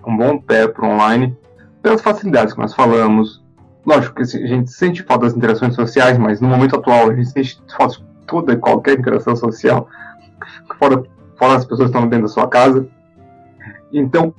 Um 0.07 0.17
bom 0.17 0.39
pé 0.39 0.69
pro 0.69 0.87
online, 0.87 1.37
pelas 1.83 2.01
facilidades 2.01 2.55
que 2.55 2.61
nós 2.61 2.73
falamos. 2.73 3.43
Lógico 3.87 4.17
que 4.17 4.23
assim, 4.23 4.43
a 4.43 4.47
gente 4.47 4.71
sente 4.71 5.03
falta 5.03 5.25
das 5.25 5.37
interações 5.37 5.75
sociais, 5.75 6.19
mas 6.19 6.41
no 6.41 6.49
momento 6.49 6.77
atual 6.77 7.11
a 7.11 7.15
gente 7.15 7.31
sente 7.31 7.63
falta 7.77 7.97
de 7.97 8.05
toda 8.27 8.53
e 8.53 8.57
qualquer 8.57 8.99
interação 8.99 9.35
social, 9.35 9.89
fora, 10.79 11.03
fora 11.37 11.57
as 11.57 11.65
pessoas 11.65 11.91
que 11.91 11.97
estão 11.97 12.09
dentro 12.09 12.27
da 12.27 12.33
sua 12.33 12.47
casa. 12.47 12.87
Então, 13.93 14.35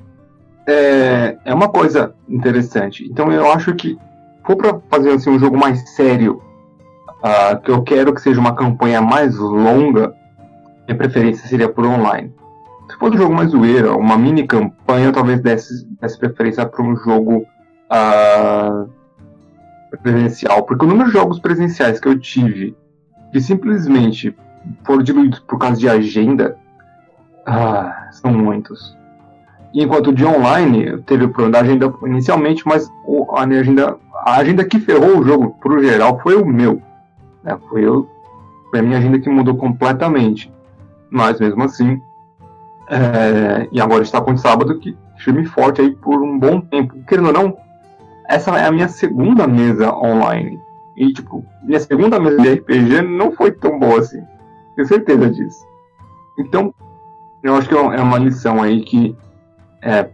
é, 0.68 1.38
é 1.44 1.54
uma 1.54 1.70
coisa 1.70 2.14
interessante. 2.30 3.06
Então 3.06 3.32
eu 3.32 3.52
acho 3.52 3.74
que 3.76 3.98
for 4.46 4.56
para 4.56 4.80
fazer 4.90 5.12
assim, 5.12 5.30
um 5.30 5.40
jogo 5.40 5.58
mais 5.58 5.90
sério, 5.96 6.42
uh, 7.24 7.60
que 7.62 7.72
eu 7.72 7.82
quero 7.84 8.14
que 8.14 8.22
seja 8.22 8.40
uma 8.40 8.56
campanha 8.56 9.02
mais 9.02 9.38
longa, 9.38 10.14
minha 10.88 10.98
preferência 10.98 11.48
seria 11.48 11.70
por 11.70 11.86
online. 11.86 12.34
Se 12.90 12.98
for 12.98 13.14
um 13.14 13.18
jogo 13.18 13.34
mais 13.34 13.52
zoeira, 13.52 13.96
uma 13.96 14.18
mini 14.18 14.46
campanha, 14.46 15.12
talvez 15.12 15.42
desse, 15.42 15.86
desse 16.02 16.18
preferência 16.18 16.66
para 16.66 16.84
um 16.84 16.96
jogo 16.96 17.46
uh, 17.90 18.90
presencial. 19.98 20.64
Porque 20.64 20.86
o 20.86 20.88
número 20.88 21.10
de 21.10 21.14
jogos 21.14 21.40
presenciais 21.40 22.00
que 22.00 22.08
eu 22.08 22.18
tive 22.20 22.76
que 23.32 23.40
simplesmente 23.40 24.36
foram 24.84 25.02
diluídos 25.02 25.40
por 25.40 25.58
causa 25.58 25.80
de 25.80 25.88
agenda, 25.88 26.58
uh, 27.48 28.14
são 28.14 28.32
muitos. 28.34 28.98
Enquanto 29.74 30.14
de 30.14 30.26
online 30.26 31.02
teve 31.04 31.26
o 31.26 31.30
problema 31.30 31.54
da 31.54 31.60
agenda 31.62 31.94
inicialmente, 32.04 32.68
mas 32.68 32.92
a 33.34 33.44
agenda, 33.44 33.98
a 34.26 34.36
agenda 34.36 34.66
que 34.66 34.80
ferrou 34.80 35.20
o 35.20 35.24
jogo 35.24 35.56
pro 35.62 35.82
geral 35.82 36.20
foi 36.22 36.36
o 36.36 36.46
meu. 36.46 36.82
Né? 37.44 37.58
Foi, 37.70 37.86
eu, 37.86 38.10
foi 38.70 38.80
a 38.80 38.84
minha 38.84 38.98
agenda 38.98 39.20
que 39.20 39.30
mudou 39.30 39.56
completamente. 39.56 40.52
Mas 41.10 41.40
mesmo 41.40 41.64
assim, 41.64 42.02
é, 42.90 43.68
e 43.72 43.80
agora 43.80 44.04
está 44.04 44.20
com 44.20 44.36
sábado 44.36 44.78
que 44.80 44.98
firme 45.20 45.46
forte 45.46 45.82
aí 45.82 45.92
por 45.96 46.22
um 46.22 46.38
bom 46.38 46.60
tempo. 46.60 46.94
Querendo 47.08 47.28
ou 47.28 47.34
não, 47.34 47.58
essa 48.36 48.52
é 48.58 48.66
a 48.66 48.72
minha 48.72 48.88
segunda 48.88 49.46
mesa 49.48 49.94
online. 49.94 50.60
E 50.96 51.12
tipo, 51.14 51.46
minha 51.64 51.80
segunda 51.80 52.20
mesa 52.20 52.42
de 52.42 52.54
RPG 52.54 53.02
não 53.02 53.32
foi 53.32 53.52
tão 53.52 53.80
boa 53.80 54.00
assim. 54.00 54.22
Tenho 54.76 54.88
certeza 54.88 55.30
disso. 55.30 55.66
Então, 56.40 56.74
eu 57.44 57.56
acho 57.56 57.68
que 57.68 57.76
é 57.76 58.02
uma 58.02 58.18
lição 58.18 58.62
aí 58.62 58.82
que 58.82 59.16
é, 59.82 60.10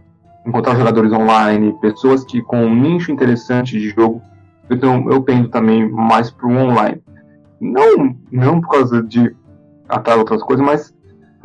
encontrar 0.46 0.76
jogadores 0.76 1.12
online, 1.12 1.76
pessoas 1.80 2.24
que 2.24 2.42
com 2.42 2.58
um 2.58 2.74
nicho 2.74 3.12
interessante 3.12 3.78
de 3.78 3.90
jogo. 3.90 4.22
Então 4.70 5.10
eu 5.10 5.22
pendo 5.22 5.48
também 5.48 5.88
mais 5.90 6.30
para 6.30 6.46
o 6.46 6.56
online. 6.56 7.02
Não, 7.60 8.16
não 8.30 8.60
por 8.60 8.70
causa 8.70 9.02
de 9.02 9.34
atrás 9.88 10.18
outras 10.18 10.42
coisas, 10.42 10.64
mas 10.64 10.94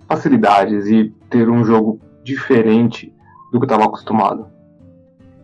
facilidades 0.07 0.87
e 0.87 1.13
ter 1.29 1.49
um 1.49 1.63
jogo 1.63 1.99
diferente 2.23 3.13
do 3.51 3.59
que 3.59 3.65
eu 3.65 3.67
estava 3.67 3.85
acostumado. 3.85 4.47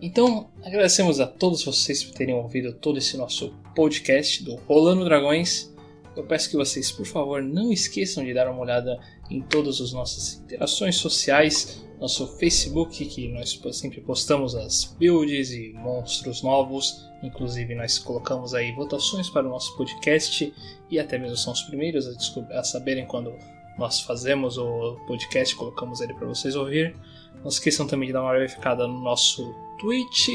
Então, 0.01 0.48
agradecemos 0.63 1.19
a 1.19 1.27
todos 1.27 1.63
vocês 1.63 2.03
por 2.03 2.13
terem 2.13 2.35
ouvido 2.35 2.73
todo 2.73 2.97
esse 2.97 3.15
nosso 3.17 3.53
podcast 3.75 4.43
do 4.43 4.55
Rolando 4.55 5.05
Dragões. 5.05 5.73
Eu 6.15 6.23
peço 6.23 6.49
que 6.49 6.57
vocês, 6.57 6.91
por 6.91 7.05
favor, 7.05 7.41
não 7.41 7.71
esqueçam 7.71 8.25
de 8.25 8.33
dar 8.33 8.49
uma 8.49 8.59
olhada 8.59 8.99
em 9.29 9.41
todas 9.41 9.79
as 9.79 9.93
nossas 9.93 10.41
interações 10.41 10.97
sociais, 10.97 11.85
nosso 11.99 12.27
Facebook, 12.37 13.05
que 13.05 13.27
nós 13.29 13.59
sempre 13.71 14.01
postamos 14.01 14.55
as 14.55 14.95
builds 14.99 15.51
e 15.51 15.71
monstros 15.73 16.41
novos. 16.41 17.05
Inclusive, 17.23 17.75
nós 17.75 17.97
colocamos 17.97 18.53
aí 18.53 18.71
votações 18.73 19.29
para 19.29 19.47
o 19.47 19.49
nosso 19.49 19.75
podcast 19.77 20.53
e 20.89 20.99
até 20.99 21.17
mesmo 21.17 21.37
são 21.37 21.53
os 21.53 21.61
primeiros 21.63 22.07
a, 22.07 22.59
a 22.59 22.63
saberem 22.63 23.05
quando 23.05 23.33
nós 23.77 24.01
fazemos 24.01 24.57
o 24.57 24.97
podcast, 25.07 25.55
colocamos 25.55 26.01
ele 26.01 26.13
para 26.13 26.27
vocês 26.27 26.55
ouvir. 26.55 26.95
Não 27.41 27.47
esqueçam 27.47 27.87
também 27.87 28.07
de 28.07 28.13
dar 28.13 28.23
uma 28.23 28.33
verificada 28.33 28.85
no 28.85 28.99
nosso 29.01 29.55
Twitch 29.79 30.29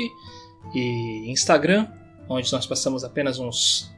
e 0.74 1.30
Instagram, 1.30 1.88
onde 2.28 2.52
nós 2.52 2.66
passamos 2.66 3.04
apenas 3.04 3.38
uns. 3.38 3.92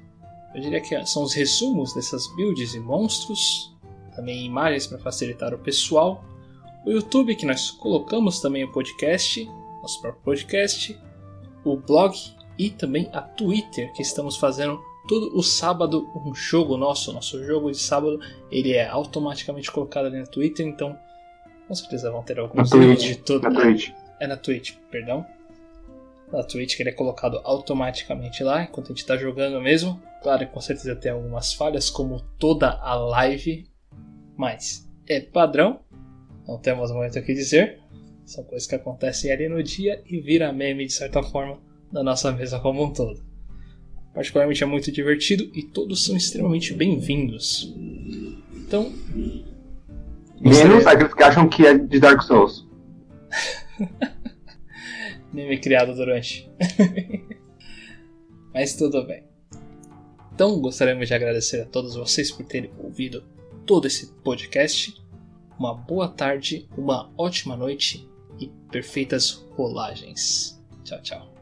Eu 0.55 0.61
diria 0.61 0.81
que 0.81 1.07
são 1.07 1.23
os 1.23 1.35
resumos 1.35 1.95
dessas 1.95 2.27
builds 2.35 2.75
e 2.75 2.81
monstros, 2.81 3.75
também 4.15 4.45
imagens 4.45 4.87
para 4.87 4.99
facilitar 4.99 5.55
o 5.55 5.59
pessoal. 5.59 6.25
O 6.85 6.91
YouTube, 6.91 7.35
que 7.37 7.45
nós 7.45 7.71
colocamos 7.71 8.41
também 8.41 8.65
o 8.65 8.73
podcast, 8.73 9.45
nosso 9.83 10.01
próprio 10.01 10.23
podcast, 10.23 10.99
o 11.65 11.77
blog 11.77 12.17
e 12.59 12.71
também 12.71 13.09
a 13.13 13.21
Twitter, 13.21 13.93
que 13.93 14.03
estamos 14.03 14.37
fazendo 14.37 14.81
todo 15.07 15.37
o 15.37 15.43
sábado 15.43 16.09
um 16.25 16.35
jogo 16.35 16.77
nosso, 16.77 17.13
nosso 17.13 17.45
jogo 17.45 17.71
de 17.71 17.79
sábado, 17.79 18.19
ele 18.51 18.73
é 18.73 18.89
automaticamente 18.89 19.71
colocado 19.71 20.07
ali 20.07 20.19
na 20.19 20.27
Twitter, 20.27 20.67
então 20.67 20.99
com 21.69 21.75
certeza 21.75 22.11
vão 22.11 22.23
ter 22.23 22.39
alguns 22.39 22.71
vídeos 22.71 23.03
de 23.03 23.17
todo. 23.17 23.43
Na 23.43 23.61
Twitch. 23.61 23.91
É 24.21 24.27
na 24.27 24.37
Twitch, 24.37 24.75
perdão. 24.91 25.27
Na 26.33 26.43
Twitch 26.43 26.77
que 26.77 26.83
ele 26.83 26.91
é 26.91 26.93
colocado 26.93 27.41
automaticamente 27.45 28.43
lá 28.43 28.65
enquanto 28.65 28.87
a 28.87 28.89
gente 28.89 28.99
está 28.99 29.17
jogando 29.17 29.61
mesmo. 29.61 30.01
Claro, 30.23 30.47
com 30.49 30.61
certeza 30.61 30.97
tem 30.97 31.13
algumas 31.13 31.53
falhas, 31.53 31.89
como 31.89 32.21
toda 32.39 32.71
a 32.71 32.95
live, 32.95 33.69
mas 34.37 34.89
é 35.09 35.21
padrão. 35.21 35.81
Não 36.47 36.59
temos 36.59 36.91
muito 36.91 37.19
o 37.19 37.23
que 37.23 37.33
dizer. 37.33 37.81
São 38.25 38.43
coisas 38.45 38.67
que 38.67 38.75
acontecem 38.75 39.31
ali 39.31 39.49
no 39.49 39.63
dia 39.63 40.03
e 40.05 40.21
vira 40.21 40.53
meme 40.53 40.87
de 40.87 40.93
certa 40.93 41.23
forma 41.23 41.61
da 41.93 42.03
nossa 42.03 42.33
mesa 42.33 42.59
como 42.59 42.83
um 42.83 42.93
todo. 42.93 43.25
Particularmente 44.13 44.65
é 44.65 44.67
muito 44.67 44.91
divertido 44.91 45.49
e 45.55 45.63
todos 45.63 46.05
são 46.05 46.17
extremamente 46.17 46.75
bem-vindos. 46.75 47.73
Então, 48.53 48.93
Menos 50.41 50.87
aqueles 50.87 51.15
que 51.15 51.23
acham 51.23 51.49
que 51.49 51.67
é 51.67 51.77
de 51.77 51.99
Dark 51.99 52.23
Souls. 52.23 52.67
Meme 55.37 55.59
criado 55.59 55.95
durante. 55.95 56.51
Mas 58.55 58.75
tudo 58.75 59.07
bem. 59.07 59.23
Então 60.35 60.59
gostaríamos 60.63 61.09
de 61.09 61.13
agradecer 61.15 61.61
a 61.61 61.67
todos 61.67 61.95
vocês 61.95 62.33
por 62.33 62.47
terem 62.47 62.71
ouvido 62.79 63.23
todo 63.67 63.87
esse 63.87 64.15
podcast. 64.25 64.97
Uma 65.59 65.75
boa 65.75 66.09
tarde, 66.09 66.67
uma 66.75 67.13
ótima 67.19 67.55
noite 67.55 68.09
e 68.41 68.49
perfeitas 68.71 69.47
rolagens. 69.51 70.59
Tchau, 70.85 71.03
tchau. 71.03 71.36